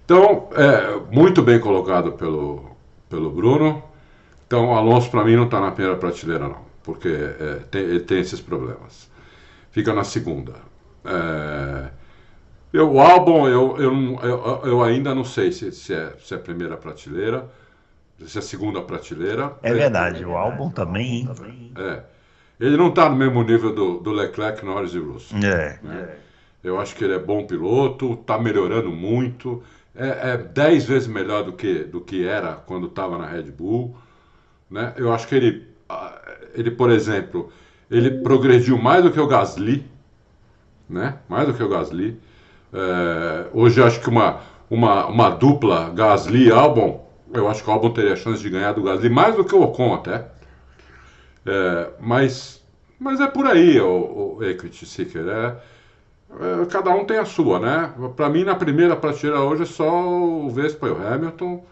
Então, 0.06 0.50
é, 0.54 1.14
muito 1.14 1.42
bem 1.42 1.60
colocado 1.60 2.14
pelo, 2.14 2.78
pelo 3.10 3.30
Bruno. 3.30 3.84
Então, 4.46 4.70
o 4.70 4.74
Alonso, 4.74 5.12
para 5.12 5.26
mim, 5.26 5.36
não 5.36 5.46
está 5.46 5.60
na 5.60 5.72
primeira 5.72 5.98
prateleira, 5.98 6.48
não, 6.48 6.62
porque 6.82 7.10
é, 7.10 7.60
tem, 7.70 7.82
ele 7.82 8.00
tem 8.00 8.20
esses 8.20 8.40
problemas. 8.40 9.10
Fica 9.72 9.94
na 9.94 10.06
segunda. 10.06 10.54
É, 11.04 11.90
eu, 12.72 12.92
o 12.92 13.00
álbum, 13.00 13.48
eu, 13.48 13.78
eu, 13.78 14.20
eu, 14.24 14.62
eu, 14.64 14.84
ainda 14.84 15.14
não 15.14 15.24
sei 15.24 15.52
se, 15.52 15.72
se, 15.72 15.94
é, 15.94 16.14
se 16.20 16.34
é 16.34 16.38
primeira 16.38 16.78
prateleira 16.78 17.50
essa 18.24 18.40
é 18.40 18.42
a 18.42 18.44
segunda 18.44 18.82
prateleira. 18.82 19.56
É 19.62 19.74
verdade, 19.74 20.26
o 20.26 20.36
álbum 20.36 20.70
também. 20.70 21.30
É. 21.78 22.04
Ele 22.60 22.76
não 22.76 22.88
está 22.90 23.08
no 23.08 23.16
mesmo 23.16 23.44
nível 23.44 23.74
do, 23.74 24.00
do 24.00 24.12
Leclerc, 24.12 24.66
Norris 24.66 24.94
e 24.94 25.00
Russell. 25.00 25.38
É. 25.40 25.80
Né? 25.84 26.10
Eu 26.64 26.80
acho 26.80 26.96
que 26.96 27.04
ele 27.04 27.14
é 27.14 27.20
bom 27.20 27.46
piloto, 27.46 28.14
está 28.14 28.40
melhorando 28.40 28.90
muito. 28.92 29.62
É, 29.96 30.32
é 30.32 30.38
dez 30.38 30.86
vezes 30.86 31.08
melhor 31.08 31.44
do 31.44 31.54
que, 31.54 31.84
do 31.84 32.02
que 32.02 32.28
era 32.28 32.54
quando 32.54 32.88
estava 32.88 33.18
na 33.18 33.28
Red 33.28 33.52
Bull. 33.52 33.96
Né? 34.70 34.94
Eu 34.98 35.14
acho 35.14 35.28
que 35.28 35.36
ele, 35.36 35.68
ele, 36.56 36.72
por 36.72 36.90
exemplo, 36.90 37.52
ele 37.90 38.10
progrediu 38.22 38.78
mais 38.78 39.04
do 39.04 39.12
que 39.12 39.20
o 39.20 39.28
Gasly. 39.28 39.86
né? 40.90 41.20
Mais 41.30 41.48
do 41.48 41.54
que 41.54 41.64
o 41.64 41.70
Gasly. 41.70 42.20
É, 42.74 43.48
hoje 43.54 43.82
acho 43.82 44.02
que 44.02 44.10
uma, 44.10 44.42
uma, 44.70 45.06
uma 45.06 45.30
dupla 45.30 45.90
Gasly 45.92 46.52
Albon, 46.52 47.07
eu 47.34 47.48
acho 47.48 47.64
que 47.64 47.70
o 47.70 47.74
Albon 47.74 47.92
teria 47.92 48.16
chance 48.16 48.42
de 48.42 48.50
ganhar 48.50 48.74
do 48.74 48.84
Gasly 48.84 49.10
mais 49.10 49.36
do 49.36 49.44
que 49.44 49.56
o 49.56 49.62
Ocon 49.62 49.94
até. 49.94 50.26
É, 51.46 51.90
mas, 52.00 52.64
mas 53.00 53.20
é 53.20 53.28
por 53.28 53.46
aí 53.46 53.80
o, 53.80 54.38
o 54.38 54.44
Equity 54.44 54.86
Seeker. 54.86 55.28
É, 55.28 55.56
é, 56.62 56.66
cada 56.66 56.92
um 56.92 57.06
tem 57.06 57.18
a 57.18 57.26
sua, 57.26 57.60
né? 57.60 57.94
Para 58.16 58.30
mim, 58.30 58.44
na 58.44 58.56
primeira 58.56 58.96
prateleira 58.96 59.42
hoje 59.42 59.64
é 59.64 59.66
só 59.66 60.08
o 60.08 60.50
Vespa 60.50 60.88
e 60.88 60.92
o 60.92 61.08
Hamilton. 61.08 61.66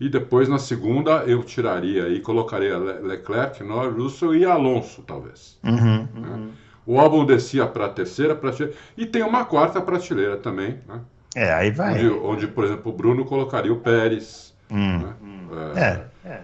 E 0.00 0.08
depois 0.08 0.48
na 0.48 0.58
segunda 0.58 1.24
eu 1.24 1.42
tiraria 1.42 2.08
e 2.08 2.20
colocaria 2.20 2.78
Leclerc, 2.78 3.64
Norris, 3.64 3.96
Russell 3.96 4.34
e 4.36 4.44
Alonso, 4.44 5.02
talvez. 5.02 5.58
Uhum, 5.64 6.08
né? 6.14 6.48
O 6.86 6.98
álbum 6.98 7.26
descia 7.26 7.66
para 7.66 7.86
a 7.86 7.88
terceira 7.88 8.34
prateleira. 8.34 8.78
E 8.96 9.04
tem 9.04 9.22
uma 9.22 9.44
quarta 9.44 9.80
prateleira 9.80 10.36
também, 10.36 10.78
né? 10.88 11.00
É, 11.34 11.52
aí 11.52 11.70
vai. 11.70 11.94
Onde, 11.94 12.08
onde, 12.08 12.46
por 12.46 12.64
exemplo, 12.64 12.90
o 12.90 12.94
Bruno 12.94 13.24
colocaria 13.24 13.72
o 13.72 13.80
Pérez. 13.80 14.47
Hum. 14.70 14.98
Né? 14.98 16.08
É. 16.24 16.28
é. 16.28 16.42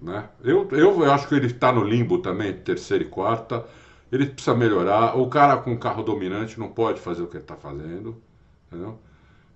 Né? 0.00 0.28
Eu, 0.44 0.68
eu, 0.72 1.02
eu 1.02 1.12
acho 1.12 1.28
que 1.28 1.34
ele 1.34 1.46
está 1.46 1.72
no 1.72 1.82
limbo 1.82 2.18
também, 2.18 2.52
terceira 2.52 3.02
e 3.02 3.08
quarta. 3.08 3.64
Ele 4.10 4.26
precisa 4.26 4.54
melhorar. 4.54 5.16
O 5.16 5.28
cara 5.28 5.56
com 5.56 5.76
carro 5.76 6.02
dominante 6.02 6.58
não 6.58 6.68
pode 6.68 7.00
fazer 7.00 7.22
o 7.22 7.26
que 7.26 7.36
ele 7.36 7.44
está 7.44 7.56
fazendo. 7.56 8.20
Entendeu? 8.66 8.98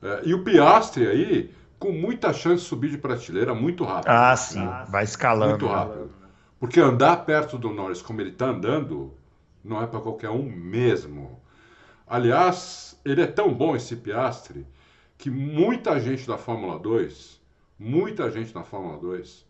É, 0.02 0.22
e 0.24 0.34
o 0.34 0.42
Piastre 0.42 1.06
aí, 1.06 1.54
com 1.78 1.92
muita 1.92 2.32
chance 2.32 2.62
de 2.62 2.68
subir 2.68 2.90
de 2.90 2.98
prateleira 2.98 3.54
muito 3.54 3.84
rápido. 3.84 4.10
Ah, 4.10 4.34
sim. 4.36 4.66
Vai 4.88 5.04
escalando. 5.04 5.50
Muito 5.50 5.66
rápido. 5.66 6.10
Porque 6.58 6.80
andar 6.80 7.24
perto 7.24 7.56
do 7.56 7.70
Norris 7.70 8.02
como 8.02 8.20
ele 8.20 8.30
está 8.30 8.46
andando, 8.46 9.14
não 9.64 9.82
é 9.82 9.86
para 9.86 10.00
qualquer 10.00 10.30
um 10.30 10.42
mesmo. 10.42 11.40
Aliás, 12.06 12.98
ele 13.04 13.22
é 13.22 13.26
tão 13.26 13.52
bom 13.52 13.76
esse 13.76 13.96
Piastre 13.96 14.66
que 15.16 15.30
muita 15.30 16.00
gente 16.00 16.26
da 16.26 16.36
Fórmula 16.36 16.78
2, 16.78 17.39
muita 17.80 18.30
gente 18.30 18.52
da 18.52 18.62
Fórmula 18.62 18.98
2, 18.98 19.46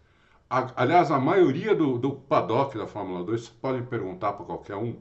a, 0.48 0.68
aliás, 0.76 1.10
a 1.10 1.18
maioria 1.18 1.74
do, 1.74 1.98
do 1.98 2.12
paddock 2.12 2.78
da 2.78 2.86
Fórmula 2.86 3.24
2, 3.24 3.48
podem 3.48 3.82
perguntar 3.82 4.32
para 4.34 4.46
qualquer 4.46 4.76
um 4.76 4.94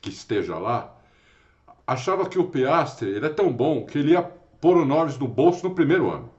que 0.00 0.10
esteja 0.10 0.58
lá, 0.58 0.94
achava 1.86 2.28
que 2.28 2.38
o 2.38 2.44
Piastre 2.44 3.08
ele 3.08 3.26
é 3.26 3.30
tão 3.30 3.50
bom 3.52 3.84
que 3.86 3.98
ele 3.98 4.12
ia 4.12 4.22
pôr 4.60 4.76
o 4.76 4.84
Norris 4.84 5.18
no 5.18 5.26
bolso 5.26 5.66
no 5.66 5.74
primeiro 5.74 6.10
ano. 6.10 6.30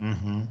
Uhum. 0.00 0.46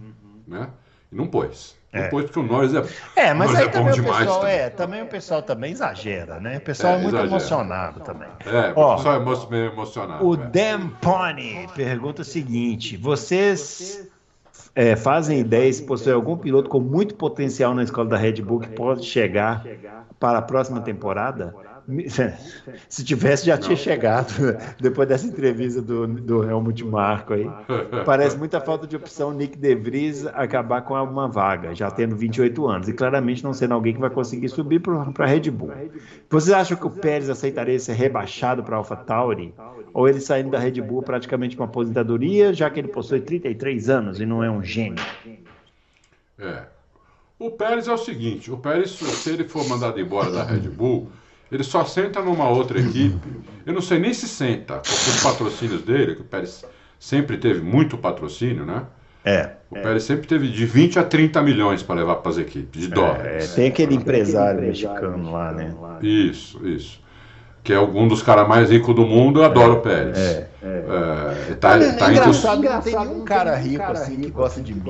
Né? 0.47 0.69
E 1.11 1.15
não 1.15 1.27
pôs. 1.27 1.77
É. 1.91 2.03
Depois 2.03 2.25
porque 2.25 2.39
o 2.39 2.43
Norris 2.43 2.73
é, 2.73 2.83
É, 3.15 3.33
mas 3.33 3.55
aí 3.55 3.63
é 3.63 3.65
bom 3.67 3.71
também 3.71 3.91
o 3.91 3.95
demais. 3.95 4.17
pessoal 4.19 4.39
também. 4.41 4.55
é, 4.55 4.69
também 4.69 5.01
o 5.03 5.07
pessoal 5.07 5.41
também 5.41 5.71
exagera, 5.71 6.39
né? 6.39 6.57
O 6.57 6.61
pessoal 6.61 6.93
é, 6.93 6.95
É, 6.97 7.01
muito 7.01 7.15
exagera. 7.15 7.31
emocionado 7.31 7.99
também. 8.01 8.27
É, 8.45 8.73
Ó, 8.75 8.93
o 8.93 8.95
pessoal 8.97 9.15
é 9.15 9.49
meio 9.49 9.71
emocionado. 9.71 10.25
O 10.27 10.33
é. 10.33 10.37
Dan 10.47 10.89
Pony 11.01 11.67
pergunta 11.75 12.21
o 12.23 12.25
seguinte: 12.25 12.97
vocês 12.97 14.09
é, 14.77 14.95
fazem 14.95 15.39
ideia 15.39 15.73
se 15.73 15.83
possui 15.83 16.13
algum 16.13 16.37
piloto 16.37 16.69
com 16.69 16.79
muito 16.79 17.15
potencial 17.15 17.73
na 17.73 17.83
escola 17.83 18.09
da 18.09 18.17
Red 18.17 18.43
Bull 18.43 18.59
que 18.59 18.69
pode 18.69 19.05
chegar 19.05 19.73
para 20.19 20.37
a 20.37 20.41
próxima 20.43 20.79
temporada? 20.81 21.59
Se 22.89 23.03
tivesse, 23.03 23.45
já 23.45 23.57
tinha 23.57 23.77
chegado 23.77 24.33
depois 24.79 25.07
dessa 25.07 25.25
entrevista 25.25 25.81
do, 25.81 26.05
do 26.05 26.43
Helmut 26.43 26.83
Marko 26.83 27.33
aí. 27.33 27.49
Parece 28.05 28.37
muita 28.37 28.59
falta 28.59 28.85
de 28.85 28.95
opção 28.95 29.31
Nick 29.31 29.57
De 29.57 29.73
Vries 29.73 30.25
acabar 30.27 30.81
com 30.81 30.93
uma 30.95 31.29
vaga, 31.29 31.73
já 31.73 31.89
tendo 31.89 32.15
28 32.15 32.67
anos, 32.67 32.89
e 32.89 32.93
claramente 32.93 33.43
não 33.43 33.53
sendo 33.53 33.73
alguém 33.73 33.93
que 33.93 34.01
vai 34.01 34.09
conseguir 34.09 34.49
subir 34.49 34.81
para 34.81 35.13
a 35.17 35.25
Red 35.25 35.49
Bull. 35.49 35.71
Vocês 36.29 36.53
acham 36.53 36.75
que 36.75 36.85
o 36.87 36.89
Pérez 36.89 37.29
aceitaria 37.29 37.79
ser 37.79 37.93
rebaixado 37.93 38.63
para 38.63 38.75
a 38.75 38.79
AlphaTauri? 38.79 39.53
Ou 39.93 40.09
ele 40.09 40.19
saindo 40.19 40.51
da 40.51 40.59
Red 40.59 40.81
Bull 40.81 41.01
praticamente 41.01 41.55
com 41.55 41.63
aposentadoria, 41.63 42.53
já 42.53 42.69
que 42.69 42.79
ele 42.79 42.89
possui 42.89 43.21
33 43.21 43.89
anos 43.89 44.19
e 44.19 44.25
não 44.25 44.43
é 44.43 44.51
um 44.51 44.61
gênio? 44.61 45.03
É. 46.37 46.63
O 47.39 47.51
Pérez 47.51 47.87
é 47.87 47.93
o 47.93 47.97
seguinte: 47.97 48.51
o 48.51 48.57
Pérez, 48.57 48.91
se 48.91 49.29
ele 49.29 49.47
for 49.47 49.67
mandado 49.67 49.99
embora 49.99 50.31
da 50.31 50.43
Red 50.43 50.69
Bull, 50.69 51.09
ele 51.51 51.63
só 51.63 51.83
senta 51.85 52.21
numa 52.21 52.49
outra 52.49 52.79
equipe. 52.79 53.17
Eu 53.65 53.73
não 53.73 53.81
sei 53.81 53.99
nem 53.99 54.13
se 54.13 54.27
senta, 54.27 54.75
porque 54.75 54.91
os 55.09 55.23
patrocínios 55.23 55.81
dele, 55.81 56.15
que 56.15 56.21
o 56.21 56.25
Pérez 56.25 56.63
sempre 56.99 57.37
teve 57.37 57.61
muito 57.61 57.97
patrocínio, 57.97 58.65
né? 58.65 58.83
É. 59.25 59.51
O 59.69 59.75
Pérez 59.75 60.03
sempre 60.03 60.25
teve 60.27 60.47
de 60.49 60.65
20 60.65 60.99
a 60.99 61.03
30 61.03 61.41
milhões 61.41 61.83
para 61.83 61.95
levar 61.95 62.15
para 62.17 62.31
as 62.31 62.37
equipes, 62.37 62.81
de 62.81 62.87
É, 62.87 62.95
dólares. 62.95 63.53
tem 63.53 63.67
aquele 63.67 63.95
empresário 63.95 64.61
mexicano 64.61 65.31
lá, 65.31 65.51
né? 65.51 65.73
Isso, 66.01 66.65
isso. 66.65 67.01
Que 67.63 67.73
é 67.73 67.79
um 67.81 68.07
dos 68.07 68.23
caras 68.23 68.47
mais 68.47 68.69
ricos 68.69 68.95
do 68.95 69.05
mundo, 69.05 69.41
eu 69.41 69.45
adoro 69.45 69.73
o 69.73 69.81
Pérez. 69.81 70.17
É, 70.17 70.47
É, 70.63 71.53
tá, 71.59 71.71
Olha, 71.73 71.93
tá 71.93 72.09
é 72.09 72.15
entre 72.15 72.29
os- 72.29 72.37
engraçado, 72.45 72.83
tem 72.83 72.95
nenhum 72.99 73.25
cara 73.25 73.55
rico 73.57 73.83
assim 73.83 74.15
que 74.15 74.29
gosta 74.29 74.61
de 74.61 74.73
mim. 74.73 74.81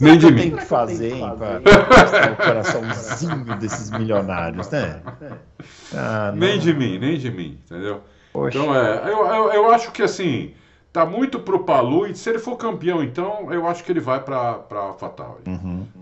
Nem 0.00 0.18
de 0.18 0.26
que 0.26 0.26
eu 0.26 0.30
mim. 0.36 0.40
tenho 0.42 0.56
que 0.58 0.64
fazer 0.64 1.12
hein, 1.14 1.24
para 1.36 2.32
o 2.32 2.36
coraçãozinho 2.36 3.44
desses 3.58 3.90
milionários, 3.90 4.68
né? 4.70 5.00
Ah. 5.94 6.32
Nem 6.34 6.58
de 6.58 6.72
mim, 6.74 6.98
nem 6.98 7.18
de 7.18 7.30
mim, 7.30 7.58
entendeu? 7.64 8.02
Poxa. 8.32 8.58
Então, 8.58 8.74
é, 8.74 9.10
eu, 9.10 9.26
eu, 9.26 9.52
eu 9.52 9.70
acho 9.72 9.90
que 9.92 10.02
assim, 10.02 10.52
tá 10.92 11.04
muito 11.06 11.40
pro 11.40 11.64
Palu, 11.64 12.06
e 12.06 12.14
se 12.14 12.28
ele 12.28 12.38
for 12.38 12.56
campeão, 12.56 13.02
então, 13.02 13.52
eu 13.52 13.66
acho 13.66 13.82
que 13.82 13.90
ele 13.92 14.00
vai 14.00 14.22
pra, 14.22 14.54
pra 14.54 14.78
AlphaTauri, 14.80 15.42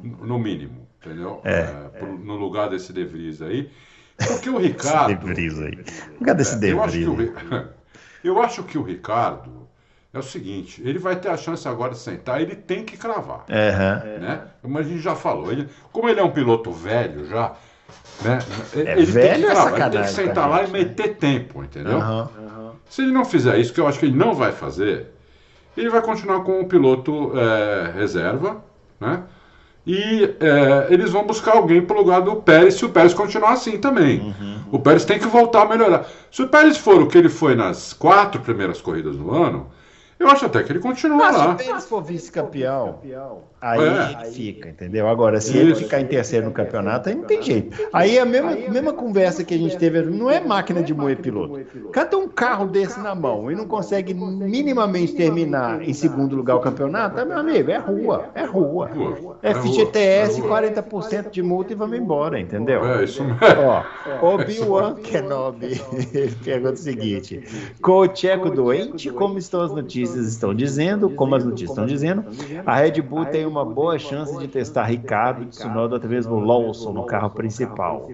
no 0.03 0.39
mínimo, 0.39 0.87
entendeu? 1.05 1.35
Uhum. 1.35 1.41
É. 1.45 1.63
pro- 1.99 2.19
no 2.19 2.37
lugar 2.37 2.69
desse 2.71 2.93
De 2.93 3.05
Vries 3.05 3.41
aí. 3.41 3.71
Porque 4.29 4.49
o 4.49 4.57
Ricardo. 4.59 5.15
De 5.15 5.35
Vries 5.35 5.59
aí. 5.61 5.79
Cadê 6.25 6.43
esse 6.43 6.59
De 6.59 6.71
eu, 6.71 6.83
acho 6.83 6.99
que 6.99 7.07
o, 7.07 7.15
Vries? 7.15 7.33
Eu 8.25 8.43
acho 8.43 8.63
que 8.65 8.77
o 8.79 8.83
Ricardo 8.83 9.66
é 10.17 10.21
o 10.21 10.23
seguinte, 10.23 10.83
ele 10.85 10.99
vai 10.99 11.17
ter 11.17 11.29
a 11.29 11.37
chance 11.37 11.67
agora 11.69 11.93
de 11.93 11.99
sentar, 11.99 12.41
ele 12.41 12.57
tem 12.57 12.85
que 12.85 12.97
cravar. 12.97 13.45
Aham. 13.51 14.03
né? 14.19 14.41
Mas 14.63 14.87
a 14.87 14.89
gente 14.89 15.03
já 15.03 15.15
falou, 15.15 15.53
ele, 15.53 15.69
como 15.93 16.09
ele 16.09 16.21
é 16.21 16.25
um 16.25 16.31
piloto 16.31 16.71
velho 16.71 17.27
já, 17.27 17.53
né? 18.23 18.39
É, 18.75 18.93
ele 18.93 19.05
velho 19.05 19.31
tem 19.31 19.41
que 19.41 19.47
é 19.47 19.51
cravar, 19.51 19.81
ele 19.81 19.91
tem 19.91 20.03
que 20.03 20.11
sentar 20.11 20.49
lá 20.49 20.63
e 20.63 20.67
né? 20.67 20.79
meter 20.79 21.17
tempo, 21.17 21.63
entendeu? 21.63 21.99
Aham. 21.99 22.73
Se 22.89 23.03
ele 23.03 23.13
não 23.13 23.25
fizer 23.25 23.59
isso, 23.59 23.73
que 23.73 23.81
eu 23.81 23.87
acho 23.87 23.99
que 23.99 24.07
ele 24.07 24.17
não 24.17 24.33
vai 24.33 24.53
fazer, 24.53 25.09
ele 25.77 25.91
vai 25.91 26.01
continuar 26.01 26.41
com 26.41 26.61
o 26.61 26.67
piloto 26.67 27.33
é, 27.39 27.93
reserva, 27.95 28.65
né? 28.99 29.23
E 29.87 30.35
é, 30.41 30.87
eles 30.93 31.13
vão 31.13 31.25
buscar 31.25 31.57
alguém 31.57 31.81
para 31.81 31.95
o 31.95 32.01
lugar 32.01 32.21
do 32.21 32.37
Pérez 32.37 32.75
se 32.75 32.85
o 32.85 32.89
Pérez 32.89 33.15
continuar 33.15 33.53
assim 33.53 33.79
também. 33.79 34.21
Uhum. 34.21 34.57
O 34.73 34.79
Pérez 34.81 35.05
tem 35.05 35.19
que 35.19 35.29
voltar 35.29 35.63
a 35.63 35.67
melhorar. 35.67 36.07
Se 36.31 36.43
o 36.43 36.49
Pérez 36.49 36.77
for 36.77 37.01
o 37.01 37.07
que 37.07 37.17
ele 37.17 37.29
foi 37.29 37.55
nas 37.55 37.93
quatro 37.93 38.41
primeiras 38.41 38.81
corridas 38.81 39.15
do 39.15 39.33
ano, 39.33 39.69
eu 40.19 40.29
acho 40.29 40.47
até 40.47 40.63
que 40.63 40.73
ele 40.73 40.79
continua 40.81 41.17
Mas 41.19 41.37
se 41.37 41.41
lá. 41.43 41.51
o 41.53 41.57
Pérez 41.57 41.85
for 41.87 42.03
vice-campeão, 42.03 42.99
aí 43.61 43.81
É. 43.81 44.23
ele 44.23 44.31
fica, 44.33 44.69
entendeu? 44.69 45.09
Agora, 45.09 45.41
se 45.41 45.57
ele 45.57 45.73
Isso. 45.73 45.83
ficar 45.83 46.01
em 46.01 46.07
terceiro 46.07 46.47
no 46.47 46.53
campeonato, 46.53 47.09
aí 47.09 47.15
não 47.15 47.25
tem 47.25 47.43
jeito. 47.43 47.77
Aí 47.93 48.17
é 48.17 48.21
a 48.21 48.25
mesma, 48.25 48.53
mesma 48.53 48.93
conversa 48.93 49.45
que 49.45 49.55
a 49.55 49.59
gente 49.59 49.77
teve, 49.77 50.03
não 50.03 50.31
é 50.31 50.41
máquina 50.41 50.83
de 50.83 50.95
moer 50.95 51.19
piloto. 51.19 51.61
Tem 52.09 52.19
um 52.19 52.29
carro 52.29 52.67
desse 52.67 52.99
na 53.01 53.15
mão 53.15 53.51
e 53.51 53.55
não 53.55 53.67
consegue 53.67 54.15
minimamente 54.15 55.13
terminar 55.15 55.83
em 55.83 55.93
segundo 55.93 56.35
lugar 56.37 56.57
o 56.57 56.61
campeonato, 56.61 57.19
é, 57.21 57.25
meu 57.25 57.39
amigo, 57.39 57.71
é 57.71 57.77
rua, 57.79 58.27
é 58.35 58.45
rua. 58.45 58.91
É 59.43 59.51
É 59.51 59.55
FGTS, 59.55 60.41
rua. 60.41 60.63
40% 60.63 61.31
de 61.31 61.43
multa 61.43 61.73
e 61.73 61.77
vamos 61.77 61.99
embora, 61.99 62.39
entendeu? 62.41 62.85
É 62.87 63.05
isso 63.05 63.23
mesmo. 63.25 63.39
Ó, 64.23 64.35
Obi-Wan 64.35 64.95
Kenobi 64.95 65.81
pergunta 66.45 66.75
o 66.75 66.77
seguinte: 66.77 67.43
com 67.83 67.93
o 68.01 68.09
Tcheco 68.09 68.51
doente, 68.51 69.11
como 69.11 69.39
estão 69.39 69.63
as 69.63 69.73
notícias 69.73 70.06
estão 70.15 70.55
dizendo, 70.55 71.11
como 71.11 71.35
as 71.35 71.45
notícias 71.45 71.71
estão 71.71 71.87
dizendo, 71.87 72.25
a 72.65 72.77
Red 72.77 73.01
Bull 73.03 73.27
tem 73.27 73.47
uma 73.47 73.65
boa 73.65 73.99
chance 73.99 74.37
de 74.39 74.47
testar 74.49 74.85
Ricardo, 74.85 75.47
Tsunoda, 75.47 75.97
até 75.97 76.07
mesmo 76.07 76.39
Lawson 76.39 76.93
no 76.93 77.05
carro 77.05 77.31
principal. 77.31 78.09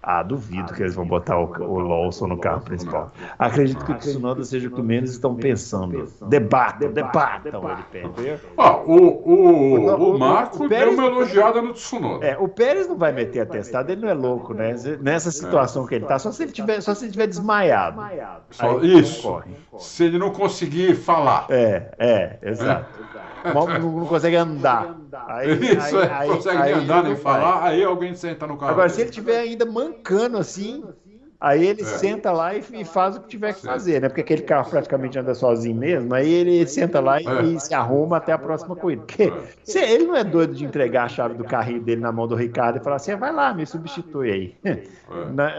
Ah, 0.00 0.22
duvido 0.22 0.72
que 0.72 0.80
eles 0.82 0.94
vão 0.94 1.04
botar 1.06 1.36
o, 1.38 1.44
o 1.60 1.78
Lawson 1.80 2.28
no 2.28 2.38
carro 2.38 2.60
principal. 2.62 3.10
Acredito 3.36 3.84
que 3.84 3.90
o 3.92 3.94
Tsunoda 3.96 4.44
seja 4.44 4.68
o 4.68 4.70
que 4.70 4.80
menos 4.80 5.10
estão 5.10 5.34
pensando. 5.34 6.08
Debatam, 6.28 6.92
debatam, 6.92 7.50
ele. 7.92 8.38
Ó, 8.56 8.82
o, 8.86 8.94
o, 8.96 9.74
O- 9.90 10.14
o 10.14 10.18
Marco 10.18 10.64
o 10.64 10.68
Pérez- 10.68 10.94
deu 10.96 11.04
uma 11.04 11.06
elogiada 11.12 11.60
no 11.60 11.72
Tsunoda. 11.72 12.24
É, 12.24 12.38
o 12.38 12.46
Pérez 12.48 12.86
não 12.88 12.96
vai 12.96 13.10
meter 13.12 13.40
atestado, 13.40 13.90
ele 13.90 14.00
não 14.00 14.08
é 14.08 14.14
louco, 14.14 14.54
né? 14.54 14.74
Nessa 15.00 15.30
situação 15.32 15.84
que 15.84 15.96
ele 15.96 16.06
tá, 16.06 16.18
só 16.18 16.30
se 16.30 16.44
ele 16.44 16.52
tiver, 16.52 16.80
só 16.80 16.94
se 16.94 17.04
ele 17.04 17.12
tiver 17.12 17.26
desmaiado. 17.26 18.00
Só- 18.50 18.80
isso. 18.80 19.22
corre. 19.22 19.50
Se 19.78 20.04
ele 20.04 20.18
não 20.18 20.30
conseguir 20.30 20.94
falar. 20.94 21.46
É, 21.50 21.90
é, 21.98 22.38
exato. 22.42 22.86
Mal- 23.54 23.68
Não, 23.68 23.92
não 23.92 24.06
consegue 24.06 24.36
andar. 24.36 24.96
Aí, 25.28 25.52
Isso, 25.76 25.96
aí- 25.96 26.04
é, 26.06 26.12
aí- 26.12 26.28
consegue 26.28 26.62
aí 26.62 26.72
andar 26.72 27.02
nem 27.04 27.14
vai. 27.14 27.22
falar, 27.22 27.64
aí 27.64 27.82
alguém 27.84 28.14
senta 28.14 28.46
no 28.46 28.56
carro. 28.56 28.72
Agora, 28.72 28.88
se 28.88 29.00
ele 29.00 29.10
tiver 29.10 29.38
ainda 29.38 29.64
mancando 29.88 30.38
assim, 30.38 30.82
Aí 31.40 31.64
ele 31.64 31.82
é. 31.82 31.84
senta 31.84 32.32
lá 32.32 32.52
e, 32.56 32.64
e, 32.72 32.84
faz 32.84 33.16
o 33.16 33.20
que 33.20 33.28
tiver 33.28 33.54
que 33.54 33.62
fazer, 33.62 34.00
né? 34.00 34.08
Porque 34.08 34.22
aquele 34.22 34.42
carro 34.42 34.68
praticamente 34.68 35.16
anda 35.16 35.34
sozinho 35.36 35.76
mesmo. 35.76 36.12
Aí 36.12 36.28
ele 36.28 36.66
senta 36.66 36.98
lá 36.98 37.22
e, 37.22 37.26
é. 37.28 37.42
e 37.44 37.60
se 37.60 37.72
arruma 37.72 38.16
até 38.16 38.32
a 38.32 38.38
próxima 38.38 38.74
corrida. 38.74 39.02
Porque 39.02 39.24
é. 39.24 39.42
se 39.62 39.78
ele 39.78 40.04
não 40.04 40.16
é 40.16 40.24
doido 40.24 40.52
de 40.52 40.64
entregar 40.64 41.04
a 41.04 41.08
chave 41.08 41.34
do 41.34 41.44
carrinho 41.44 41.80
dele 41.80 42.00
na 42.00 42.10
mão 42.10 42.26
do 42.26 42.34
Ricardo 42.34 42.78
e 42.78 42.82
falar 42.82 42.96
assim: 42.96 43.14
vai 43.14 43.32
lá, 43.32 43.54
me 43.54 43.64
substitui 43.64 44.32
aí. 44.32 44.54
É. 44.64 44.82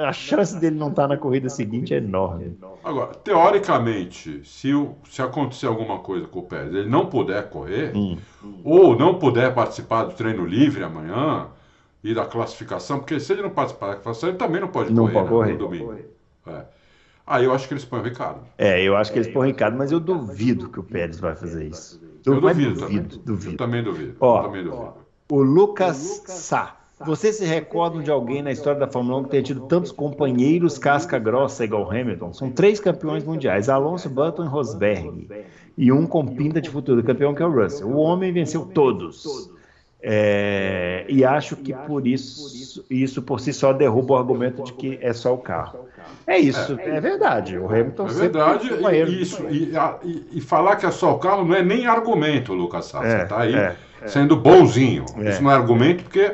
a 0.06 0.12
chance 0.12 0.60
dele 0.60 0.76
não 0.76 0.90
estar 0.90 1.04
tá 1.04 1.08
na 1.08 1.18
corrida 1.18 1.48
seguinte 1.48 1.94
é 1.94 1.98
enorme. 1.98 2.58
Agora, 2.84 3.14
teoricamente, 3.14 4.46
se, 4.46 4.74
se 5.10 5.22
acontecer 5.22 5.68
alguma 5.68 6.00
coisa 6.00 6.28
com 6.28 6.40
o 6.40 6.44
Pérez, 6.44 6.74
ele 6.74 6.90
não 6.90 7.06
puder 7.06 7.50
correr, 7.50 7.96
hum. 7.96 8.18
ou 8.66 9.00
não 9.00 9.16
puder 9.16 9.54
participar 9.54 10.04
do 10.04 10.14
treino 10.14 10.46
livre 10.46 10.84
amanhã 10.84 11.48
e 12.04 12.14
da 12.14 12.26
classificação, 12.26 13.00
porque 13.00 13.20
se 13.20 13.34
ele 13.34 13.42
não 13.42 13.50
participar 13.50 13.88
da 13.88 13.96
classificação, 13.96 14.30
ele 14.30 14.38
também 14.38 14.62
não 14.62 14.70
pode 14.70 14.94
não 14.94 15.04
correr, 15.04 15.14
pode 15.14 15.26
né, 15.26 15.30
correr. 15.30 15.52
no 15.54 15.58
domingo. 15.58 15.96
É. 16.48 16.66
Aí 17.28 17.46
eu 17.46 17.54
acho 17.54 17.68
que 17.68 17.74
eles 17.74 17.86
põem 17.86 18.00
o 18.00 18.04
Ricardo. 18.04 18.42
É, 18.58 18.82
eu 18.82 18.96
acho 18.96 19.12
que 19.12 19.20
eles 19.20 19.32
põem 19.32 19.50
o 19.50 19.52
Ricardo, 19.52 19.78
mas 19.78 19.92
eu 19.92 20.00
duvido 20.00 20.70
que 20.70 20.80
o 20.80 20.84
Pérez 20.84 21.20
vai 21.20 21.36
fazer 21.36 21.68
isso. 21.68 22.02
Eu, 22.26 22.36
eu 22.36 22.42
duvido, 22.42 22.74
duvido, 22.74 22.80
também. 22.80 23.24
duvido. 23.24 23.52
Eu 23.52 23.58
também 23.58 23.84
duvido. 23.84 24.16
Ó, 24.20 24.42
também 24.42 24.64
duvido. 24.64 24.94
O 25.32 25.42
Lucas 25.42 26.24
Sá. 26.26 26.76
Vocês 27.06 27.38
se 27.38 27.46
recordam 27.46 28.02
de 28.02 28.12
alguém 28.12 28.42
na 28.42 28.52
história 28.52 28.78
da 28.78 28.88
Fórmula 28.88 29.20
1 29.20 29.24
que 29.24 29.30
tenha 29.30 29.44
tido 29.44 29.68
tantos 29.68 29.90
companheiros 29.90 30.78
casca 30.78 31.18
grossa 31.18 31.64
igual 31.64 31.90
Hamilton? 31.90 32.34
São 32.34 32.52
três 32.52 32.80
campeões 32.80 33.24
mundiais: 33.24 33.70
Alonso, 33.70 34.10
Button 34.10 34.44
e 34.44 34.48
Rosberg. 34.48 35.30
E 35.78 35.92
um 35.94 36.06
com 36.06 36.26
pinta 36.26 36.60
de 36.60 36.70
futuro 36.70 37.02
campeão, 37.04 37.34
que 37.34 37.42
é 37.42 37.46
o 37.46 37.52
Russell. 37.52 37.88
O 37.88 37.98
homem 37.98 38.34
venceu 38.34 38.66
todos. 38.66 39.50
É, 40.02 41.06
e 41.10 41.26
acho 41.26 41.58
que 41.58 41.74
por 41.74 42.08
isso, 42.08 42.86
isso 42.90 43.22
por 43.22 43.42
si 43.42 43.52
só 43.52 43.74
derruba 43.74 44.14
o 44.14 44.18
argumento 44.18 44.64
de 44.64 44.72
que 44.74 44.98
é 45.02 45.12
só 45.12 45.34
o 45.34 45.38
carro. 45.38 45.88
É 46.26 46.38
isso, 46.38 46.80
é, 46.80 46.98
é 46.98 47.02
verdade. 47.02 47.58
O 47.58 47.66
Hamilton 47.66 48.08
é 48.08 48.14
verdade. 48.14 48.70
E, 48.72 49.22
isso, 49.22 49.46
e, 49.50 49.74
e, 50.04 50.28
e, 50.38 50.42
falar 50.42 50.78
que 50.78 50.86
é 50.86 50.92
só 50.92 51.14
o 51.14 51.20
carro 51.20 51.44
não 51.44 51.54
é 51.54 51.62
nem 51.62 51.86
argumento, 51.86 52.54
Lucas 52.54 52.86
Sá. 52.86 53.04
É, 53.04 53.10
Você 53.18 53.24
está 53.24 53.42
aí 53.42 53.56
é, 53.56 53.76
é, 54.02 54.08
sendo 54.08 54.38
bonzinho. 54.38 55.04
Isso 55.18 55.44
não 55.44 55.52
é 55.52 55.56
argumento 55.56 56.04
porque 56.04 56.34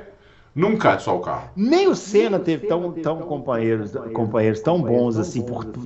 nunca 0.54 0.92
é 0.92 1.00
só 1.00 1.18
o 1.18 1.22
carro. 1.22 1.50
Nem 1.56 1.88
o 1.88 1.96
Senna 1.96 2.38
teve 2.38 2.68
tão, 2.68 2.92
tão 2.92 3.18
companheiros, 3.22 3.94
companheiros 4.14 4.60
tão 4.60 4.80
bons 4.80 5.18
assim 5.18 5.42
por, 5.42 5.66
por 5.66 5.84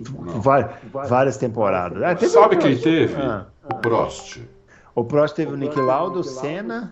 várias 1.08 1.38
temporadas. 1.38 2.04
Ah, 2.04 2.28
Sabe 2.28 2.58
quem 2.58 2.78
teve? 2.78 3.16
Ah. 3.16 3.46
O 3.64 3.76
Prost. 3.76 4.42
O 4.94 5.06
Prost 5.06 5.34
teve 5.34 5.54
o 5.54 5.56
Nick 5.56 5.80
Lauda, 5.80 6.20
o 6.20 6.24
Senna 6.24 6.92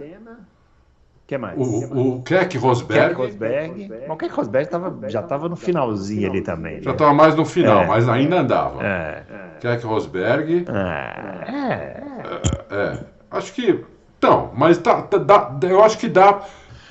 que 1.27 1.37
mais? 1.37 1.57
O, 1.57 2.15
o 2.15 2.21
Keck 2.21 2.57
Rosberg. 2.57 3.09
Keck 3.09 3.21
Rosberg. 3.21 3.89
Mas 3.89 4.09
o 4.09 4.15
Keck 4.15 4.33
Rosberg 4.33 4.69
tava, 4.69 5.09
já 5.09 5.19
estava 5.19 5.49
no 5.49 5.57
finalzinho 5.57 6.29
ali 6.29 6.41
também. 6.41 6.75
Né? 6.75 6.83
Já 6.83 6.91
estava 6.91 7.13
mais 7.13 7.35
no 7.35 7.43
final, 7.43 7.81
é. 7.81 7.85
mas 7.85 8.07
ainda 8.07 8.39
andava. 8.39 8.81
É. 8.81 9.23
Keck 9.59 9.85
Rosberg. 9.85 10.65
É. 10.69 11.51
é. 11.51 12.75
é. 12.75 12.99
Acho 13.29 13.53
que. 13.53 13.83
Então, 14.17 14.51
mas 14.55 14.77
tá, 14.77 15.01
tá, 15.01 15.17
dá, 15.17 15.57
eu 15.63 15.83
acho 15.83 15.97
que 15.97 16.07
dá 16.07 16.41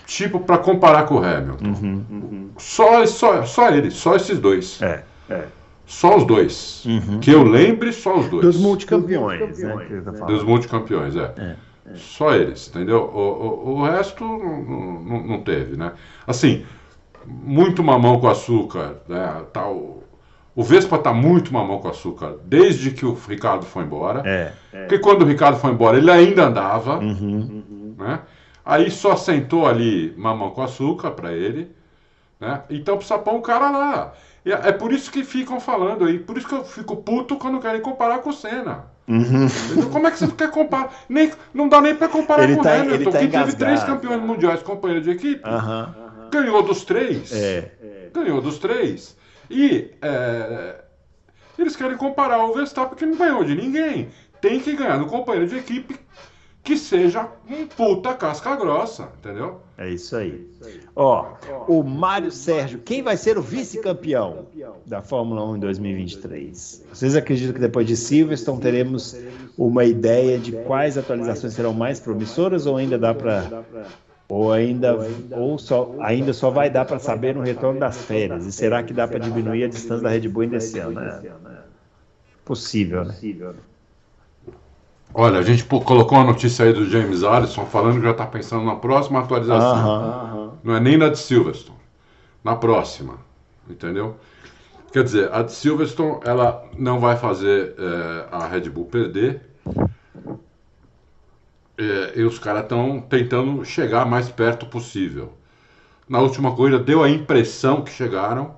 tipo 0.05 0.39
para 0.39 0.59
comparar 0.59 1.05
com 1.07 1.15
o 1.15 1.25
Hamilton. 1.25 1.65
Uhum, 1.65 2.05
uhum. 2.11 2.51
Só, 2.59 3.05
só, 3.07 3.43
só 3.45 3.71
ele, 3.71 3.91
só 3.91 4.15
esses 4.17 4.39
dois. 4.39 4.81
É. 4.83 5.03
é. 5.31 5.45
Só 5.87 6.17
os 6.17 6.25
dois. 6.27 6.85
Uhum. 6.85 7.21
Que 7.21 7.31
eu 7.31 7.43
lembre, 7.43 7.91
só 7.93 8.19
os 8.19 8.29
dois. 8.29 8.45
Dos 8.45 8.59
multicampeões, 8.59 9.59
né? 9.59 9.75
Dos 10.27 10.43
multicampeões, 10.43 11.17
é. 11.17 11.57
Só 11.95 12.35
eles, 12.35 12.69
entendeu? 12.69 13.03
O, 13.15 13.21
o, 13.21 13.75
o 13.77 13.85
resto 13.85 14.25
não, 14.25 15.23
não, 15.23 15.41
teve, 15.41 15.77
né? 15.77 15.93
Assim, 16.27 16.67
muito 17.25 17.83
mamão 17.83 18.19
com 18.19 18.29
açúcar, 18.29 18.97
né? 19.09 19.45
Tá, 19.53 19.69
o, 19.69 20.03
o 20.55 20.63
Vespa 20.65 20.99
tá 20.99 21.13
muito 21.13 21.53
mamão 21.53 21.79
com 21.79 21.89
açúcar 21.89 22.37
desde 22.45 22.91
que 22.91 23.07
o 23.07 23.15
Ricardo 23.15 23.65
foi 23.65 23.85
embora. 23.85 24.23
É, 24.25 24.53
é. 24.73 24.81
Porque 24.81 24.99
quando 24.99 25.23
o 25.23 25.27
Ricardo 25.27 25.59
foi 25.59 25.71
embora, 25.71 25.97
ele 25.97 26.11
ainda 26.11 26.47
andava, 26.47 26.99
uhum, 26.99 27.95
né? 27.99 28.21
Aí 28.65 28.91
só 28.91 29.15
sentou 29.15 29.67
ali 29.67 30.13
mamão 30.17 30.51
com 30.51 30.63
açúcar 30.63 31.13
para 31.13 31.33
ele, 31.33 31.71
né? 32.41 32.63
Então 32.69 32.97
precisa 32.97 33.19
pôr 33.19 33.35
um 33.35 33.43
cara 33.43 33.71
lá. 33.71 34.13
E 34.45 34.53
é, 34.53 34.69
é 34.69 34.73
por 34.73 34.93
isso 34.93 35.11
que 35.11 35.23
ficam 35.23 35.61
falando 35.61 36.05
aí, 36.05 36.19
por 36.19 36.37
isso 36.37 36.49
que 36.49 36.55
eu 36.55 36.65
fico 36.65 36.97
puto 36.97 37.37
quando 37.37 37.61
querem 37.61 37.81
comparar 37.81 38.19
com 38.19 38.31
o 38.31 38.33
Senna. 38.33 38.96
Uhum. 39.09 39.49
Como 39.93 40.07
é 40.07 40.11
que 40.11 40.19
você 40.19 40.27
quer 40.29 40.51
comparar? 40.51 40.93
Nem, 41.09 41.31
não 41.55 41.69
dá 41.69 41.81
nem 41.81 41.95
para 41.95 42.09
comparar 42.09 42.45
ele 42.45 42.57
com 42.57 42.63
tá, 42.63 42.71
o 42.71 42.81
Hamilton, 42.81 43.11
tá 43.11 43.19
que 43.21 43.29
teve 43.29 43.57
três 43.57 43.85
campeões 43.85 44.21
mundiais 44.21 44.63
companheiro 44.63 45.03
de 45.03 45.11
equipe. 45.11 45.49
Uhum. 45.49 46.29
Ganhou 46.31 46.63
dos 46.63 46.85
três. 46.85 47.33
É. 47.33 47.71
Ganhou 48.13 48.41
dos 48.41 48.59
três. 48.59 49.17
E 49.49 49.93
é, 50.03 50.77
eles 51.59 51.77
querem 51.77 51.97
comparar 51.97 52.45
o 52.45 52.55
Verstappen 52.55 52.99
que 52.99 53.07
não 53.07 53.17
ganhou 53.17 53.45
de 53.45 53.55
ninguém. 53.55 54.09
Tem 54.41 54.61
que 54.61 54.75
ganhar 54.75 54.99
no 54.99 55.07
companheiro 55.07 55.49
de 55.49 55.57
equipe 55.57 55.99
que 56.67 56.77
seja 56.77 57.29
um 57.49 57.65
puta 57.65 58.13
casca 58.13 58.57
grossa, 58.57 59.09
entendeu? 59.21 59.61
É 59.79 59.89
isso 59.89 60.17
aí. 60.17 60.51
Ó, 60.97 61.25
o 61.69 61.85
Mário 61.85 62.33
Sérgio, 62.33 62.81
quem 62.81 63.05
vai 63.05 63.17
ser 63.17 63.39
o 63.39 63.43
vice-campeão 63.43 64.49
da 64.85 65.01
Fórmula 65.01 65.49
1 65.51 65.57
em 65.57 65.61
2023? 65.61 66.85
Vocês 66.93 67.15
acreditam 67.15 67.55
que 67.55 67.61
depois 67.61 67.87
de 67.87 67.97
Silverstone 67.97 68.61
teremos 68.61 69.17
uma 69.57 69.85
ideia 69.85 70.39
de 70.39 70.51
quais 70.65 70.99
atualizações 70.99 71.53
serão 71.53 71.73
mais 71.73 72.01
promissoras 72.01 72.67
ou 72.67 72.77
ainda 72.77 72.99
dá 72.99 73.15
para 73.15 73.63
ou 74.29 74.53
ainda 74.53 74.99
ou 75.37 75.57
só 75.57 75.95
ainda 76.01 76.33
só 76.33 76.51
vai 76.51 76.69
dar 76.69 76.85
para 76.85 76.99
saber 76.99 77.33
no 77.37 77.43
retorno 77.43 77.79
das 77.79 78.03
férias? 78.03 78.45
E 78.45 78.51
será 78.51 78.83
que 78.83 78.93
dá 78.93 79.07
para 79.07 79.21
diminuir 79.21 79.63
a 79.63 79.69
distância 79.69 80.03
da 80.03 80.09
Red 80.09 80.27
Bull 80.29 80.43
ainda 80.43 80.57
esse 80.57 80.81
ano? 80.81 80.99
É 80.99 81.21
possível, 82.45 83.05
né? 83.05 83.15
Olha, 85.15 85.39
a 85.39 85.43
gente 85.43 85.65
colocou 85.65 86.19
uma 86.19 86.25
notícia 86.25 86.65
aí 86.65 86.73
do 86.73 86.89
James 86.89 87.23
Allison 87.23 87.65
falando 87.67 87.97
que 87.97 88.03
já 88.03 88.11
está 88.11 88.27
pensando 88.27 88.65
na 88.65 88.77
próxima 88.77 89.21
atualização. 89.21 90.59
Não 90.63 90.75
é 90.75 90.81
nem 90.81 90.97
na 90.97 91.09
de 91.09 91.19
Silverstone, 91.19 91.79
na 92.45 92.55
próxima, 92.57 93.19
entendeu? 93.69 94.17
Quer 94.93 95.05
dizer, 95.05 95.33
a 95.33 95.43
de 95.43 95.53
Silverstone 95.53 96.21
ela 96.25 96.65
não 96.79 97.01
vai 97.01 97.17
fazer 97.17 97.75
é, 97.79 98.27
a 98.31 98.47
Red 98.47 98.69
Bull 98.71 98.87
perder. 98.87 99.43
É, 101.79 102.13
e 102.17 102.25
os 102.25 102.39
caras 102.39 102.63
estão 102.63 103.01
tentando 103.01 103.65
chegar 103.65 104.07
mais 104.07 104.31
perto 104.31 104.67
possível. 104.67 105.33
Na 106.09 106.21
última 106.21 106.55
corrida 106.55 106.79
deu 106.79 107.03
a 107.03 107.11
impressão 107.11 107.83
que 107.83 107.91
chegaram, 107.91 108.57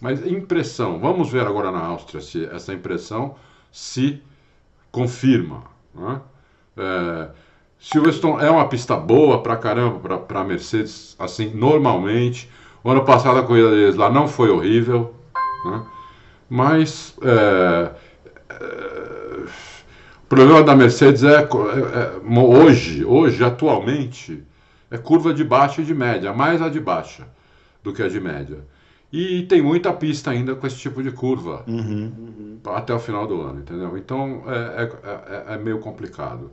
mas 0.00 0.26
impressão. 0.26 0.98
Vamos 0.98 1.30
ver 1.30 1.46
agora 1.46 1.70
na 1.70 1.84
Áustria 1.84 2.20
se 2.20 2.44
essa 2.46 2.72
impressão 2.72 3.36
se 3.70 4.22
confirma. 4.90 5.64
Né? 5.96 6.20
É, 6.76 7.28
Silverstone 7.78 8.44
é 8.44 8.50
uma 8.50 8.68
pista 8.68 8.96
boa 8.96 9.42
pra 9.42 9.56
caramba 9.56 10.18
para 10.18 10.44
Mercedes, 10.44 11.16
assim, 11.18 11.50
normalmente. 11.54 12.50
O 12.82 12.90
ano 12.90 13.04
passado 13.04 13.38
a 13.38 13.42
corrida 13.42 13.70
deles 13.70 13.96
lá 13.96 14.10
não 14.10 14.28
foi 14.28 14.50
horrível, 14.50 15.14
né? 15.64 15.82
mas 16.48 17.16
é, 17.22 17.90
é, 18.48 19.44
o 20.22 20.28
problema 20.28 20.62
da 20.62 20.74
Mercedes 20.74 21.22
é, 21.22 21.36
é, 21.36 21.42
é, 21.42 22.12
hoje, 22.24 23.04
hoje, 23.04 23.44
atualmente, 23.44 24.42
é 24.90 24.98
curva 24.98 25.34
de 25.34 25.44
baixa 25.44 25.82
e 25.82 25.84
de 25.84 25.94
média, 25.94 26.32
mais 26.32 26.62
a 26.62 26.68
de 26.68 26.80
baixa 26.80 27.26
do 27.82 27.92
que 27.92 28.02
a 28.02 28.08
de 28.08 28.20
média. 28.20 28.58
E 29.12 29.42
tem 29.44 29.62
muita 29.62 29.92
pista 29.92 30.30
ainda 30.30 30.54
com 30.54 30.66
esse 30.66 30.76
tipo 30.76 31.02
de 31.02 31.12
curva 31.12 31.64
uhum. 31.66 32.58
até 32.66 32.92
o 32.92 32.98
final 32.98 33.26
do 33.26 33.40
ano, 33.40 33.60
entendeu? 33.60 33.96
Então 33.96 34.42
é, 34.46 34.82
é, 34.82 35.52
é, 35.52 35.54
é 35.54 35.58
meio 35.58 35.78
complicado. 35.78 36.50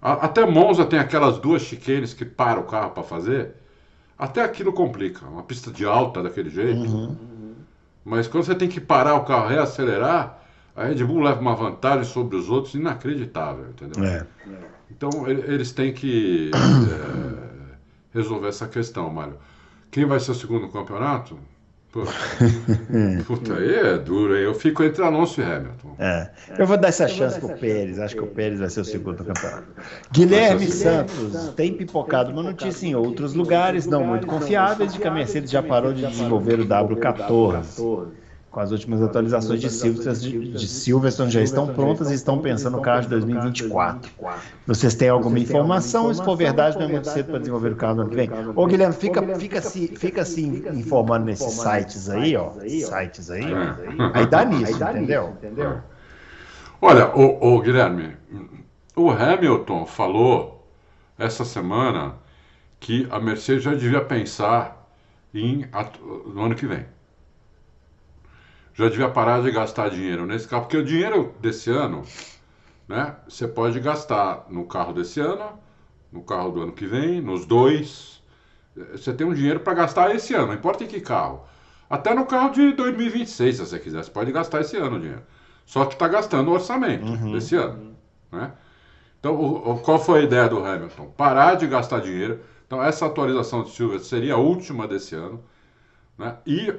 A, 0.00 0.12
até 0.26 0.46
Monza 0.46 0.84
tem 0.84 0.98
aquelas 0.98 1.38
duas 1.38 1.62
chiquenes 1.62 2.14
que 2.14 2.24
para 2.24 2.60
o 2.60 2.64
carro 2.64 2.90
para 2.90 3.02
fazer. 3.02 3.54
Até 4.16 4.42
aquilo 4.42 4.72
complica. 4.72 5.26
Uma 5.26 5.42
pista 5.42 5.70
de 5.70 5.84
alta 5.84 6.22
daquele 6.22 6.50
jeito. 6.50 6.88
Uhum. 6.88 7.16
Mas 8.04 8.26
quando 8.26 8.44
você 8.44 8.54
tem 8.54 8.68
que 8.68 8.80
parar 8.80 9.14
o 9.14 9.24
carro 9.24 9.50
e 9.50 9.54
reacelerar, 9.54 10.38
a 10.74 10.84
Red 10.84 11.04
Bull 11.04 11.20
leva 11.20 11.40
uma 11.40 11.54
vantagem 11.54 12.04
sobre 12.04 12.36
os 12.36 12.48
outros 12.48 12.74
inacreditável, 12.74 13.66
entendeu? 13.70 14.04
É. 14.04 14.26
Então 14.90 15.28
eles 15.28 15.72
têm 15.72 15.92
que 15.92 16.50
é, 16.54 17.74
resolver 18.14 18.48
essa 18.48 18.66
questão, 18.66 19.10
Mário. 19.10 19.36
Quem 19.90 20.06
vai 20.06 20.20
ser 20.20 20.30
o 20.30 20.34
segundo 20.34 20.68
campeonato? 20.68 21.38
Puta, 23.26 23.54
aí 23.54 23.74
é 23.74 23.98
duro, 23.98 24.36
hein? 24.36 24.44
Eu 24.44 24.54
fico 24.54 24.82
entre 24.82 25.02
Alonso 25.02 25.40
e 25.40 25.44
Hamilton. 25.44 25.96
É. 25.98 26.30
Eu 26.58 26.66
vou 26.66 26.76
dar 26.76 26.88
essa 26.88 27.08
chance 27.08 27.38
pro 27.38 27.56
Pérez. 27.56 27.98
Acho 27.98 28.16
que 28.16 28.22
o 28.22 28.26
Pérez 28.26 28.60
vai 28.60 28.70
ser 28.70 28.80
o 28.80 28.84
segundo 28.84 29.24
campeonato. 29.24 29.68
Guilherme 30.12 30.66
Santos 30.66 31.52
tem 31.56 31.74
pipocado 31.74 32.30
uma 32.30 32.42
notícia 32.42 32.86
em 32.86 32.94
outros 32.94 33.34
lugares, 33.34 33.86
não 33.86 34.04
muito 34.04 34.26
confiáveis, 34.26 34.92
de 34.92 35.00
que 35.00 35.08
a 35.08 35.10
Mercedes 35.10 35.50
já 35.50 35.62
parou 35.62 35.92
de 35.92 36.06
desenvolver 36.06 36.60
o 36.60 36.66
W14. 36.66 38.08
Com 38.50 38.60
as 38.60 38.72
últimas 38.72 39.02
atualizações 39.02 39.60
de 39.60 39.70
Silverstone, 39.70 40.52
de 40.52 40.66
Silverstone 40.66 41.30
já 41.30 41.42
estão 41.42 41.66
prontas 41.66 42.10
e 42.10 42.14
estão 42.14 42.38
pensando 42.38 42.76
no 42.76 42.82
carro 42.82 43.02
de 43.02 43.08
2024. 43.08 44.10
Vocês 44.66 44.94
têm 44.94 45.08
alguma 45.10 45.38
informação? 45.38 46.12
Se 46.12 46.24
for 46.24 46.36
verdade, 46.36 46.78
não 46.78 46.86
é 46.86 46.88
muito 46.88 47.08
cedo 47.08 47.26
para 47.26 47.38
desenvolver 47.38 47.72
o 47.72 47.76
carro 47.76 47.96
no 47.96 48.00
ano 48.02 48.10
que 48.10 48.16
vem. 48.16 48.30
Ô, 48.54 48.66
Guilherme, 48.66 48.94
fica, 48.94 49.22
fica, 49.38 49.60
se, 49.60 49.88
fica 49.88 50.24
se 50.24 50.42
informando 50.72 51.26
nesses 51.26 51.52
sites 51.52 52.08
aí, 52.08 52.36
ó. 52.36 52.52
Sites 52.52 53.30
aí, 53.30 53.44
aí 54.14 54.26
dá 54.26 54.44
nisso, 54.44 54.82
entendeu? 54.82 55.36
Olha, 56.80 57.14
o, 57.14 57.54
o 57.54 57.60
Guilherme, 57.60 58.16
o 58.96 59.10
Hamilton 59.10 59.84
falou 59.84 60.66
essa 61.18 61.44
semana 61.44 62.14
que 62.80 63.06
a 63.10 63.18
Mercedes 63.18 63.64
já 63.64 63.74
devia 63.74 64.00
pensar 64.00 64.88
em 65.34 65.68
no 66.32 66.44
ano 66.44 66.54
que 66.54 66.66
vem 66.66 66.86
já 68.78 68.88
devia 68.88 69.08
parar 69.08 69.42
de 69.42 69.50
gastar 69.50 69.90
dinheiro 69.90 70.24
nesse 70.24 70.46
carro, 70.46 70.62
porque 70.62 70.76
o 70.76 70.84
dinheiro 70.84 71.34
desse 71.40 71.68
ano, 71.68 72.04
né, 72.86 73.16
você 73.28 73.48
pode 73.48 73.80
gastar 73.80 74.46
no 74.48 74.66
carro 74.66 74.92
desse 74.92 75.18
ano, 75.18 75.58
no 76.12 76.22
carro 76.22 76.52
do 76.52 76.62
ano 76.62 76.72
que 76.72 76.86
vem, 76.86 77.20
nos 77.20 77.44
dois. 77.44 78.22
Você 78.92 79.12
tem 79.12 79.26
um 79.26 79.34
dinheiro 79.34 79.58
para 79.58 79.74
gastar 79.74 80.14
esse 80.14 80.32
ano, 80.32 80.48
não 80.48 80.54
importa 80.54 80.84
em 80.84 80.86
que 80.86 81.00
carro. 81.00 81.44
Até 81.90 82.14
no 82.14 82.24
carro 82.24 82.50
de 82.50 82.72
2026, 82.72 83.56
se 83.56 83.66
você 83.66 83.78
quiser, 83.80 84.04
você 84.04 84.10
pode 84.12 84.30
gastar 84.30 84.60
esse 84.60 84.76
ano 84.76 84.96
o 84.96 85.00
dinheiro. 85.00 85.22
Só 85.66 85.84
que 85.84 85.94
está 85.94 86.06
gastando 86.06 86.48
o 86.48 86.54
orçamento 86.54 87.04
uhum. 87.04 87.32
desse 87.32 87.56
ano. 87.56 87.96
Né? 88.30 88.52
Então, 89.18 89.34
o, 89.34 89.72
o, 89.72 89.78
qual 89.80 89.98
foi 89.98 90.20
a 90.20 90.22
ideia 90.22 90.48
do 90.48 90.64
Hamilton? 90.64 91.06
Parar 91.16 91.56
de 91.56 91.66
gastar 91.66 92.00
dinheiro. 92.00 92.40
Então, 92.64 92.80
essa 92.80 93.06
atualização 93.06 93.64
de 93.64 93.70
Silver 93.70 93.98
seria 93.98 94.34
a 94.34 94.38
última 94.38 94.86
desse 94.86 95.16
ano. 95.16 95.42
Né? 96.16 96.36
E 96.46 96.72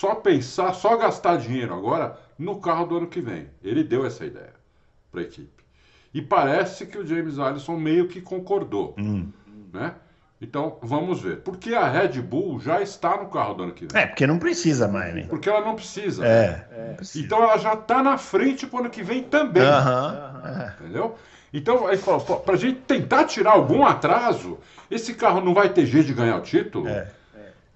só 0.00 0.14
pensar, 0.14 0.72
só 0.72 0.96
gastar 0.96 1.36
dinheiro 1.36 1.74
agora 1.74 2.18
no 2.38 2.58
carro 2.58 2.86
do 2.86 2.96
ano 2.96 3.06
que 3.06 3.20
vem. 3.20 3.48
Ele 3.62 3.84
deu 3.84 4.06
essa 4.06 4.24
ideia 4.24 4.54
para 5.12 5.20
a 5.20 5.24
equipe. 5.24 5.62
E 6.14 6.22
parece 6.22 6.86
que 6.86 6.96
o 6.96 7.06
James 7.06 7.38
Allison 7.38 7.76
meio 7.76 8.08
que 8.08 8.22
concordou. 8.22 8.94
Hum. 8.98 9.30
Né? 9.70 9.92
Então, 10.40 10.78
vamos 10.80 11.20
ver. 11.20 11.40
Porque 11.40 11.74
a 11.74 11.86
Red 11.86 12.18
Bull 12.22 12.58
já 12.60 12.80
está 12.80 13.18
no 13.18 13.28
carro 13.28 13.52
do 13.52 13.62
ano 13.64 13.72
que 13.72 13.86
vem. 13.92 14.02
É, 14.02 14.06
porque 14.06 14.26
não 14.26 14.38
precisa 14.38 14.88
mais, 14.88 15.14
né? 15.14 15.26
Porque 15.28 15.50
ela 15.50 15.60
não 15.60 15.74
precisa. 15.74 16.24
É. 16.24 16.66
Né? 16.70 16.94
Precisa. 16.96 17.22
Então, 17.22 17.42
ela 17.42 17.58
já 17.58 17.74
está 17.74 18.02
na 18.02 18.16
frente 18.16 18.66
para 18.66 18.78
o 18.78 18.80
ano 18.80 18.90
que 18.90 19.02
vem 19.02 19.22
também. 19.22 19.62
Uh 19.62 19.66
-huh. 19.66 20.80
Entendeu? 20.80 21.14
Então, 21.52 21.86
aí 21.86 21.98
falou, 21.98 22.40
para 22.40 22.54
a 22.54 22.58
gente 22.58 22.80
tentar 22.80 23.24
tirar 23.24 23.52
algum 23.52 23.84
atraso, 23.84 24.58
esse 24.90 25.12
carro 25.12 25.42
não 25.42 25.52
vai 25.52 25.68
ter 25.68 25.84
jeito 25.84 26.06
de 26.06 26.14
ganhar 26.14 26.38
o 26.38 26.42
título. 26.42 26.88
É. 26.88 27.06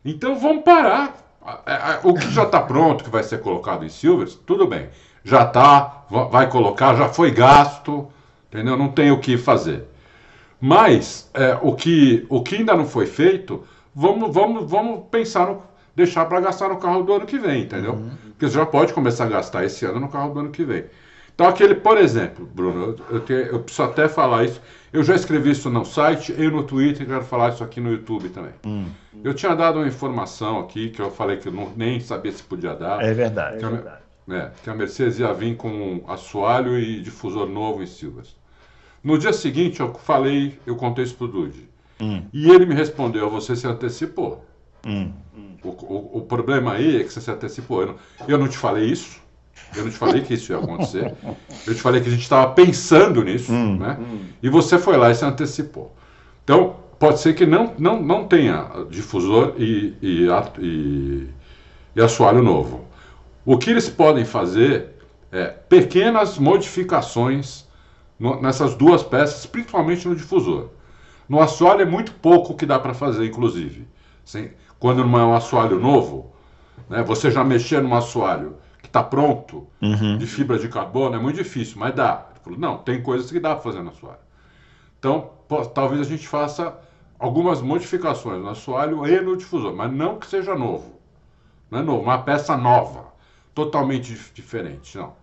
Então, 0.03 0.39
vamos 0.39 0.65
parar. 0.65 1.23
O 2.03 2.15
que 2.15 2.31
já 2.31 2.45
está 2.45 2.61
pronto, 2.61 3.05
que 3.05 3.11
vai 3.11 3.23
ser 3.23 3.41
colocado 3.41 3.85
em 3.85 3.89
Silvers, 3.89 4.35
tudo 4.35 4.67
bem. 4.67 4.89
Já 5.23 5.43
está, 5.43 6.05
vai 6.31 6.49
colocar, 6.49 6.95
já 6.95 7.09
foi 7.09 7.31
gasto, 7.31 8.09
entendeu? 8.49 8.77
Não 8.77 8.89
tem 8.89 9.11
o 9.11 9.21
que 9.21 9.37
fazer. 9.37 9.85
Mas 10.61 11.31
é, 11.35 11.59
o, 11.61 11.75
que, 11.75 12.25
o 12.31 12.43
que 12.43 12.57
ainda 12.57 12.75
não 12.75 12.87
foi 12.87 13.07
feito, 13.07 13.63
vamos, 13.95 14.33
vamos, 14.35 14.71
vamos 14.71 15.05
pensar 15.11 15.47
no. 15.47 15.63
deixar 15.95 16.25
para 16.25 16.41
gastar 16.41 16.71
no 16.71 16.79
carro 16.79 17.03
do 17.03 17.13
ano 17.13 17.27
que 17.27 17.39
vem, 17.39 17.65
entendeu? 17.65 17.93
Uhum. 17.93 18.11
Porque 18.31 18.49
você 18.49 18.55
já 18.55 18.65
pode 18.65 18.95
começar 18.95 19.25
a 19.25 19.29
gastar 19.29 19.65
esse 19.65 19.85
ano 19.85 20.01
no 20.01 20.09
carro 20.09 20.33
do 20.33 20.41
ano 20.41 20.51
que 20.51 20.65
vem. 20.65 20.87
Então, 21.35 21.47
aquele, 21.47 21.75
por 21.75 21.99
exemplo, 21.99 22.47
Bruno, 22.47 22.97
eu, 23.11 23.23
eu, 23.29 23.37
eu 23.47 23.61
preciso 23.61 23.83
até 23.83 24.09
falar 24.09 24.45
isso. 24.45 24.61
Eu 24.95 25.03
já 25.03 25.17
escrevi 25.17 25.51
isso 25.51 25.69
no 25.69 25.85
site 25.85 26.33
e 26.39 26.49
no 26.49 26.63
Twitter, 26.63 27.05
quero 27.05 27.25
falar 27.25 27.53
isso 27.53 27.65
aqui 27.65 27.81
no 27.81 27.91
YouTube 27.91 28.29
também. 28.29 28.53
Hum. 28.65 28.87
Eu 29.25 29.35
tinha 29.35 29.53
dado 29.53 29.81
uma 29.81 29.89
informação 29.89 30.61
aqui 30.61 30.89
que 30.89 31.03
eu 31.03 31.11
falei 31.11 31.37
que 31.37 31.49
eu 31.49 31.53
não, 31.53 31.73
nem 31.77 31.99
sabia 31.99 32.31
se 32.31 32.45
podia 32.45 32.75
dar. 32.77 33.03
É 33.03 33.13
verdade. 33.13 33.59
Que, 33.59 33.65
é 33.65 33.69
verdade. 33.69 34.03
A, 34.29 34.35
é, 34.37 34.53
que 34.63 34.71
a 34.71 34.75
Mercedes 34.75 35.19
ia 35.19 35.33
vir 35.35 35.57
com 35.57 35.69
um 35.69 36.05
assoalho 36.09 36.79
e 36.79 37.01
difusor 37.01 37.49
novo 37.49 37.83
em 37.83 37.87
Silvers. 37.87 38.37
No 39.03 39.19
dia 39.19 39.33
seguinte, 39.33 39.81
eu 39.81 39.93
falei, 39.95 40.61
eu 40.65 40.77
contei 40.77 41.03
isso 41.03 41.17
pro 41.17 41.27
Dude. 41.27 41.69
Hum. 42.01 42.23
E 42.33 42.49
ele 42.49 42.65
me 42.65 42.75
respondeu: 42.77 43.29
você 43.29 43.57
se 43.57 43.67
antecipou. 43.67 44.45
Hum. 44.87 45.11
O, 45.65 45.71
o, 45.71 46.19
o, 46.19 46.21
problema 46.23 46.75
aí 46.75 47.01
é 47.01 47.03
que 47.03 47.13
você 47.13 47.21
se 47.21 47.33
antecipou. 47.33 47.81
Eu 47.81 47.87
não, 47.89 47.97
eu 48.29 48.39
não 48.39 48.47
te 48.47 48.57
falei 48.57 48.85
isso. 48.85 49.21
Eu 49.77 49.85
não 49.85 49.91
te 49.91 49.97
falei 49.97 50.21
que 50.23 50.35
isso 50.35 50.53
ia 50.53 50.59
acontecer. 50.59 51.15
Eu 51.67 51.75
te 51.75 51.81
falei 51.81 52.01
que 52.01 52.09
a 52.09 52.11
gente 52.11 52.23
estava 52.23 52.53
pensando 52.53 53.23
nisso, 53.23 53.53
hum, 53.53 53.79
né? 53.79 53.99
Hum. 54.01 54.21
E 54.43 54.49
você 54.49 54.79
foi 54.79 54.97
lá 54.97 55.11
e 55.11 55.15
se 55.15 55.25
antecipou. 55.25 55.95
Então, 56.45 56.77
pode 56.99 57.21
ser 57.21 57.35
que 57.35 57.45
não, 57.45 57.75
não, 57.79 58.03
não 58.03 58.27
tenha 58.27 58.69
difusor 58.89 59.55
e, 59.59 59.95
e, 60.01 60.29
e, 60.59 61.29
e 61.97 62.01
assoalho 62.01 62.43
novo. 62.43 62.85
O 63.45 63.59
que 63.59 63.71
eles 63.71 63.89
podem 63.89 64.25
fazer 64.25 64.91
é 65.33 65.47
pequenas 65.47 66.39
modificações 66.39 67.67
no, 68.19 68.41
nessas 68.41 68.75
duas 68.75 69.03
peças, 69.03 69.45
principalmente 69.47 70.07
no 70.07 70.15
difusor. 70.15 70.69
No 71.29 71.41
assoalho 71.41 71.83
é 71.83 71.87
muito 71.87 72.13
pouco 72.13 72.55
que 72.55 72.67
dá 72.67 72.79
para 72.79 72.95
fazer, 72.95 73.27
inclusive. 73.27 73.89
Sem, 74.25 74.53
quando 74.79 75.05
não 75.05 75.19
é 75.19 75.25
um 75.25 75.35
assoalho 75.35 75.79
novo, 75.79 76.33
né, 76.89 77.03
você 77.03 77.31
já 77.31 77.43
mexer 77.43 77.83
no 77.83 77.95
assoalho 77.95 78.57
está 78.95 79.03
pronto 79.03 79.67
uhum. 79.83 80.17
de 80.17 80.25
fibra 80.25 80.57
de 80.57 80.69
carbono, 80.69 81.17
é 81.17 81.19
muito 81.19 81.35
difícil, 81.35 81.79
mas 81.81 81.93
dá. 81.93 82.29
Ele 82.31 82.41
falou, 82.45 82.59
não, 82.61 82.79
tem 82.79 83.03
coisas 83.03 83.29
que 83.29 83.41
dá 83.41 83.53
para 83.53 83.65
fazer 83.65 83.83
na 83.83 83.91
assoalho. 83.91 84.21
Então, 85.01 85.33
pô, 85.49 85.67
talvez 85.67 86.01
a 86.01 86.05
gente 86.05 86.29
faça 86.29 86.79
algumas 87.19 87.61
modificações 87.61 88.41
no 88.41 88.51
assoalho 88.51 89.05
e 89.05 89.21
no 89.21 89.37
difusor, 89.37 89.75
mas 89.75 89.93
não 89.93 90.17
que 90.17 90.29
seja 90.29 90.55
novo. 90.55 91.01
Não 91.69 91.81
é 91.81 91.83
novo, 91.83 92.03
uma 92.03 92.19
peça 92.19 92.57
nova, 92.57 93.07
totalmente 93.53 94.17
diferente, 94.33 94.97
não. 94.97 95.15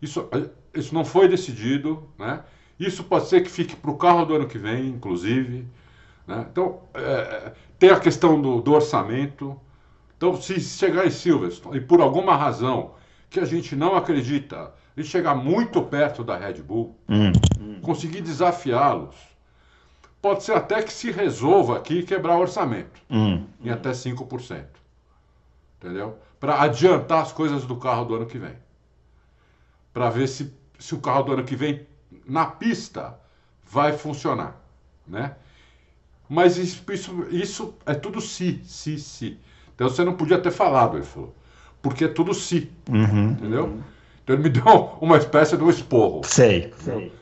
Isso, 0.00 0.26
isso 0.74 0.94
não 0.94 1.04
foi 1.04 1.28
decidido, 1.28 2.08
né? 2.18 2.42
Isso 2.78 3.04
pode 3.04 3.26
ser 3.26 3.42
que 3.42 3.50
fique 3.50 3.76
para 3.76 3.90
o 3.90 3.98
carro 3.98 4.24
do 4.24 4.34
ano 4.34 4.46
que 4.46 4.56
vem, 4.56 4.88
inclusive. 4.88 5.66
Né? 6.26 6.46
Então, 6.50 6.80
é, 6.94 7.52
tem 7.78 7.90
a 7.90 8.00
questão 8.00 8.40
do, 8.40 8.62
do 8.62 8.72
orçamento. 8.72 9.60
Então, 10.16 10.40
se 10.40 10.58
chegar 10.58 11.06
em 11.06 11.10
Silverstone 11.10 11.76
e 11.76 11.80
por 11.82 12.00
alguma 12.00 12.34
razão 12.34 12.92
que 13.30 13.38
a 13.38 13.44
gente 13.44 13.76
não 13.76 13.96
acredita 13.96 14.74
e 14.96 15.04
chegar 15.04 15.36
muito 15.36 15.80
perto 15.82 16.24
da 16.24 16.36
Red 16.36 16.54
Bull, 16.54 16.98
hum. 17.08 17.80
conseguir 17.80 18.20
desafiá-los, 18.20 19.14
pode 20.20 20.42
ser 20.42 20.52
até 20.52 20.82
que 20.82 20.92
se 20.92 21.12
resolva 21.12 21.76
aqui 21.76 22.02
quebrar 22.02 22.36
o 22.36 22.40
orçamento 22.40 23.00
hum. 23.08 23.46
em 23.62 23.70
até 23.70 23.92
5%. 23.92 24.66
Entendeu? 25.78 26.18
Para 26.40 26.60
adiantar 26.60 27.22
as 27.22 27.32
coisas 27.32 27.64
do 27.64 27.76
carro 27.76 28.04
do 28.04 28.16
ano 28.16 28.26
que 28.26 28.36
vem. 28.36 28.56
Para 29.92 30.10
ver 30.10 30.26
se, 30.26 30.52
se 30.78 30.94
o 30.94 31.00
carro 31.00 31.22
do 31.22 31.32
ano 31.32 31.44
que 31.44 31.54
vem, 31.54 31.86
na 32.26 32.44
pista, 32.46 33.18
vai 33.64 33.96
funcionar. 33.96 34.60
Né? 35.06 35.36
Mas 36.28 36.56
isso, 36.56 36.82
isso, 36.92 37.26
isso 37.30 37.74
é 37.86 37.94
tudo 37.94 38.20
se, 38.20 38.60
se, 38.64 38.98
se. 38.98 39.38
Então 39.74 39.88
você 39.88 40.04
não 40.04 40.16
podia 40.16 40.38
ter 40.38 40.50
falado, 40.50 40.96
ele 40.96 41.06
falou 41.06 41.34
porque 41.82 42.04
é 42.04 42.08
tudo 42.08 42.34
si. 42.34 42.70
Uhum. 42.88 43.30
Entendeu? 43.30 43.78
Então 44.22 44.36
ele 44.36 44.42
me 44.42 44.48
deu 44.50 44.96
uma 45.00 45.16
espécie 45.16 45.56
de 45.56 45.64
um 45.64 45.70
esporro. 45.70 46.22
Sei. 46.24 46.72
sei. 46.78 47.12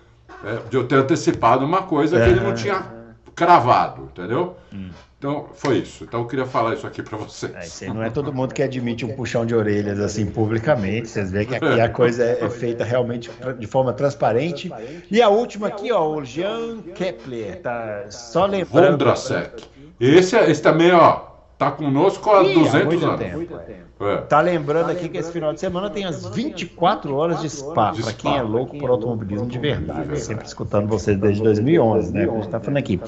É, 0.44 0.68
de 0.68 0.76
eu 0.76 0.86
ter 0.86 0.96
antecipado 0.96 1.64
uma 1.64 1.82
coisa 1.82 2.18
é, 2.18 2.24
que 2.24 2.30
ele 2.30 2.40
não 2.40 2.54
tinha 2.54 2.86
cravado, 3.34 4.10
entendeu? 4.12 4.56
Hum. 4.72 4.90
Então 5.18 5.48
foi 5.52 5.78
isso. 5.78 6.04
Então 6.04 6.20
eu 6.20 6.26
queria 6.26 6.46
falar 6.46 6.74
isso 6.74 6.86
aqui 6.86 7.02
para 7.02 7.18
vocês. 7.18 7.82
É, 7.82 7.88
não 7.88 8.02
é 8.04 8.08
todo 8.08 8.32
mundo 8.32 8.54
que 8.54 8.62
admite 8.62 9.04
um 9.04 9.16
puxão 9.16 9.44
de 9.44 9.52
orelhas 9.52 9.98
assim 9.98 10.26
publicamente. 10.26 11.08
Vocês 11.08 11.32
veem 11.32 11.44
que 11.44 11.56
aqui 11.56 11.80
a 11.80 11.88
coisa 11.88 12.22
é, 12.22 12.44
é 12.44 12.48
feita 12.48 12.84
realmente 12.84 13.28
de 13.58 13.66
forma 13.66 13.92
transparente. 13.92 14.70
E 15.10 15.20
a 15.20 15.28
última 15.28 15.66
aqui, 15.68 15.90
ó, 15.90 16.08
o 16.08 16.24
Jean 16.24 16.82
Kepler, 16.94 17.60
tá 17.60 18.04
só 18.10 18.46
lembrando. 18.46 18.92
Vondrasek. 18.92 19.64
Esse, 19.98 20.36
esse 20.36 20.62
também, 20.62 20.92
ó, 20.92 21.22
tá 21.58 21.72
conosco 21.72 22.30
há 22.30 22.44
Ih, 22.44 22.54
200 22.54 22.74
há 22.74 22.84
muito 22.84 23.04
anos. 23.04 23.20
Tempo, 23.20 23.36
muito 23.36 23.58
tempo. 23.58 23.88
É. 24.00 24.16
Tá 24.18 24.40
lembrando 24.40 24.90
aqui 24.90 25.08
que 25.08 25.18
esse 25.18 25.32
final 25.32 25.52
de 25.52 25.58
semana 25.58 25.90
tem 25.90 26.04
as 26.04 26.24
24 26.28 27.14
horas 27.16 27.40
de 27.40 27.50
spa, 27.50 27.92
para 27.92 28.12
quem 28.12 28.36
é 28.36 28.42
louco 28.42 28.78
por 28.78 28.88
automobilismo 28.90 29.48
de 29.48 29.58
verdade. 29.58 30.20
Sempre 30.20 30.46
escutando 30.46 30.86
vocês 30.86 31.18
desde 31.18 31.42
2011, 31.42 32.12
né? 32.12 32.24
Que 32.24 32.30
a 32.30 32.34
gente 32.34 32.48
tá 32.48 32.60
falando 32.60 32.76
aqui. 32.76 33.00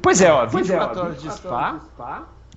Pois 0.00 0.22
é, 0.22 0.32
ó, 0.32 0.46
24 0.46 1.00
horas 1.00 1.22
de 1.22 1.30
spa. 1.30 1.80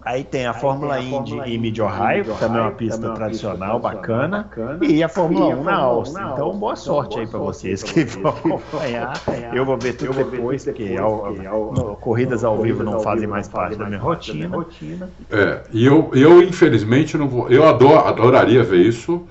Aí 0.04 0.24
tem 0.24 0.48
a 0.48 0.54
Fórmula 0.54 1.00
Indy 1.00 1.38
em 1.46 1.58
Mid 1.58 1.78
Ohio, 1.80 2.26
que 2.26 2.40
também 2.40 2.60
é 2.60 2.62
uma 2.62 2.72
pista 2.72 3.14
tradicional, 3.14 3.80
bacana, 3.80 4.50
e 4.82 5.04
a 5.04 5.10
Fórmula 5.10 5.56
1 5.56 5.64
na 5.64 5.76
Áustria. 5.76 6.30
Então, 6.34 6.58
boa 6.58 6.76
sorte 6.76 7.20
aí 7.20 7.28
para 7.28 7.40
vocês 7.40 7.84
que 7.84 8.04
vão 8.06 8.32
acompanhar. 8.34 9.14
Eu 9.54 9.66
vou 9.66 9.78
ver 9.78 9.94
tudo 9.94 10.14
depois, 10.14 10.64
porque 10.64 10.96
corridas 12.00 12.44
ao 12.44 12.58
vivo 12.58 12.84
não 12.84 13.00
fazem 13.00 13.28
mais 13.28 13.48
parte 13.48 13.78
da 13.78 13.86
minha 13.86 14.00
rotina. 14.00 14.66
É, 15.30 15.62
e 15.72 15.86
eu, 15.86 16.10
eu 16.14 16.42
infelizmente 16.42 17.18
não 17.18 17.28
vou. 17.28 17.50
Eu 17.50 17.68
adoro, 17.68 18.08
adoraria 18.08 18.64
ver 18.64 18.82
isso, 18.82 19.26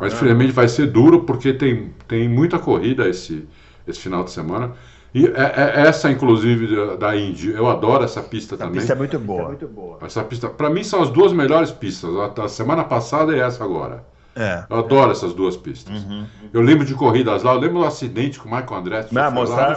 mas 0.00 0.12
infelizmente 0.12 0.52
vai 0.52 0.68
ser 0.68 0.86
duro 0.86 1.20
porque 1.20 1.52
tem, 1.52 1.92
tem 2.06 2.28
muita 2.28 2.58
corrida 2.58 3.08
esse, 3.08 3.48
esse 3.86 3.98
final 3.98 4.24
de 4.24 4.30
semana. 4.30 4.72
E 5.14 5.26
é, 5.26 5.30
é 5.30 5.86
essa, 5.86 6.10
inclusive, 6.10 6.96
da 6.96 7.14
Indy, 7.16 7.52
eu 7.52 7.68
adoro 7.68 8.04
essa 8.04 8.22
pista 8.22 8.54
essa 8.54 8.64
também. 8.64 8.80
Pista 8.80 8.94
é 8.94 8.96
muito 8.96 9.18
boa. 9.18 9.42
É 9.42 9.46
muito 9.48 9.68
boa. 9.68 9.98
Essa 10.00 10.24
pista, 10.24 10.48
para 10.48 10.70
mim, 10.70 10.82
são 10.82 11.02
as 11.02 11.10
duas 11.10 11.32
melhores 11.32 11.70
pistas. 11.70 12.10
A, 12.38 12.48
semana 12.48 12.84
passada 12.84 13.36
e 13.36 13.40
essa 13.40 13.62
agora. 13.62 14.04
É. 14.34 14.64
Eu 14.70 14.78
adoro 14.78 15.10
essas 15.10 15.34
duas 15.34 15.56
pistas. 15.56 16.02
Uhum. 16.02 16.26
Eu 16.52 16.62
lembro 16.62 16.86
de 16.86 16.94
corridas 16.94 17.42
lá, 17.42 17.52
eu 17.52 17.58
lembro 17.58 17.80
do 17.80 17.84
acidente 17.84 18.38
com 18.40 18.48
o 18.48 18.50
Michael 18.50 18.80
Andretti. 18.80 19.14
Não, 19.14 19.30
mostrar, 19.30 19.76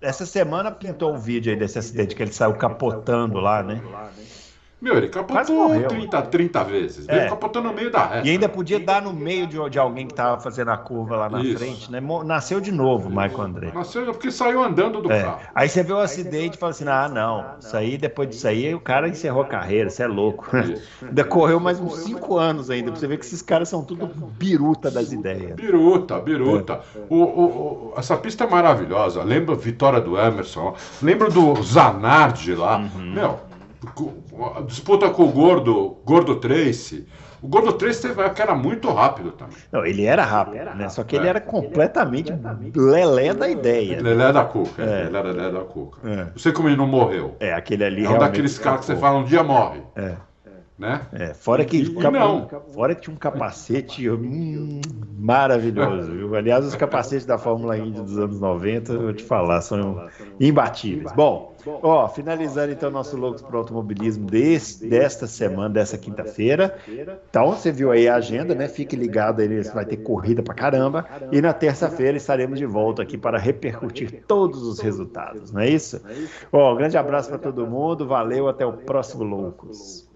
essa 0.00 0.26
semana 0.26 0.70
pintou 0.70 1.14
um 1.14 1.18
vídeo 1.18 1.52
aí 1.52 1.58
desse 1.58 1.78
acidente 1.78 2.16
que 2.16 2.22
ele 2.22 2.32
saiu 2.32 2.54
capotando 2.54 3.38
lá, 3.38 3.62
né? 3.62 3.80
Meu, 4.80 4.96
ele 4.96 5.08
capotou 5.08 5.70
30, 5.88 6.22
30 6.22 6.64
vezes. 6.64 7.08
É. 7.08 7.18
Ele 7.18 7.28
capotou 7.28 7.62
no 7.62 7.72
meio 7.72 7.90
da 7.90 8.06
reta. 8.06 8.26
E 8.26 8.30
ainda 8.30 8.48
podia 8.48 8.80
dar 8.80 9.02
no 9.02 9.12
meio 9.12 9.46
de, 9.46 9.58
de 9.68 9.78
alguém 9.78 10.06
que 10.06 10.14
estava 10.14 10.40
fazendo 10.40 10.70
a 10.70 10.76
curva 10.78 11.16
lá 11.16 11.28
na 11.28 11.42
Isso. 11.42 11.58
frente, 11.58 11.92
né? 11.92 12.00
Nasceu 12.24 12.60
de 12.60 12.72
novo 12.72 13.08
o 13.08 13.10
Michael 13.10 13.42
André. 13.42 13.72
Nasceu 13.74 14.06
porque 14.06 14.30
saiu 14.30 14.62
andando 14.62 15.02
do 15.02 15.12
é. 15.12 15.22
carro. 15.22 15.40
Aí 15.54 15.68
você 15.68 15.82
vê 15.82 15.92
o 15.92 15.98
acidente 15.98 16.56
e 16.56 16.58
fala 16.58 16.70
assim: 16.70 16.88
ah, 16.88 17.08
não, 17.08 17.44
isso 17.60 17.76
aí, 17.76 17.98
depois 17.98 18.30
disso 18.30 18.48
aí, 18.48 18.74
o 18.74 18.80
cara 18.80 19.06
encerrou 19.06 19.42
a 19.42 19.46
carreira, 19.46 19.90
você 19.90 20.02
é 20.02 20.06
louco. 20.06 20.48
ainda 21.06 21.24
correu 21.24 21.60
mais 21.60 21.78
uns 21.78 21.98
5 21.98 22.38
anos 22.38 22.70
ainda, 22.70 22.90
pra 22.90 22.98
você 22.98 23.06
ver 23.06 23.18
que 23.18 23.26
esses 23.26 23.42
caras 23.42 23.68
são 23.68 23.84
tudo 23.84 24.06
biruta 24.06 24.90
das 24.90 25.12
ideias. 25.12 25.56
Biruta, 25.56 26.18
biruta. 26.20 26.80
É. 26.96 26.98
O, 27.10 27.16
o, 27.16 27.44
o, 27.44 27.94
essa 27.98 28.16
pista 28.16 28.44
é 28.44 28.46
maravilhosa. 28.48 29.22
Lembra 29.22 29.54
a 29.54 29.58
vitória 29.58 30.00
do 30.00 30.18
Emerson, 30.18 30.74
lembra 31.02 31.28
do 31.28 31.62
Zanardi 31.62 32.54
lá. 32.54 32.78
Uhum. 32.78 33.12
Meu 33.12 33.49
disputa 34.66 35.10
com 35.10 35.24
o 35.24 35.32
Gordo, 35.32 35.98
Gordo 36.04 36.36
Trace. 36.36 37.06
O 37.42 37.48
Gordo 37.48 37.72
Trace 37.72 38.02
teve 38.02 38.30
que 38.30 38.42
era 38.42 38.54
muito 38.54 38.92
rápido 38.92 39.32
também. 39.32 39.56
Não, 39.72 39.84
ele 39.84 40.04
era 40.04 40.24
rápido, 40.24 40.54
ele 40.54 40.62
era 40.62 40.74
né? 40.74 40.88
Só 40.90 41.02
que 41.02 41.16
ele 41.16 41.26
é. 41.26 41.30
era 41.30 41.40
completamente 41.40 42.32
lelé 42.76 43.32
da 43.32 43.48
ideia. 43.48 44.02
Lelé 44.02 44.30
da 44.30 44.44
cuca. 44.44 44.82
É. 44.82 45.06
Ele 45.06 45.16
era 45.16 45.30
lelé 45.30 45.50
da 45.50 45.60
cuca. 45.60 45.98
É. 46.06 46.16
Não 46.16 46.38
sei 46.38 46.52
como 46.52 46.68
ele 46.68 46.76
não 46.76 46.86
morreu. 46.86 47.36
É, 47.40 47.54
aquele 47.54 47.84
ali 47.84 48.04
É 48.04 48.10
um 48.10 48.18
daqueles 48.18 48.58
caras 48.58 48.80
que 48.80 48.86
você 48.86 48.96
fala 48.96 49.18
um 49.18 49.24
dia 49.24 49.42
morre. 49.42 49.80
É. 49.96 50.16
Né? 50.80 51.02
É, 51.12 51.34
fora 51.34 51.62
que, 51.62 51.76
e, 51.76 51.94
capa... 51.96 52.18
não. 52.18 52.48
fora 52.72 52.94
que 52.94 53.02
tinha 53.02 53.14
um 53.14 53.18
capacete 53.18 54.08
hum, 54.08 54.80
maravilhoso. 55.18 56.10
Viu? 56.10 56.34
Aliás, 56.34 56.64
os 56.64 56.74
capacetes 56.74 57.26
da 57.26 57.36
Fórmula 57.36 57.76
Indy 57.76 58.00
dos 58.00 58.16
anos 58.18 58.40
90, 58.40 58.94
eu 58.94 59.02
vou 59.02 59.12
te 59.12 59.22
falar, 59.22 59.60
são 59.60 60.08
imbatíveis. 60.40 61.12
Bom, 61.12 61.54
ó, 61.66 62.08
finalizando 62.08 62.72
então 62.72 62.90
nosso 62.90 63.14
Loucos 63.14 63.42
para 63.42 63.56
o 63.56 63.58
Automobilismo 63.58 64.24
desse, 64.26 64.88
desta 64.88 65.26
semana, 65.26 65.68
dessa 65.68 65.98
quinta-feira. 65.98 66.78
Então, 67.28 67.50
você 67.50 67.70
viu 67.70 67.92
aí 67.92 68.08
a 68.08 68.14
agenda, 68.14 68.54
né? 68.54 68.66
Fique 68.66 68.96
ligado 68.96 69.40
aí, 69.40 69.62
vai 69.74 69.84
ter 69.84 69.98
corrida 69.98 70.42
pra 70.42 70.54
caramba. 70.54 71.04
E 71.30 71.42
na 71.42 71.52
terça-feira 71.52 72.16
estaremos 72.16 72.58
de 72.58 72.64
volta 72.64 73.02
aqui 73.02 73.18
para 73.18 73.38
repercutir 73.38 74.24
todos 74.26 74.62
os 74.62 74.80
resultados, 74.80 75.52
não 75.52 75.60
é 75.60 75.68
isso? 75.68 76.00
Ó, 76.50 76.72
um 76.72 76.76
grande 76.76 76.96
abraço 76.96 77.28
para 77.28 77.38
todo 77.38 77.66
mundo, 77.66 78.06
valeu, 78.06 78.48
até 78.48 78.64
o 78.64 78.72
próximo 78.72 79.24
Loucos. 79.24 80.08